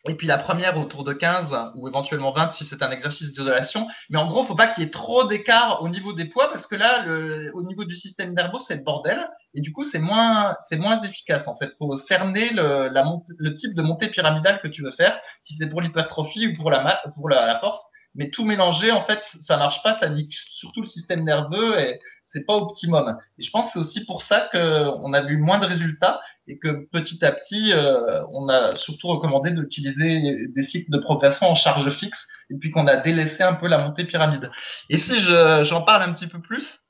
Et 0.09 0.15
puis 0.15 0.27
la 0.27 0.39
première 0.39 0.79
autour 0.79 1.05
de 1.05 1.13
15 1.13 1.49
ou 1.75 1.87
éventuellement 1.87 2.33
20 2.33 2.53
si 2.55 2.65
c'est 2.65 2.83
un 2.83 2.91
exercice 2.91 3.29
d'isolation. 3.29 3.87
Mais 4.09 4.19
en 4.19 4.27
gros, 4.27 4.45
faut 4.45 4.55
pas 4.55 4.67
qu'il 4.69 4.83
y 4.83 4.87
ait 4.87 4.91
trop 4.91 5.25
d'écart 5.25 5.83
au 5.83 5.89
niveau 5.91 6.15
des 6.15 6.25
poids 6.25 6.51
parce 6.51 6.67
que 6.67 6.75
là, 6.75 7.05
le, 7.05 7.51
au 7.55 7.63
niveau 7.63 7.85
du 7.85 7.95
système 7.95 8.33
nerveux, 8.33 8.59
c'est 8.67 8.77
le 8.77 8.83
bordel. 8.83 9.29
Et 9.53 9.61
du 9.61 9.73
coup, 9.73 9.85
c'est 9.85 9.99
moins, 9.99 10.57
c'est 10.69 10.77
moins 10.77 11.03
efficace 11.03 11.47
en 11.49 11.57
fait. 11.57 11.73
Faut 11.79 11.99
cerner 11.99 12.51
le, 12.51 12.89
la 12.89 13.05
le 13.39 13.55
type 13.55 13.75
de 13.75 13.83
montée 13.83 14.09
pyramidale 14.09 14.61
que 14.63 14.69
tu 14.69 14.83
veux 14.83 14.93
faire, 14.93 15.19
si 15.43 15.57
c'est 15.59 15.69
pour 15.69 15.83
l'hypertrophie 15.83 16.47
ou 16.49 16.57
pour 16.57 16.71
la, 16.71 17.03
pour 17.17 17.29
la, 17.29 17.47
la 17.47 17.59
force. 17.59 17.81
Mais 18.15 18.31
tout 18.31 18.45
mélanger, 18.45 18.91
en 18.91 19.05
fait, 19.05 19.21
ça 19.41 19.57
marche 19.57 19.83
pas, 19.83 19.99
ça 20.01 20.09
nique 20.09 20.33
surtout 20.51 20.81
le 20.81 20.87
système 20.87 21.25
nerveux 21.25 21.79
et 21.79 22.01
c'est 22.33 22.47
pas 22.47 22.55
optimum. 22.55 23.17
Et 23.39 23.43
je 23.43 23.51
pense 23.51 23.67
que 23.67 23.73
c'est 23.73 23.79
aussi 23.79 24.05
pour 24.05 24.23
ça 24.23 24.49
qu'on 24.53 25.13
a 25.13 25.21
vu 25.23 25.39
moins 25.39 25.59
de 25.59 25.67
résultats 25.67 26.21
et 26.47 26.59
que 26.59 26.87
petit 26.91 27.25
à 27.25 27.33
petit, 27.33 27.73
euh, 27.73 28.25
on 28.33 28.49
a 28.49 28.75
surtout 28.75 29.09
recommandé 29.09 29.51
d'utiliser 29.51 30.47
des 30.49 30.63
cycles 30.63 30.91
de 30.91 30.99
progression 30.99 31.47
en 31.47 31.55
charge 31.55 31.91
fixe 31.91 32.27
et 32.51 32.55
puis 32.55 32.71
qu'on 32.71 32.87
a 32.87 32.97
délaissé 32.97 33.43
un 33.43 33.55
peu 33.55 33.69
la 33.69 33.79
montée 33.79 34.05
pyramide. 34.05 34.51
Et 34.89 34.99
si 34.99 35.19
j'en 35.19 35.83
parle 35.83 36.03
un 36.03 36.13
petit 36.13 36.27
peu 36.27 36.41
plus, 36.41 36.81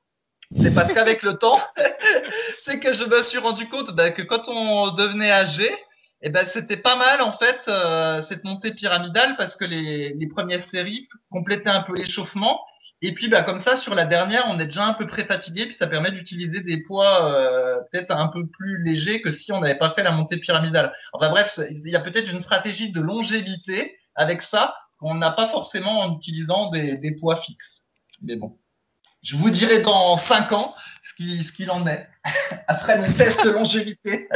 c'est 0.60 0.74
parce 0.74 0.92
qu'avec 0.92 1.22
le 1.22 1.34
temps, 1.34 1.60
c'est 2.64 2.80
que 2.80 2.92
je 2.92 3.04
me 3.04 3.22
suis 3.22 3.38
rendu 3.38 3.68
compte 3.68 3.94
bah, 3.94 4.10
que 4.10 4.22
quand 4.22 4.48
on 4.48 4.92
devenait 4.92 5.30
âgé, 5.30 5.70
eh 6.22 6.28
ben 6.28 6.46
c'était 6.52 6.76
pas 6.76 6.96
mal 6.96 7.22
en 7.22 7.32
fait 7.32 7.60
euh, 7.68 8.20
cette 8.28 8.44
montée 8.44 8.72
pyramidale 8.72 9.36
parce 9.36 9.56
que 9.56 9.64
les, 9.64 10.12
les 10.12 10.28
premières 10.28 10.68
séries 10.68 11.08
complétaient 11.30 11.70
un 11.70 11.80
peu 11.80 11.94
l'échauffement 11.94 12.60
et 13.02 13.14
puis, 13.14 13.28
bah, 13.28 13.42
comme 13.42 13.62
ça, 13.62 13.76
sur 13.76 13.94
la 13.94 14.04
dernière, 14.04 14.44
on 14.48 14.58
est 14.58 14.66
déjà 14.66 14.84
un 14.84 14.92
peu 14.92 15.06
très 15.06 15.24
fatigué, 15.24 15.66
puis 15.66 15.76
ça 15.76 15.86
permet 15.86 16.12
d'utiliser 16.12 16.60
des 16.60 16.82
poids 16.82 17.32
euh, 17.32 17.80
peut-être 17.90 18.10
un 18.10 18.28
peu 18.28 18.46
plus 18.46 18.82
légers 18.84 19.22
que 19.22 19.32
si 19.32 19.52
on 19.52 19.60
n'avait 19.60 19.78
pas 19.78 19.90
fait 19.90 20.02
la 20.02 20.10
montée 20.10 20.36
pyramidale. 20.36 20.92
Enfin 21.14 21.30
bref, 21.30 21.58
il 21.70 21.88
y 21.88 21.96
a 21.96 22.00
peut-être 22.00 22.30
une 22.30 22.42
stratégie 22.42 22.90
de 22.90 23.00
longévité 23.00 23.96
avec 24.14 24.42
ça 24.42 24.76
qu'on 24.98 25.14
n'a 25.14 25.30
pas 25.30 25.48
forcément 25.48 26.00
en 26.00 26.16
utilisant 26.16 26.70
des, 26.70 26.98
des, 26.98 27.12
poids 27.12 27.36
fixes. 27.36 27.84
Mais 28.20 28.36
bon, 28.36 28.58
je 29.22 29.34
vous 29.36 29.48
dirai 29.48 29.80
dans 29.80 30.18
cinq 30.18 30.52
ans 30.52 30.74
ce 31.16 31.52
qu'il 31.52 31.70
en 31.70 31.86
est 31.86 32.06
après 32.68 32.98
mon 32.98 33.10
test 33.14 33.42
de 33.44 33.50
longévité. 33.50 34.28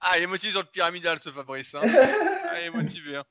ah, 0.00 0.16
il 0.16 0.24
est 0.24 0.26
motivé 0.26 0.50
sur 0.50 0.62
le 0.62 0.66
pyramidal, 0.66 1.20
ce 1.20 1.30
Fabrice. 1.30 1.76
Hein. 1.76 1.82
Ah, 1.84 2.60
il 2.60 2.66
est 2.66 2.70
motivé. 2.70 3.16
Hein. 3.16 3.24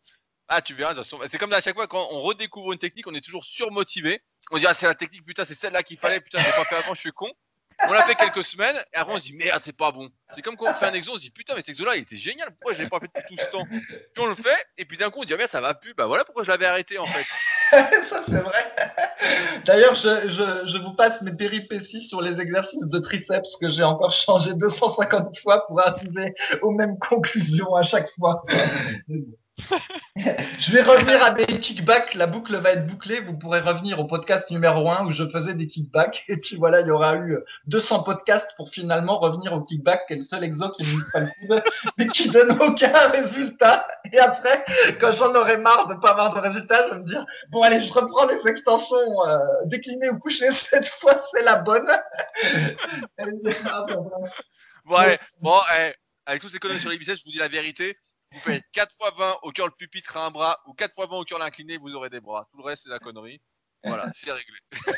Ah, 0.50 0.62
tu 0.62 0.74
verras, 0.74 0.94
c'est 1.04 1.38
comme 1.38 1.52
à 1.52 1.62
chaque 1.62 1.76
fois 1.76 1.88
quand 1.88 2.08
on 2.12 2.22
redécouvre 2.22 2.72
une 2.72 2.80
technique, 2.80 3.06
on 3.08 3.14
est 3.14 3.22
toujours 3.22 3.44
surmotivé. 3.44 4.22
On 4.52 4.58
dit, 4.58 4.66
ah, 4.66 4.74
c'est 4.74 4.88
la 4.88 4.96
technique, 4.96 5.26
putain, 5.26 5.44
c'est 5.44 5.56
celle-là 5.56 5.84
qu'il 5.84 5.98
fallait, 5.98 6.22
putain, 6.22 6.40
je 6.40 6.46
pas 6.46 6.64
fait 6.64 6.76
avant, 6.76 6.94
je 6.94 7.02
suis 7.02 7.12
con. 7.12 7.30
On 7.88 7.94
l'a 7.94 8.04
fait 8.06 8.16
quelques 8.16 8.44
semaines, 8.44 8.78
et 8.94 8.98
après 8.98 9.14
on 9.14 9.20
se 9.20 9.26
dit, 9.26 9.34
merde, 9.34 9.62
c'est 9.62 9.76
pas 9.76 9.92
bon. 9.92 10.10
C'est 10.32 10.42
comme 10.42 10.56
quand 10.56 10.72
on 10.72 10.74
fait 10.74 10.88
un 10.88 10.94
exo, 10.94 11.12
on 11.12 11.16
se 11.16 11.20
dit, 11.20 11.32
putain, 11.32 11.54
mais 11.54 11.62
cet 11.62 11.70
exo-là, 11.70 11.96
il 11.96 12.04
était 12.04 12.16
génial, 12.16 12.50
pourquoi 12.52 12.74
je 12.74 12.82
l'ai 12.82 12.90
pas 12.90 13.00
fait 13.00 13.08
depuis 13.14 13.36
tout 13.36 13.44
ce 13.44 13.50
temps? 13.50 13.66
Puis 13.70 14.24
on 14.24 14.26
le 14.26 14.36
fait, 14.36 14.58
et 14.78 14.86
puis 14.86 14.98
d'un 14.98 15.10
coup, 15.10 15.20
on 15.20 15.26
dit, 15.26 15.34
ah, 15.34 15.38
merde, 15.38 15.50
ça 15.50 15.62
va 15.62 15.74
plus, 15.74 15.94
bah 15.94 16.08
voilà 16.08 16.24
pourquoi 16.24 16.44
je 16.44 16.50
l'avais 16.50 16.66
arrêté 16.66 16.98
en 16.98 17.06
fait. 17.06 17.26
ça, 18.10 18.24
c'est 18.26 18.40
vrai. 18.40 19.62
D'ailleurs, 19.66 19.96
je, 19.96 20.30
je, 20.30 20.72
je, 20.72 20.78
vous 20.78 20.94
passe 20.94 21.22
mes 21.22 21.34
péripéties 21.34 22.06
sur 22.08 22.22
les 22.22 22.40
exercices 22.42 22.88
de 22.88 23.00
triceps 23.00 23.58
que 23.62 23.70
j'ai 23.70 23.84
encore 23.84 24.14
changé 24.14 24.54
250 24.54 25.38
fois 25.40 25.68
pour 25.68 25.80
arriver 25.86 26.34
aux 26.62 26.72
mêmes 26.72 26.98
conclusions 26.98 27.76
à 27.76 27.84
chaque 27.84 28.10
fois. 28.18 28.44
je 30.16 30.72
vais 30.72 30.84
revenir 30.84 31.24
à 31.24 31.34
mes 31.34 31.46
kickbacks. 31.46 32.14
La 32.14 32.28
boucle 32.28 32.56
va 32.58 32.72
être 32.72 32.86
bouclée. 32.86 33.22
Vous 33.22 33.38
pourrez 33.38 33.60
revenir 33.60 34.00
au 34.00 34.06
podcast 34.06 34.50
numéro 34.52 34.90
1 34.90 35.06
où 35.06 35.12
je 35.12 35.28
faisais 35.30 35.54
des 35.54 35.68
kickbacks. 35.68 36.24
Et 36.28 36.38
puis 36.38 36.56
voilà, 36.56 36.82
il 36.82 36.88
y 36.88 36.92
aura 36.92 37.16
eu 37.16 37.38
200 37.66 38.04
podcasts 38.04 38.50
pour 38.56 38.70
finalement 38.70 39.20
revenir 39.20 39.54
au 39.54 39.62
kickback, 39.62 40.06
qui 40.08 40.14
est 40.14 40.18
le 40.18 40.22
seul 40.22 40.44
exo 40.44 40.70
qui 40.72 40.84
ne 40.84 41.12
pas 41.12 41.20
le 41.22 41.48
coude, 41.48 41.64
mais 41.98 42.08
qui 42.08 42.30
donne 42.30 42.52
aucun 42.62 42.94
résultat. 43.10 43.88
Et 44.12 44.20
après, 44.20 44.64
quand 45.02 45.12
j'en 45.14 45.34
aurai 45.34 45.58
marre 45.58 45.88
de 45.88 45.96
pas 45.96 46.12
avoir 46.12 46.34
de 46.36 46.40
résultat, 46.40 46.88
je 46.88 46.94
vais 46.94 47.00
me 47.00 47.08
dire, 47.08 47.26
bon 47.50 47.62
allez, 47.62 47.84
je 47.84 47.92
reprends 47.92 48.28
les 48.28 48.50
extensions 48.50 49.28
euh, 49.28 49.40
déclinées 49.66 50.10
ou 50.10 50.20
couchées. 50.20 50.50
Cette 50.70 50.88
fois, 51.00 51.24
c'est 51.34 51.44
la 51.44 51.56
bonne. 51.56 51.88
ouais, 54.90 55.20
bon, 55.42 55.60
eh, 55.80 55.94
avec 56.26 56.42
tous 56.42 56.50
ces 56.50 56.60
conneries 56.60 56.82
sur 56.82 56.90
les 56.90 56.98
biceps, 56.98 57.20
je 57.20 57.26
vous 57.26 57.32
dis 57.32 57.38
la 57.38 57.48
vérité 57.48 57.98
vous 58.32 58.40
faites 58.40 58.64
4 58.74 58.92
x 58.92 59.18
20 59.18 59.38
au 59.44 59.52
cœur 59.52 59.68
le 59.68 59.72
pupitre 59.72 60.18
à 60.18 60.26
un 60.26 60.32
bras 60.32 60.60
ou 60.66 60.74
4 60.74 60.94
x 60.98 61.10
20 61.10 61.18
au 61.18 61.24
cœur 61.24 61.40
l'incliné, 61.40 61.78
vous 61.78 61.96
aurez 61.96 62.10
des 62.10 62.20
bras. 62.20 62.48
Tout 62.52 62.58
le 62.58 62.64
reste, 62.64 62.84
c'est 62.84 62.90
la 62.90 63.00
connerie. 63.00 63.42
Voilà, 63.84 64.10
c'est 64.14 64.32
réglé. 64.32 64.58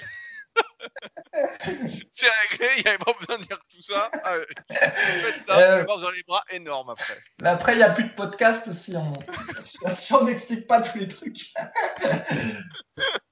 c'est 2.11 2.27
réglé, 2.27 2.67
il 2.77 2.83
n'y 2.83 2.89
avait 2.89 2.97
pas 2.97 3.13
besoin 3.19 3.37
de 3.37 3.45
dire 3.45 3.59
tout 3.69 3.81
ça. 3.81 4.09
Ah, 4.23 4.33
faites 4.69 5.43
ça, 5.45 5.59
euh, 5.59 5.83
vous 5.83 6.03
aurez 6.03 6.17
les 6.17 6.23
bras 6.23 6.43
énormes 6.49 6.89
après. 6.89 7.17
Mais 7.41 7.49
après, 7.49 7.73
il 7.73 7.77
n'y 7.77 7.83
a 7.83 7.91
plus 7.91 8.05
de 8.05 8.15
podcast 8.15 8.71
si 8.73 8.95
on 8.95 9.13
si 10.01 10.13
n'explique 10.25 10.67
pas 10.67 10.81
tous 10.81 10.97
les 10.97 11.07
trucs. 11.07 11.53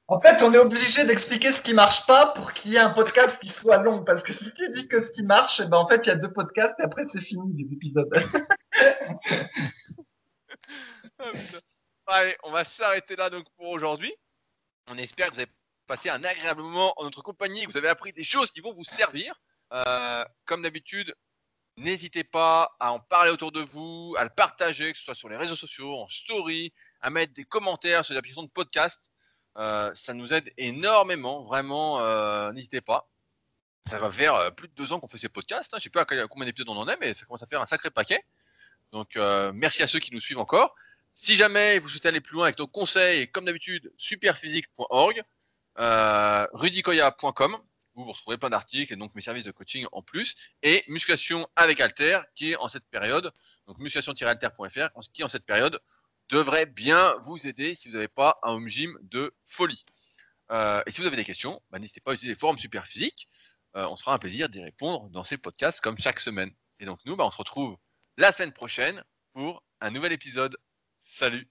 En 0.10 0.22
fait, 0.22 0.42
on 0.42 0.54
est 0.54 0.58
obligé 0.58 1.04
d'expliquer 1.06 1.52
ce 1.52 1.62
qui 1.62 1.74
marche 1.74 2.06
pas 2.06 2.28
pour 2.28 2.54
qu'il 2.54 2.72
y 2.72 2.78
ait 2.78 2.80
un 2.80 2.92
podcast 2.92 3.38
qui 3.42 3.50
soit 3.50 3.76
long. 3.78 4.06
Parce 4.06 4.24
que 4.24 4.32
si 4.32 4.54
tu 4.54 4.70
dis 4.70 4.88
que 4.88 5.02
ce 5.02 5.12
qui 5.12 5.24
marche, 5.24 5.60
eh 5.62 5.68
ben, 5.68 5.76
en 5.78 5.88
fait, 5.88 6.00
il 6.06 6.08
y 6.08 6.12
a 6.12 6.16
deux 6.16 6.32
podcasts 6.32 6.80
et 6.80 6.84
après, 6.84 7.04
c'est 7.12 7.20
fini 7.20 7.54
les 7.58 7.74
épisodes. 7.74 8.08
Allez, 12.08 12.38
on 12.44 12.52
va 12.52 12.64
s'arrêter 12.64 13.16
là 13.16 13.30
donc 13.30 13.46
pour 13.56 13.70
aujourd'hui. 13.70 14.14
On 14.88 14.98
espère 14.98 15.28
que 15.28 15.34
vous 15.34 15.40
avez 15.42 15.52
passé 15.88 16.10
un 16.10 16.24
agréable 16.24 16.62
moment 16.62 16.94
en 16.98 17.04
notre 17.04 17.22
compagnie, 17.22 17.66
que 17.66 17.72
vous 17.72 17.78
avez 17.78 17.90
appris 17.90 18.14
des 18.14 18.24
choses 18.24 18.52
qui 18.52 18.62
vont 18.62 18.74
vous 18.74 18.84
servir. 18.84 19.36
Euh, 19.74 20.24
comme 20.46 20.62
d'habitude, 20.62 21.14
n'hésitez 21.76 22.24
pas 22.24 22.76
à 22.80 22.94
en 22.94 23.00
parler 23.00 23.32
autour 23.32 23.52
de 23.52 23.62
vous, 23.62 24.16
à 24.18 24.24
le 24.24 24.30
partager, 24.30 24.92
que 24.92 24.98
ce 24.98 25.04
soit 25.04 25.16
sur 25.16 25.28
les 25.28 25.38
réseaux 25.38 25.56
sociaux, 25.56 25.94
en 25.96 26.08
story, 26.08 26.74
à 27.02 27.10
mettre 27.10 27.34
des 27.34 27.44
commentaires 27.44 28.06
sur 28.06 28.14
les 28.14 28.20
applications 28.20 28.44
de 28.44 28.50
podcast. 28.50 29.12
Euh, 29.58 29.92
ça 29.96 30.14
nous 30.14 30.34
aide 30.34 30.54
énormément, 30.58 31.44
vraiment, 31.44 32.00
euh, 32.00 32.52
n'hésitez 32.54 32.82
pas. 32.82 33.10
Ça 33.90 34.00
va 34.00 34.12
faire 34.12 34.54
plus 34.56 34.68
de 34.68 34.74
deux 34.74 34.92
ans 34.92 35.00
qu'on 35.00 35.08
fait 35.08 35.18
ces 35.18 35.30
podcasts. 35.30 35.74
Hein. 35.74 35.78
Je 35.78 35.82
ne 35.82 35.84
sais 35.84 35.90
pas 35.90 36.02
à 36.02 36.28
combien 36.28 36.46
d'épisodes 36.46 36.70
on 36.70 36.78
en 36.78 36.88
est, 36.88 36.98
mais 36.98 37.14
ça 37.14 37.26
commence 37.26 37.44
à 37.44 37.48
faire 37.48 37.62
un 37.62 37.66
sacré 37.66 37.90
paquet. 37.90 38.24
Donc, 38.92 39.16
merci 39.54 39.82
à 39.84 39.88
ceux 39.88 40.00
qui 40.00 40.14
nous 40.14 40.20
suivent 40.20 40.40
encore. 40.40 40.76
Si 41.20 41.36
jamais 41.36 41.80
vous 41.80 41.90
souhaitez 41.90 42.10
aller 42.10 42.22
plus 42.22 42.36
loin 42.36 42.44
avec 42.44 42.60
nos 42.60 42.68
conseils, 42.68 43.28
comme 43.32 43.46
d'habitude, 43.46 43.92
superphysique.org, 43.98 45.24
rudicoya.com, 45.76 47.58
où 47.96 48.04
vous 48.04 48.12
retrouverez 48.12 48.38
plein 48.38 48.52
d'articles 48.52 48.94
et 48.94 48.96
donc 48.96 49.16
mes 49.16 49.22
services 49.22 49.44
de 49.44 49.50
coaching 49.50 49.88
en 49.92 50.04
plus, 50.04 50.36
et 50.62 50.84
musculation 50.88 51.48
avec 51.56 51.82
Alter, 51.82 52.20
qui 52.36 52.52
est 52.52 52.56
en 52.58 52.70
cette 52.70 52.86
période, 52.92 53.34
donc 53.66 53.80
musculation-alter.fr, 53.80 54.90
qui 55.12 55.24
en 55.24 55.28
cette 55.28 55.48
période 55.48 55.82
devrait 56.30 56.68
bien 56.68 57.16
vous 57.24 57.48
aider 57.48 57.74
si 57.74 57.90
vous 57.90 57.96
n'avez 57.96 58.08
pas 58.08 58.38
un 58.44 58.52
home 58.52 58.68
gym 58.68 58.96
de 59.02 59.34
folie. 59.48 59.88
Euh, 60.52 60.84
et 60.86 60.92
si 60.92 61.02
vous 61.02 61.08
avez 61.08 61.18
des 61.18 61.26
questions, 61.26 61.60
bah, 61.72 61.80
n'hésitez 61.80 62.00
pas 62.00 62.12
à 62.12 62.14
utiliser 62.14 62.34
les 62.34 62.40
forums 62.40 62.60
super 62.60 62.86
physiques. 62.86 63.28
Euh, 63.76 63.88
on 63.88 63.96
sera 63.96 64.14
un 64.14 64.20
plaisir 64.20 64.50
d'y 64.50 64.62
répondre 64.62 65.10
dans 65.10 65.24
ces 65.24 65.40
podcasts 65.40 65.82
comme 65.82 65.98
chaque 65.98 66.20
semaine. 66.20 66.52
Et 66.80 66.86
donc 66.86 67.00
nous, 67.06 67.16
bah, 67.16 67.26
on 67.26 67.32
se 67.32 67.38
retrouve 67.38 67.76
la 68.18 68.32
semaine 68.32 68.54
prochaine 68.54 69.04
pour 69.34 69.64
un 69.82 69.90
nouvel 69.90 70.12
épisode. 70.12 70.56
Salut 71.10 71.48